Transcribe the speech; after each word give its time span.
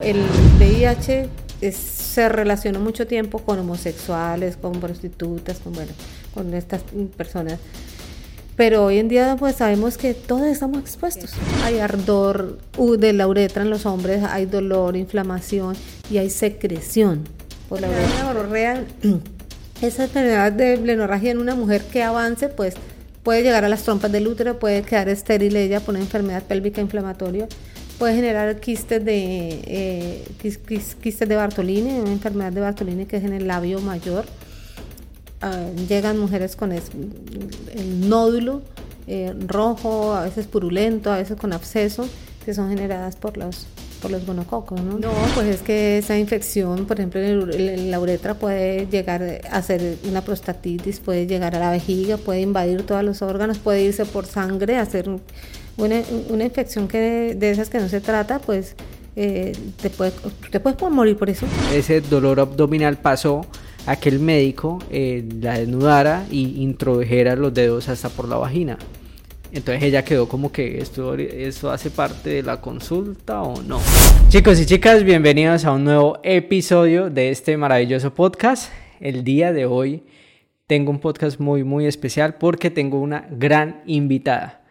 El 0.00 0.20
VIH 0.58 1.28
es, 1.60 1.76
se 1.76 2.28
relacionó 2.28 2.80
mucho 2.80 3.06
tiempo 3.06 3.38
con 3.38 3.60
homosexuales, 3.60 4.56
con 4.56 4.80
prostitutas, 4.80 5.60
con, 5.60 5.72
bueno, 5.72 5.92
con 6.34 6.52
estas 6.52 6.82
personas. 7.16 7.60
Pero 8.56 8.86
hoy 8.86 8.98
en 8.98 9.06
día 9.06 9.36
pues 9.38 9.54
sabemos 9.54 9.96
que 9.96 10.12
todos 10.12 10.48
estamos 10.48 10.80
expuestos. 10.80 11.30
Hay 11.62 11.78
ardor 11.78 12.58
de 12.98 13.12
la 13.12 13.28
uretra 13.28 13.62
en 13.62 13.70
los 13.70 13.86
hombres, 13.86 14.24
hay 14.24 14.46
dolor, 14.46 14.96
inflamación 14.96 15.76
y 16.10 16.18
hay 16.18 16.28
secreción 16.28 17.22
por 17.68 17.80
la 17.80 17.88
uretra. 17.88 18.82
esa 19.80 20.04
enfermedad 20.04 20.50
de 20.50 20.76
blenorragia 20.76 21.30
en 21.30 21.38
una 21.38 21.54
mujer 21.54 21.82
que 21.84 22.02
avance 22.02 22.48
pues 22.48 22.74
puede 23.22 23.44
llegar 23.44 23.64
a 23.64 23.68
las 23.68 23.84
trompas 23.84 24.10
del 24.10 24.26
útero, 24.26 24.58
puede 24.58 24.82
quedar 24.82 25.08
estéril 25.08 25.54
ella 25.54 25.78
por 25.78 25.94
una 25.94 26.02
enfermedad 26.02 26.42
pélvica 26.42 26.80
inflamatoria 26.80 27.46
puede 27.98 28.14
generar 28.14 28.60
quistes 28.60 29.04
de, 29.04 29.60
eh, 29.66 30.24
quistes 30.40 31.28
de 31.28 31.36
Bartolini, 31.36 32.00
una 32.00 32.12
enfermedad 32.12 32.52
de 32.52 32.60
Bartolini 32.60 33.06
que 33.06 33.16
es 33.16 33.24
en 33.24 33.32
el 33.32 33.46
labio 33.46 33.80
mayor. 33.80 34.24
Ah, 35.40 35.66
llegan 35.88 36.18
mujeres 36.18 36.56
con 36.56 36.72
el 36.72 38.08
nódulo 38.08 38.62
eh, 39.06 39.34
rojo, 39.46 40.14
a 40.14 40.24
veces 40.24 40.46
purulento, 40.46 41.12
a 41.12 41.18
veces 41.18 41.36
con 41.36 41.52
absceso, 41.52 42.08
que 42.44 42.54
son 42.54 42.70
generadas 42.70 43.16
por 43.16 43.36
los 43.36 43.66
por 44.00 44.10
los 44.10 44.26
gonococos, 44.26 44.82
¿no? 44.82 44.98
No, 44.98 45.12
pues 45.34 45.46
es 45.46 45.62
que 45.62 45.96
esa 45.96 46.18
infección, 46.18 46.84
por 46.84 46.98
ejemplo, 46.98 47.22
en, 47.22 47.90
la 47.90 47.98
uretra 47.98 48.34
puede 48.34 48.86
llegar 48.86 49.40
a 49.50 49.62
ser 49.62 49.96
una 50.06 50.20
prostatitis, 50.20 51.00
puede 51.00 51.26
llegar 51.26 51.56
a 51.56 51.58
la 51.58 51.70
vejiga, 51.70 52.18
puede 52.18 52.42
invadir 52.42 52.82
todos 52.84 53.02
los 53.02 53.22
órganos, 53.22 53.58
puede 53.58 53.82
irse 53.82 54.04
por 54.04 54.26
sangre, 54.26 54.76
hacer 54.76 55.08
una, 55.76 56.02
una 56.28 56.44
infección 56.44 56.88
que 56.88 57.34
de 57.34 57.50
esas 57.50 57.68
que 57.70 57.78
no 57.78 57.88
se 57.88 58.00
trata, 58.00 58.38
pues 58.38 58.76
eh, 59.16 59.52
te, 59.80 59.90
puede, 59.90 60.12
te 60.50 60.60
puedes 60.60 60.80
morir 60.90 61.16
por 61.16 61.30
eso. 61.30 61.46
Ese 61.72 62.00
dolor 62.00 62.40
abdominal 62.40 62.98
pasó 62.98 63.46
a 63.86 63.96
que 63.96 64.08
el 64.08 64.18
médico 64.18 64.78
eh, 64.90 65.24
la 65.40 65.58
desnudara 65.58 66.26
y 66.30 66.62
introdujera 66.62 67.36
los 67.36 67.52
dedos 67.52 67.88
hasta 67.88 68.08
por 68.08 68.28
la 68.28 68.36
vagina. 68.36 68.78
Entonces 69.52 69.84
ella 69.84 70.04
quedó 70.04 70.28
como 70.28 70.50
que 70.50 70.78
esto, 70.78 71.14
esto 71.14 71.70
hace 71.70 71.90
parte 71.90 72.30
de 72.30 72.42
la 72.42 72.60
consulta 72.60 73.42
o 73.42 73.62
no. 73.62 73.80
Chicos 74.28 74.58
y 74.58 74.66
chicas, 74.66 75.04
bienvenidos 75.04 75.64
a 75.64 75.70
un 75.70 75.84
nuevo 75.84 76.18
episodio 76.24 77.08
de 77.08 77.30
este 77.30 77.56
maravilloso 77.56 78.12
podcast. 78.12 78.72
El 79.00 79.22
día 79.22 79.52
de 79.52 79.66
hoy 79.66 80.02
tengo 80.66 80.90
un 80.90 80.98
podcast 80.98 81.38
muy 81.38 81.62
muy 81.62 81.86
especial 81.86 82.34
porque 82.34 82.70
tengo 82.70 83.00
una 83.00 83.28
gran 83.30 83.82
invitada. 83.86 84.63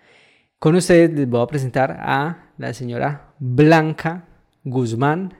Con 0.63 0.75
ustedes 0.75 1.11
les 1.11 1.29
voy 1.29 1.41
a 1.41 1.47
presentar 1.47 1.91
a 1.99 2.53
la 2.57 2.73
señora 2.73 3.33
Blanca 3.37 4.29
Guzmán, 4.63 5.33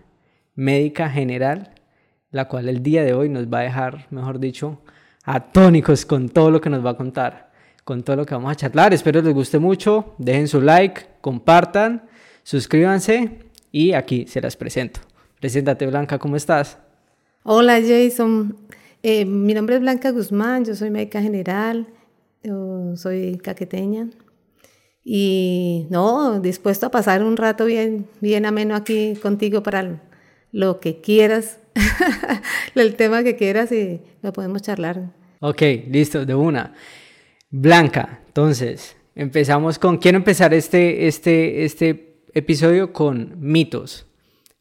médica 0.54 1.10
general, 1.10 1.76
la 2.30 2.50
cual 2.50 2.68
el 2.68 2.84
día 2.84 3.06
de 3.06 3.14
hoy 3.14 3.30
nos 3.30 3.46
va 3.46 3.60
a 3.60 3.64
dejar, 3.64 4.08
mejor 4.10 4.38
dicho, 4.38 4.82
atónicos 5.24 6.06
con 6.06 6.28
todo 6.28 6.52
lo 6.52 6.60
que 6.60 6.70
nos 6.70 6.86
va 6.86 6.90
a 6.90 6.98
contar, 6.98 7.54
con 7.86 8.04
todo 8.04 8.18
lo 8.18 8.26
que 8.26 8.34
vamos 8.34 8.52
a 8.52 8.56
charlar. 8.58 8.94
Espero 8.94 9.22
les 9.22 9.34
guste 9.34 9.60
mucho, 9.60 10.14
dejen 10.18 10.50
su 10.50 10.60
like, 10.60 11.04
compartan, 11.22 12.04
suscríbanse 12.44 13.48
y 13.72 13.94
aquí 13.94 14.28
se 14.28 14.42
las 14.42 14.58
presento. 14.58 15.00
Preséntate 15.40 15.88
Blanca, 15.88 16.20
¿cómo 16.20 16.36
estás? 16.36 16.78
Hola 17.44 17.80
Jason, 17.80 18.58
eh, 19.02 19.24
mi 19.24 19.54
nombre 19.54 19.76
es 19.76 19.82
Blanca 19.82 20.12
Guzmán, 20.12 20.66
yo 20.66 20.76
soy 20.76 20.90
médica 20.90 21.22
general, 21.22 21.88
soy 22.96 23.38
caqueteña, 23.38 24.10
y 25.04 25.88
no, 25.90 26.40
dispuesto 26.40 26.86
a 26.86 26.92
pasar 26.92 27.24
un 27.24 27.36
rato 27.36 27.66
bien, 27.66 28.08
bien 28.22 28.46
ameno 28.46 28.76
aquí 28.76 29.16
contigo 29.22 29.62
para 29.64 30.02
lo 30.52 30.80
que 30.80 31.02
quieras, 31.02 31.60
el 32.76 32.96
tema 32.96 33.24
que 33.24 33.36
quieras 33.36 33.72
y 33.72 34.02
lo 34.22 34.32
podemos 34.32 34.62
charlar. 34.62 35.12
Ok, 35.40 35.62
listo, 35.90 36.26
de 36.26 36.36
una. 36.36 36.74
Blanca, 37.50 38.22
entonces, 38.28 38.96
empezamos 39.16 39.78
con, 39.78 39.98
quiero 39.98 40.18
empezar 40.18 40.54
este, 40.54 41.08
este, 41.08 41.66
este 41.66 42.22
episodio 42.34 42.94
con 42.94 43.36
mitos. 43.40 44.06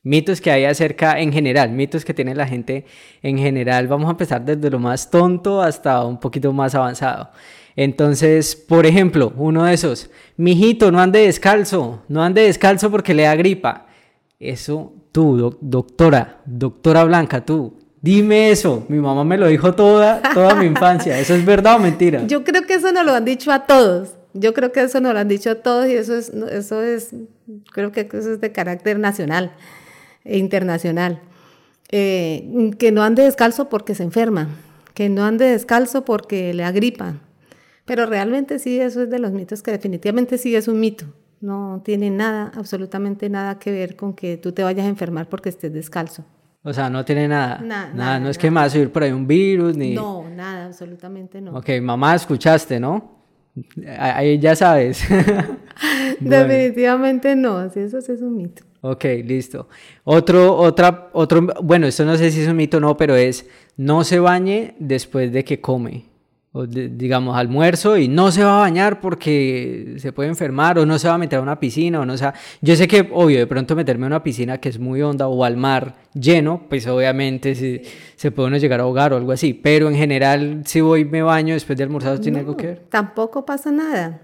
Mitos 0.02 0.40
que 0.40 0.50
hay 0.50 0.64
acerca 0.64 1.20
en 1.20 1.32
general, 1.32 1.70
mitos 1.70 2.04
que 2.04 2.12
tiene 2.12 2.34
la 2.34 2.48
gente 2.48 2.84
en 3.22 3.38
general. 3.38 3.86
Vamos 3.86 4.08
a 4.08 4.10
empezar 4.10 4.44
desde 4.44 4.68
lo 4.68 4.80
más 4.80 5.08
tonto 5.08 5.62
hasta 5.62 6.04
un 6.04 6.18
poquito 6.18 6.52
más 6.52 6.74
avanzado. 6.74 7.30
Entonces, 7.76 8.54
por 8.56 8.86
ejemplo, 8.86 9.32
uno 9.36 9.64
de 9.64 9.74
esos, 9.74 10.10
mijito, 10.36 10.90
no 10.90 11.00
ande 11.00 11.20
descalzo, 11.20 12.02
no 12.08 12.22
ande 12.22 12.42
descalzo 12.42 12.90
porque 12.90 13.14
le 13.14 13.22
da 13.24 13.34
gripa. 13.34 13.86
Eso 14.38 14.92
tú, 15.12 15.56
doctora, 15.60 16.40
doctora 16.44 17.04
Blanca, 17.04 17.44
tú, 17.44 17.78
dime 18.00 18.50
eso. 18.50 18.84
Mi 18.88 18.98
mamá 18.98 19.24
me 19.24 19.38
lo 19.38 19.46
dijo 19.46 19.74
toda, 19.74 20.20
toda 20.34 20.54
mi 20.54 20.66
infancia. 20.66 21.18
¿Eso 21.18 21.34
es 21.34 21.44
verdad 21.44 21.76
o 21.76 21.78
mentira? 21.78 22.26
Yo 22.26 22.44
creo 22.44 22.62
que 22.62 22.74
eso 22.74 22.92
nos 22.92 23.04
lo 23.04 23.12
han 23.12 23.24
dicho 23.24 23.52
a 23.52 23.66
todos. 23.66 24.14
Yo 24.34 24.54
creo 24.54 24.72
que 24.72 24.82
eso 24.82 25.00
nos 25.00 25.12
lo 25.12 25.20
han 25.20 25.28
dicho 25.28 25.50
a 25.50 25.54
todos 25.56 25.86
y 25.88 25.92
eso 25.92 26.16
es, 26.16 26.30
eso 26.30 26.82
es, 26.82 27.10
creo 27.72 27.92
que 27.92 28.08
eso 28.12 28.32
es 28.32 28.40
de 28.40 28.50
carácter 28.50 28.98
nacional 28.98 29.52
e 30.24 30.38
internacional. 30.38 31.20
Eh, 31.90 32.70
que 32.78 32.90
no 32.90 33.02
ande 33.02 33.22
descalzo 33.22 33.68
porque 33.68 33.94
se 33.94 34.02
enferma, 34.02 34.48
que 34.94 35.10
no 35.10 35.24
ande 35.24 35.44
descalzo 35.44 36.06
porque 36.06 36.54
le 36.54 36.64
agripa, 36.64 37.16
pero 37.84 38.06
realmente 38.06 38.58
sí, 38.58 38.80
eso 38.80 39.02
es 39.02 39.10
de 39.10 39.18
los 39.18 39.32
mitos 39.32 39.62
que 39.62 39.72
definitivamente 39.72 40.38
sí 40.38 40.54
es 40.54 40.68
un 40.68 40.80
mito. 40.80 41.06
No 41.40 41.82
tiene 41.84 42.10
nada, 42.10 42.52
absolutamente 42.54 43.28
nada 43.28 43.58
que 43.58 43.72
ver 43.72 43.96
con 43.96 44.14
que 44.14 44.36
tú 44.36 44.52
te 44.52 44.62
vayas 44.62 44.86
a 44.86 44.88
enfermar 44.88 45.28
porque 45.28 45.48
estés 45.48 45.72
descalzo. 45.72 46.24
O 46.62 46.72
sea, 46.72 46.88
no 46.88 47.04
tiene 47.04 47.26
nada. 47.26 47.60
Nada, 47.60 48.20
no 48.20 48.28
es 48.28 48.38
que 48.38 48.48
me 48.50 48.60
va 48.60 48.64
a 48.64 48.70
subir 48.70 48.92
por 48.92 49.02
ahí 49.02 49.10
un 49.10 49.26
virus 49.26 49.76
ni. 49.76 49.94
No, 49.94 50.28
nada, 50.30 50.66
absolutamente 50.66 51.40
no. 51.40 51.56
Ok, 51.56 51.70
mamá, 51.82 52.14
escuchaste, 52.14 52.78
¿no? 52.78 53.22
Ahí 53.98 54.38
ya 54.38 54.54
sabes. 54.54 55.04
Definitivamente 56.20 57.34
no, 57.34 57.68
sí, 57.70 57.80
eso 57.80 58.00
sí 58.00 58.12
es 58.12 58.22
un 58.22 58.36
mito. 58.36 58.62
Ok, 58.80 59.04
listo. 59.24 59.68
Otro, 60.04 60.56
otra, 60.56 61.10
otro, 61.12 61.48
bueno, 61.62 61.86
esto 61.88 62.04
no 62.04 62.16
sé 62.16 62.30
si 62.30 62.42
es 62.42 62.48
un 62.48 62.56
mito 62.56 62.76
o 62.76 62.80
no, 62.80 62.96
pero 62.96 63.16
es 63.16 63.48
no 63.76 64.04
se 64.04 64.20
bañe 64.20 64.76
después 64.78 65.32
de 65.32 65.44
que 65.44 65.60
come 65.60 66.11
o 66.54 66.66
digamos 66.66 67.36
almuerzo 67.36 67.96
y 67.96 68.08
no 68.08 68.30
se 68.30 68.44
va 68.44 68.58
a 68.58 68.60
bañar 68.60 69.00
porque 69.00 69.94
se 69.96 70.12
puede 70.12 70.28
enfermar 70.28 70.78
o 70.78 70.84
no 70.84 70.98
se 70.98 71.08
va 71.08 71.14
a 71.14 71.18
meter 71.18 71.38
a 71.38 71.42
una 71.42 71.58
piscina 71.58 72.00
o 72.00 72.04
no 72.04 72.18
sea 72.18 72.34
yo 72.60 72.76
sé 72.76 72.86
que 72.86 73.08
obvio 73.10 73.38
de 73.38 73.46
pronto 73.46 73.74
meterme 73.74 74.04
a 74.04 74.08
una 74.08 74.22
piscina 74.22 74.58
que 74.58 74.68
es 74.68 74.78
muy 74.78 75.00
honda 75.00 75.28
o 75.28 75.44
al 75.44 75.56
mar 75.56 75.94
lleno 76.12 76.66
pues 76.68 76.86
obviamente 76.86 77.54
se, 77.54 77.82
se 78.16 78.30
puede 78.30 78.48
uno 78.48 78.58
llegar 78.58 78.80
a 78.80 78.82
ahogar 78.82 79.14
o 79.14 79.16
algo 79.16 79.32
así 79.32 79.54
pero 79.54 79.88
en 79.88 79.96
general 79.96 80.62
si 80.66 80.82
voy 80.82 81.06
me 81.06 81.22
baño 81.22 81.54
después 81.54 81.78
de 81.78 81.84
almorzar 81.84 82.18
tiene 82.18 82.40
algo 82.40 82.54
que 82.54 82.66
ver 82.66 82.82
tampoco 82.90 83.46
pasa 83.46 83.72
nada 83.72 84.20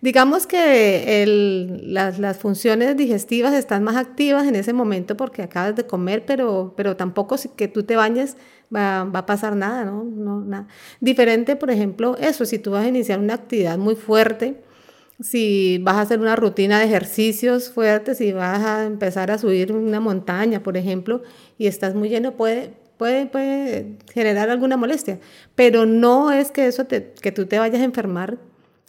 Digamos 0.00 0.46
que 0.46 1.22
el, 1.22 1.92
las, 1.92 2.20
las, 2.20 2.38
funciones 2.38 2.96
digestivas 2.96 3.52
están 3.52 3.82
más 3.82 3.96
activas 3.96 4.46
en 4.46 4.54
ese 4.54 4.72
momento 4.72 5.16
porque 5.16 5.42
acabas 5.42 5.74
de 5.74 5.86
comer, 5.86 6.24
pero, 6.24 6.72
pero 6.76 6.96
tampoco 6.96 7.36
si 7.36 7.48
que 7.48 7.66
tú 7.66 7.82
te 7.82 7.96
bañes 7.96 8.36
va, 8.74 9.02
va, 9.04 9.20
a 9.20 9.26
pasar 9.26 9.56
nada, 9.56 9.84
¿no? 9.84 10.04
no 10.04 10.40
nada. 10.40 10.68
Diferente, 11.00 11.56
por 11.56 11.70
ejemplo, 11.70 12.16
eso, 12.18 12.44
si 12.44 12.60
tú 12.60 12.70
vas 12.70 12.84
a 12.84 12.88
iniciar 12.88 13.18
una 13.18 13.34
actividad 13.34 13.76
muy 13.76 13.96
fuerte, 13.96 14.62
si 15.20 15.78
vas 15.78 15.96
a 15.96 16.02
hacer 16.02 16.20
una 16.20 16.36
rutina 16.36 16.78
de 16.78 16.84
ejercicios 16.84 17.70
fuertes, 17.70 18.18
si 18.18 18.32
vas 18.32 18.64
a 18.64 18.84
empezar 18.84 19.32
a 19.32 19.38
subir 19.38 19.72
una 19.72 19.98
montaña, 19.98 20.62
por 20.62 20.76
ejemplo, 20.76 21.22
y 21.58 21.66
estás 21.66 21.96
muy 21.96 22.08
lleno, 22.08 22.36
puede, 22.36 22.72
puede, 22.98 23.26
puede 23.26 23.96
generar 24.12 24.48
alguna 24.48 24.76
molestia, 24.76 25.18
pero 25.56 25.86
no 25.86 26.30
es 26.30 26.52
que 26.52 26.68
eso 26.68 26.84
te, 26.86 27.14
que 27.20 27.32
tú 27.32 27.46
te 27.46 27.58
vayas 27.58 27.80
a 27.80 27.84
enfermar 27.84 28.38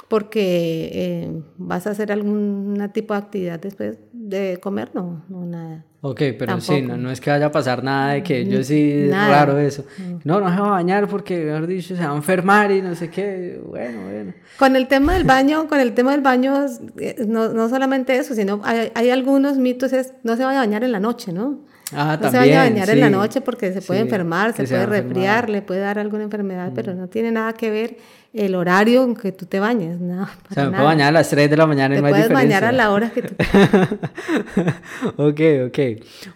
porque 0.10 0.90
eh, 0.92 1.42
vas 1.58 1.86
a 1.88 1.92
hacer 1.92 2.12
algún 2.12 2.90
tipo 2.94 3.14
de 3.14 3.20
actividad 3.20 3.60
después 3.60 3.98
de 4.12 4.60
comer, 4.62 4.90
no, 4.94 5.24
no 5.30 5.46
nada. 5.46 5.86
Ok, 6.02 6.22
pero 6.40 6.60
sí, 6.62 6.82
no, 6.82 6.98
no, 6.98 7.12
es 7.12 7.20
que 7.20 7.30
vaya 7.30 7.48
a 7.48 7.52
pasar 7.52 7.84
nada 7.84 8.14
de 8.14 8.24
que 8.24 8.46
yo 8.46 8.64
sí, 8.64 8.90
es 8.92 9.12
raro 9.12 9.58
eso. 9.58 9.84
No, 10.24 10.40
no 10.40 10.50
se 10.50 10.60
va 10.60 10.68
a 10.68 10.72
bañar 10.72 11.08
porque, 11.08 11.44
mejor 11.44 11.68
dicho, 11.68 11.96
se 11.96 12.06
va 12.06 12.14
a 12.14 12.16
enfermar 12.16 12.72
y 12.72 12.82
no 12.82 12.96
sé 12.96 13.10
qué. 13.10 13.62
Bueno, 13.68 14.04
bueno. 14.04 14.34
Con 14.58 14.78
el 14.78 14.88
tema 14.88 15.14
del 15.14 15.26
baño, 15.26 15.68
con 15.68 15.80
el 15.80 15.94
tema 15.94 16.12
del 16.14 16.22
baño, 16.22 16.66
eh, 16.98 17.18
no, 17.28 17.50
no 17.50 17.68
solamente 17.68 18.16
eso, 18.16 18.34
sino 18.34 18.62
hay, 18.64 18.92
hay, 18.96 19.10
algunos 19.10 19.58
mitos, 19.58 19.92
es 19.92 20.14
no 20.24 20.38
se 20.38 20.46
vaya 20.46 20.60
a 20.60 20.66
bañar 20.66 20.86
en 20.86 20.94
la 20.94 21.02
noche, 21.02 21.34
¿no? 21.34 21.66
Ah, 21.92 22.16
no 22.16 22.22
también, 22.22 22.32
se 22.32 22.38
vaya 22.38 22.62
a 22.62 22.70
bañar 22.70 22.90
en 22.90 23.00
la 23.02 23.10
noche 23.10 23.42
porque 23.42 23.74
se 23.74 23.82
puede 23.82 24.00
enfermar, 24.00 24.56
se, 24.56 24.64
puede 24.64 24.86
resfriar, 24.86 25.50
le 25.50 25.62
puede 25.62 25.82
dar 25.82 26.00
alguna 26.00 26.24
enfermedad, 26.24 26.72
pero 26.74 26.94
mm. 26.94 26.98
no 26.98 27.08
tiene 27.10 27.32
nada 27.32 27.54
que 27.54 27.70
ver 27.72 27.98
el 28.32 28.54
horario 28.54 29.04
en 29.04 29.16
que 29.16 29.32
tú 29.32 29.46
te 29.46 29.60
bañes. 29.60 30.00
No, 30.00 30.24
o 30.24 30.54
sea, 30.54 30.66
me 30.66 30.72
puedo 30.72 30.84
bañar 30.86 31.10
a 31.10 31.12
las 31.12 31.30
3 31.30 31.50
de 31.50 31.58
la 31.58 31.66
mañana 31.66 31.96
y 31.96 32.02
no 32.02 32.08
hay 32.08 32.14
puedes 32.14 32.30
bañar 32.30 32.64
a 32.64 32.72
la 32.72 32.92
hora 32.92 33.10
que 33.10 33.24
tú 33.24 33.36
Ok, 35.18 35.42
ok. 35.68 35.80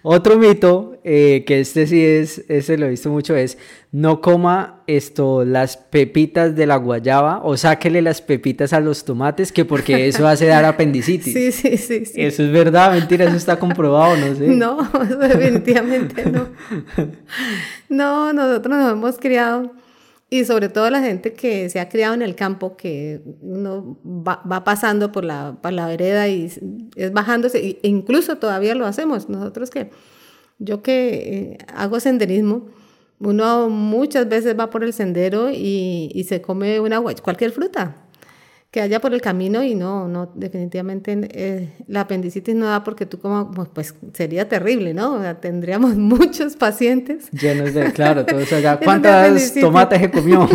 Otro 0.01 0.37
mito, 0.37 0.97
eh, 1.03 1.43
que 1.45 1.59
este 1.59 1.85
sí 1.85 2.03
es, 2.03 2.43
ese 2.49 2.77
lo 2.77 2.87
he 2.87 2.89
visto 2.89 3.09
mucho, 3.11 3.35
es 3.35 3.57
no 3.91 4.21
coma 4.21 4.81
esto, 4.87 5.45
las 5.45 5.77
pepitas 5.77 6.55
de 6.55 6.65
la 6.65 6.77
guayaba 6.77 7.41
o 7.43 7.57
sáquele 7.57 8.01
las 8.01 8.21
pepitas 8.21 8.73
a 8.73 8.79
los 8.79 9.05
tomates, 9.05 9.51
que 9.51 9.65
porque 9.65 10.07
eso 10.07 10.27
hace 10.27 10.47
dar 10.47 10.65
apendicitis. 10.65 11.31
Sí, 11.31 11.51
sí, 11.51 11.77
sí, 11.77 12.05
sí. 12.05 12.21
Eso 12.21 12.43
es 12.43 12.51
verdad, 12.51 12.91
mentira, 12.91 13.25
eso 13.25 13.35
está 13.35 13.59
comprobado, 13.59 14.17
no 14.17 14.35
sé. 14.35 14.47
No, 14.63 14.77
definitivamente 15.19 16.25
no. 16.25 16.47
No, 17.89 18.33
nosotros 18.33 18.77
nos 18.77 18.93
hemos 18.93 19.17
criado 19.17 19.71
y 20.33 20.45
sobre 20.45 20.67
todo 20.67 20.89
la 20.89 20.99
gente 20.99 21.33
que 21.33 21.69
se 21.69 21.79
ha 21.79 21.89
criado 21.89 22.15
en 22.15 22.23
el 22.23 22.33
campo, 22.33 22.75
que 22.75 23.21
uno 23.41 23.99
va, 24.03 24.41
va 24.51 24.63
pasando 24.63 25.11
por 25.11 25.23
la, 25.23 25.59
por 25.61 25.71
la 25.73 25.85
vereda 25.85 26.27
y 26.27 26.51
es 26.95 27.13
bajándose, 27.13 27.59
e 27.83 27.87
incluso 27.87 28.37
todavía 28.39 28.73
lo 28.73 28.87
hacemos. 28.87 29.29
Nosotros 29.29 29.69
que, 29.69 29.91
yo 30.57 30.81
que 30.81 31.09
eh, 31.13 31.57
hago 31.75 31.99
senderismo, 31.99 32.65
uno 33.19 33.69
muchas 33.69 34.27
veces 34.27 34.57
va 34.59 34.71
por 34.71 34.83
el 34.83 34.91
sendero 34.91 35.51
y, 35.51 36.09
y 36.11 36.23
se 36.23 36.41
come 36.41 36.79
una 36.79 36.99
cualquier 36.99 37.51
fruta 37.51 38.02
que 38.73 38.81
haya 38.81 38.99
por 38.99 39.13
el 39.13 39.21
camino 39.21 39.63
y 39.63 39.75
no, 39.75 40.07
no, 40.07 40.31
definitivamente 40.33 41.29
eh, 41.31 41.69
la 41.87 42.01
apendicitis 42.01 42.55
no 42.55 42.65
da 42.65 42.83
porque 42.83 43.05
tú 43.05 43.19
como, 43.19 43.51
pues, 43.71 43.93
sería 44.13 44.49
terrible, 44.49 44.95
¿no? 44.95 45.13
O 45.13 45.21
sea, 45.21 45.39
tendríamos 45.39 45.95
muchos 45.95 46.55
pacientes. 46.55 47.29
Llenos 47.29 47.75
de, 47.75 47.93
claro, 47.93 48.25
todo 48.25 48.39
eso 48.39 48.55
allá. 48.55 48.79
¿Cuántas 48.83 49.53
tomates 49.53 49.99
se 50.01 50.09
comió? 50.09 50.49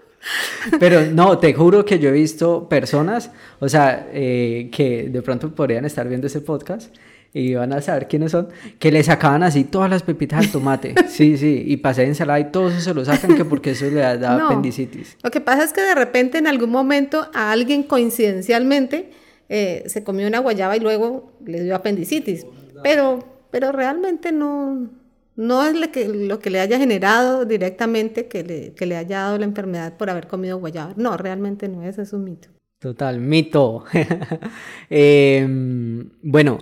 Pero 0.80 1.02
no, 1.12 1.36
te 1.36 1.52
juro 1.52 1.84
que 1.84 1.98
yo 1.98 2.08
he 2.08 2.12
visto 2.12 2.70
personas, 2.70 3.30
o 3.60 3.68
sea, 3.68 4.08
eh, 4.14 4.70
que 4.72 5.10
de 5.10 5.20
pronto 5.20 5.54
podrían 5.54 5.84
estar 5.84 6.08
viendo 6.08 6.28
ese 6.28 6.40
podcast 6.40 6.94
y 7.34 7.54
van 7.54 7.72
a 7.72 7.80
saber 7.80 8.08
quiénes 8.08 8.32
son, 8.32 8.48
que 8.78 8.92
le 8.92 9.02
sacaban 9.02 9.42
así 9.42 9.64
todas 9.64 9.88
las 9.88 10.02
pepitas 10.02 10.44
al 10.44 10.52
tomate. 10.52 10.94
Sí, 11.08 11.36
sí, 11.36 11.62
y 11.66 11.76
pasé 11.76 12.04
ensalada 12.04 12.40
y 12.40 12.50
todo 12.50 12.68
eso 12.68 12.80
se 12.80 12.94
lo 12.94 13.04
sacan 13.04 13.36
que 13.36 13.44
porque 13.44 13.72
eso 13.72 13.86
le 13.86 14.00
da, 14.00 14.46
apendicitis. 14.46 15.16
Lo 15.22 15.30
que 15.30 15.40
pasa 15.40 15.64
es 15.64 15.72
que 15.72 15.82
de 15.82 15.94
repente 15.94 16.38
en 16.38 16.46
algún 16.46 16.70
momento 16.70 17.28
a 17.34 17.52
alguien 17.52 17.82
coincidencialmente 17.82 19.10
eh, 19.48 19.84
se 19.86 20.02
comió 20.02 20.26
una 20.26 20.38
guayaba 20.38 20.76
y 20.76 20.80
luego 20.80 21.32
le 21.44 21.62
dio 21.62 21.74
apendicitis. 21.74 22.46
Pero, 22.82 23.18
pero 23.50 23.72
realmente 23.72 24.32
no, 24.32 24.90
no 25.36 25.64
es 25.64 25.74
lo 25.74 25.90
que, 25.92 26.08
lo 26.08 26.38
que 26.38 26.50
le 26.50 26.60
haya 26.60 26.78
generado 26.78 27.44
directamente 27.44 28.26
que 28.26 28.44
le, 28.44 28.72
que 28.74 28.86
le 28.86 28.96
haya 28.96 29.20
dado 29.20 29.38
la 29.38 29.44
enfermedad 29.44 29.96
por 29.96 30.10
haber 30.10 30.26
comido 30.26 30.58
guayaba. 30.58 30.94
No, 30.96 31.16
realmente 31.16 31.68
no, 31.68 31.82
ese 31.82 32.02
es 32.02 32.12
un 32.12 32.24
mito. 32.24 32.48
Total, 32.78 33.20
mito. 33.20 33.84
Em, 34.90 36.10
bueno, 36.20 36.58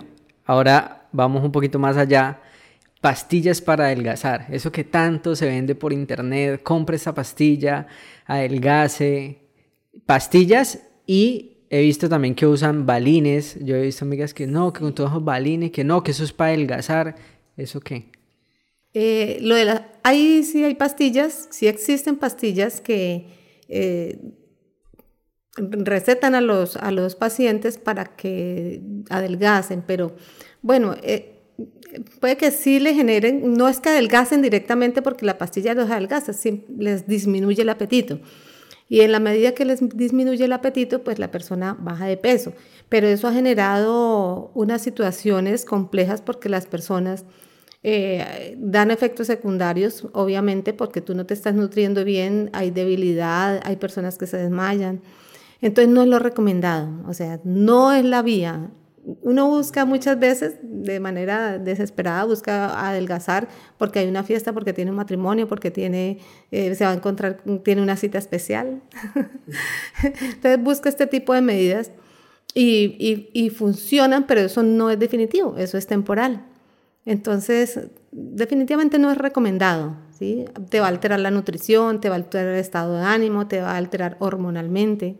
Ahora 0.51 1.07
vamos 1.13 1.45
un 1.45 1.51
poquito 1.53 1.79
más 1.79 1.95
allá. 1.95 2.41
Pastillas 2.99 3.61
para 3.61 3.85
adelgazar. 3.85 4.47
Eso 4.51 4.69
que 4.69 4.83
tanto 4.83 5.33
se 5.33 5.45
vende 5.45 5.75
por 5.75 5.93
internet. 5.93 6.61
Compre 6.61 6.97
esa 6.97 7.13
pastilla, 7.13 7.87
adelgace. 8.25 9.37
Pastillas 10.05 10.79
y 11.07 11.59
he 11.69 11.79
visto 11.79 12.09
también 12.09 12.35
que 12.35 12.45
usan 12.45 12.85
balines. 12.85 13.57
Yo 13.61 13.77
he 13.77 13.83
visto 13.83 14.03
amigas 14.03 14.33
que 14.33 14.45
no, 14.45 14.73
que 14.73 14.81
con 14.81 14.93
todos 14.93 15.13
los 15.13 15.23
balines, 15.23 15.71
que 15.71 15.85
no, 15.85 16.03
que 16.03 16.11
eso 16.11 16.25
es 16.25 16.33
para 16.33 16.49
adelgazar. 16.49 17.15
¿Eso 17.55 17.79
qué? 17.79 18.11
Eh, 18.93 19.37
lo 19.39 19.55
de 19.55 19.63
la, 19.63 19.87
ahí 20.03 20.43
sí 20.43 20.65
hay 20.65 20.75
pastillas, 20.75 21.47
sí 21.51 21.67
existen 21.67 22.17
pastillas 22.17 22.81
que 22.81 23.27
eh, 23.69 24.19
recetan 25.57 26.35
a 26.35 26.41
los, 26.41 26.77
a 26.77 26.91
los 26.91 27.15
pacientes 27.15 27.77
para 27.77 28.05
que 28.05 28.81
adelgacen, 29.09 29.83
pero 29.85 30.15
bueno, 30.61 30.95
eh, 31.03 31.41
puede 32.19 32.37
que 32.37 32.51
sí 32.51 32.79
le 32.79 32.93
generen, 32.93 33.53
no 33.53 33.67
es 33.67 33.79
que 33.79 33.89
adelgacen 33.89 34.41
directamente 34.41 35.01
porque 35.01 35.25
la 35.25 35.37
pastilla 35.37 35.73
los 35.73 35.89
adelgaza, 35.89 36.33
sí, 36.33 36.65
les 36.77 37.07
disminuye 37.07 37.61
el 37.61 37.69
apetito. 37.69 38.19
Y 38.87 39.01
en 39.01 39.13
la 39.13 39.21
medida 39.21 39.53
que 39.53 39.63
les 39.63 39.79
disminuye 39.95 40.43
el 40.43 40.51
apetito, 40.51 41.01
pues 41.01 41.17
la 41.17 41.31
persona 41.31 41.77
baja 41.79 42.07
de 42.07 42.17
peso. 42.17 42.51
Pero 42.89 43.07
eso 43.07 43.29
ha 43.29 43.33
generado 43.33 44.51
unas 44.53 44.81
situaciones 44.81 45.63
complejas 45.63 46.21
porque 46.21 46.49
las 46.49 46.65
personas 46.65 47.23
eh, 47.83 48.57
dan 48.59 48.91
efectos 48.91 49.27
secundarios, 49.27 50.07
obviamente, 50.11 50.73
porque 50.73 50.99
tú 50.99 51.15
no 51.15 51.25
te 51.25 51.33
estás 51.33 51.55
nutriendo 51.55 52.03
bien, 52.03 52.49
hay 52.51 52.69
debilidad, 52.69 53.61
hay 53.63 53.77
personas 53.77 54.17
que 54.17 54.27
se 54.27 54.35
desmayan. 54.35 55.01
Entonces 55.61 55.93
no 55.93 56.01
es 56.01 56.07
lo 56.07 56.19
recomendado, 56.19 56.89
o 57.07 57.13
sea, 57.13 57.39
no 57.43 57.91
es 57.93 58.03
la 58.03 58.21
vía. 58.21 58.71
Uno 59.21 59.47
busca 59.47 59.85
muchas 59.85 60.19
veces 60.19 60.55
de 60.61 60.99
manera 60.99 61.57
desesperada, 61.57 62.23
busca 62.25 62.87
adelgazar 62.87 63.47
porque 63.77 63.99
hay 63.99 64.07
una 64.07 64.23
fiesta, 64.23 64.53
porque 64.53 64.73
tiene 64.73 64.91
un 64.91 64.97
matrimonio, 64.97 65.47
porque 65.47 65.71
tiene, 65.71 66.19
eh, 66.51 66.75
se 66.75 66.83
va 66.83 66.91
a 66.91 66.93
encontrar, 66.93 67.41
tiene 67.63 67.81
una 67.81 67.95
cita 67.95 68.17
especial. 68.17 68.81
Entonces 70.03 70.63
busca 70.63 70.89
este 70.89 71.07
tipo 71.07 71.33
de 71.33 71.41
medidas 71.41 71.91
y, 72.53 72.95
y, 72.99 73.29
y 73.33 73.49
funcionan, 73.49 74.27
pero 74.27 74.41
eso 74.41 74.61
no 74.63 74.89
es 74.89 74.99
definitivo, 74.99 75.55
eso 75.57 75.77
es 75.77 75.87
temporal. 75.87 76.45
Entonces, 77.05 77.79
definitivamente 78.11 78.99
no 78.99 79.11
es 79.11 79.17
recomendado. 79.17 79.95
¿sí? 80.17 80.45
Te 80.69 80.79
va 80.79 80.87
a 80.87 80.89
alterar 80.89 81.19
la 81.19 81.31
nutrición, 81.31 82.01
te 82.01 82.09
va 82.09 82.15
a 82.15 82.17
alterar 82.17 82.53
el 82.53 82.59
estado 82.59 82.95
de 82.95 83.03
ánimo, 83.03 83.47
te 83.47 83.61
va 83.61 83.71
a 83.71 83.77
alterar 83.77 84.17
hormonalmente. 84.19 85.17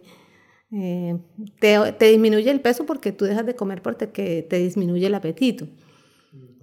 Eh, 0.74 1.18
te, 1.60 2.06
disminuye 2.06 2.50
el 2.50 2.62
peso 2.62 2.86
porque 2.86 3.12
tú 3.12 3.26
dejas 3.26 3.46
de 3.46 3.56
comer 3.56 3.82
porque 3.82 4.08
te 4.08 4.58
disminuye 4.58 5.08
el 5.08 5.16
apetito. 5.16 5.68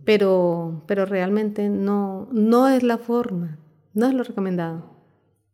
Pero, 0.05 0.85
pero 0.87 1.05
realmente 1.05 1.69
no, 1.69 2.29
no 2.33 2.69
es 2.69 2.83
la 2.83 2.97
forma, 2.97 3.59
no 3.93 4.07
es 4.07 4.15
lo 4.15 4.25
recomendado. 4.25 4.99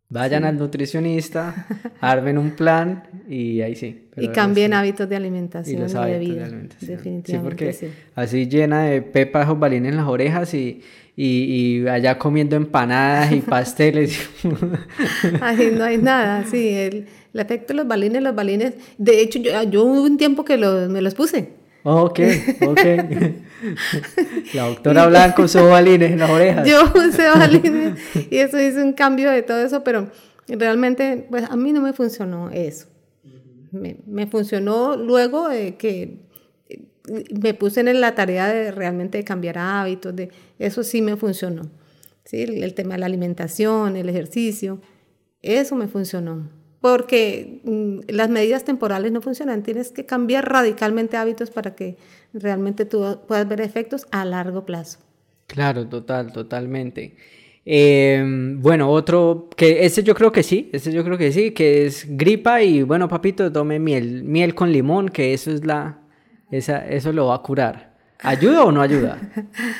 Vayan 0.09 0.45
al 0.45 0.57
nutricionista, 0.57 1.67
armen 2.01 2.39
un 2.39 2.53
plan 2.53 3.03
y 3.29 3.63
ahí 3.63 3.75
sí. 3.75 4.11
y 4.17 4.29
cambien 4.29 4.73
hábitos 4.73 5.09
de 5.09 5.17
alimentación 5.17 5.89
y, 5.89 6.11
de 6.13 6.19
vida. 6.21 6.49
Definitivamente. 6.81 7.25
Sí, 7.25 7.39
porque 7.43 7.91
así 8.15 8.47
llena 8.47 8.85
de 8.85 9.03
pepas 9.03 9.49
o 9.49 9.57
balines 9.57 9.91
en 9.91 9.97
las 9.97 10.07
orejas 10.07 10.55
y, 10.55 10.83
y, 11.17 11.87
allá 11.87 12.19
comiendo 12.19 12.57
empanadas 12.57 13.33
y 13.33 13.41
pasteles. 13.41 14.29
Ahí 15.41 15.73
no 15.77 15.85
hay 15.85 15.99
nada, 15.99 16.45
sí. 16.45 16.69
El, 16.69 17.07
el 17.33 17.41
efecto 17.41 17.73
de 17.73 17.79
los 17.79 17.87
balines, 17.87 18.23
los 18.23 18.35
balines. 18.35 18.75
De 18.99 19.21
hecho, 19.21 19.39
yo, 19.39 19.63
yo 19.65 19.85
hubo 19.85 20.03
un 20.03 20.17
tiempo 20.17 20.45
que 20.45 20.57
los, 20.57 20.89
me 20.89 21.01
los 21.01 21.15
puse. 21.15 21.51
ok, 21.85 22.21
ok. 22.67 22.81
La 24.55 24.67
doctora 24.67 25.07
Blanco 25.07 25.43
usó 25.43 25.69
balines 25.69 26.13
en 26.13 26.19
las 26.19 26.31
orejas. 26.31 26.69
Yo 26.69 26.83
usé 26.95 27.29
balines 27.29 27.99
y 28.31 28.37
eso 28.37 28.61
hizo 28.61 28.83
un 28.83 28.93
cambio 28.93 29.31
de 29.31 29.43
todo 29.43 29.65
eso, 29.65 29.83
pero 29.85 30.11
realmente, 30.49 31.27
pues 31.31 31.45
a 31.49 31.57
mí 31.57 31.73
no 31.73 31.81
me 31.81 31.93
funcionó 31.93 32.51
eso. 32.51 32.87
Me, 33.71 33.97
me 34.07 34.27
funcionó 34.27 34.97
luego 34.97 35.49
de 35.49 35.77
que 35.77 36.25
me 37.09 37.55
puse 37.55 37.81
en 37.81 38.01
la 38.01 38.15
tarea 38.15 38.49
de 38.49 38.71
realmente 38.71 39.23
cambiar 39.25 39.59
hábitos, 39.59 40.15
de 40.17 40.31
eso 40.59 40.83
sí 40.83 41.03
me 41.03 41.17
funcionó. 41.17 41.71
¿sí? 42.25 42.43
El, 42.43 42.75
tema 42.75 42.95
de 42.95 43.01
la 43.01 43.07
alimentación, 43.07 43.97
el 43.97 44.09
ejercicio, 44.09 44.81
eso 45.43 45.77
me 45.77 45.89
funcionó. 45.89 46.49
Porque 46.81 47.61
mm, 47.65 48.11
las 48.13 48.29
medidas 48.29 48.65
temporales 48.65 49.13
no 49.13 49.23
funcionan, 49.23 49.63
tienes 49.63 49.91
que 49.91 50.07
cambiar 50.07 50.51
radicalmente 50.51 51.17
hábitos 51.17 51.51
para 51.51 51.75
que 51.75 51.97
realmente 52.33 52.85
tú 52.85 53.21
puedas 53.27 53.49
ver 53.49 53.61
efectos 53.61 54.07
a 54.11 54.25
largo 54.25 54.65
plazo. 54.65 54.99
Claro, 55.47 55.87
total, 55.87 56.33
totalmente. 56.33 57.17
Em, 57.67 58.61
bueno, 58.61 58.91
otro, 58.91 59.49
que 59.57 59.87
ese 59.87 60.03
yo 60.03 60.15
creo 60.15 60.33
que 60.33 60.43
sí, 60.43 60.69
ese 60.73 60.93
yo 60.93 61.05
creo 61.05 61.17
que 61.17 61.33
sí, 61.33 61.53
que 61.53 61.87
es 61.87 62.07
gripa 62.09 62.63
y 62.63 62.83
bueno, 62.83 63.09
papito, 63.09 63.51
tome 63.51 63.79
miel, 63.79 64.23
miel 64.25 64.55
con 64.55 64.71
limón, 64.71 65.09
que 65.09 65.33
eso 65.33 65.51
es 65.51 65.65
la, 65.65 66.04
esa, 66.59 66.87
eso 66.87 67.13
lo 67.13 67.27
va 67.27 67.37
a 67.37 67.43
curar. 67.43 67.95
¿Ayuda 68.21 68.65
o 68.65 68.73
no 68.73 68.81
ayuda? 68.81 69.19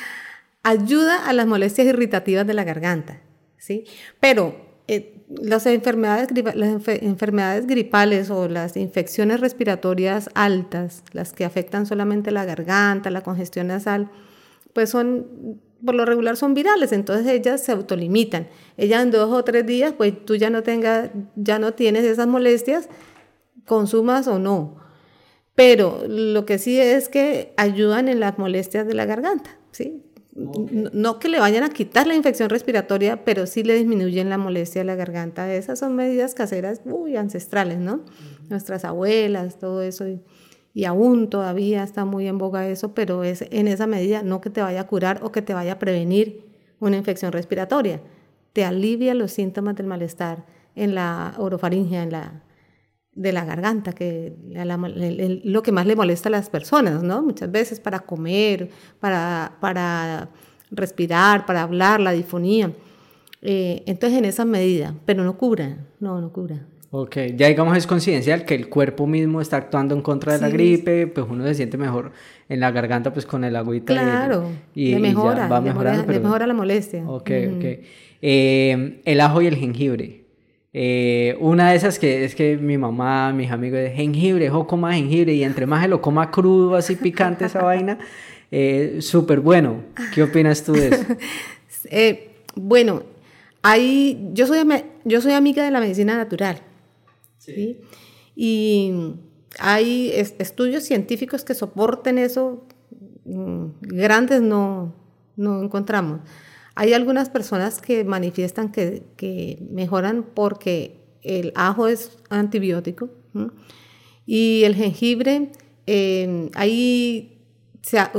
ayuda 0.63 1.27
a 1.27 1.33
las 1.33 1.47
molestias 1.47 1.87
irritativas 1.87 2.45
de 2.45 2.53
la 2.53 2.63
garganta, 2.63 3.21
¿sí? 3.57 3.85
Pero 4.19 4.55
eh, 4.87 5.23
las, 5.29 5.65
enfermedades, 5.65 6.29
las 6.55 6.87
enfermedades 6.87 7.65
gripales 7.65 8.29
o 8.29 8.47
las 8.47 8.77
infecciones 8.77 9.39
respiratorias 9.39 10.29
altas, 10.33 11.03
las 11.11 11.33
que 11.33 11.45
afectan 11.45 11.85
solamente 11.85 12.31
la 12.31 12.45
garganta, 12.45 13.09
la 13.09 13.21
congestión 13.21 13.67
nasal, 13.67 14.11
pues 14.73 14.89
son, 14.89 15.61
por 15.83 15.95
lo 15.95 16.05
regular 16.05 16.35
son 16.35 16.53
virales, 16.53 16.91
entonces 16.91 17.27
ellas 17.27 17.63
se 17.63 17.71
autolimitan. 17.71 18.47
Ellas 18.77 19.01
en 19.01 19.11
dos 19.11 19.31
o 19.31 19.43
tres 19.43 19.65
días, 19.65 19.93
pues 19.93 20.25
tú 20.25 20.35
ya 20.35 20.49
no, 20.49 20.61
tengas, 20.63 21.09
ya 21.35 21.57
no 21.57 21.73
tienes 21.73 22.03
esas 22.03 22.27
molestias, 22.27 22.89
consumas 23.65 24.27
o 24.27 24.39
no. 24.39 24.84
Pero 25.55 26.03
lo 26.07 26.45
que 26.45 26.57
sí 26.57 26.79
es 26.79 27.09
que 27.09 27.53
ayudan 27.57 28.09
en 28.09 28.19
las 28.19 28.37
molestias 28.37 28.85
de 28.85 28.93
la 28.93 29.05
garganta, 29.05 29.57
¿sí? 29.71 30.03
No 30.35 31.17
que 31.17 31.29
le 31.29 31.39
vayan 31.39 31.63
a 31.63 31.69
quitar 31.69 32.07
la 32.07 32.13
infección 32.13 32.49
respiratoria, 32.49 33.23
pero 33.23 33.47
sí 33.47 33.63
le 33.63 33.75
disminuyen 33.75 34.29
la 34.29 34.37
molestia 34.37 34.81
de 34.81 34.85
la 34.85 34.95
garganta. 34.95 35.53
Esas 35.53 35.79
son 35.79 35.95
medidas 35.95 36.35
caseras 36.35 36.85
muy 36.85 37.15
ancestrales, 37.15 37.77
¿no? 37.79 38.01
Nuestras 38.49 38.83
abuelas, 38.83 39.57
todo 39.57 39.81
eso. 39.81 40.05
y 40.73 40.83
aún 40.83 41.29
todavía 41.29 41.83
está 41.83 42.03
muy 42.03 42.27
en 42.27 42.37
boga 42.37 42.67
eso, 42.67 42.93
pero 42.93 43.23
es 43.23 43.45
en 43.49 43.69
esa 43.69 43.87
medida 43.87 44.23
no 44.23 44.41
que 44.41 44.49
te 44.49 44.61
vaya 44.61 44.81
a 44.81 44.87
curar 44.87 45.21
o 45.23 45.31
que 45.31 45.41
te 45.41 45.53
vaya 45.53 45.73
a 45.73 45.79
prevenir 45.79 46.43
una 46.81 46.97
infección 46.97 47.31
respiratoria, 47.31 48.01
te 48.51 48.65
alivia 48.65 49.13
los 49.13 49.31
síntomas 49.31 49.75
del 49.75 49.87
malestar 49.87 50.45
en 50.75 50.95
la 50.95 51.33
orofaringe, 51.37 51.95
en 51.95 52.11
la 52.11 52.43
de 53.15 53.31
la 53.31 53.45
garganta, 53.45 53.93
que 53.93 54.33
lo 55.43 55.63
que 55.63 55.71
más 55.71 55.85
le 55.85 55.95
molesta 55.95 56.29
a 56.29 56.31
las 56.31 56.49
personas, 56.49 57.01
¿no? 57.01 57.23
Muchas 57.23 57.49
veces 57.49 57.79
para 57.79 57.99
comer, 57.99 58.69
para, 58.99 59.53
para 59.61 60.29
respirar, 60.69 61.45
para 61.45 61.63
hablar, 61.63 62.01
la 62.01 62.11
difonía. 62.11 62.71
Eh, 63.41 63.83
entonces, 63.85 64.19
en 64.19 64.25
esa 64.25 64.43
medida, 64.43 64.93
pero 65.05 65.23
no 65.23 65.37
cura, 65.37 65.77
no, 65.99 66.19
no 66.19 66.31
cura. 66.33 66.65
Ok, 66.91 67.17
ya 67.35 67.47
digamos 67.47 67.77
es 67.77 67.87
coincidencial 67.87 68.45
que 68.45 68.55
el 68.55 68.69
cuerpo 68.69 69.05
mismo 69.05 69.41
está 69.41 69.57
actuando 69.57 69.95
en 69.95 70.01
contra 70.01 70.33
de 70.33 70.39
la 70.39 70.49
gripe, 70.49 71.07
pues 71.07 71.25
uno 71.29 71.45
se 71.45 71.55
siente 71.55 71.77
mejor 71.77 72.11
en 72.47 72.61
la 72.61 72.71
garganta 72.71 73.11
pues 73.11 73.25
con 73.25 73.43
el 73.43 73.55
agüita. 73.55 73.93
Claro, 73.93 74.49
y, 74.73 74.91
le 74.91 74.99
mejora, 74.99 75.47
va 75.47 75.59
mejorando, 75.59 76.11
le 76.11 76.19
mejora 76.19 76.47
la 76.47 76.53
molestia. 76.53 77.03
Ok, 77.05 77.31
ok. 77.57 77.65
Eh, 78.21 79.01
el 79.03 79.21
ajo 79.21 79.41
y 79.41 79.47
el 79.47 79.55
jengibre. 79.55 80.24
Eh, 80.77 81.37
una 81.39 81.69
de 81.69 81.77
esas 81.77 81.97
que 81.97 82.25
es 82.25 82.35
que 82.35 82.57
mi 82.57 82.77
mamá, 82.77 83.31
mis 83.31 83.49
amigos, 83.49 83.79
de 83.79 83.91
jengibre, 83.91 84.49
o 84.49 84.67
coma 84.67 84.93
jengibre, 84.93 85.33
y 85.33 85.45
entre 85.45 85.65
más 85.65 85.81
se 85.83 85.87
lo 85.87 86.01
coma 86.01 86.31
crudo, 86.31 86.75
así 86.75 86.97
picante 86.97 87.45
esa 87.45 87.63
vaina, 87.63 87.97
eh, 88.51 88.97
súper 88.99 89.39
bueno. 89.39 89.83
¿Qué 90.13 90.21
opinas 90.21 90.63
tú 90.65 90.73
de 90.73 90.89
eso? 90.89 91.05
Eh, 91.91 92.31
bueno, 92.55 93.03
ahí, 93.61 94.31
yo, 94.33 94.47
soy, 94.47 94.57
yo 95.03 95.21
soy 95.21 95.33
amiga 95.33 95.63
de 95.63 95.69
la 95.69 95.79
medicina 95.79 96.17
natural. 96.17 96.59
Sí. 97.37 97.77
Y 98.35 98.91
hay 99.59 100.11
estudios 100.39 100.83
científicos 100.83 101.45
que 101.45 101.53
soporten 101.53 102.17
eso, 102.17 102.65
mm, 103.23 103.65
grandes 103.81 104.41
no, 104.41 104.95
no 105.37 105.61
encontramos. 105.61 106.21
Hay 106.75 106.93
algunas 106.93 107.29
personas 107.29 107.79
que 107.79 108.03
manifiestan 108.03 108.71
que, 108.71 109.65
mejoran 109.71 110.25
porque 110.33 110.99
el 111.23 111.53
ajo 111.55 111.87
es 111.87 112.17
antibiótico 112.29 113.09
y 114.25 114.63
el 114.65 114.75
jengibre, 114.75 115.51
eh, 115.87 116.49
ahí, 116.53 117.39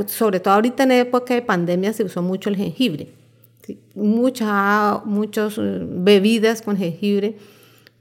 sobre 0.07 0.39
todo 0.39 0.55
ahorita 0.55 0.83
en 0.83 0.91
época 0.91 1.35
de 1.35 1.43
pandemia 1.43 1.93
se 1.93 2.03
usó 2.03 2.23
mucho 2.23 2.49
el 2.49 2.55
jengibre. 2.57 3.13
Muchas 3.93 5.05
muchas 5.05 5.57
eh, 5.57 5.85
bebidas 5.85 6.61
con 6.61 6.77
jengibre, 6.77 7.37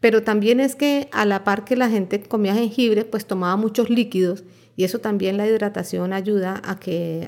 pero 0.00 0.22
también 0.22 0.60
es 0.60 0.74
que 0.74 1.08
a 1.12 1.26
la 1.26 1.44
par 1.44 1.64
que 1.64 1.76
la 1.76 1.90
gente 1.90 2.22
comía 2.22 2.54
jengibre, 2.54 3.04
pues 3.04 3.26
tomaba 3.26 3.56
muchos 3.56 3.90
líquidos 3.90 4.44
y 4.76 4.84
eso 4.84 5.00
también 5.00 5.36
la 5.36 5.46
hidratación 5.46 6.12
ayuda 6.12 6.62
a 6.64 6.78
que 6.78 7.26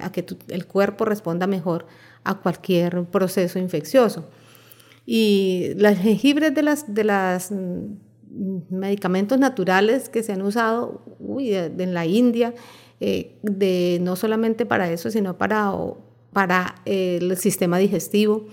el 0.49 0.67
cuerpo 0.67 1.05
responda 1.05 1.47
mejor 1.47 1.87
a 2.29 2.35
cualquier 2.35 3.05
proceso 3.07 3.59
infeccioso. 3.59 4.29
Y 5.07 5.73
las 5.77 5.99
jengibres 5.99 6.55
de 6.55 6.63
las, 6.63 6.95
de 6.95 7.05
las 7.05 7.51
mm, 7.51 7.95
medicamentos 8.69 9.39
naturales 9.39 10.11
que 10.11 10.23
se 10.23 10.33
han 10.35 10.43
usado 10.43 11.03
en 11.39 11.95
la 11.95 12.05
India, 12.05 12.55
eh, 13.01 13.39
de, 13.43 13.99
no 14.03 14.15
solamente 14.15 14.67
para 14.67 14.91
eso, 14.91 15.11
sino 15.11 15.39
para, 15.39 15.73
para 16.35 16.75
el 16.85 17.35
sistema 17.39 17.79
digestivo, 17.79 18.45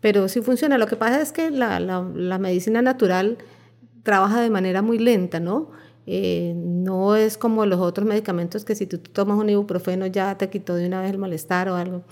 pero 0.00 0.28
sí 0.28 0.40
funciona. 0.40 0.78
Lo 0.78 0.86
que 0.86 0.96
pasa 0.96 1.20
es 1.20 1.30
que 1.30 1.50
la, 1.50 1.78
la, 1.78 2.38
medicina 2.38 2.80
natural 2.80 3.36
trabaja 4.02 4.40
de 4.40 4.48
manera 4.48 4.80
muy 4.80 4.98
lenta, 4.98 5.38
¿no? 5.38 5.70
Eh, 6.06 6.54
no 6.56 7.16
es 7.16 7.36
como 7.36 7.66
los 7.66 7.80
otros 7.80 8.08
medicamentos 8.08 8.64
que 8.64 8.74
si 8.74 8.86
tú 8.86 8.96
tomas 8.96 9.36
un 9.36 9.50
ibuprofeno 9.50 10.06
ya 10.06 10.38
te 10.38 10.48
quitó 10.48 10.74
de 10.74 10.86
una 10.86 11.02
vez 11.02 11.10
el 11.10 11.18
malestar 11.18 11.68
o 11.68 11.74
algo 11.74 12.04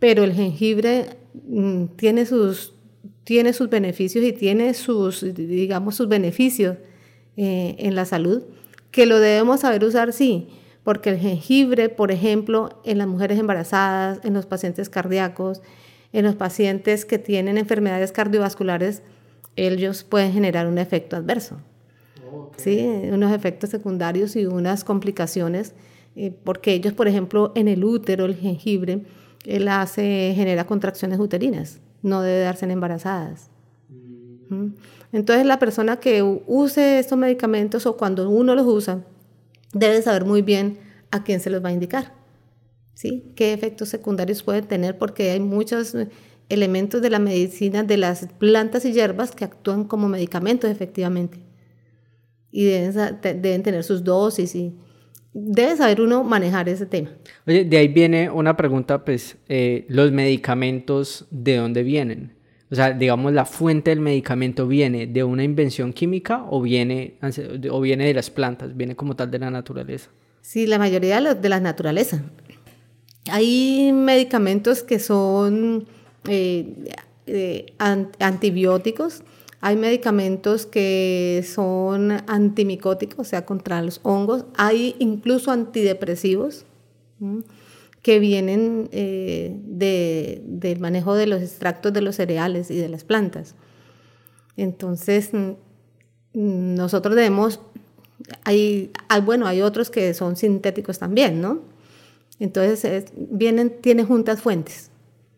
pero 0.00 0.24
el 0.24 0.32
jengibre 0.32 1.16
mm, 1.46 1.84
tiene, 1.96 2.26
sus, 2.26 2.74
tiene 3.22 3.52
sus 3.52 3.70
beneficios 3.70 4.24
y 4.24 4.32
tiene 4.32 4.74
sus, 4.74 5.24
digamos, 5.34 5.94
sus 5.94 6.08
beneficios 6.08 6.78
eh, 7.36 7.76
en 7.78 7.94
la 7.94 8.04
salud, 8.04 8.42
que 8.90 9.06
lo 9.06 9.20
debemos 9.20 9.60
saber 9.60 9.84
usar, 9.84 10.12
sí, 10.12 10.48
porque 10.82 11.10
el 11.10 11.18
jengibre, 11.18 11.88
por 11.90 12.10
ejemplo, 12.10 12.80
en 12.84 12.98
las 12.98 13.06
mujeres 13.06 13.38
embarazadas, 13.38 14.18
en 14.24 14.34
los 14.34 14.46
pacientes 14.46 14.88
cardíacos, 14.88 15.62
en 16.12 16.24
los 16.24 16.34
pacientes 16.34 17.04
que 17.04 17.18
tienen 17.18 17.58
enfermedades 17.58 18.10
cardiovasculares, 18.10 19.02
ellos 19.54 20.02
pueden 20.02 20.32
generar 20.32 20.66
un 20.66 20.78
efecto 20.78 21.16
adverso. 21.16 21.58
Sí, 22.56 22.80
unos 23.10 23.32
efectos 23.32 23.70
secundarios 23.70 24.36
y 24.36 24.46
unas 24.46 24.84
complicaciones, 24.84 25.74
eh, 26.14 26.32
porque 26.44 26.72
ellos, 26.72 26.92
por 26.92 27.08
ejemplo, 27.08 27.52
en 27.54 27.68
el 27.68 27.84
útero, 27.84 28.26
el 28.26 28.36
jengibre, 28.36 29.02
él 29.44 29.68
hace, 29.68 30.32
genera 30.34 30.66
contracciones 30.66 31.18
uterinas, 31.18 31.80
no 32.02 32.22
debe 32.22 32.40
darse 32.40 32.64
en 32.64 32.72
embarazadas. 32.72 33.50
Mm. 34.48 34.74
Entonces 35.12 35.46
la 35.46 35.58
persona 35.58 35.98
que 35.98 36.22
use 36.22 36.98
estos 36.98 37.18
medicamentos 37.18 37.86
o 37.86 37.96
cuando 37.96 38.28
uno 38.28 38.54
los 38.54 38.66
usa, 38.66 39.04
debe 39.72 40.02
saber 40.02 40.24
muy 40.24 40.42
bien 40.42 40.78
a 41.10 41.24
quién 41.24 41.40
se 41.40 41.50
los 41.50 41.64
va 41.64 41.70
a 41.70 41.72
indicar. 41.72 42.14
¿Sí? 42.94 43.32
¿Qué 43.34 43.52
efectos 43.52 43.88
secundarios 43.88 44.42
puede 44.42 44.62
tener? 44.62 44.98
Porque 44.98 45.30
hay 45.30 45.40
muchos 45.40 45.96
elementos 46.48 47.00
de 47.00 47.10
la 47.10 47.18
medicina 47.18 47.82
de 47.82 47.96
las 47.96 48.26
plantas 48.38 48.84
y 48.84 48.92
hierbas 48.92 49.30
que 49.30 49.44
actúan 49.44 49.84
como 49.84 50.08
medicamentos 50.08 50.70
efectivamente. 50.70 51.40
Y 52.50 52.64
deben, 52.64 53.20
deben 53.22 53.62
tener 53.62 53.84
sus 53.84 54.04
dosis 54.04 54.54
y, 54.54 54.76
debe 55.32 55.76
saber 55.76 56.00
uno 56.00 56.24
manejar 56.24 56.68
ese 56.68 56.86
tema. 56.86 57.10
Oye, 57.46 57.64
de 57.64 57.76
ahí 57.76 57.88
viene 57.88 58.30
una 58.30 58.56
pregunta, 58.56 59.04
pues, 59.04 59.36
eh, 59.48 59.84
¿los 59.88 60.12
medicamentos 60.12 61.26
de 61.30 61.56
dónde 61.56 61.82
vienen? 61.82 62.34
O 62.70 62.74
sea, 62.74 62.92
digamos, 62.92 63.32
la 63.32 63.44
fuente 63.44 63.90
del 63.90 64.00
medicamento 64.00 64.66
viene 64.66 65.06
de 65.06 65.24
una 65.24 65.42
invención 65.42 65.92
química 65.92 66.44
o 66.48 66.62
viene, 66.62 67.18
o 67.70 67.80
viene 67.80 68.06
de 68.06 68.14
las 68.14 68.30
plantas, 68.30 68.76
viene 68.76 68.94
como 68.94 69.16
tal 69.16 69.30
de 69.30 69.40
la 69.40 69.50
naturaleza. 69.50 70.10
Sí, 70.40 70.66
la 70.66 70.78
mayoría 70.78 71.20
de, 71.20 71.48
la 71.48 71.60
naturaleza. 71.60 72.22
Hay 73.30 73.92
medicamentos 73.92 74.82
que 74.84 75.00
son 75.00 75.86
eh, 76.28 76.74
eh, 77.26 77.74
antibióticos, 77.78 79.24
hay 79.60 79.76
medicamentos 79.76 80.64
que 80.64 81.44
son 81.46 82.12
antimicóticos, 82.26 83.18
o 83.18 83.28
sea, 83.28 83.44
contra 83.44 83.82
los 83.82 84.00
hongos. 84.02 84.46
Hay 84.56 84.96
incluso 84.98 85.50
antidepresivos 85.50 86.64
que 88.00 88.18
vienen 88.18 88.88
eh, 88.92 89.54
del 89.62 90.80
manejo 90.80 91.14
de 91.14 91.26
los 91.26 91.42
extractos 91.42 91.92
de 91.92 92.00
los 92.00 92.16
cereales 92.16 92.70
y 92.70 92.76
de 92.76 92.88
las 92.88 93.04
plantas. 93.04 93.54
Entonces, 94.56 95.30
nosotros 96.32 97.14
debemos, 97.14 97.60
hay, 98.44 98.90
bueno, 99.24 99.46
hay 99.46 99.60
otros 99.60 99.90
que 99.90 100.14
son 100.14 100.36
sintéticos 100.36 100.98
también, 100.98 101.42
¿no? 101.42 101.60
Entonces, 102.38 103.12
vienen, 103.14 103.76
tiene 103.82 104.04
juntas 104.04 104.40
fuentes. 104.40 104.90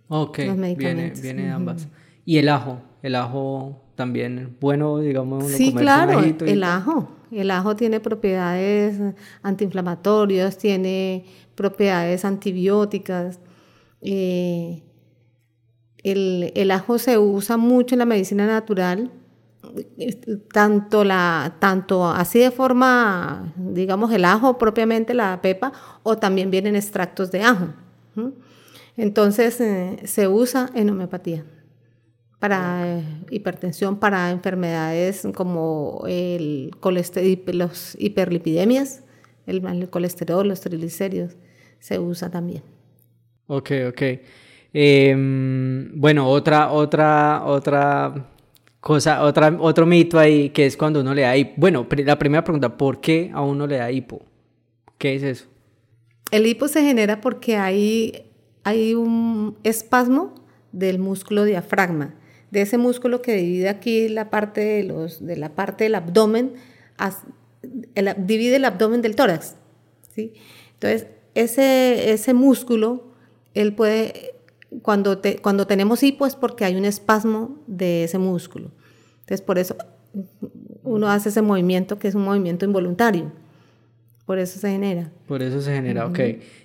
Ok, 0.07 0.38
los 0.47 0.57
medicamentos. 0.57 1.21
Viene, 1.21 1.43
viene 1.43 1.52
ambas. 1.52 1.88
¿Y 2.25 2.38
el 2.38 2.49
ajo? 2.49 2.81
El 3.02 3.17
ajo 3.17 3.82
también 3.94 4.56
bueno, 4.61 4.99
digamos. 4.99 5.50
Sí, 5.52 5.72
claro, 5.72 6.20
el 6.20 6.64
ajo. 6.64 7.08
El 7.30 7.50
ajo 7.50 7.76
tiene 7.76 8.00
propiedades 8.00 9.00
antiinflamatorias, 9.42 10.58
tiene 10.58 11.25
propiedades 11.54 12.25
antibióticas. 12.25 13.38
Eh, 14.02 14.82
el, 16.02 16.70
ajo 16.70 16.99
se 16.99 17.16
usa 17.16 17.56
mucho 17.56 17.94
en 17.94 18.00
la 18.00 18.04
medicina 18.04 18.46
natural, 18.46 19.11
tanto, 20.52 21.04
la, 21.04 21.56
tanto 21.58 22.06
así 22.11 22.40
de 22.40 22.50
forma, 22.50 23.54
digamos, 23.56 24.12
el 24.12 24.25
ajo 24.25 24.58
propiamente, 24.58 25.14
la 25.14 25.40
pepa, 25.40 25.72
o 26.02 26.18
también 26.18 26.50
vienen 26.50 26.76
extractos 26.76 27.30
de 27.30 27.42
ajo. 27.44 27.68
Entonces 28.96 29.58
eh, 29.61 30.00
se 30.04 30.28
usa 30.28 30.68
en 30.75 30.90
homeopatía 30.90 31.44
para 32.42 33.00
hipertensión, 33.30 34.00
para 34.00 34.32
enfermedades 34.32 35.28
como 35.32 36.02
el 36.08 36.72
los 37.52 37.96
hiperlipidemias, 38.00 39.04
el, 39.46 39.88
colesterol, 39.90 40.49
los 40.49 40.61
triglicéridos, 40.61 41.37
se 41.78 42.00
usa 42.00 42.32
también. 42.32 42.64
Ok, 43.46 43.70
ok. 43.90 44.02
Em, 44.72 45.92
bueno, 45.94 46.28
otra, 46.28 46.72
otra, 46.72 47.44
otra 47.44 48.28
cosa, 48.80 49.22
otra, 49.22 49.56
otro 49.61 49.87
mito 49.87 50.18
ahí 50.18 50.50
que 50.50 50.66
es 50.66 50.76
cuando 50.76 51.00
uno 51.02 51.14
le 51.14 51.22
da 51.22 51.37
hipo. 51.37 51.52
Bueno, 51.58 51.87
la 52.04 52.18
primera 52.18 52.42
pregunta, 52.42 52.76
¿por 52.76 53.00
qué 53.00 53.30
a 53.32 53.42
uno 53.42 53.68
le 53.68 53.76
da 53.76 53.88
hipo? 53.92 54.20
¿Qué 54.99 55.14
es 55.14 55.22
eso? 55.22 55.46
El 56.32 56.44
hipo 56.49 56.66
se 56.66 56.82
genera 56.82 57.20
porque 57.20 57.56
hay, 57.56 58.32
hay 58.64 58.94
un 58.94 59.58
espasmo 59.62 60.34
del 60.72 60.99
músculo 60.99 61.44
diafragma 61.44 62.16
de 62.52 62.61
ese 62.61 62.76
músculo 62.76 63.23
que 63.23 63.35
divide 63.35 63.71
aquí 63.71 64.11
la 64.11 64.28
parte 64.28 64.61
de, 64.61 64.85
los, 64.85 65.25
de 65.25 65.37
la 65.37 65.54
parte 65.54 65.85
del 65.85 65.94
abdomen, 65.94 66.52
divide 68.18 68.56
el 68.56 68.64
abdomen 68.66 69.00
del 69.00 69.16
tórax. 69.16 69.56
¿sí? 70.14 70.35
Entonces, 70.75 71.06
ese, 71.35 72.12
ese 72.12 72.35
músculo, 72.35 73.14
él 73.54 73.75
puede, 73.75 74.35
cuando, 74.82 75.16
te, 75.16 75.38
cuando 75.38 75.66
tenemos 75.66 76.02
hipo 76.02 76.26
es 76.26 76.37
porque 76.37 76.66
hay 76.66 76.76
un 76.76 76.85
espasmo 76.85 77.59
de 77.66 78.04
ese 78.04 78.18
músculo. 78.18 78.71
Entonces, 79.21 79.40
por 79.40 79.59
eso 79.59 79.75
uno 80.82 81.09
hace 81.09 81.30
ese 81.30 81.40
movimiento 81.40 81.99
que 81.99 82.09
es 82.09 82.14
un 82.14 82.23
movimiento 82.23 82.66
involuntario. 82.66 83.32
Por 84.26 84.38
eso 84.38 84.61
se 84.61 84.71
genera. 84.71 85.11
Por 85.26 85.42
eso 85.42 85.62
se 85.62 85.73
genera, 85.73 86.06
ok. 86.06 86.21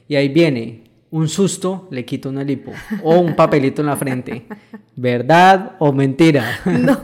Y 0.10 0.15
ahí 0.15 0.27
viene, 0.27 0.84
un 1.10 1.30
susto 1.30 1.88
le 1.92 2.04
quita 2.04 2.30
una 2.30 2.44
lipo 2.44 2.72
o 3.04 3.20
un 3.20 3.36
papelito 3.36 3.82
en 3.82 3.88
la 3.88 3.96
frente. 3.96 4.46
¿Verdad 4.96 5.74
o 5.80 5.94
mentira? 5.94 6.60
No, 6.66 7.00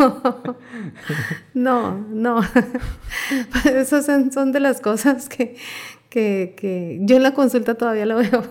no, 1.53 2.05
no. 2.09 2.41
Esas 3.65 4.05
son, 4.05 4.31
son 4.31 4.51
de 4.51 4.59
las 4.59 4.81
cosas 4.81 5.29
que, 5.29 5.55
que, 6.09 6.53
que, 6.57 6.99
yo 7.01 7.15
en 7.15 7.23
la 7.23 7.33
consulta 7.33 7.75
todavía 7.75 8.05
lo 8.05 8.17
veo. 8.17 8.43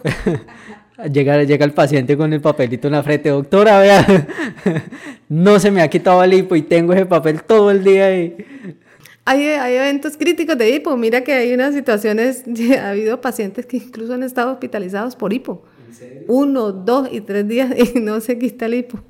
Llega, 1.11 1.43
llega 1.43 1.65
el 1.65 1.73
paciente 1.73 2.17
con 2.17 2.33
el 2.33 2.41
papelito 2.41 2.87
en 2.87 2.93
la 2.93 3.03
frente, 3.03 3.31
doctora, 3.31 3.81
vea, 3.81 4.07
no 5.29 5.59
se 5.59 5.71
me 5.71 5.83
ha 5.83 5.89
quitado 5.89 6.23
el 6.23 6.35
hipo 6.35 6.55
y 6.55 6.63
tengo 6.63 6.93
ese 6.93 7.07
papel 7.07 7.43
todo 7.43 7.71
el 7.71 7.83
día 7.83 8.07
ahí. 8.07 8.37
Hay, 9.25 9.45
hay, 9.45 9.77
eventos 9.77 10.17
críticos 10.17 10.59
de 10.59 10.71
hipo. 10.71 10.97
Mira 10.97 11.23
que 11.23 11.33
hay 11.33 11.53
unas 11.53 11.75
situaciones, 11.75 12.45
ha 12.81 12.91
habido 12.91 13.21
pacientes 13.21 13.67
que 13.67 13.77
incluso 13.77 14.15
han 14.15 14.23
estado 14.23 14.53
hospitalizados 14.53 15.17
por 15.17 15.33
hipo. 15.33 15.63
Uno, 16.27 16.73
dos 16.73 17.09
y 17.13 17.21
tres 17.21 17.47
días 17.47 17.73
y 17.95 18.01
no 18.01 18.21
se 18.21 18.39
quita 18.39 18.67
el 18.67 18.75
hipo. 18.75 19.01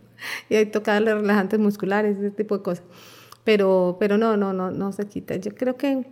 Y 0.49 0.57
hay 0.57 0.66
que 0.66 0.78
darle 0.81 1.14
relajantes 1.14 1.59
musculares, 1.59 2.19
ese 2.19 2.31
tipo 2.31 2.59
de 2.59 2.62
cosas. 2.62 2.85
Pero, 3.45 3.97
pero 3.99 4.19
no, 4.19 4.37
no, 4.37 4.52
no, 4.52 4.71
no 4.71 4.92
se 4.92 5.07
quita. 5.07 5.35
Yo 5.37 5.54
creo 5.54 5.76
que 5.76 6.07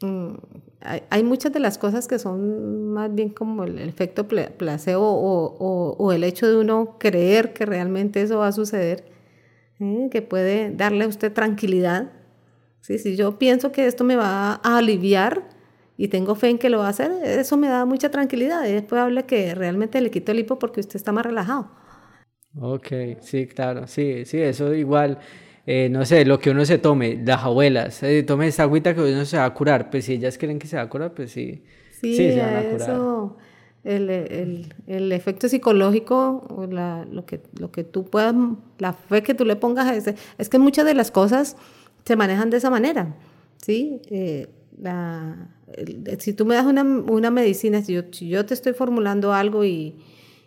mm, 0.00 0.34
hay, 0.80 1.02
hay, 1.10 1.22
muchas 1.22 1.52
de 1.52 1.60
las 1.60 1.78
cosas 1.78 2.08
que 2.08 2.18
son 2.18 2.92
más 2.92 3.14
bien 3.14 3.28
como 3.28 3.64
el, 3.64 3.78
efecto 3.78 4.26
placebo 4.26 5.06
o, 5.06 5.56
o, 5.58 5.96
o, 5.98 6.12
el 6.12 6.24
hecho 6.24 6.48
de 6.48 6.56
uno 6.56 6.96
creer 6.98 7.52
que 7.52 7.64
realmente 7.64 8.22
eso 8.22 8.38
va 8.38 8.48
a 8.48 8.52
suceder, 8.52 9.04
¿eh? 9.78 10.08
que 10.10 10.22
puede 10.22 10.70
darle 10.74 11.04
a 11.04 11.08
usted 11.08 11.32
tranquilidad 11.32 12.10
¿sí? 12.80 12.98
Si 12.98 13.16
yo 13.16 13.38
pienso 13.38 13.72
que 13.72 13.86
esto 13.86 14.04
me 14.04 14.16
va 14.16 14.60
a 14.62 14.78
aliviar 14.78 15.48
y 15.96 16.08
tengo 16.08 16.34
fe 16.34 16.50
en 16.50 16.58
que 16.58 16.70
lo 16.70 16.78
va 16.78 16.86
a 16.86 16.90
hacer, 16.90 17.10
eso 17.24 17.56
me 17.56 17.68
da 17.68 17.84
mucha 17.84 18.10
tranquilidad. 18.10 18.66
Y 18.66 18.72
después 18.72 19.00
hable 19.00 19.24
que 19.24 19.54
realmente 19.54 20.00
le 20.00 20.10
quito 20.10 20.32
el 20.32 20.38
hipo 20.38 20.58
porque 20.58 20.80
usted 20.80 20.96
está 20.96 21.12
más 21.12 21.26
relajado. 21.26 21.70
Ok, 22.60 22.88
sí, 23.20 23.46
claro, 23.46 23.86
sí, 23.86 24.24
sí, 24.24 24.40
eso 24.40 24.74
igual. 24.74 25.18
Eh, 25.66 25.88
no 25.90 26.04
sé, 26.06 26.24
lo 26.24 26.38
que 26.38 26.50
uno 26.50 26.64
se 26.64 26.78
tome, 26.78 27.20
las 27.24 27.44
abuelas, 27.44 28.02
eh, 28.02 28.22
tome 28.22 28.46
esa 28.46 28.62
agüita 28.62 28.94
que 28.94 29.02
uno 29.02 29.24
se 29.26 29.36
va 29.36 29.44
a 29.44 29.52
curar, 29.52 29.90
pues 29.90 30.06
si 30.06 30.14
ellas 30.14 30.38
creen 30.38 30.58
que 30.58 30.66
se 30.66 30.76
va 30.76 30.82
a 30.82 30.88
curar, 30.88 31.12
pues 31.12 31.30
sí, 31.30 31.62
sí, 32.00 32.16
sí 32.16 32.32
se 32.32 32.40
van 32.40 32.56
a 32.56 32.62
curar. 32.62 32.90
Eso, 32.90 33.36
el, 33.84 34.08
el, 34.08 34.74
el, 34.86 35.12
efecto 35.12 35.46
psicológico, 35.48 36.66
la, 36.70 37.06
lo, 37.10 37.26
que, 37.26 37.42
lo 37.58 37.70
que 37.70 37.84
tú 37.84 38.06
puedas, 38.06 38.34
la 38.78 38.94
fe 38.94 39.22
que 39.22 39.34
tú 39.34 39.44
le 39.44 39.56
pongas 39.56 39.86
a 39.86 39.94
ese, 39.94 40.14
es 40.38 40.48
que 40.48 40.58
muchas 40.58 40.86
de 40.86 40.94
las 40.94 41.10
cosas 41.10 41.56
se 42.08 42.16
manejan 42.16 42.48
de 42.48 42.56
esa 42.56 42.70
manera, 42.70 43.14
¿sí? 43.58 44.00
Eh, 44.10 44.48
la, 44.80 45.50
si 46.18 46.32
tú 46.32 46.46
me 46.46 46.54
das 46.54 46.64
una, 46.64 46.82
una 46.82 47.30
medicina, 47.30 47.82
si 47.82 47.92
yo, 47.92 48.02
si 48.10 48.30
yo, 48.30 48.46
te 48.46 48.54
estoy 48.54 48.72
formulando 48.72 49.34
algo 49.34 49.62
y, 49.66 49.94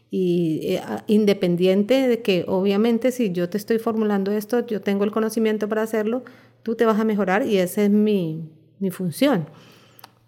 y 0.10 0.74
eh, 0.74 0.82
independiente 1.06 2.08
de 2.08 2.24
que 2.24 2.46
obviamente 2.48 3.12
si 3.12 3.32
yo 3.32 3.48
te 3.48 3.60
estoy 3.60 3.77
formulando 3.77 4.32
esto, 4.32 4.65
yo 4.65 4.82
tengo 4.82 5.03
el 5.03 5.12
conocimiento 5.12 5.70
para 5.70 5.84
hacerlo, 5.84 6.24
tú 6.63 6.74
te 6.74 6.88
vas 6.88 7.00
a 7.00 7.03
mejorar 7.03 7.46
y 7.46 7.60
esa 7.60 7.84
es 7.84 7.91
mi, 7.91 8.50
mi 8.80 8.89
función. 8.89 9.46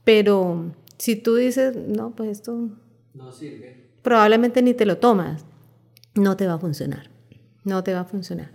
Pero 0.03 0.71
si 0.99 1.15
tú 1.15 1.33
dices, 1.33 1.75
no, 1.75 2.11
pues 2.11 2.29
esto 2.29 2.69
no 3.15 3.31
sirve, 3.31 3.87
probablemente 4.03 4.61
ni 4.61 4.75
te 4.75 4.85
lo 4.85 4.99
tomas, 4.99 5.43
no 6.13 6.37
te 6.37 6.45
va 6.45 6.53
a 6.53 6.59
funcionar, 6.59 7.09
no 7.63 7.83
te 7.83 7.91
va 7.95 8.01
a 8.01 8.05
funcionar. 8.05 8.51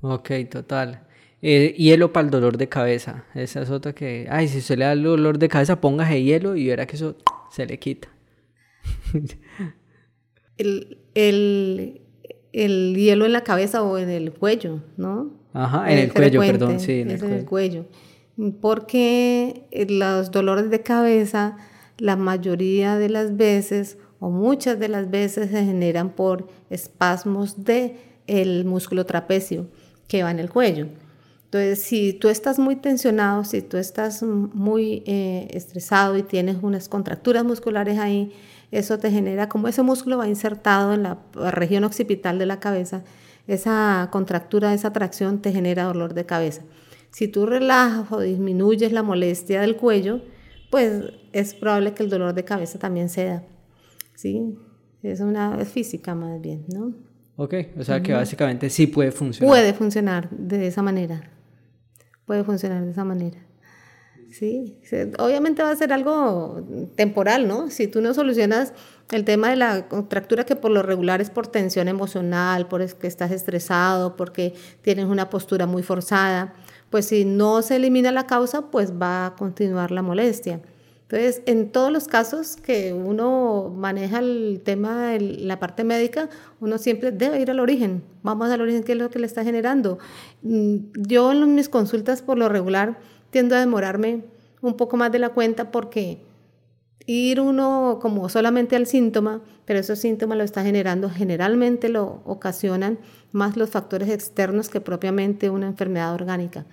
Ok, 0.00 0.30
total. 0.48 1.09
Eh, 1.42 1.74
hielo 1.78 2.12
para 2.12 2.26
el 2.26 2.30
dolor 2.30 2.58
de 2.58 2.68
cabeza. 2.68 3.24
Esa 3.34 3.62
es 3.62 3.70
otra 3.70 3.94
que, 3.94 4.26
ay, 4.30 4.48
si 4.48 4.60
se 4.60 4.76
le 4.76 4.84
da 4.84 4.92
el 4.92 5.02
dolor 5.02 5.38
de 5.38 5.48
cabeza, 5.48 5.80
póngase 5.80 6.22
hielo 6.22 6.54
y 6.54 6.66
verá 6.66 6.86
que 6.86 6.96
eso 6.96 7.16
se 7.50 7.66
le 7.66 7.78
quita. 7.78 8.08
el, 10.58 10.98
el, 11.14 12.02
el, 12.52 12.94
hielo 12.96 13.24
en 13.24 13.32
la 13.32 13.42
cabeza 13.42 13.82
o 13.82 13.96
en 13.98 14.10
el 14.10 14.32
cuello, 14.32 14.82
¿no? 14.96 15.30
Ajá, 15.54 15.90
en 15.90 15.98
el, 15.98 16.12
cuello, 16.12 16.40
perdón, 16.40 16.78
sí, 16.78 17.00
en, 17.00 17.10
el, 17.10 17.18
cuello. 17.18 17.36
el 17.36 17.44
cuello. 17.44 17.86
Porque 18.60 19.66
los 19.88 20.30
dolores 20.30 20.70
de 20.70 20.82
cabeza, 20.82 21.56
la 21.98 22.16
mayoría 22.16 22.96
de 22.96 23.08
las 23.08 23.36
veces 23.36 23.98
o 24.20 24.28
muchas 24.30 24.78
de 24.78 24.88
las 24.88 25.10
veces 25.10 25.50
se 25.50 25.64
generan 25.64 26.10
por 26.10 26.46
espasmos 26.68 27.64
de 27.64 27.96
el 28.26 28.64
músculo 28.66 29.06
trapecio 29.06 29.66
que 30.06 30.22
va 30.22 30.30
en 30.30 30.38
el 30.38 30.50
cuello. 30.50 30.86
Entonces, 31.52 31.82
si 31.82 32.12
tú 32.12 32.28
estás 32.28 32.60
muy 32.60 32.76
tensionado, 32.76 33.42
si 33.42 33.60
tú 33.60 33.76
estás 33.76 34.22
muy 34.22 35.02
eh, 35.04 35.48
estresado 35.50 36.16
y 36.16 36.22
tienes 36.22 36.58
unas 36.62 36.88
contracturas 36.88 37.42
musculares 37.42 37.98
ahí, 37.98 38.32
eso 38.70 39.00
te 39.00 39.10
genera, 39.10 39.48
como 39.48 39.66
ese 39.66 39.82
músculo 39.82 40.18
va 40.18 40.28
insertado 40.28 40.94
en 40.94 41.02
la 41.02 41.18
región 41.50 41.82
occipital 41.82 42.38
de 42.38 42.46
la 42.46 42.60
cabeza, 42.60 43.02
esa 43.48 44.10
contractura, 44.12 44.72
esa 44.72 44.92
tracción 44.92 45.42
te 45.42 45.50
genera 45.50 45.86
dolor 45.86 46.14
de 46.14 46.24
cabeza. 46.24 46.62
Si 47.10 47.26
tú 47.26 47.46
relajas 47.46 48.12
o 48.12 48.20
disminuyes 48.20 48.92
la 48.92 49.02
molestia 49.02 49.62
del 49.62 49.74
cuello, 49.74 50.20
pues 50.70 51.02
es 51.32 51.54
probable 51.54 51.94
que 51.94 52.04
el 52.04 52.10
dolor 52.10 52.32
de 52.32 52.44
cabeza 52.44 52.78
también 52.78 53.08
ceda. 53.08 53.42
¿Sí? 54.14 54.56
Es 55.02 55.18
una 55.18 55.60
es 55.60 55.68
física 55.70 56.14
más 56.14 56.40
bien, 56.40 56.64
¿no? 56.68 56.94
Ok, 57.34 57.54
o 57.76 57.82
sea 57.82 58.00
que 58.00 58.12
básicamente 58.12 58.70
sí 58.70 58.86
puede 58.86 59.10
funcionar. 59.10 59.50
Puede 59.50 59.74
funcionar 59.74 60.30
de 60.30 60.68
esa 60.68 60.82
manera 60.82 61.28
puede 62.30 62.44
funcionar 62.44 62.84
de 62.84 62.92
esa 62.92 63.02
manera. 63.02 63.38
Sí, 64.30 64.78
obviamente 65.18 65.64
va 65.64 65.72
a 65.72 65.74
ser 65.74 65.92
algo 65.92 66.64
temporal, 66.94 67.48
¿no? 67.48 67.70
Si 67.70 67.88
tú 67.88 68.00
no 68.00 68.14
solucionas 68.14 68.72
el 69.10 69.24
tema 69.24 69.50
de 69.50 69.56
la 69.56 69.88
contractura 69.88 70.44
que 70.44 70.54
por 70.54 70.70
lo 70.70 70.84
regular 70.84 71.20
es 71.20 71.28
por 71.28 71.48
tensión 71.48 71.88
emocional, 71.88 72.68
por 72.68 72.86
que 72.94 73.08
estás 73.08 73.32
estresado, 73.32 74.14
porque 74.14 74.54
tienes 74.80 75.06
una 75.06 75.28
postura 75.28 75.66
muy 75.66 75.82
forzada, 75.82 76.52
pues 76.88 77.06
si 77.06 77.24
no 77.24 77.62
se 77.62 77.74
elimina 77.74 78.12
la 78.12 78.28
causa, 78.28 78.70
pues 78.70 78.92
va 78.92 79.26
a 79.26 79.34
continuar 79.34 79.90
la 79.90 80.02
molestia. 80.02 80.60
Entonces, 81.10 81.42
en 81.46 81.72
todos 81.72 81.90
los 81.90 82.06
casos 82.06 82.54
que 82.54 82.92
uno 82.92 83.74
maneja 83.76 84.20
el 84.20 84.60
tema 84.64 85.08
de 85.08 85.20
la 85.20 85.58
parte 85.58 85.82
médica, 85.82 86.28
uno 86.60 86.78
siempre 86.78 87.10
debe 87.10 87.40
ir 87.40 87.50
al 87.50 87.58
origen. 87.58 88.04
Vamos 88.22 88.48
al 88.48 88.60
origen, 88.60 88.84
¿qué 88.84 88.92
es 88.92 88.98
lo 88.98 89.10
que 89.10 89.18
le 89.18 89.26
está 89.26 89.42
generando? 89.42 89.98
Mm, 90.42 90.76
yo 90.94 91.32
en 91.32 91.56
mis 91.56 91.68
consultas, 91.68 92.22
por 92.22 92.38
lo 92.38 92.48
regular, 92.48 93.00
tiendo 93.30 93.56
a 93.56 93.58
demorarme 93.58 94.22
un 94.62 94.76
poco 94.76 94.96
más 94.96 95.10
de 95.10 95.18
la 95.18 95.30
cuenta 95.30 95.72
porque 95.72 96.22
ir 97.06 97.40
uno 97.40 97.98
como 98.00 98.28
solamente 98.28 98.76
al 98.76 98.86
síntoma, 98.86 99.40
pero 99.64 99.80
esos 99.80 99.98
síntomas 99.98 100.38
lo 100.38 100.44
está 100.44 100.62
generando, 100.62 101.10
generalmente 101.10 101.88
lo 101.88 102.22
ocasionan 102.24 103.00
más 103.32 103.56
los 103.56 103.70
factores 103.70 104.10
externos 104.10 104.68
que 104.68 104.80
propiamente 104.80 105.50
una 105.50 105.66
enfermedad 105.66 106.14
orgánica. 106.14 106.66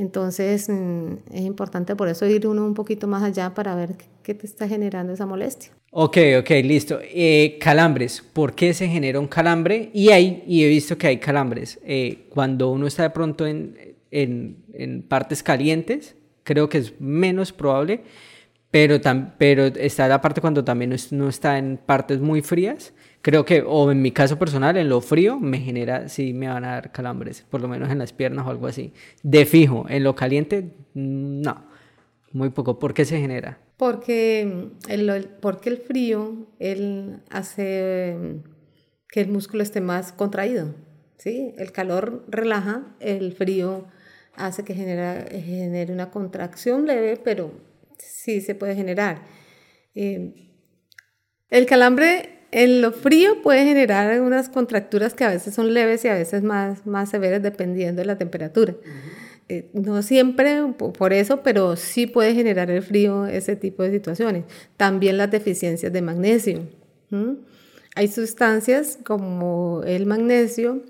Entonces 0.00 0.68
mm, 0.68 1.12
es 1.32 1.42
importante 1.42 1.94
por 1.94 2.08
eso 2.08 2.26
ir 2.26 2.46
uno 2.46 2.64
un 2.64 2.74
poquito 2.74 3.06
más 3.06 3.22
allá 3.22 3.52
para 3.54 3.74
ver 3.74 3.96
qué 4.22 4.34
te 4.34 4.46
está 4.46 4.66
generando 4.66 5.12
esa 5.12 5.26
molestia. 5.26 5.72
Ok, 5.90 6.16
ok, 6.38 6.50
listo. 6.64 6.98
Eh, 7.02 7.58
calambres, 7.60 8.22
¿por 8.32 8.54
qué 8.54 8.72
se 8.72 8.88
genera 8.88 9.20
un 9.20 9.26
calambre? 9.26 9.90
Y, 9.92 10.08
hay, 10.10 10.42
y 10.46 10.64
he 10.64 10.68
visto 10.68 10.96
que 10.96 11.08
hay 11.08 11.18
calambres. 11.18 11.78
Eh, 11.84 12.26
cuando 12.30 12.70
uno 12.70 12.86
está 12.86 13.02
de 13.02 13.10
pronto 13.10 13.46
en, 13.46 13.76
en, 14.10 14.56
en, 14.72 15.02
partes 15.02 15.42
calientes, 15.42 16.14
creo 16.44 16.68
que 16.68 16.78
es 16.78 16.98
menos 17.00 17.52
probable, 17.52 18.00
pero, 18.70 19.00
tam, 19.00 19.34
pero 19.36 19.66
está 19.66 20.08
la 20.08 20.20
parte 20.20 20.40
cuando 20.40 20.64
también 20.64 20.94
no 21.10 21.28
está 21.28 21.58
en 21.58 21.76
partes 21.76 22.20
muy 22.20 22.40
frías 22.40 22.94
creo 23.22 23.44
que, 23.44 23.62
o 23.66 23.90
en 23.90 24.02
mi 24.02 24.12
caso 24.12 24.38
personal, 24.38 24.76
en 24.76 24.88
lo 24.88 25.00
frío 25.00 25.38
me 25.38 25.58
genera, 25.58 26.08
sí 26.08 26.32
me 26.32 26.48
van 26.48 26.64
a 26.64 26.72
dar 26.72 26.92
calambres, 26.92 27.42
por 27.48 27.60
lo 27.60 27.68
menos 27.68 27.90
en 27.90 27.98
las 27.98 28.12
piernas 28.12 28.46
o 28.46 28.50
algo 28.50 28.66
así. 28.66 28.92
De 29.22 29.46
fijo, 29.46 29.86
en 29.88 30.04
lo 30.04 30.14
caliente, 30.14 30.72
no, 30.94 31.64
muy 32.32 32.50
poco. 32.50 32.78
¿Por 32.78 32.94
qué 32.94 33.04
se 33.04 33.20
genera? 33.20 33.58
Porque 33.76 34.70
el, 34.88 35.28
porque 35.40 35.70
el 35.70 35.78
frío, 35.78 36.46
él 36.58 37.22
hace 37.30 38.16
que 39.08 39.20
el 39.20 39.28
músculo 39.28 39.62
esté 39.62 39.80
más 39.80 40.12
contraído, 40.12 40.74
¿sí? 41.16 41.54
El 41.56 41.72
calor 41.72 42.24
relaja, 42.28 42.94
el 43.00 43.32
frío 43.32 43.86
hace 44.34 44.64
que 44.64 44.74
genera, 44.74 45.26
genere 45.30 45.92
una 45.92 46.10
contracción 46.10 46.86
leve, 46.86 47.18
pero 47.22 47.52
sí 47.98 48.40
se 48.40 48.54
puede 48.54 48.74
generar. 48.74 49.22
Eh, 49.94 50.34
el 51.48 51.66
calambre 51.66 52.39
en 52.52 52.82
lo 52.82 52.92
frío 52.92 53.42
puede 53.42 53.64
generar 53.64 54.20
unas 54.20 54.48
contracturas 54.48 55.14
que 55.14 55.24
a 55.24 55.28
veces 55.28 55.54
son 55.54 55.72
leves 55.72 56.04
y 56.04 56.08
a 56.08 56.14
veces 56.14 56.42
más, 56.42 56.86
más 56.86 57.10
severas 57.10 57.42
dependiendo 57.42 58.00
de 58.00 58.06
la 58.06 58.18
temperatura. 58.18 58.74
eh, 59.48 59.68
no 59.72 60.02
siempre 60.02 60.62
por 60.76 61.12
eso, 61.12 61.42
pero 61.42 61.76
sí 61.76 62.06
puede 62.06 62.34
generar 62.34 62.70
el 62.70 62.82
frío 62.82 63.26
ese 63.26 63.56
tipo 63.56 63.82
de 63.82 63.90
situaciones. 63.90 64.44
También 64.76 65.18
las 65.18 65.30
deficiencias 65.30 65.92
de 65.92 66.02
magnesio. 66.02 66.68
Hay 67.96 68.08
sustancias 68.08 68.98
como 69.04 69.82
el 69.84 70.06
magnesio 70.06 70.82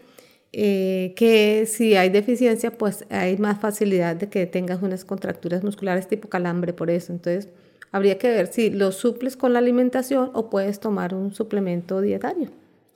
eh, 0.52 1.14
que 1.16 1.64
si 1.66 1.94
hay 1.94 2.10
deficiencia, 2.10 2.72
pues 2.72 3.06
hay 3.08 3.36
más 3.38 3.60
facilidad 3.60 4.16
de 4.16 4.28
que 4.28 4.46
tengas 4.46 4.82
unas 4.82 5.04
contracturas 5.04 5.62
musculares 5.62 6.08
tipo 6.08 6.28
calambre 6.28 6.72
por 6.72 6.90
eso. 6.90 7.12
Entonces, 7.12 7.48
habría 7.92 8.18
que 8.18 8.30
ver 8.30 8.46
si 8.48 8.70
lo 8.70 8.92
suples 8.92 9.36
con 9.36 9.52
la 9.52 9.58
alimentación 9.58 10.30
o 10.34 10.50
puedes 10.50 10.80
tomar 10.80 11.14
un 11.14 11.32
suplemento 11.32 12.00
dietario. 12.00 12.48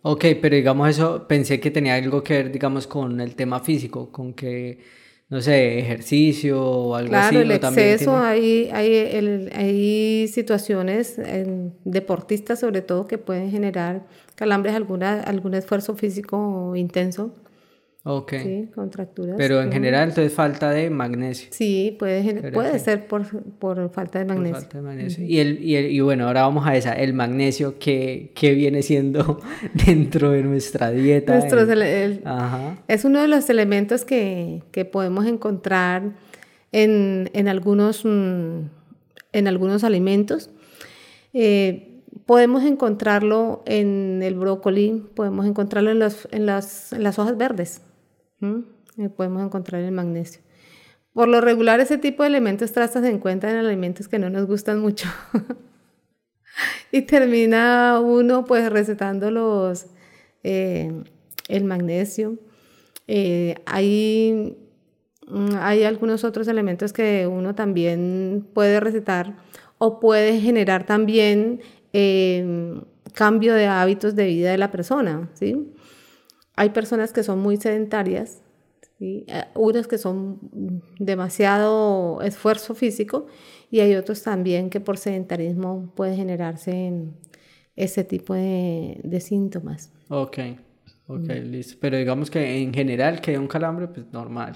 Ok, 0.02 0.26
pero 0.40 0.54
digamos 0.54 0.90
eso, 0.90 1.26
pensé 1.26 1.60
que 1.60 1.70
tenía 1.70 1.94
algo 1.94 2.22
que 2.22 2.34
ver, 2.34 2.52
digamos, 2.52 2.86
con 2.86 3.20
el 3.20 3.34
tema 3.34 3.60
físico, 3.60 4.12
con 4.12 4.34
que, 4.34 4.78
no 5.30 5.40
sé, 5.40 5.78
ejercicio 5.78 6.60
o 6.60 6.94
algo 6.94 7.16
así. 7.16 7.30
Claro, 7.30 7.40
el 7.40 7.50
exceso, 7.50 8.16
hay, 8.16 8.68
hay, 8.70 9.48
hay 9.52 10.28
situaciones 10.28 11.18
en 11.18 11.72
deportistas 11.84 12.60
sobre 12.60 12.82
todo 12.82 13.06
que 13.06 13.16
pueden 13.16 13.50
generar 13.50 14.04
calambres, 14.34 14.74
alguna, 14.74 15.20
algún 15.22 15.54
esfuerzo 15.54 15.96
físico 15.96 16.74
intenso 16.76 17.34
Ok. 18.06 18.34
Sí, 18.42 18.68
contracturas. 18.74 19.34
Pero 19.38 19.62
en 19.62 19.72
general 19.72 20.10
entonces 20.10 20.30
falta 20.34 20.70
de 20.70 20.90
magnesio. 20.90 21.48
Sí, 21.50 21.96
puede, 21.98 22.52
puede 22.52 22.78
ser 22.78 23.06
por, 23.06 23.24
por, 23.42 23.90
falta 23.90 24.18
de 24.18 24.26
magnesio. 24.26 24.52
Por 24.52 24.60
falta 24.60 24.76
de 24.76 24.84
magnesio. 24.84 25.24
y, 25.24 25.38
el, 25.38 25.64
y, 25.64 25.76
el, 25.76 25.90
y, 25.90 26.00
bueno, 26.00 26.26
ahora 26.26 26.42
vamos 26.42 26.66
a 26.66 26.76
esa, 26.76 26.92
el 26.92 27.14
magnesio 27.14 27.78
que, 27.78 28.30
que 28.34 28.52
viene 28.52 28.82
siendo 28.82 29.40
dentro 29.86 30.32
de 30.32 30.42
nuestra 30.42 30.90
dieta. 30.90 31.38
Es 32.88 33.04
uno 33.06 33.22
de 33.22 33.28
los 33.28 33.48
elementos 33.48 34.04
que, 34.04 34.62
que 34.70 34.84
podemos 34.84 35.24
encontrar 35.24 36.12
en, 36.72 37.30
en, 37.32 37.48
algunos, 37.48 38.04
mm, 38.04 38.66
en 39.32 39.48
algunos 39.48 39.82
alimentos. 39.82 40.50
Eh, 41.32 42.02
podemos 42.26 42.64
encontrarlo 42.64 43.62
en 43.64 44.20
el 44.22 44.34
brócoli, 44.34 45.06
podemos 45.14 45.46
encontrarlo 45.46 45.90
en, 45.90 46.00
los, 46.00 46.28
en, 46.32 46.44
las, 46.44 46.92
en 46.92 47.02
las 47.02 47.18
hojas 47.18 47.38
verdes. 47.38 47.80
Podemos 49.16 49.42
encontrar 49.42 49.82
el 49.82 49.92
magnesio. 49.92 50.40
Por 51.12 51.28
lo 51.28 51.40
regular, 51.40 51.80
ese 51.80 51.96
tipo 51.96 52.22
de 52.24 52.28
elementos 52.28 52.72
trazas 52.72 53.04
se 53.04 53.10
encuentran 53.10 53.54
en 53.56 53.64
alimentos 53.64 54.08
que 54.08 54.18
no 54.18 54.30
nos 54.30 54.46
gustan 54.46 54.80
mucho. 54.80 55.08
y 56.92 57.02
termina 57.02 58.00
uno 58.00 58.44
pues 58.44 58.70
recetando 58.70 59.30
los, 59.30 59.86
eh, 60.42 60.92
el 61.48 61.64
magnesio. 61.64 62.36
Eh, 63.06 63.54
hay, 63.66 64.56
mm, 65.28 65.54
hay 65.58 65.84
algunos 65.84 66.24
otros 66.24 66.48
elementos 66.48 66.92
que 66.92 67.26
uno 67.26 67.54
también 67.54 68.46
puede 68.52 68.80
recetar 68.80 69.36
o 69.78 70.00
puede 70.00 70.40
generar 70.40 70.84
también 70.84 71.60
eh, 71.92 72.80
cambio 73.12 73.54
de 73.54 73.66
hábitos 73.66 74.16
de 74.16 74.26
vida 74.26 74.50
de 74.50 74.58
la 74.58 74.70
persona. 74.70 75.30
¿sí? 75.34 75.72
Hay 76.56 76.70
personas 76.70 77.12
que 77.12 77.22
son 77.22 77.40
muy 77.40 77.56
sedentarias, 77.56 78.42
¿sí? 78.98 79.24
Eh, 79.28 79.44
unas 79.54 79.86
que 79.88 79.98
son 79.98 80.38
demasiado 80.98 82.20
esfuerzo 82.22 82.74
físico 82.74 83.26
y 83.70 83.80
hay 83.80 83.94
otros 83.96 84.22
también 84.22 84.70
que 84.70 84.80
por 84.80 84.98
sedentarismo 84.98 85.92
puede 85.96 86.16
generarse 86.16 86.92
ese 87.76 88.04
tipo 88.04 88.34
de, 88.34 89.18
síntomas. 89.20 89.92
Ok, 90.08 90.38
ok, 91.08 91.28
listo. 91.42 91.76
Pero 91.80 91.96
digamos 91.96 92.30
que 92.30 92.62
en 92.62 92.72
general 92.72 93.20
que 93.20 93.36
un 93.38 93.48
calambre, 93.48 93.88
pues 93.88 94.06
normal. 94.12 94.54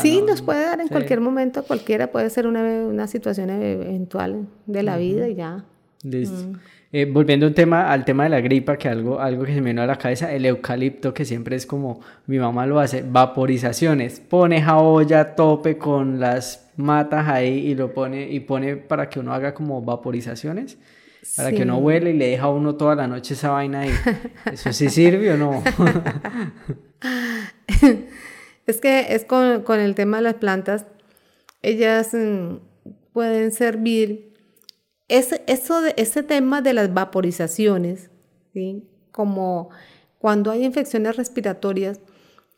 sí, 0.00 0.22
nos 0.22 0.40
puede 0.40 0.64
dar 0.64 0.80
en 0.80 0.88
cualquier 0.88 1.20
momento, 1.20 1.64
cualquiera 1.64 2.10
puede 2.10 2.30
ser 2.30 2.46
una, 2.46 2.62
una 2.62 3.06
situación 3.06 3.50
eventual 3.50 4.48
de 4.66 4.82
la 4.82 4.96
vida 4.96 5.28
y 5.28 5.34
ya. 5.34 5.66
Listo. 6.02 6.48
Mm. 6.48 6.60
Eh, 6.96 7.06
volviendo 7.06 7.48
un 7.48 7.54
tema, 7.54 7.90
al 7.90 8.04
tema 8.04 8.22
de 8.22 8.30
la 8.30 8.40
gripa, 8.40 8.76
que 8.76 8.88
algo, 8.88 9.18
algo 9.18 9.42
que 9.42 9.52
se 9.52 9.60
me 9.60 9.70
vino 9.70 9.82
a 9.82 9.86
la 9.86 9.96
cabeza, 9.96 10.32
el 10.32 10.46
eucalipto, 10.46 11.12
que 11.12 11.24
siempre 11.24 11.56
es 11.56 11.66
como, 11.66 12.00
mi 12.28 12.38
mamá 12.38 12.66
lo 12.66 12.78
hace, 12.78 13.02
vaporizaciones, 13.02 14.20
pone 14.20 14.62
jabolla 14.62 15.18
a 15.18 15.34
tope 15.34 15.76
con 15.76 16.20
las 16.20 16.70
matas 16.76 17.26
ahí 17.26 17.66
y 17.66 17.74
lo 17.74 17.92
pone, 17.92 18.30
y 18.30 18.38
pone 18.38 18.76
para 18.76 19.08
que 19.08 19.18
uno 19.18 19.34
haga 19.34 19.54
como 19.54 19.82
vaporizaciones, 19.82 20.78
para 21.36 21.50
que 21.50 21.62
uno 21.62 21.78
huele 21.78 22.10
y 22.10 22.16
le 22.16 22.28
deja 22.28 22.44
a 22.44 22.50
uno 22.50 22.76
toda 22.76 22.94
la 22.94 23.08
noche 23.08 23.34
esa 23.34 23.50
vaina 23.50 23.80
ahí. 23.80 23.90
¿Eso 24.52 24.72
sí 24.72 24.88
sirve 24.88 25.32
o 25.32 25.36
no? 25.36 25.64
es 28.68 28.80
que 28.80 29.12
es 29.12 29.24
con, 29.24 29.62
con 29.62 29.80
el 29.80 29.96
tema 29.96 30.18
de 30.18 30.22
las 30.22 30.34
plantas, 30.34 30.86
ellas 31.60 32.14
mm, 32.14 32.58
pueden 33.12 33.50
servir 33.50 34.33
ese, 35.08 35.42
eso 35.46 35.84
ese 35.96 36.22
tema 36.22 36.62
de 36.62 36.72
las 36.72 36.92
vaporizaciones, 36.92 38.10
¿sí? 38.52 38.84
como 39.12 39.70
cuando 40.18 40.50
hay 40.50 40.64
infecciones 40.64 41.16
respiratorias, 41.16 42.00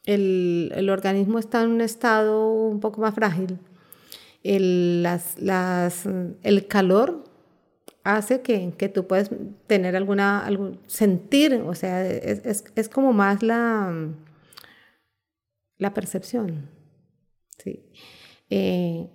el, 0.04 0.72
el, 0.76 0.88
organismo 0.88 1.38
está 1.38 1.62
en 1.62 1.70
un 1.70 1.80
estado 1.80 2.48
un 2.52 2.78
poco 2.80 3.00
más 3.00 3.14
frágil. 3.14 3.59
El, 4.44 5.02
las, 5.02 5.37
las, 5.40 6.04
el 6.44 6.68
calor 6.68 7.24
hace 8.04 8.40
que, 8.40 8.72
que, 8.78 8.88
tú 8.88 9.09
puedas 9.09 9.30
tener 9.66 9.96
alguna, 9.96 10.46
algún, 10.46 10.78
sentir, 10.87 11.54
o 11.54 11.74
sea, 11.74 12.06
es, 12.06 12.46
es, 12.46 12.64
es 12.76 12.88
como 12.88 13.12
más 13.12 13.42
la, 13.42 13.92
la 15.78 15.92
percepción. 15.92 16.70
¿sí? 17.59 17.85
Eh, 18.50 19.09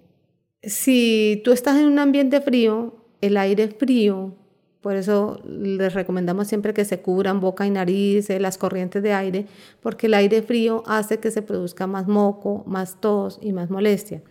si 0.63 1.41
tú 1.45 1.53
estás 1.53 1.77
en 1.77 1.85
un 1.85 1.99
ambiente 1.99 2.41
frío, 2.41 3.00
el 3.21 3.37
aire 3.37 3.67
frío, 3.69 4.35
por 4.81 4.95
eso 4.95 5.39
les 5.45 5.93
recomendamos 5.93 6.47
siempre 6.47 6.73
que 6.73 6.85
se 6.85 7.01
cubran 7.01 7.39
boca 7.39 7.67
y 7.67 7.69
nariz, 7.69 8.29
eh, 8.29 8.39
las 8.39 8.57
corrientes 8.57 9.03
de 9.03 9.13
aire, 9.13 9.45
porque 9.79 10.07
el 10.07 10.15
aire 10.15 10.41
frío 10.41 10.83
hace 10.87 11.19
que 11.19 11.29
se 11.29 11.43
produzca 11.43 11.85
más 11.85 12.07
moco, 12.07 12.63
más 12.65 12.99
tos 12.99 13.39
y 13.41 13.53
más 13.53 13.69
molestia. 13.69 14.23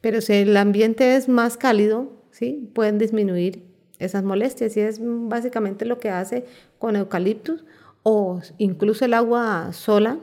Pero 0.00 0.20
si 0.20 0.34
el 0.34 0.56
ambiente 0.56 1.16
es 1.16 1.28
más 1.28 1.56
cálido, 1.56 2.12
¿sí? 2.30 2.70
pueden 2.74 2.98
disminuir 2.98 3.64
esas 3.98 4.22
molestias 4.22 4.76
y 4.76 4.80
es 4.80 5.00
básicamente 5.02 5.84
lo 5.84 5.98
que 5.98 6.10
hace 6.10 6.44
con 6.78 6.94
eucaliptus 6.94 7.64
o 8.04 8.40
incluso 8.58 9.04
el 9.04 9.14
agua 9.14 9.72
sola 9.72 10.18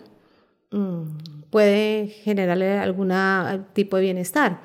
mm, 0.71 1.49
puede 1.49 2.07
generarle 2.07 2.77
algún 2.77 3.11
tipo 3.73 3.97
de 3.97 4.03
bienestar. 4.03 4.61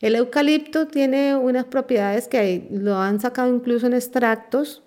El 0.00 0.14
eucalipto 0.14 0.86
tiene 0.86 1.36
unas 1.36 1.66
propiedades 1.66 2.26
que 2.26 2.66
lo 2.70 2.96
han 2.96 3.20
sacado 3.20 3.54
incluso 3.54 3.86
en 3.86 3.92
extractos 3.92 4.82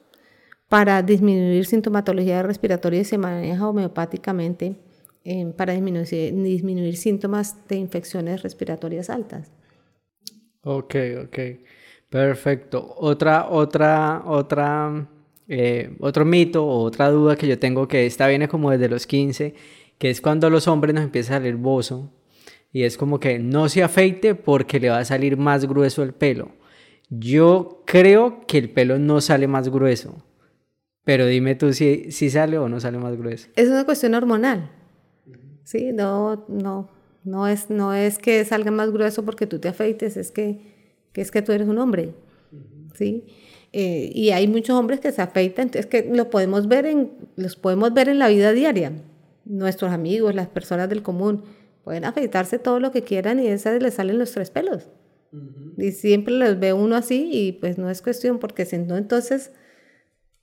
para 0.70 1.04
disminuir 1.04 1.68
sintomatología 1.68 2.42
respiratoria 2.42 3.02
y 3.02 3.06
se 3.06 3.20
maneja 3.20 3.68
homeopáticamente 3.68 4.76
eh, 5.24 5.54
para 5.56 5.74
disminuir, 5.74 6.08
disminuir 6.10 6.98
síntomas 6.98 7.68
de 7.68 7.76
infecciones 7.76 8.42
respiratorias 8.42 9.12
altas. 9.12 9.52
Ok, 10.64 10.96
ok. 11.26 11.40
Perfecto. 12.10 12.96
Otra, 12.98 13.50
otra, 13.50 14.24
otra, 14.26 15.08
eh, 15.48 15.96
otro 16.00 16.26
mito 16.26 16.66
o 16.66 16.82
otra 16.84 17.10
duda 17.10 17.36
que 17.36 17.48
yo 17.48 17.60
tengo 17.60 17.88
que 17.88 18.08
esta 18.08 18.28
viene 18.28 18.48
como 18.48 18.72
desde 18.72 18.90
los 18.90 19.06
15, 19.06 19.54
que 20.00 20.10
es 20.10 20.22
cuando 20.22 20.50
los 20.50 20.68
hombres 20.68 20.96
nos 20.96 21.04
empieza 21.04 21.36
a 21.36 21.38
salir 21.38 21.56
bozo 21.56 22.12
y 22.74 22.84
es 22.84 22.98
como 22.98 23.20
que 23.20 23.38
no 23.38 23.70
se 23.70 23.84
afeite 23.84 24.34
porque 24.34 24.80
le 24.80 24.90
va 24.90 24.98
a 24.98 25.06
salir 25.06 25.38
más 25.38 25.66
grueso 25.66 26.02
el 26.02 26.14
pelo. 26.14 26.52
Yo 27.10 27.84
creo 27.86 28.42
que 28.48 28.58
el 28.58 28.72
pelo 28.72 28.98
no 28.98 29.22
sale 29.22 29.48
más 29.48 29.70
grueso, 29.70 30.26
pero 31.06 31.28
dime 31.28 31.54
tú 31.54 31.72
si, 31.72 32.12
si 32.12 32.32
sale 32.32 32.58
o 32.58 32.68
no 32.68 32.80
sale 32.80 32.98
más 32.98 33.16
grueso. 33.16 33.48
Es 33.56 33.70
una 33.70 33.86
cuestión 33.86 34.16
hormonal. 34.16 34.72
Sí, 35.64 35.92
no, 35.94 36.46
no, 36.50 36.90
no 37.24 37.48
es, 37.48 37.70
no 37.70 37.94
es 37.94 38.18
que 38.18 38.44
salga 38.44 38.72
más 38.72 38.92
grueso 38.92 39.24
porque 39.24 39.46
tú 39.46 39.60
te 39.60 39.68
afeites, 39.68 40.18
es 40.18 40.32
que, 40.32 40.60
que 41.14 41.22
es 41.22 41.30
que 41.30 41.44
tú 41.44 41.52
eres 41.52 41.68
un 41.68 41.78
hombre. 41.78 42.16
¿sí? 42.96 43.26
Eh, 43.72 44.12
y 44.16 44.32
hay 44.32 44.48
muchos 44.48 44.76
hombres 44.76 45.00
que 45.00 45.12
se 45.12 45.22
afeitan, 45.22 45.68
entonces 45.68 45.86
que 45.86 46.10
lo 46.12 46.32
podemos 46.32 46.68
ver 46.68 46.88
en, 46.88 47.12
los 47.36 47.56
podemos 47.56 47.94
ver 47.94 48.10
en 48.10 48.18
la 48.18 48.30
vida 48.30 48.52
diaria, 48.52 48.94
nuestros 49.46 49.92
amigos, 49.92 50.34
las 50.34 50.48
personas 50.48 50.90
del 50.90 51.04
común 51.04 51.44
Pueden 51.84 52.06
afeitarse 52.06 52.60
todo 52.60 52.80
lo 52.80 52.92
que 52.92 53.04
quieran 53.04 53.40
y 53.40 53.48
esa 53.48 53.72
les 53.74 53.96
salen 53.96 54.18
los 54.18 54.32
tres 54.32 54.50
pelos. 54.50 54.90
Y 55.78 55.92
siempre 55.92 56.34
los 56.34 56.60
ve 56.60 56.74
uno 56.74 56.96
así 56.96 57.30
y 57.32 57.52
pues 57.54 57.78
no 57.78 57.90
es 57.90 58.02
cuestión 58.02 58.38
porque 58.40 58.66
si 58.66 58.78
no 58.78 58.98
entonces 58.98 59.52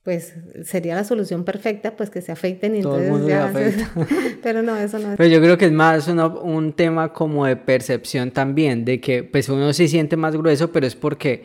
pues 0.03 0.33
sería 0.63 0.95
la 0.95 1.03
solución 1.03 1.43
perfecta 1.43 1.95
pues 1.95 2.09
que 2.09 2.21
se 2.21 2.31
afeiten 2.31 2.75
y 2.75 2.79
entonces 2.79 3.27
ya 3.27 3.53
pero 4.43 4.61
no 4.63 4.75
eso 4.75 4.99
no 4.99 5.11
es. 5.11 5.17
Pero 5.17 5.29
yo 5.29 5.39
creo 5.39 5.57
que 5.57 5.65
es 5.65 5.71
más 5.71 6.07
un 6.07 6.73
tema 6.73 7.13
como 7.13 7.45
de 7.45 7.55
percepción 7.55 8.31
también 8.31 8.83
de 8.83 8.99
que 8.99 9.23
pues 9.23 9.47
uno 9.47 9.71
se 9.73 9.87
siente 9.87 10.17
más 10.17 10.35
grueso 10.35 10.71
pero 10.71 10.85
es 10.85 10.95
porque 10.95 11.43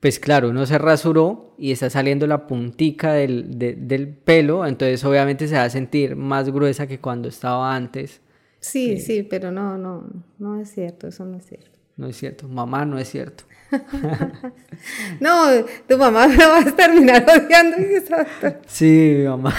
pues 0.00 0.18
claro 0.18 0.48
uno 0.48 0.64
se 0.64 0.78
rasuró 0.78 1.54
y 1.58 1.72
está 1.72 1.90
saliendo 1.90 2.26
la 2.26 2.46
puntica 2.46 3.12
del, 3.12 3.58
del 3.58 4.08
pelo 4.08 4.64
entonces 4.64 5.04
obviamente 5.04 5.48
se 5.48 5.56
va 5.56 5.64
a 5.64 5.70
sentir 5.70 6.16
más 6.16 6.50
gruesa 6.50 6.86
que 6.86 6.98
cuando 6.98 7.28
estaba 7.28 7.74
antes 7.74 8.22
Sí, 8.64 8.98
sí, 8.98 9.22
pero 9.22 9.52
no, 9.52 9.76
no, 9.76 10.04
no 10.38 10.58
es 10.58 10.72
cierto, 10.72 11.06
eso 11.06 11.26
no 11.26 11.36
es 11.36 11.44
cierto. 11.44 11.78
No 11.96 12.08
es 12.08 12.16
cierto, 12.16 12.48
mamá 12.48 12.86
no 12.86 12.98
es 12.98 13.10
cierto. 13.10 13.44
no, 15.20 15.48
tu 15.86 15.98
mamá 15.98 16.26
me 16.28 16.36
vas 16.36 16.66
a 16.68 16.74
terminar 16.74 17.26
odiando. 17.28 17.76
Sí, 18.66 19.22
mamá. 19.26 19.54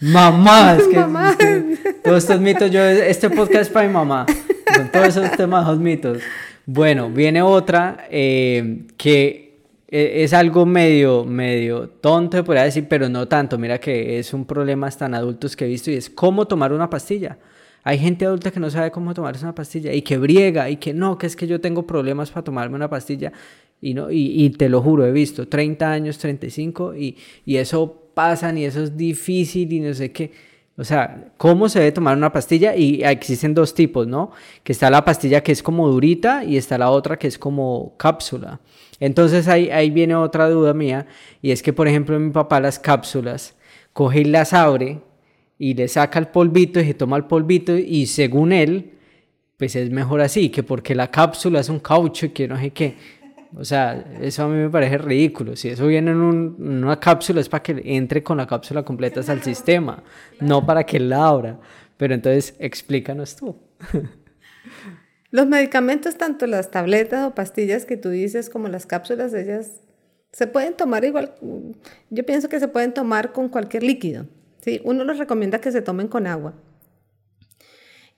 mamá, 0.00 0.76
es 0.78 0.88
que, 0.88 1.94
todos 2.02 2.24
estos 2.24 2.40
mitos, 2.40 2.70
yo, 2.70 2.82
este 2.82 3.28
podcast 3.28 3.64
es 3.64 3.68
para 3.68 3.86
mi 3.86 3.92
mamá, 3.92 4.24
con 4.74 4.90
todos 4.90 5.08
esos 5.08 5.30
temas, 5.32 5.66
los 5.66 5.78
mitos. 5.78 6.22
Bueno, 6.64 7.10
viene 7.10 7.42
otra 7.42 8.06
eh, 8.10 8.86
que 8.96 9.49
es 9.90 10.32
algo 10.32 10.66
medio, 10.66 11.24
medio 11.24 11.88
tonto, 11.88 12.44
podría 12.44 12.64
decir, 12.64 12.86
pero 12.88 13.08
no 13.08 13.26
tanto. 13.26 13.58
Mira 13.58 13.78
que 13.78 14.18
es 14.18 14.32
un 14.32 14.44
problema 14.44 14.88
tan 14.90 15.14
adultos 15.14 15.56
que 15.56 15.64
he 15.64 15.68
visto 15.68 15.90
y 15.90 15.94
es 15.94 16.08
cómo 16.08 16.46
tomar 16.46 16.72
una 16.72 16.88
pastilla. 16.88 17.38
Hay 17.82 17.98
gente 17.98 18.26
adulta 18.26 18.50
que 18.50 18.60
no 18.60 18.70
sabe 18.70 18.90
cómo 18.90 19.14
tomarse 19.14 19.44
una 19.44 19.54
pastilla 19.54 19.92
y 19.92 20.02
que 20.02 20.18
briega 20.18 20.68
y 20.68 20.76
que 20.76 20.92
no, 20.92 21.16
que 21.18 21.26
es 21.26 21.34
que 21.34 21.46
yo 21.46 21.60
tengo 21.60 21.86
problemas 21.86 22.30
para 22.30 22.44
tomarme 22.44 22.76
una 22.76 22.90
pastilla 22.90 23.32
y, 23.80 23.94
no, 23.94 24.08
y, 24.10 24.50
te 24.50 24.68
lo 24.68 24.82
juro, 24.82 25.06
he 25.06 25.12
visto 25.12 25.48
30 25.48 25.90
años, 25.90 26.18
35 26.18 26.94
y, 26.94 27.16
y 27.46 27.56
eso 27.56 28.10
pasa 28.12 28.52
y 28.56 28.66
eso 28.66 28.82
es 28.82 28.96
difícil 28.96 29.72
y 29.72 29.80
no 29.80 29.94
sé 29.94 30.12
qué. 30.12 30.30
O 30.76 30.84
sea, 30.84 31.32
¿cómo 31.36 31.68
se 31.68 31.78
debe 31.78 31.92
tomar 31.92 32.16
una 32.16 32.32
pastilla? 32.32 32.76
Y 32.76 33.02
existen 33.02 33.54
dos 33.54 33.74
tipos, 33.74 34.06
¿no? 34.06 34.30
Que 34.62 34.72
está 34.72 34.90
la 34.90 35.04
pastilla 35.04 35.42
que 35.42 35.52
es 35.52 35.62
como 35.62 35.88
durita 35.88 36.44
y 36.44 36.56
está 36.56 36.78
la 36.78 36.90
otra 36.90 37.18
que 37.18 37.26
es 37.26 37.38
como 37.38 37.94
cápsula. 37.96 38.60
Entonces 39.00 39.48
ahí, 39.48 39.70
ahí 39.70 39.90
viene 39.90 40.14
otra 40.14 40.48
duda 40.48 40.74
mía 40.74 41.06
y 41.42 41.50
es 41.50 41.62
que, 41.62 41.72
por 41.72 41.88
ejemplo, 41.88 42.20
mi 42.20 42.30
papá 42.30 42.60
las 42.60 42.78
cápsulas 42.78 43.56
coge 43.92 44.20
y 44.20 44.24
las 44.24 44.52
abre 44.52 45.00
y 45.58 45.74
le 45.74 45.88
saca 45.88 46.18
el 46.18 46.28
polvito 46.28 46.80
y 46.80 46.84
se 46.84 46.94
toma 46.94 47.16
el 47.16 47.24
polvito 47.24 47.76
y 47.76 48.06
según 48.06 48.52
él, 48.52 48.92
pues 49.56 49.74
es 49.76 49.90
mejor 49.90 50.20
así, 50.20 50.50
que 50.50 50.62
porque 50.62 50.94
la 50.94 51.10
cápsula 51.10 51.60
es 51.60 51.68
un 51.68 51.80
caucho 51.80 52.26
y 52.26 52.28
que 52.30 52.46
no 52.46 52.58
sé 52.58 52.70
qué. 52.70 52.96
O 53.56 53.64
sea, 53.64 54.04
eso 54.20 54.44
a 54.44 54.48
mí 54.48 54.56
me 54.56 54.70
parece 54.70 54.96
ridículo. 54.98 55.56
Si 55.56 55.68
eso 55.68 55.86
viene 55.86 56.12
en, 56.12 56.18
una 56.18 57.00
cápsula 57.00 57.40
es 57.40 57.48
para 57.48 57.62
que 57.62 57.82
entre 57.84 58.22
con 58.22 58.36
la 58.38 58.46
cápsula 58.46 58.84
completa 58.84 59.20
al 59.26 59.42
sistema, 59.42 60.02
no 60.40 60.64
para 60.64 60.84
que 60.84 61.00
la 61.00 61.26
abra. 61.26 61.58
Pero 61.96 62.14
entonces 62.14 62.54
explícanos 62.58 63.36
tú. 63.36 63.56
Los 65.30 65.46
medicamentos, 65.46 66.16
tanto 66.16 66.46
las 66.46 66.70
tabletas 66.70 67.26
o 67.26 67.34
pastillas 67.34 67.84
que 67.84 67.96
tú 67.96 68.08
dices 68.10 68.50
como 68.50 68.68
las 68.68 68.86
cápsulas, 68.86 69.32
ellas 69.32 69.80
se 70.32 70.46
pueden 70.46 70.74
tomar 70.74 71.04
igual. 71.04 71.34
Yo 72.10 72.26
pienso 72.26 72.48
que 72.48 72.58
se 72.58 72.68
pueden 72.68 72.92
tomar 72.94 73.32
con 73.32 73.48
cualquier 73.48 73.82
líquido. 73.82 74.26
¿sí? 74.60 74.80
Uno 74.84 75.04
los 75.04 75.18
recomienda 75.18 75.60
que 75.60 75.72
se 75.72 75.82
tomen 75.82 76.08
con 76.08 76.26
agua, 76.26 76.54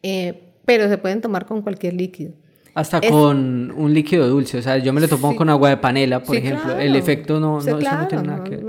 eh, 0.02 0.52
pero 0.64 0.88
se 0.88 0.98
pueden 0.98 1.20
tomar 1.20 1.46
con 1.46 1.62
cualquier 1.62 1.94
líquido. 1.94 2.32
Hasta 2.74 3.02
con 3.02 3.70
un 3.70 3.92
líquido 3.92 4.26
dulce, 4.28 4.58
o 4.58 4.62
sea, 4.62 4.78
yo 4.78 4.94
me 4.94 5.02
lo 5.02 5.08
tomo 5.08 5.36
con 5.36 5.50
agua 5.50 5.68
de 5.68 5.76
panela, 5.76 6.22
por 6.22 6.36
ejemplo, 6.36 6.78
el 6.78 6.96
efecto 6.96 7.38
no, 7.38 7.60
no, 7.60 7.78
tiene 7.78 8.22
nada 8.22 8.44
que 8.44 8.56
ver. 8.56 8.64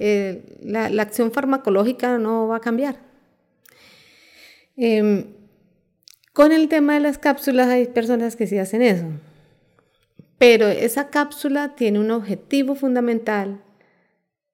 Eh, 0.00 0.58
la, 0.64 0.90
la, 0.90 1.02
acción 1.02 1.30
farmacológica 1.30 2.18
no 2.18 2.48
va 2.48 2.56
a 2.56 2.60
cambiar. 2.60 2.96
Em, 4.76 5.26
con 6.34 6.50
el 6.50 6.68
tema 6.68 6.94
de 6.94 7.00
las 7.00 7.16
cápsulas 7.16 7.68
hay 7.68 7.86
personas 7.86 8.34
que 8.34 8.48
sí 8.48 8.58
hacen 8.58 8.82
eso, 8.82 9.06
pero 10.36 10.68
esa 10.68 11.08
cápsula 11.08 11.76
tiene 11.76 12.00
un 12.00 12.10
objetivo 12.10 12.74
fundamental, 12.74 13.62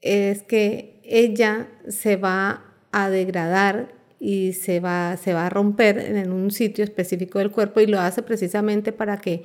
es 0.02 0.42
que 0.42 1.00
ella 1.04 1.68
se 1.88 2.16
va 2.16 2.62
a 2.92 3.08
degradar 3.08 3.94
y 4.18 4.52
se 4.52 4.78
va, 4.78 5.16
se 5.16 5.32
va 5.32 5.46
a 5.46 5.50
romper 5.50 5.98
en 5.98 6.30
un 6.30 6.50
sitio 6.50 6.84
específico 6.84 7.38
del 7.38 7.50
cuerpo 7.50 7.80
y 7.80 7.86
lo 7.86 7.98
hace 7.98 8.22
precisamente 8.22 8.92
para 8.92 9.16
que 9.16 9.42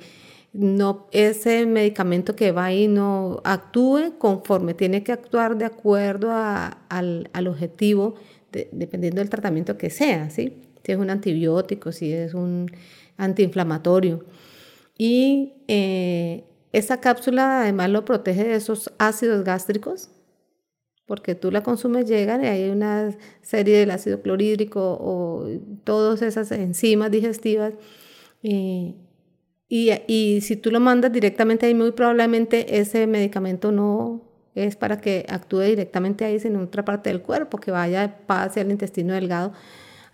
no 0.52 1.06
ese 1.12 1.64
medicamento 1.64 2.36
que 2.36 2.52
va 2.52 2.66
ahí 2.66 2.86
no 2.86 3.40
actúe 3.44 4.18
conforme 4.18 4.74
tiene 4.74 5.02
que 5.02 5.12
actuar 5.12 5.56
de 5.56 5.64
acuerdo 5.64 6.30
al, 6.32 7.46
objetivo, 7.48 8.14
dependiendo 8.52 9.20
del 9.20 9.30
tratamiento 9.30 9.78
que 9.78 9.88
sea, 9.88 10.28
¿sí? 10.28 10.65
Si 10.86 10.92
es 10.92 10.98
un 10.98 11.10
antibiótico, 11.10 11.90
si 11.90 12.12
es 12.12 12.32
un 12.32 12.70
antiinflamatorio. 13.16 14.24
Y 14.96 15.54
eh, 15.66 16.44
esa 16.72 17.00
cápsula 17.00 17.62
además 17.62 17.90
lo 17.90 18.04
protege 18.04 18.44
de 18.44 18.54
esos 18.54 18.92
ácidos 18.98 19.42
gástricos 19.42 20.10
porque 21.06 21.34
tú 21.34 21.50
la 21.50 21.62
consumes, 21.62 22.06
llegan 22.06 22.44
y 22.44 22.48
hay 22.48 22.68
una 22.70 23.16
serie 23.40 23.78
del 23.78 23.90
ácido 23.92 24.22
clorhídrico 24.22 24.80
o 25.00 25.48
todas 25.84 26.22
esas 26.22 26.50
enzimas 26.52 27.10
digestivas. 27.10 27.74
y, 28.42 28.94
y, 29.68 30.40
si 30.40 30.56
tú 30.56 30.70
lo 30.70 30.80
mandas 30.80 31.12
directamente 31.12 31.66
ahí, 31.66 31.74
muy 31.74 31.92
probablemente 31.92 32.78
ese 32.78 33.06
medicamento 33.06 33.72
no 33.72 34.22
es 34.54 34.76
para 34.76 35.00
que 35.00 35.26
actúe 35.28 35.60
directamente 35.62 36.24
ahí, 36.24 36.40
sino 36.40 36.58
en 36.60 36.66
otra 36.66 36.84
parte 36.84 37.10
del 37.10 37.22
cuerpo, 37.22 37.58
que 37.58 37.70
vaya, 37.70 38.18
pase 38.26 38.60
al 38.60 38.70
intestino 38.70 39.14
delgado 39.14 39.52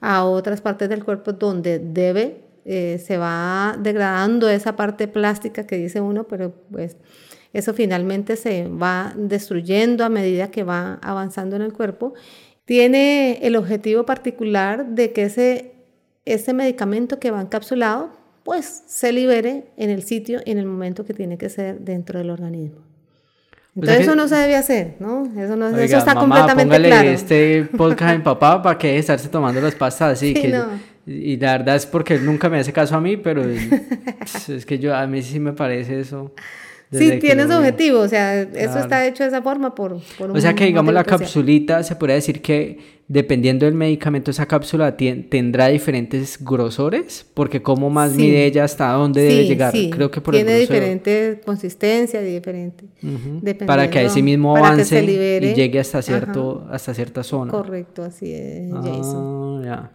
a 0.03 0.25
otras 0.25 0.61
partes 0.61 0.89
del 0.89 1.05
cuerpo 1.05 1.33
donde 1.33 1.79
debe, 1.79 2.43
eh, 2.65 3.01
se 3.03 3.17
va 3.17 3.77
degradando 3.81 4.49
esa 4.49 4.77
parte 4.77 5.09
plástica 5.09 5.67
que 5.67 5.77
dice 5.77 6.01
uno, 6.01 6.25
pero 6.25 6.53
pues 6.71 6.97
eso 7.53 7.73
finalmente 7.73 8.37
se 8.37 8.69
va 8.69 9.15
destruyendo 9.17 10.05
a 10.05 10.09
medida 10.09 10.51
que 10.51 10.65
va 10.65 10.99
avanzando 11.03 11.57
en 11.57 11.63
el 11.63 11.73
cuerpo. 11.73 12.15
Tiene 12.65 13.39
el 13.43 13.57
objetivo 13.57 14.05
particular 14.05 14.87
de 14.87 15.13
que 15.13 15.25
ese, 15.25 15.73
ese 16.25 16.53
medicamento 16.53 17.19
que 17.21 17.31
va 17.31 17.41
encapsulado 17.41 18.11
pues 18.43 18.83
se 18.87 19.13
libere 19.13 19.71
en 19.77 19.91
el 19.91 20.03
sitio 20.03 20.41
en 20.47 20.59
el 20.59 20.67
momento 20.67 21.05
que 21.05 21.15
tiene 21.15 21.39
que 21.39 21.49
ser 21.49 21.81
dentro 21.81 22.19
del 22.19 22.31
organismo. 22.31 22.92
Entonces 23.75 24.01
eso 24.01 24.15
no 24.15 24.29
se 24.29 24.35
debe 24.37 24.57
hacer, 24.57 24.97
¿no? 25.01 25.25
Eso, 25.39 25.57
no, 25.57 25.69
eso 25.77 25.97
está 25.97 26.15
completamente 26.15 26.79
claro. 26.79 27.09
este 27.09 27.65
podcast 27.65 28.15
en 28.15 28.23
papá 28.23 28.61
para 28.61 28.77
que 28.77 28.99
estarse 28.99 29.29
tomando 29.29 29.61
las 29.61 29.75
pastas 29.75 30.13
así. 30.13 30.35
que 30.35 30.55
y 31.05 31.37
la 31.37 31.59
verdad 31.59 31.77
es 31.77 31.87
porque 31.87 32.15
él 32.15 32.25
nunca 32.25 32.49
me 32.49 32.61
hace 32.61 32.73
caso 32.73 32.95
a 32.95 33.01
mí, 33.01 33.17
pero 33.17 33.43
es 33.43 34.67
que 34.67 34.79
yo 34.79 34.95
a 34.95 35.07
mí 35.07 35.23
sí 35.23 35.41
me 35.41 35.53
parece 35.53 35.99
eso 36.01 36.33
sí, 36.93 37.19
tienes 37.19 37.51
objetivo, 37.51 38.01
o 38.01 38.09
sea, 38.09 38.43
eso 38.43 38.79
está 38.79 39.07
hecho 39.07 39.23
de 39.23 39.29
esa 39.29 39.43
forma 39.43 39.75
por, 39.75 40.01
por 40.19 40.31
un 40.31 40.37
O 40.37 40.41
sea 40.41 40.55
que 40.55 40.67
digamos 40.67 40.93
la 40.93 41.05
capsulita, 41.05 41.83
se 41.83 41.97
puede 41.97 42.15
decir 42.15 42.43
que 42.43 43.03
dependiendo 43.09 43.67
del 43.67 43.75
medicamento 43.75 44.31
esa 44.31 44.47
cápsula 44.47 44.97
tendrá 44.97 45.69
diferentes 45.69 46.43
grosores, 46.43 47.27
porque 47.35 47.61
como 47.61 47.91
más 47.91 48.15
mide 48.15 48.47
ella 48.47 48.65
hasta 48.65 48.91
dónde 48.93 49.23
debe 49.23 49.47
llegar, 49.47 49.73
creo 49.91 50.11
que 50.11 50.21
por 50.21 50.35
Tiene 50.35 50.57
diferente 50.57 51.41
consistencia, 51.45 52.21
diferente. 52.23 52.87
Para 53.67 53.91
que 53.91 54.05
ese 54.05 54.23
mismo 54.23 54.57
avance 54.57 55.03
y 55.03 55.55
llegue 55.55 55.81
hasta 55.81 56.01
cierto 56.03 56.67
hasta 56.71 56.95
cierta 56.95 57.23
zona. 57.23 57.51
Correcto, 57.51 58.03
así 58.03 58.33
es, 58.33 58.73
Jason. 58.73 59.69
Ah, 59.69 59.91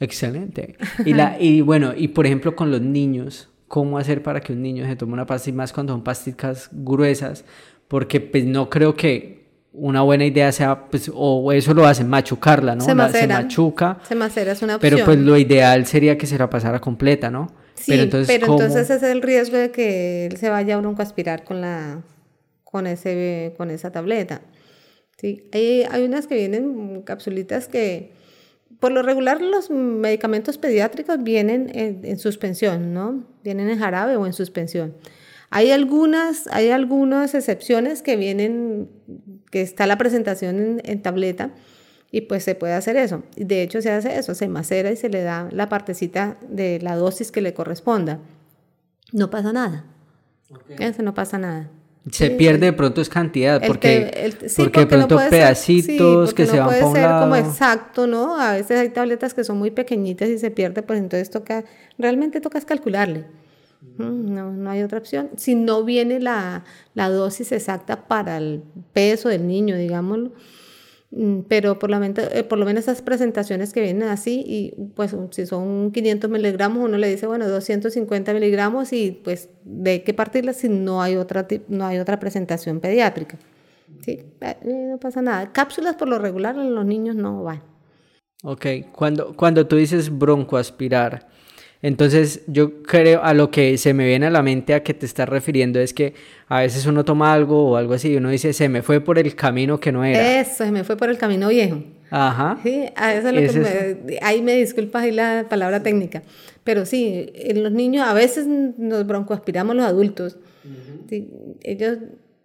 Excelente. 0.00 0.76
Y 1.04 1.12
la 1.14 1.40
y 1.40 1.60
bueno, 1.60 1.92
y 1.96 2.08
por 2.08 2.26
ejemplo 2.26 2.54
con 2.54 2.70
los 2.70 2.80
niños 2.80 3.48
cómo 3.68 3.98
hacer 3.98 4.22
para 4.22 4.40
que 4.40 4.52
un 4.52 4.62
niño 4.62 4.86
se 4.86 4.96
tome 4.96 5.12
una 5.12 5.26
pastilla 5.26 5.58
más 5.58 5.72
cuando 5.72 5.92
son 5.92 6.02
pastillas 6.02 6.68
gruesas, 6.72 7.44
porque 7.86 8.20
pues 8.20 8.44
no 8.44 8.68
creo 8.68 8.96
que 8.96 9.38
una 9.72 10.02
buena 10.02 10.24
idea 10.24 10.50
sea, 10.50 10.88
pues, 10.90 11.10
o 11.14 11.52
eso 11.52 11.74
lo 11.74 11.86
hacen, 11.86 12.08
machucarla, 12.08 12.74
¿no? 12.74 12.84
Se, 12.84 12.94
macera, 12.94 13.36
se 13.36 13.42
machuca. 13.44 13.98
Se 14.08 14.14
macera, 14.14 14.52
es 14.52 14.62
una 14.62 14.76
opción. 14.76 14.94
Pero 14.94 15.04
pues 15.04 15.18
lo 15.18 15.36
ideal 15.36 15.86
sería 15.86 16.18
que 16.18 16.26
se 16.26 16.38
la 16.38 16.50
pasara 16.50 16.80
completa, 16.80 17.30
¿no? 17.30 17.52
Sí, 17.74 17.92
pero 17.92 18.02
entonces, 18.02 18.36
pero 18.36 18.52
entonces 18.52 18.90
ese 18.90 18.96
es 18.96 19.02
el 19.04 19.22
riesgo 19.22 19.56
de 19.56 19.70
que 19.70 20.26
él 20.26 20.36
se 20.36 20.48
vaya 20.48 20.74
a 20.74 20.78
broncoaspirar 20.78 21.44
con 21.44 21.60
la, 21.60 22.02
con 22.64 22.86
ese, 22.86 23.54
con 23.56 23.70
esa 23.70 23.92
tableta. 23.92 24.40
Sí, 25.16 25.48
hay, 25.52 25.84
hay 25.88 26.04
unas 26.04 26.26
que 26.26 26.34
vienen 26.34 27.02
capsulitas 27.02 27.68
que 27.68 28.12
por 28.80 28.92
lo 28.92 29.02
regular 29.02 29.40
los 29.40 29.70
medicamentos 29.70 30.58
pediátricos 30.58 31.22
vienen 31.22 31.70
en, 31.74 32.18
suspensión, 32.18 32.94
¿no? 32.94 33.24
Vienen 33.42 33.68
en 33.68 33.78
jarabe 33.78 34.16
o 34.16 34.26
en 34.26 34.32
suspensión. 34.32 34.94
Hay 35.50 35.70
algunas, 35.70 36.46
hay 36.48 36.70
algunas 36.70 37.34
excepciones 37.34 38.02
que 38.02 38.16
vienen, 38.16 38.88
que 39.50 39.62
está 39.62 39.86
la 39.86 39.98
presentación 39.98 40.80
en, 40.84 41.02
tableta 41.02 41.50
y 42.12 42.22
pues 42.22 42.44
se 42.44 42.54
puede 42.54 42.74
hacer 42.74 42.96
eso. 42.96 43.24
De 43.36 43.62
hecho 43.62 43.82
se 43.82 43.90
hace 43.90 44.16
eso, 44.16 44.34
se 44.34 44.48
macera 44.48 44.92
y 44.92 44.96
se 44.96 45.08
le 45.08 45.22
da 45.22 45.48
la 45.50 45.68
partecita 45.68 46.36
de 46.48 46.78
la 46.80 46.94
dosis 46.94 47.32
que 47.32 47.40
le 47.40 47.54
corresponda. 47.54 48.20
No 49.12 49.30
pasa 49.30 49.52
nada. 49.52 49.86
Eso 50.78 51.02
no 51.02 51.14
pasa 51.14 51.38
nada. 51.38 51.70
Se 52.10 52.30
pierde 52.30 52.66
de 52.66 52.72
pronto 52.72 53.00
es 53.00 53.08
cantidad, 53.08 53.60
porque, 53.66 54.32
porque, 54.56 54.80
de 54.80 54.86
pronto 54.86 55.18
pedacitos 55.30 56.34
que 56.34 56.46
se 56.46 56.58
van 56.58 56.68
puede 56.68 56.92
ser 56.92 57.10
como 57.20 57.36
exacto, 57.36 58.06
¿no? 58.06 58.38
A 58.38 58.52
veces 58.52 58.78
hay 58.78 58.90
tabletas 58.90 59.34
que 59.34 59.44
son 59.44 59.58
muy 59.58 59.70
pequeñitas 59.70 60.28
y 60.28 60.38
se 60.38 60.50
pierde, 60.50 60.82
pues 60.82 60.98
entonces 60.98 61.30
toca, 61.30 61.64
realmente 61.98 62.40
tocas 62.40 62.64
calcularle. 62.64 63.26
Mm, 63.96 64.34
no, 64.34 64.52
no 64.52 64.70
hay 64.70 64.82
otra 64.82 64.98
opción. 64.98 65.30
Si 65.36 65.54
no 65.54 65.84
viene 65.84 66.20
la, 66.20 66.64
la, 66.94 67.08
dosis 67.08 67.52
exacta 67.52 68.06
para 68.06 68.36
el 68.38 68.62
peso 68.92 69.28
del 69.28 69.46
niño, 69.46 69.76
digámoslo, 69.76 70.32
pero 71.48 71.78
por 71.78 71.90
lo, 71.90 71.98
menos, 71.98 72.18
eh, 72.32 72.44
por 72.44 72.58
lo 72.58 72.66
menos 72.66 72.84
esas 72.84 73.00
presentaciones 73.00 73.72
que 73.72 73.80
vienen 73.80 74.08
así, 74.08 74.44
y 74.46 74.74
pues 74.94 75.16
si 75.30 75.46
son 75.46 75.90
500 75.90 76.30
miligramos, 76.30 76.84
uno 76.84 76.98
le 76.98 77.08
dice, 77.08 77.26
bueno, 77.26 77.48
250 77.48 78.34
miligramos 78.34 78.92
y 78.92 79.12
pues 79.12 79.48
de 79.64 80.02
qué 80.02 80.12
partirlas 80.12 80.56
si 80.56 80.68
no 80.68 81.00
hay 81.00 81.16
otra, 81.16 81.46
no 81.68 81.86
hay 81.86 81.98
otra 81.98 82.20
presentación 82.20 82.80
pediátrica. 82.80 83.38
Sí, 84.04 84.20
eh, 84.40 84.56
no 84.64 84.98
pasa 84.98 85.22
nada. 85.22 85.50
Cápsulas 85.52 85.96
por 85.96 86.08
lo 86.08 86.18
regular 86.18 86.56
en 86.56 86.74
los 86.74 86.84
niños 86.84 87.16
no 87.16 87.42
van. 87.42 87.62
Ok, 88.44 88.66
cuando, 88.92 89.34
cuando 89.34 89.66
tú 89.66 89.76
dices 89.76 90.16
broncoaspirar, 90.16 91.26
entonces 91.80 92.42
yo 92.46 92.82
creo 92.82 93.22
a 93.22 93.34
lo 93.34 93.50
que 93.50 93.78
se 93.78 93.94
me 93.94 94.06
viene 94.06 94.26
a 94.26 94.30
la 94.30 94.42
mente 94.42 94.74
a 94.74 94.82
que 94.82 94.94
te 94.94 95.06
estás 95.06 95.28
refiriendo 95.28 95.78
es 95.78 95.94
que 95.94 96.14
a 96.48 96.60
veces 96.60 96.86
uno 96.86 97.04
toma 97.04 97.32
algo 97.32 97.70
o 97.70 97.76
algo 97.76 97.94
así 97.94 98.10
y 98.10 98.16
uno 98.16 98.30
dice 98.30 98.52
se 98.52 98.68
me 98.68 98.82
fue 98.82 99.00
por 99.00 99.18
el 99.18 99.34
camino 99.36 99.78
que 99.78 99.92
no 99.92 100.04
era. 100.04 100.40
Eso, 100.40 100.64
se 100.64 100.72
me 100.72 100.82
fue 100.82 100.96
por 100.96 101.08
el 101.08 101.18
camino 101.18 101.48
viejo. 101.48 101.82
Ajá. 102.10 102.58
Sí, 102.62 102.86
a 102.96 103.14
eso 103.14 103.28
es 103.28 103.34
lo 103.34 103.62
que 103.62 103.96
me, 104.06 104.18
ahí 104.22 104.42
me 104.42 104.56
disculpas 104.56 105.04
ahí 105.04 105.12
la 105.12 105.46
palabra 105.48 105.82
técnica. 105.82 106.22
Pero 106.64 106.84
sí, 106.84 107.30
en 107.34 107.62
los 107.62 107.72
niños 107.72 108.06
a 108.06 108.12
veces 108.12 108.46
nos 108.46 109.06
broncoaspiramos 109.06 109.76
los 109.76 109.84
adultos. 109.84 110.36
ellos 111.62 111.98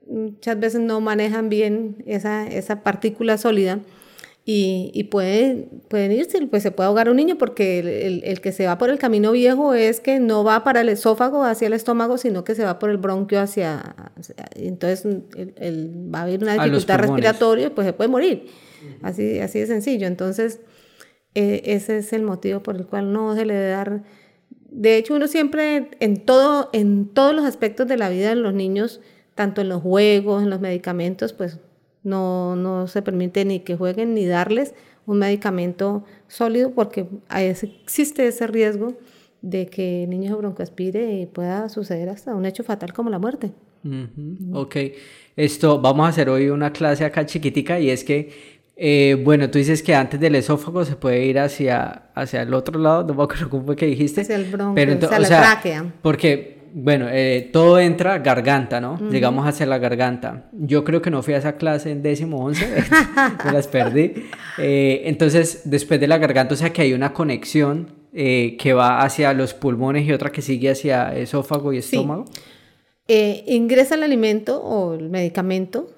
muchas 0.07 0.59
veces 0.59 0.81
no 0.81 1.01
manejan 1.01 1.49
bien 1.49 2.03
esa, 2.05 2.45
esa 2.47 2.83
partícula 2.83 3.37
sólida 3.37 3.79
y, 4.45 4.91
y 4.93 5.05
pueden, 5.05 5.69
pueden 5.87 6.11
irse, 6.11 6.45
pues 6.47 6.63
se 6.63 6.71
puede 6.71 6.87
ahogar 6.87 7.09
un 7.09 7.15
niño 7.15 7.37
porque 7.37 7.79
el, 7.79 8.23
el, 8.25 8.41
que 8.41 8.51
se 8.51 8.65
va 8.65 8.77
por 8.77 8.89
el 8.89 8.99
camino 8.99 9.31
viejo 9.31 9.73
es 9.73 10.01
que 10.01 10.19
no 10.19 10.43
va 10.43 10.65
para 10.65 10.81
el 10.81 10.89
esófago 10.89 11.45
hacia 11.45 11.67
el 11.67 11.73
estómago, 11.73 12.17
sino 12.17 12.43
que 12.43 12.53
se 12.53 12.65
va 12.65 12.77
por 12.77 12.89
el 12.89 12.97
bronquio 12.97 13.39
hacia, 13.39 13.95
entonentonces 14.55 15.05
el, 15.55 16.13
va 16.13 16.19
a 16.19 16.21
haber 16.23 16.43
una 16.43 16.55
dificultad 16.55 16.99
respiratoria 16.99 17.67
y 17.67 17.69
pues 17.69 17.87
se 17.87 17.93
puede 17.93 18.09
morir. 18.09 18.47
Así, 19.01 19.39
así 19.39 19.59
de 19.59 19.67
sencillo. 19.67 20.07
Entonces, 20.07 20.59
e, 21.35 21.61
ese 21.65 21.99
es 21.99 22.11
el 22.11 22.23
motivo 22.23 22.61
por 22.61 22.75
el 22.75 22.85
cual 22.85 23.13
no 23.13 23.35
se 23.35 23.45
le 23.45 23.53
debe 23.53 23.69
dar... 23.69 24.03
De 24.69 24.97
hecho, 24.97 25.15
uno 25.15 25.27
siempre, 25.27 25.89
en, 26.01 26.25
todo, 26.25 26.69
en 26.73 27.07
todos 27.07 27.33
los 27.33 27.45
aspectos 27.45 27.87
de 27.87 27.95
la 27.95 28.09
vida 28.09 28.29
de 28.29 28.35
los 28.35 28.53
niños, 28.53 28.99
tanto 29.35 29.61
en 29.61 29.69
los 29.69 29.81
juegos, 29.81 30.43
en 30.43 30.49
los 30.49 30.59
medicamentos, 30.59 31.31
pues 31.31 31.59
no, 32.03 32.55
no 32.55 32.87
se 32.87 33.01
permite 33.01 33.45
ni 33.45 33.59
que 33.61 33.75
jueguen 33.75 34.13
ni 34.13 34.25
darles 34.25 34.73
un 35.05 35.19
medicamento 35.19 36.03
sólido 36.27 36.71
porque 36.71 37.07
existe 37.29 38.27
ese 38.27 38.47
riesgo 38.47 38.93
de 39.41 39.67
que 39.67 40.03
el 40.03 40.09
niño 40.09 40.29
se 40.29 40.37
broncoaspire 40.37 41.19
y 41.19 41.25
pueda 41.25 41.67
suceder 41.69 42.09
hasta 42.09 42.33
un 42.33 42.45
hecho 42.45 42.63
fatal 42.63 42.93
como 42.93 43.09
la 43.09 43.19
muerte. 43.19 43.51
Ok, 44.53 44.77
esto 45.35 45.81
vamos 45.81 46.05
a 46.05 46.09
hacer 46.09 46.29
hoy 46.29 46.49
una 46.49 46.71
clase 46.71 47.03
acá 47.03 47.25
chiquitica 47.25 47.79
y 47.81 47.89
es 47.89 48.05
que, 48.05 48.31
eh, 48.77 49.21
bueno, 49.21 49.49
tú 49.51 49.57
dices 49.57 49.83
que 49.83 49.93
antes 49.93 50.19
del 50.21 50.35
esófago 50.35 50.85
se 50.85 50.95
puede 50.95 51.25
ir 51.25 51.37
hacia, 51.37 52.03
hacia 52.15 52.43
el 52.43 52.53
otro 52.53 52.79
lado, 52.79 53.03
no 53.03 53.13
me 53.13 53.23
acuerdo 53.23 53.49
cómo 53.49 53.65
fue 53.65 53.75
que 53.75 53.85
dijiste. 53.85 54.21
Hacia 54.21 54.37
el 54.37 54.45
bronco, 54.45 54.75
pero 54.75 54.93
la 54.93 55.27
tráquea. 55.27 55.93
Porque 56.01 56.52
bueno, 56.75 57.07
eh, 57.11 57.49
todo 57.53 57.79
entra 57.79 58.17
garganta, 58.17 58.81
¿no? 58.81 58.97
Llegamos 59.11 59.45
hacia 59.47 59.67
la 59.67 59.77
garganta. 59.77 60.49
Yo 60.53 60.83
creo 60.83 61.03
que 61.03 61.11
no 61.11 61.21
fui 61.21 61.35
a 61.35 61.37
esa 61.37 61.55
clase 61.55 61.91
en 61.91 62.01
décimo 62.01 62.43
once, 62.43 62.67
me 63.45 63.51
las 63.51 63.67
perdí. 63.67 64.13
Eh, 64.57 65.03
entonces, 65.05 65.61
después 65.65 65.99
de 65.99 66.07
la 66.07 66.17
garganta, 66.17 66.55
o 66.55 66.57
sea 66.57 66.73
que 66.73 66.81
hay 66.81 66.93
una 66.93 67.13
conexión 67.13 67.91
eh, 68.11 68.57
que 68.57 68.73
va 68.73 69.01
hacia 69.03 69.33
los 69.33 69.53
pulmones 69.53 70.07
y 70.07 70.13
otra 70.13 70.31
que 70.31 70.41
sigue 70.41 70.71
hacia 70.71 71.15
esófago 71.15 71.73
y 71.73 71.77
estómago. 71.77 72.25
ingresa 73.07 73.93
el 73.93 74.01
alimento 74.01 74.59
o 74.59 74.95
el 74.95 75.09
medicamento, 75.09 75.91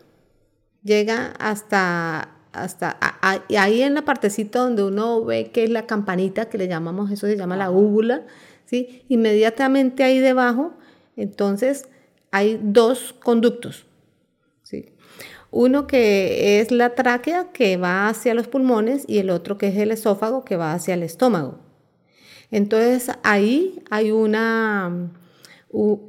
llega 0.84 1.34
hasta 1.40 2.32
hasta 2.52 2.98
ahí 3.22 3.82
en 3.82 3.96
la 3.96 4.06
partecita 4.06 4.60
donde 4.60 4.84
uno 4.84 5.26
ve 5.26 5.52
que 5.52 5.66
es 5.66 5.70
la 5.70 5.86
campanita 5.86 6.46
que 6.46 6.58
le 6.58 6.70
llamamos, 6.70 7.12
eso 7.12 7.28
se 7.28 7.36
llama 7.36 7.58
la 7.58 7.70
úvula, 7.70 8.24
Inmediatamente 9.10 10.04
ahí 10.04 10.20
debajo, 10.20 10.74
entonces 11.16 11.88
hay 12.32 12.60
dos 12.62 13.14
conductos, 13.14 13.86
¿sí? 14.64 14.94
Uno 15.52 15.88
que 15.88 16.60
es 16.60 16.72
la 16.72 16.96
tráquea 16.96 17.52
que 17.54 17.78
va 17.78 18.10
hacia 18.10 18.34
los 18.34 18.48
pulmones 18.48 19.06
y 19.08 19.20
el 19.20 19.30
otro 19.30 19.58
que 19.58 19.68
es 19.70 19.78
el 19.78 19.92
esófago 19.92 20.44
que 20.44 20.58
va 20.58 20.74
hacia 20.74 20.96
el 20.96 21.04
estómago. 21.04 21.60
Entonces 22.52 23.10
ahí 23.24 23.82
hay 23.90 24.12
una 24.12 25.12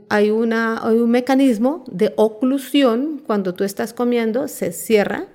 hay, 0.08 0.30
una, 0.30 0.86
hay 0.86 0.98
un 0.98 1.10
mecanismo 1.10 1.84
de 1.90 2.12
oclusión 2.16 3.22
cuando 3.26 3.54
tú 3.54 3.64
estás 3.64 3.92
comiendo, 3.92 4.48
se 4.48 4.72
cierra, 4.72 5.26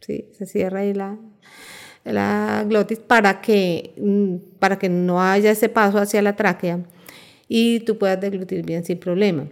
¿sí? 0.00 0.28
se 0.32 0.46
cierra 0.46 0.80
ahí 0.80 0.92
la, 0.92 1.18
la 2.04 2.64
glotis 2.68 2.98
para 2.98 3.40
que, 3.40 3.94
mm, 3.96 4.58
para 4.58 4.78
que 4.78 4.88
no 4.88 5.22
haya 5.22 5.50
ese 5.50 5.68
paso 5.68 5.98
hacia 5.98 6.22
la 6.22 6.36
tráquea 6.36 6.80
y 7.48 7.80
tú 7.80 7.98
puedas 7.98 8.20
deglutir 8.20 8.64
bien 8.64 8.84
sin 8.84 8.98
problema. 8.98 9.46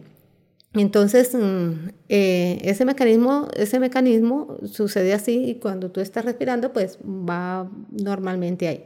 Entonces, 0.74 1.34
mm, 1.34 1.88
eh, 2.08 2.58
ese, 2.62 2.84
mecanismo, 2.84 3.48
ese 3.56 3.80
mecanismo 3.80 4.56
sucede 4.64 5.12
así 5.12 5.44
y 5.44 5.54
cuando 5.56 5.90
tú 5.90 6.00
estás 6.00 6.24
respirando, 6.24 6.72
pues 6.72 6.98
va 6.98 7.68
normalmente 7.90 8.68
ahí. 8.68 8.84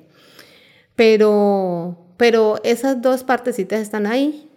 Pero, 0.97 1.99
pero 2.17 2.61
esas 2.65 3.03
dos 3.03 3.25
partecitas 3.25 3.81
están 3.81 4.07
ahí, 4.07 4.51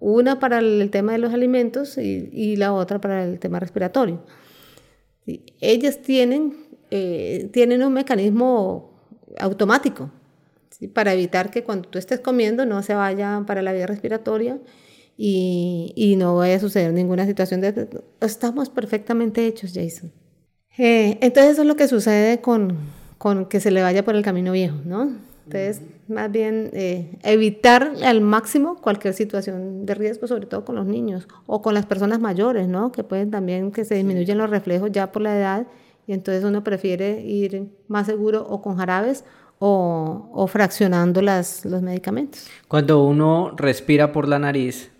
una 0.00 0.38
para 0.38 0.58
el 0.58 0.90
tema 0.90 1.12
de 1.12 1.18
los 1.18 1.34
alimentos 1.34 1.98
y, 1.98 2.30
y 2.32 2.56
la 2.56 2.72
otra 2.72 3.00
para 3.00 3.24
el 3.24 3.38
tema 3.38 3.60
respiratorio. 3.60 4.22
Ellas 5.60 6.02
tienen 6.02 6.63
eh, 6.96 7.50
tienen 7.52 7.82
un 7.82 7.92
mecanismo 7.92 8.92
automático 9.40 10.10
para 10.92 11.12
evitar 11.12 11.50
que 11.50 11.64
cuando 11.64 11.88
tú 11.88 11.98
estés 11.98 12.20
comiendo 12.20 12.66
no 12.66 12.84
se 12.84 12.94
vaya 12.94 13.42
para 13.48 13.62
la 13.62 13.72
vía 13.72 13.88
respiratoria 13.88 14.60
y, 15.16 15.92
y 15.96 16.14
no 16.14 16.36
vaya 16.36 16.54
a 16.54 16.60
suceder 16.60 16.92
ninguna 16.92 17.26
situación 17.26 17.60
de... 17.60 17.88
Estamos 18.20 18.70
perfectamente 18.70 19.44
hechos, 19.44 19.72
Jason. 19.74 20.12
Eh, 20.78 21.18
entonces 21.20 21.54
eso 21.54 21.62
es 21.62 21.66
lo 21.66 21.74
que 21.74 21.88
sucede 21.88 22.40
con, 22.40 22.76
con 23.18 23.46
que 23.46 23.58
se 23.58 23.72
le 23.72 23.82
vaya 23.82 24.04
por 24.04 24.14
el 24.14 24.22
camino 24.22 24.52
viejo, 24.52 24.76
¿no? 24.84 25.16
Entonces, 25.46 25.82
más 26.06 26.30
bien 26.30 26.70
eh, 26.74 27.18
evitar 27.24 27.94
al 28.04 28.20
máximo 28.20 28.76
cualquier 28.80 29.14
situación 29.14 29.84
de 29.84 29.94
riesgo, 29.96 30.28
sobre 30.28 30.46
todo 30.46 30.64
con 30.64 30.76
los 30.76 30.86
niños 30.86 31.26
o 31.46 31.60
con 31.60 31.74
las 31.74 31.86
personas 31.86 32.20
mayores, 32.20 32.68
¿no? 32.68 32.92
Que 32.92 33.02
pueden 33.02 33.32
también 33.32 33.72
que 33.72 33.84
se 33.84 33.96
disminuyen 33.96 34.38
los 34.38 34.48
reflejos 34.48 34.92
ya 34.92 35.10
por 35.10 35.22
la 35.22 35.36
edad 35.36 35.66
y 36.06 36.12
entonces 36.12 36.44
uno 36.44 36.62
prefiere 36.62 37.20
ir 37.20 37.68
más 37.88 38.06
seguro 38.06 38.46
o 38.48 38.62
con 38.62 38.76
jarabes 38.76 39.24
o, 39.58 40.30
o 40.32 40.46
fraccionando 40.46 41.22
las, 41.22 41.64
los 41.64 41.82
medicamentos. 41.82 42.46
Cuando 42.68 43.04
uno 43.04 43.52
respira 43.56 44.12
por 44.12 44.28
la 44.28 44.38
nariz, 44.38 44.90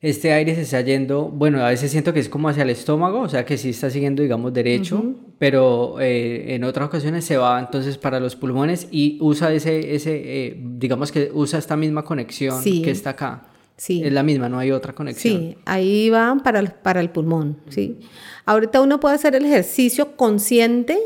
este 0.00 0.32
aire 0.32 0.54
se 0.54 0.60
está 0.60 0.80
yendo, 0.80 1.24
bueno, 1.28 1.64
a 1.64 1.70
veces 1.70 1.90
siento 1.90 2.12
que 2.12 2.20
es 2.20 2.28
como 2.28 2.48
hacia 2.48 2.62
el 2.62 2.70
estómago, 2.70 3.20
o 3.20 3.28
sea 3.28 3.44
que 3.44 3.58
sí 3.58 3.70
está 3.70 3.90
siguiendo, 3.90 4.22
digamos, 4.22 4.52
derecho, 4.54 5.16
pero 5.40 5.96
eh, 6.00 6.54
en 6.54 6.62
otras 6.62 6.86
ocasiones 6.86 7.24
se 7.24 7.36
va 7.36 7.58
entonces 7.58 7.98
para 7.98 8.20
los 8.20 8.36
pulmones 8.36 8.86
y 8.92 9.18
usa 9.20 9.52
ese, 9.52 9.96
ese 9.96 10.14
eh, 10.14 10.56
digamos 10.56 11.10
que 11.10 11.32
usa 11.34 11.58
esta 11.58 11.76
misma 11.76 12.04
conexión 12.04 12.62
que 12.62 12.90
está 12.92 13.10
acá. 13.10 13.48
Sí. 13.78 14.02
Es 14.04 14.12
la 14.12 14.22
misma, 14.22 14.48
no 14.48 14.58
hay 14.58 14.72
otra 14.72 14.92
conexión. 14.92 15.38
Sí, 15.38 15.56
ahí 15.64 16.10
van 16.10 16.40
para 16.40 16.58
el, 16.58 16.72
para 16.72 17.00
el 17.00 17.10
pulmón, 17.10 17.62
¿sí? 17.70 17.98
Ahorita 18.44 18.80
uno 18.82 19.00
puede 19.00 19.14
hacer 19.14 19.34
el 19.34 19.46
ejercicio 19.46 20.16
consciente 20.16 20.98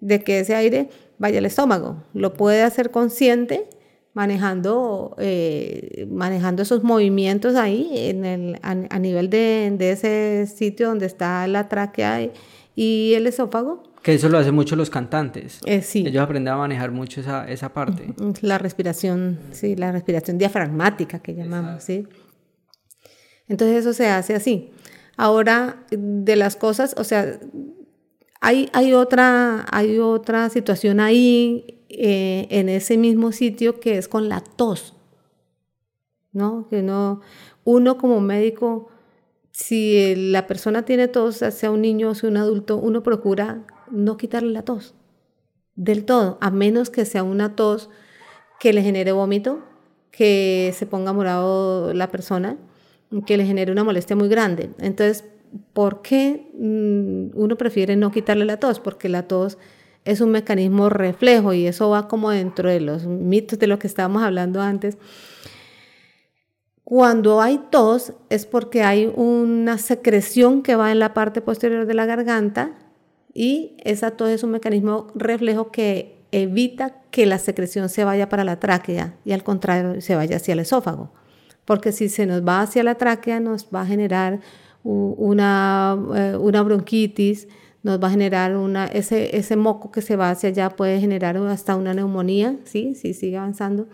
de 0.00 0.22
que 0.22 0.40
ese 0.40 0.54
aire 0.54 0.90
vaya 1.18 1.38
al 1.38 1.46
estómago. 1.46 2.04
Lo 2.12 2.34
puede 2.34 2.62
hacer 2.62 2.90
consciente 2.90 3.68
manejando, 4.14 5.14
eh, 5.18 6.06
manejando 6.10 6.62
esos 6.62 6.82
movimientos 6.82 7.54
ahí 7.54 7.88
en 7.94 8.24
el, 8.24 8.58
a, 8.62 8.98
nivel 8.98 9.30
de, 9.30 9.72
de, 9.78 9.92
ese 9.92 10.46
sitio 10.52 10.88
donde 10.88 11.06
está 11.06 11.46
la 11.46 11.68
tráquea 11.68 12.28
y, 12.74 13.14
el 13.14 13.26
esófago. 13.26 13.84
Que 14.08 14.14
eso 14.14 14.30
lo 14.30 14.38
hacen 14.38 14.54
mucho 14.54 14.74
los 14.74 14.88
cantantes. 14.88 15.60
Eh, 15.66 15.82
sí. 15.82 16.02
Ellos 16.06 16.22
aprenden 16.22 16.54
a 16.54 16.56
manejar 16.56 16.90
mucho 16.92 17.20
esa, 17.20 17.46
esa 17.46 17.74
parte. 17.74 18.14
La 18.40 18.56
respiración, 18.56 19.38
sí, 19.52 19.76
la 19.76 19.92
respiración 19.92 20.38
diafragmática 20.38 21.18
que 21.18 21.34
llamamos, 21.34 21.82
sí. 21.82 22.06
Entonces 23.48 23.80
eso 23.80 23.92
se 23.92 24.08
hace 24.08 24.34
así. 24.34 24.70
Ahora, 25.18 25.84
de 25.90 26.36
las 26.36 26.56
cosas, 26.56 26.94
o 26.96 27.04
sea, 27.04 27.38
hay, 28.40 28.70
hay, 28.72 28.94
otra, 28.94 29.66
hay 29.70 29.98
otra 29.98 30.48
situación 30.48 31.00
ahí 31.00 31.84
eh, 31.90 32.46
en 32.48 32.70
ese 32.70 32.96
mismo 32.96 33.30
sitio 33.30 33.78
que 33.78 33.98
es 33.98 34.08
con 34.08 34.30
la 34.30 34.40
tos, 34.40 34.96
¿no? 36.32 36.66
Que 36.70 36.80
no, 36.80 37.20
uno 37.64 37.98
como 37.98 38.22
médico, 38.22 38.88
si 39.52 40.14
la 40.16 40.46
persona 40.46 40.86
tiene 40.86 41.08
tos, 41.08 41.36
sea 41.36 41.70
un 41.70 41.82
niño 41.82 42.08
o 42.08 42.14
sea 42.14 42.30
un 42.30 42.38
adulto, 42.38 42.78
uno 42.78 43.02
procura 43.02 43.66
no 43.90 44.16
quitarle 44.16 44.52
la 44.52 44.62
tos 44.62 44.94
del 45.78 46.04
todo, 46.04 46.38
a 46.40 46.50
menos 46.50 46.90
que 46.90 47.04
sea 47.04 47.22
una 47.22 47.54
tos 47.54 47.88
que 48.58 48.72
le 48.72 48.82
genere 48.82 49.12
vómito, 49.12 49.60
que 50.10 50.74
se 50.76 50.86
ponga 50.86 51.12
morado 51.12 51.94
la 51.94 52.10
persona 52.10 52.56
que 53.26 53.36
le 53.36 53.46
genere 53.46 53.72
una 53.72 53.84
molestia 53.84 54.16
muy 54.16 54.28
grande. 54.28 54.70
Entonces, 54.78 55.24
¿por 55.72 56.02
qué 56.02 56.50
mm, 56.58 57.38
uno 57.38 57.56
prefiere 57.56 57.96
no 57.96 58.10
quitarle 58.10 58.44
la 58.44 58.58
tos? 58.58 58.80
Porque 58.80 59.08
la 59.08 59.28
tos 59.28 59.56
es 60.04 60.20
un 60.20 60.30
mecanismo 60.30 60.88
reflejo 60.88 61.52
y 61.52 61.66
eso 61.66 61.90
va 61.90 62.08
como 62.08 62.30
dentro 62.30 62.68
de 62.68 62.80
los 62.80 63.06
mitos 63.06 63.58
de 63.58 63.68
lo 63.68 63.78
que 63.78 63.86
estábamos 63.86 64.22
hablando 64.22 64.60
antes. 64.60 64.98
Cuando 66.84 67.40
hay 67.40 67.60
tos 67.70 68.14
es 68.30 68.46
porque 68.46 68.82
hay 68.82 69.12
una 69.14 69.78
secreción 69.78 70.62
que 70.62 70.74
va 70.74 70.90
en 70.90 70.98
la 70.98 71.14
parte 71.14 71.40
posterior 71.40 71.86
de 71.86 71.94
la 71.94 72.06
garganta 72.06 72.72
y 73.34 73.76
esa 73.84 74.12
tos 74.12 74.30
es 74.30 74.42
un 74.42 74.50
mecanismo 74.50 75.08
reflejo 75.14 75.70
que 75.70 76.18
evita 76.32 77.02
que 77.10 77.26
la 77.26 77.38
secreción 77.38 77.88
se 77.88 78.04
vaya 78.04 78.28
para 78.28 78.44
la 78.44 78.60
tráquea 78.60 79.14
y 79.24 79.32
al 79.32 79.42
contrario 79.42 80.00
se 80.00 80.16
vaya 80.16 80.36
hacia 80.36 80.52
el 80.52 80.60
esófago. 80.60 81.12
Porque 81.64 81.92
si 81.92 82.08
se 82.08 82.26
nos 82.26 82.46
va 82.46 82.62
hacia 82.62 82.82
la 82.82 82.96
tráquea 82.96 83.40
nos 83.40 83.68
va 83.74 83.82
a 83.82 83.86
generar 83.86 84.40
una, 84.82 85.98
eh, 86.14 86.36
una 86.38 86.62
bronquitis, 86.62 87.48
nos 87.82 88.02
va 88.02 88.08
a 88.08 88.10
generar 88.10 88.56
una, 88.56 88.86
ese, 88.86 89.36
ese 89.36 89.56
moco 89.56 89.90
que 89.90 90.02
se 90.02 90.16
va 90.16 90.30
hacia 90.30 90.48
allá 90.48 90.70
puede 90.70 91.00
generar 91.00 91.36
hasta 91.36 91.76
una 91.76 91.94
neumonía, 91.94 92.56
¿sí? 92.64 92.94
Si 92.94 93.14
sigue 93.14 93.36
avanzando. 93.36 93.88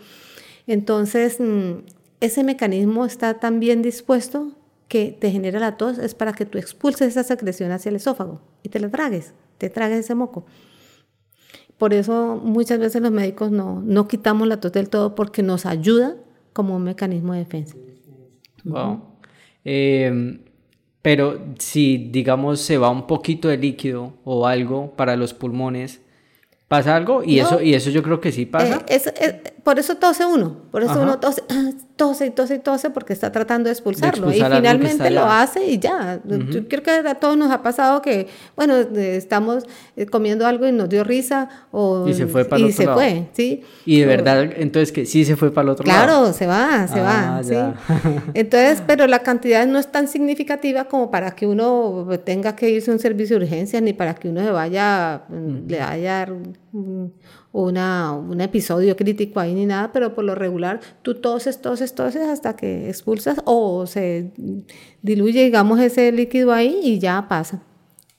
Entonces, 0.66 1.38
mm, 1.40 1.84
ese 2.20 2.44
mecanismo 2.44 3.04
está 3.04 3.34
tan 3.34 3.60
bien 3.60 3.82
dispuesto 3.82 4.52
que 4.88 5.16
te 5.18 5.30
genera 5.30 5.58
la 5.60 5.76
tos, 5.76 5.98
es 5.98 6.14
para 6.14 6.32
que 6.32 6.46
tú 6.46 6.58
expulses 6.58 7.08
esa 7.08 7.24
secreción 7.24 7.72
hacia 7.72 7.90
el 7.90 7.96
esófago 7.96 8.40
y 8.62 8.68
te 8.68 8.80
la 8.80 8.90
tragues, 8.90 9.34
te 9.58 9.70
tragues 9.70 10.00
ese 10.00 10.14
moco. 10.14 10.46
Por 11.78 11.92
eso 11.92 12.40
muchas 12.42 12.78
veces 12.78 13.02
los 13.02 13.10
médicos 13.10 13.50
no, 13.50 13.80
no 13.84 14.06
quitamos 14.06 14.46
la 14.46 14.60
tos 14.60 14.72
del 14.72 14.88
todo 14.88 15.14
porque 15.14 15.42
nos 15.42 15.66
ayuda 15.66 16.16
como 16.52 16.76
un 16.76 16.84
mecanismo 16.84 17.32
de 17.32 17.40
defensa. 17.40 17.76
Wow. 18.64 19.02
Eh, 19.64 20.40
pero 21.04 21.38
si, 21.58 21.98
digamos, 21.98 22.60
se 22.60 22.78
va 22.78 22.88
un 22.88 23.06
poquito 23.06 23.48
de 23.48 23.58
líquido 23.58 24.14
o 24.24 24.46
algo 24.46 24.92
para 24.96 25.16
los 25.16 25.34
pulmones, 25.34 26.00
¿pasa 26.66 26.96
algo? 26.96 27.22
Y, 27.22 27.40
eso, 27.40 27.60
y 27.60 27.74
eso 27.74 27.90
yo 27.90 28.02
creo 28.02 28.22
que 28.22 28.32
sí 28.32 28.46
pasa. 28.46 28.82
Eh, 28.88 29.42
por 29.62 29.78
eso 29.78 29.96
tose 29.96 30.24
uno, 30.24 30.62
por 30.70 30.82
eso 30.82 31.02
uno 31.02 31.20
tose, 31.20 31.42
tose 31.96 32.26
y 32.26 32.30
tose 32.30 32.56
y 32.56 32.58
tose 32.58 32.90
porque 32.90 33.12
está 33.12 33.30
tratando 33.30 33.68
de 33.68 33.72
expulsarlo 33.72 34.30
y 34.30 34.34
finalmente 34.34 35.10
lo 35.10 35.24
hace 35.24 35.64
y 35.66 35.78
ya. 35.78 36.20
Yo 36.24 36.68
creo 36.68 36.82
que 36.82 36.90
a 36.90 37.14
todos 37.14 37.36
nos 37.36 37.50
ha 37.52 37.62
pasado 37.62 38.02
que, 38.02 38.26
bueno, 38.56 38.76
estamos 38.76 39.64
eh, 39.96 40.06
comiendo 40.06 40.46
algo 40.46 40.66
y 40.66 40.72
nos 40.72 40.88
dio 40.88 41.04
risa 41.04 41.48
o, 41.70 42.08
y 42.08 42.14
se 42.14 42.26
fue 42.26 42.44
para 42.44 42.64
el 42.64 42.70
otro 42.70 42.76
se 42.76 42.88
fue, 42.88 43.28
¿sí? 43.32 43.62
Y 43.86 44.00
de 44.00 44.06
verdad, 44.06 44.50
entonces 44.56 44.90
que 44.90 45.06
sí 45.06 45.24
se 45.24 45.36
fue 45.36 45.52
para 45.52 45.64
el 45.64 45.68
otro 45.70 45.86
lado. 45.86 46.04
Claro, 46.04 46.32
se 46.32 46.46
va, 46.46 46.86
se 46.88 47.00
va, 47.00 47.38
ah, 47.38 47.42
¿sí? 47.42 47.54
Entonces, 48.34 48.82
pero 48.86 49.06
la 49.06 49.20
cantidad 49.20 49.66
no 49.66 49.78
es 49.78 49.90
tan 49.90 50.08
significativa 50.08 50.84
como 50.84 51.10
para 51.10 51.32
que 51.32 51.46
uno 51.46 52.08
tenga 52.24 52.56
que 52.56 52.70
irse 52.70 52.90
a 52.90 52.94
un 52.94 53.00
servicio 53.00 53.38
de 53.38 53.44
urgencias 53.44 53.82
ni 53.82 53.92
para 53.92 54.14
que 54.14 54.28
uno 54.28 54.42
se 54.42 54.50
vaya, 54.50 55.22
le 55.30 55.78
vaya 55.78 56.26
una, 57.54 58.12
un 58.12 58.40
episodio 58.40 58.96
crítico 58.96 59.38
ahí 59.38 59.54
ni 59.54 59.64
nada, 59.64 59.92
pero 59.92 60.12
por 60.12 60.24
lo 60.24 60.34
regular 60.34 60.80
tú 61.02 61.14
toses, 61.14 61.62
toses, 61.62 61.94
toses 61.94 62.22
hasta 62.22 62.56
que 62.56 62.88
expulsas 62.88 63.40
o 63.44 63.86
se 63.86 64.32
diluye, 65.02 65.44
digamos, 65.44 65.78
ese 65.78 66.10
líquido 66.10 66.52
ahí 66.52 66.80
y 66.82 66.98
ya 66.98 67.26
pasa. 67.28 67.62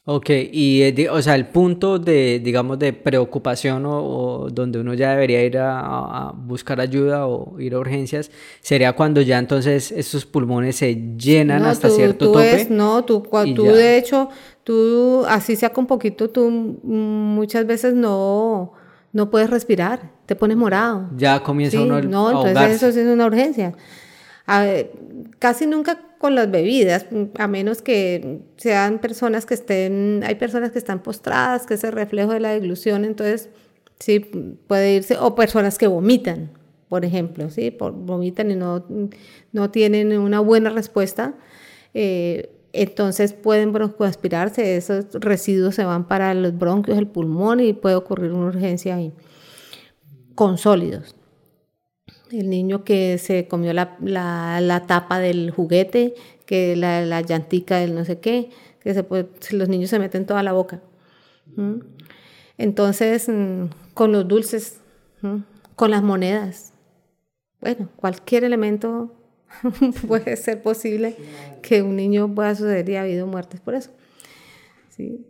Ok, 0.06 0.30
y 0.30 0.84
eh, 0.84 1.10
o 1.10 1.22
sea, 1.22 1.36
el 1.36 1.48
punto 1.48 2.00
de, 2.00 2.40
digamos, 2.40 2.80
de 2.80 2.94
preocupación 2.94 3.84
o, 3.86 4.48
donde 4.50 4.80
uno 4.80 4.94
ya 4.94 5.10
debería 5.10 5.44
ir 5.44 5.58
a, 5.58 6.32
buscar 6.34 6.80
ayuda 6.80 7.28
o 7.28 7.60
ir 7.60 7.74
a 7.74 7.80
urgencias, 7.80 8.32
sería 8.62 8.94
cuando 8.94 9.20
ya 9.20 9.38
entonces 9.38 9.92
estos 9.92 10.26
pulmones 10.26 10.78
se 10.78 10.96
llenan 11.18 11.66
hasta 11.66 11.90
cierto 11.90 12.32
tope. 12.32 12.68
no, 12.70 13.04
tú, 13.04 13.28
tú 13.54 13.66
de 13.66 13.98
hecho, 13.98 14.30
tú, 14.64 15.26
así 15.28 15.58
sea 15.58 15.74
con 15.74 15.88
poquito, 15.88 16.30
tú 16.30 16.50
muchas 16.84 17.66
veces 17.68 17.96
no, 17.96 18.74
no 19.16 19.30
puedes 19.30 19.50
respirar, 19.50 20.12
te 20.26 20.36
pones 20.36 20.58
morado. 20.58 21.10
Ya 21.16 21.42
comienza 21.42 21.80
uno 21.80 22.02
No, 22.02 22.46
entonces 22.46 22.84
eso 22.84 23.00
es 23.00 23.08
una 23.08 23.26
urgencia. 23.26 23.72
casi 25.40 25.66
nunca 25.68 26.02
con 26.18 26.36
las 26.36 26.52
bebidas, 26.52 27.06
a 27.40 27.48
menos 27.48 27.82
que 27.82 28.42
sean 28.58 29.00
personas 29.00 29.46
que 29.46 29.54
estén, 29.54 30.22
hay 30.26 30.36
personas 30.36 30.72
que 30.72 30.80
están 30.80 31.02
postradas, 31.02 31.66
que 31.66 31.76
es 31.76 31.86
el 31.86 31.94
reflejo 31.94 32.34
de 32.34 32.42
la 32.42 32.50
deglución, 32.50 33.06
entonces 33.06 33.48
sí 34.00 34.20
puede 34.20 34.96
irse, 34.96 35.16
o 35.18 35.34
personas 35.34 35.78
que 35.78 35.88
vomitan, 35.88 36.52
por 36.90 37.06
ejemplo, 37.06 37.50
sí, 37.50 37.72
por, 37.72 37.94
vomitan 37.94 38.52
y 38.52 38.56
no, 38.56 38.86
no 39.54 39.72
tienen 39.72 40.18
una 40.20 40.42
buena 40.42 40.72
respuesta. 40.72 41.36
Eh, 41.94 42.52
entonces 42.76 43.34
pueden 43.34 43.72
broncoaspirarse, 43.72 44.76
esos 44.76 45.06
residuos 45.14 45.76
se 45.76 45.86
van 45.86 46.08
para 46.08 46.34
los 46.34 46.58
bronquios, 46.58 46.98
el 46.98 47.08
pulmón 47.08 47.60
y 47.60 47.74
puede 47.74 47.96
ocurrir 47.96 48.32
una 48.32 48.48
urgencia 48.48 48.96
ahí. 48.96 49.14
Con 50.36 50.58
sólidos. 50.58 51.16
El 52.32 52.50
niño 52.50 52.84
que 52.84 53.18
se 53.18 53.48
comió 53.48 53.72
la, 53.72 53.98
la, 54.02 54.84
tapa 54.88 55.20
del 55.20 55.52
juguete, 55.52 56.16
que 56.46 56.76
la, 56.76 57.06
la, 57.06 57.22
llantica 57.22 57.78
del 57.78 57.96
no 57.96 58.04
sé 58.04 58.20
qué, 58.20 58.50
que 58.82 58.94
se 58.94 59.04
puede, 59.04 59.30
los 59.52 59.70
niños 59.70 59.90
se 59.90 60.00
meten 60.00 60.26
toda 60.26 60.44
la 60.44 60.52
boca. 60.52 60.82
Entonces, 62.58 63.30
mm, 63.30 63.66
con 63.94 64.12
los 64.12 64.28
dulces, 64.28 64.82
con 65.76 65.92
las 65.92 66.04
monedas, 66.04 66.74
bueno, 67.62 67.90
cualquier 67.96 68.44
elemento 68.44 69.14
puede 70.08 70.36
ser 70.38 70.62
posible 70.62 71.16
que 71.62 71.82
un 71.82 71.96
niño 71.96 72.34
pueda 72.34 72.56
suceder 72.56 72.90
y 72.90 72.96
ha 72.96 73.02
habido 73.02 73.28
muertes 73.28 73.60
por 73.60 73.76
eso. 73.76 73.92
¿sí? 74.90 75.26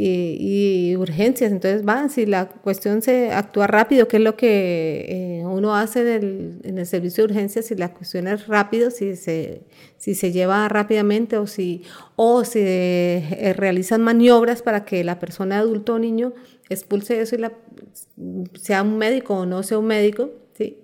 Y, 0.00 0.94
urgencias, 0.96 1.50
entonces 1.50 1.84
va, 1.84 2.08
si 2.08 2.26
la 2.26 2.46
cuestión 2.46 3.02
se 3.02 3.32
actúa 3.32 3.66
rápido, 3.66 4.06
que 4.06 4.18
es 4.18 4.22
lo 4.22 4.36
que 4.36 5.06
eh, 5.40 5.46
uno 5.46 5.74
hace 5.74 6.16
en 6.16 6.78
el, 6.78 6.86
servicio 6.86 7.26
de 7.26 7.32
urgencias, 7.32 7.66
si 7.66 7.74
la 7.74 7.92
cuestión 7.94 8.28
es 8.28 8.46
rápido, 8.46 8.90
si 8.90 9.16
se, 9.16 9.62
si 9.96 10.14
se 10.14 10.30
lleva 10.30 10.68
rápidamente 10.68 11.38
o 11.38 11.46
si, 11.46 11.82
o 12.16 12.44
si 12.44 12.60
eh, 12.62 13.54
realizan 13.56 14.02
maniobras 14.02 14.62
para 14.62 14.84
que 14.84 15.02
la 15.02 15.18
persona 15.18 15.58
adulto 15.58 15.94
o 15.94 15.98
niño 15.98 16.34
expulse 16.68 17.20
eso 17.20 17.36
y 17.36 17.40
sea 18.60 18.82
un 18.82 18.98
médico 18.98 19.34
o 19.34 19.46
no 19.46 19.62
sea 19.62 19.78
un 19.78 19.86
médico, 19.86 20.30
¿sí? 20.56 20.78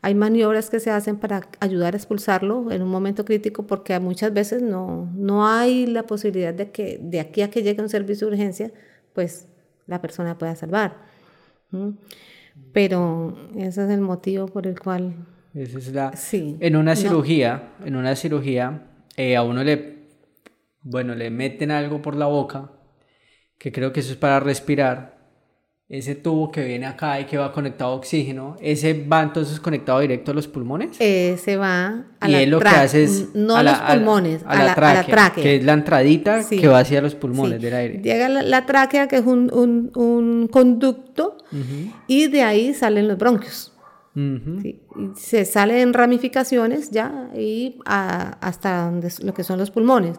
Hay 0.00 0.14
maniobras 0.14 0.70
que 0.70 0.78
se 0.78 0.90
hacen 0.90 1.16
para 1.16 1.48
ayudar 1.58 1.94
a 1.94 1.96
expulsarlo 1.96 2.70
en 2.70 2.82
un 2.82 2.88
momento 2.88 3.24
crítico 3.24 3.66
porque 3.66 3.98
muchas 3.98 4.32
veces 4.32 4.62
no, 4.62 5.10
no 5.14 5.46
hay 5.46 5.86
la 5.86 6.04
posibilidad 6.04 6.54
de 6.54 6.70
que 6.70 6.98
de 7.02 7.18
aquí 7.18 7.42
a 7.42 7.50
que 7.50 7.62
llegue 7.62 7.82
un 7.82 7.88
servicio 7.88 8.28
de 8.28 8.34
urgencia, 8.34 8.72
pues 9.12 9.48
la 9.86 10.00
persona 10.00 10.38
pueda 10.38 10.54
salvar. 10.54 10.98
Pero 12.72 13.36
ese 13.56 13.84
es 13.84 13.90
el 13.90 14.00
motivo 14.00 14.46
por 14.46 14.68
el 14.68 14.78
cual... 14.78 15.14
es 15.54 15.92
la... 15.92 16.14
Sí. 16.16 16.56
En 16.60 16.76
una 16.76 16.94
cirugía, 16.94 17.72
en 17.84 17.96
una 17.96 18.14
cirugía, 18.14 18.86
eh, 19.16 19.36
a 19.36 19.42
uno 19.42 19.64
le, 19.64 20.06
bueno, 20.82 21.16
le 21.16 21.30
meten 21.30 21.72
algo 21.72 22.00
por 22.02 22.14
la 22.14 22.26
boca, 22.26 22.70
que 23.58 23.72
creo 23.72 23.92
que 23.92 24.00
eso 24.00 24.12
es 24.12 24.16
para 24.16 24.38
respirar, 24.38 25.17
ese 25.88 26.14
tubo 26.14 26.50
que 26.50 26.62
viene 26.64 26.84
acá 26.84 27.18
y 27.18 27.24
que 27.24 27.38
va 27.38 27.50
conectado 27.50 27.92
a 27.92 27.94
oxígeno, 27.94 28.56
¿ese 28.60 29.06
va 29.06 29.22
entonces 29.22 29.58
conectado 29.58 30.00
directo 30.00 30.32
a 30.32 30.34
los 30.34 30.46
pulmones? 30.46 30.96
Ese 31.00 31.56
va 31.56 32.04
a 32.20 32.28
y 32.28 32.32
la 32.32 32.46
lo 32.46 32.60
que 32.60 32.68
hace 32.68 33.04
es 33.04 33.34
no 33.34 33.56
a, 33.56 33.62
los 33.62 33.78
pulmones, 33.78 34.42
a, 34.46 34.64
la, 34.64 34.74
tráquea, 34.74 35.32
que 35.32 35.56
es 35.56 35.64
la 35.64 35.72
entradita 35.72 36.46
que 36.46 36.68
va 36.68 36.80
hacia 36.80 37.00
los 37.00 37.14
pulmones 37.14 37.62
del 37.62 37.72
aire. 37.72 38.02
Llega 38.02 38.28
la, 38.28 38.66
tráquea, 38.66 39.08
que 39.08 39.16
es 39.16 39.24
un, 39.24 39.50
un, 39.54 39.90
un 39.94 40.48
conducto, 40.48 41.38
y 42.06 42.28
de 42.28 42.42
ahí 42.42 42.74
salen 42.74 43.08
los 43.08 43.16
bronquios. 43.16 43.72
se 45.16 45.46
sale 45.46 45.80
en 45.80 45.94
ramificaciones 45.94 46.90
ya 46.90 47.30
y 47.34 47.78
hasta 47.86 48.92
lo 49.22 49.32
que 49.32 49.42
son 49.42 49.58
los 49.58 49.70
pulmones. 49.70 50.18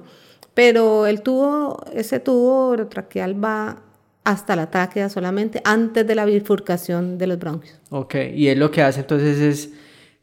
Pero 0.55 1.05
el 1.05 1.21
tubo, 1.21 1.85
ese 1.93 2.19
tubo 2.19 2.69
orotraqueal 2.69 3.41
va 3.41 3.83
hasta 4.29 4.55
la 4.55 4.69
tráquea 4.69 5.09
solamente 5.09 5.59
antes 5.65 6.05
de 6.05 6.13
la 6.13 6.25
bifurcación 6.25 7.17
de 7.17 7.27
los 7.27 7.39
bronquios. 7.39 7.79
Ok, 7.89 8.15
y 8.35 8.47
él 8.47 8.59
lo 8.59 8.69
que 8.69 8.83
hace 8.83 8.99
entonces 8.99 9.39
es 9.39 9.65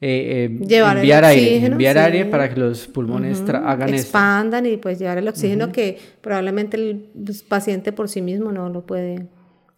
eh, 0.00 0.44
eh, 0.44 0.44
enviar 0.44 1.24
aire, 1.24 1.66
enviar 1.66 1.98
aire 1.98 2.26
para 2.26 2.48
que 2.48 2.60
los 2.60 2.86
pulmones 2.86 3.42
hagan 3.48 3.88
eso. 3.88 4.02
Expandan 4.02 4.64
y 4.66 4.76
pues 4.76 5.00
llevar 5.00 5.18
el 5.18 5.26
oxígeno 5.26 5.72
que 5.72 5.98
probablemente 6.20 6.76
el 6.76 7.10
pues, 7.24 7.42
paciente 7.42 7.92
por 7.92 8.08
sí 8.08 8.22
mismo 8.22 8.52
no 8.52 8.68
lo 8.68 8.86
puede 8.86 9.26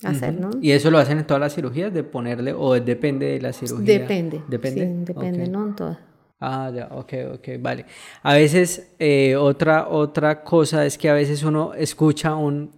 hacer, 0.04 0.38
¿no? 0.38 0.50
¿Y 0.60 0.72
eso 0.72 0.90
lo 0.90 0.98
hacen 0.98 1.18
en 1.18 1.26
todas 1.26 1.40
las 1.40 1.54
cirugías 1.54 1.94
de 1.94 2.04
ponerle 2.04 2.52
o 2.52 2.74
depende 2.74 3.26
de 3.26 3.40
la 3.40 3.54
cirugía? 3.54 4.00
Depende. 4.00 4.42
Depende. 4.46 4.80
Sí, 4.84 4.92
depende, 5.06 5.48
no 5.48 5.68
en 5.68 5.76
todas. 5.76 5.98
Ah, 6.40 6.70
ya, 6.72 6.88
ok, 6.92 7.12
ok, 7.34 7.48
vale. 7.60 7.86
A 8.22 8.34
veces, 8.34 8.92
eh, 8.98 9.34
otra, 9.34 9.88
otra 9.88 10.44
cosa 10.44 10.84
es 10.84 10.98
que 10.98 11.08
a 11.08 11.14
veces 11.14 11.42
uno 11.42 11.74
escucha 11.74 12.36
un 12.36 12.70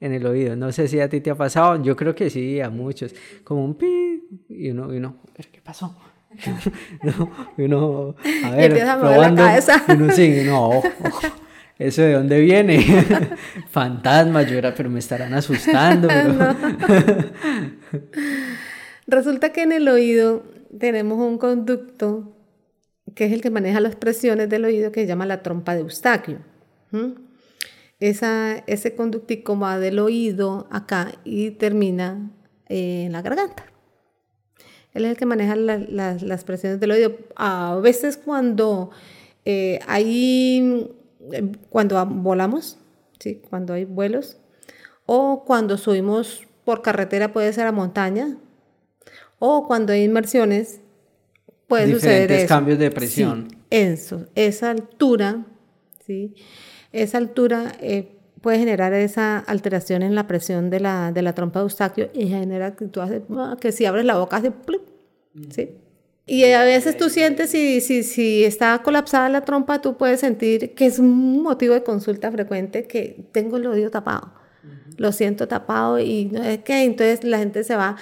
en 0.00 0.12
el 0.12 0.26
oído. 0.26 0.56
No 0.56 0.72
sé 0.72 0.88
si 0.88 1.00
a 1.00 1.08
ti 1.08 1.20
te 1.20 1.30
ha 1.30 1.34
pasado, 1.34 1.82
yo 1.82 1.96
creo 1.96 2.14
que 2.14 2.30
sí, 2.30 2.60
a 2.60 2.70
muchos. 2.70 3.14
Como 3.44 3.64
un 3.64 3.74
pi 3.74 4.22
y 4.48 4.70
uno, 4.70 4.92
y 4.92 4.98
uno, 4.98 5.16
¿qué 5.34 5.60
pasó? 5.62 5.96
no, 7.02 7.30
y 7.56 7.62
uno, 7.62 8.14
a 8.44 8.50
ver, 8.56 8.72
probando, 8.72 9.42
y 9.42 9.92
uno 9.92 10.12
sí, 10.12 10.42
no, 10.44 10.82
¿Eso 11.78 12.02
de 12.02 12.14
dónde 12.14 12.40
viene? 12.40 12.82
Fantasma, 13.70 14.42
yo 14.42 14.56
era, 14.56 14.74
pero 14.74 14.88
me 14.88 14.98
estarán 14.98 15.34
asustando. 15.34 16.08
Resulta 19.06 19.50
que 19.52 19.62
en 19.62 19.72
el 19.72 19.88
oído 19.88 20.42
tenemos 20.78 21.18
un 21.18 21.36
conducto 21.36 22.32
que 23.14 23.26
es 23.26 23.32
el 23.32 23.42
que 23.42 23.50
maneja 23.50 23.80
las 23.80 23.94
presiones 23.94 24.48
del 24.48 24.64
oído 24.64 24.90
que 24.90 25.02
se 25.02 25.06
llama 25.06 25.26
la 25.26 25.42
trompa 25.42 25.74
de 25.74 25.82
Eustaquio. 25.82 26.38
Esa, 27.98 28.58
ese 28.66 28.94
conductico 28.94 29.58
va 29.58 29.78
del 29.78 29.98
oído 29.98 30.68
acá 30.70 31.12
y 31.24 31.52
termina 31.52 32.30
en 32.68 33.12
la 33.12 33.22
garganta. 33.22 33.66
Él 34.92 35.04
es 35.04 35.12
el 35.12 35.16
que 35.16 35.26
maneja 35.26 35.56
las 35.56 36.44
presiones 36.44 36.80
del 36.80 36.90
oído. 36.90 37.16
A 37.36 37.78
veces 37.82 38.16
cuando 38.16 38.90
eh, 39.44 39.78
hay, 39.86 40.90
cuando 41.68 42.04
volamos, 42.06 42.78
¿sí? 43.18 43.42
cuando 43.48 43.74
hay 43.74 43.84
vuelos, 43.84 44.38
o 45.04 45.44
cuando 45.44 45.76
subimos 45.78 46.46
por 46.64 46.82
carretera 46.82 47.32
puede 47.32 47.52
ser 47.52 47.66
a 47.66 47.72
montaña, 47.72 48.38
o 49.38 49.66
cuando 49.66 49.92
hay 49.92 50.04
inmersiones 50.04 50.80
puede 51.68 51.92
suceder 51.92 52.32
eso. 52.32 52.48
cambios 52.48 52.78
de 52.78 52.90
presión. 52.90 53.48
eso, 53.70 54.26
esa 54.34 54.70
altura, 54.70 55.44
¿sí? 56.06 56.34
Esa 57.02 57.18
altura 57.18 57.72
eh, 57.80 58.16
puede 58.40 58.58
generar 58.58 58.92
esa 58.92 59.38
alteración 59.38 60.02
en 60.02 60.14
la 60.14 60.26
presión 60.26 60.70
de 60.70 60.80
la, 60.80 61.12
de 61.12 61.22
la 61.22 61.34
trompa 61.34 61.60
de 61.60 61.64
Eustaquio 61.64 62.10
y 62.14 62.28
genera 62.28 62.76
que 62.76 62.86
tú 62.86 63.00
haces, 63.00 63.22
ah, 63.36 63.56
que 63.60 63.72
si 63.72 63.86
abres 63.86 64.04
la 64.04 64.18
boca 64.18 64.36
hace, 64.36 64.52
¿sí? 65.50 65.70
Y 66.28 66.44
a 66.44 66.64
veces 66.64 66.96
tú 66.96 67.08
sientes 67.08 67.50
si, 67.50 67.80
si, 67.80 68.02
si 68.02 68.44
está 68.44 68.82
colapsada 68.82 69.28
la 69.28 69.42
trompa, 69.42 69.80
tú 69.80 69.96
puedes 69.96 70.20
sentir 70.20 70.74
que 70.74 70.86
es 70.86 70.98
un 70.98 71.42
motivo 71.42 71.74
de 71.74 71.84
consulta 71.84 72.32
frecuente 72.32 72.86
que 72.86 73.28
tengo 73.30 73.58
el 73.58 73.66
oído 73.68 73.90
tapado, 73.90 74.32
lo 74.96 75.12
siento 75.12 75.46
tapado 75.46 76.00
y 76.00 76.24
no 76.26 76.42
es 76.42 76.58
que 76.58 76.82
entonces 76.82 77.22
la 77.22 77.38
gente 77.38 77.62
se 77.62 77.76
va 77.76 77.96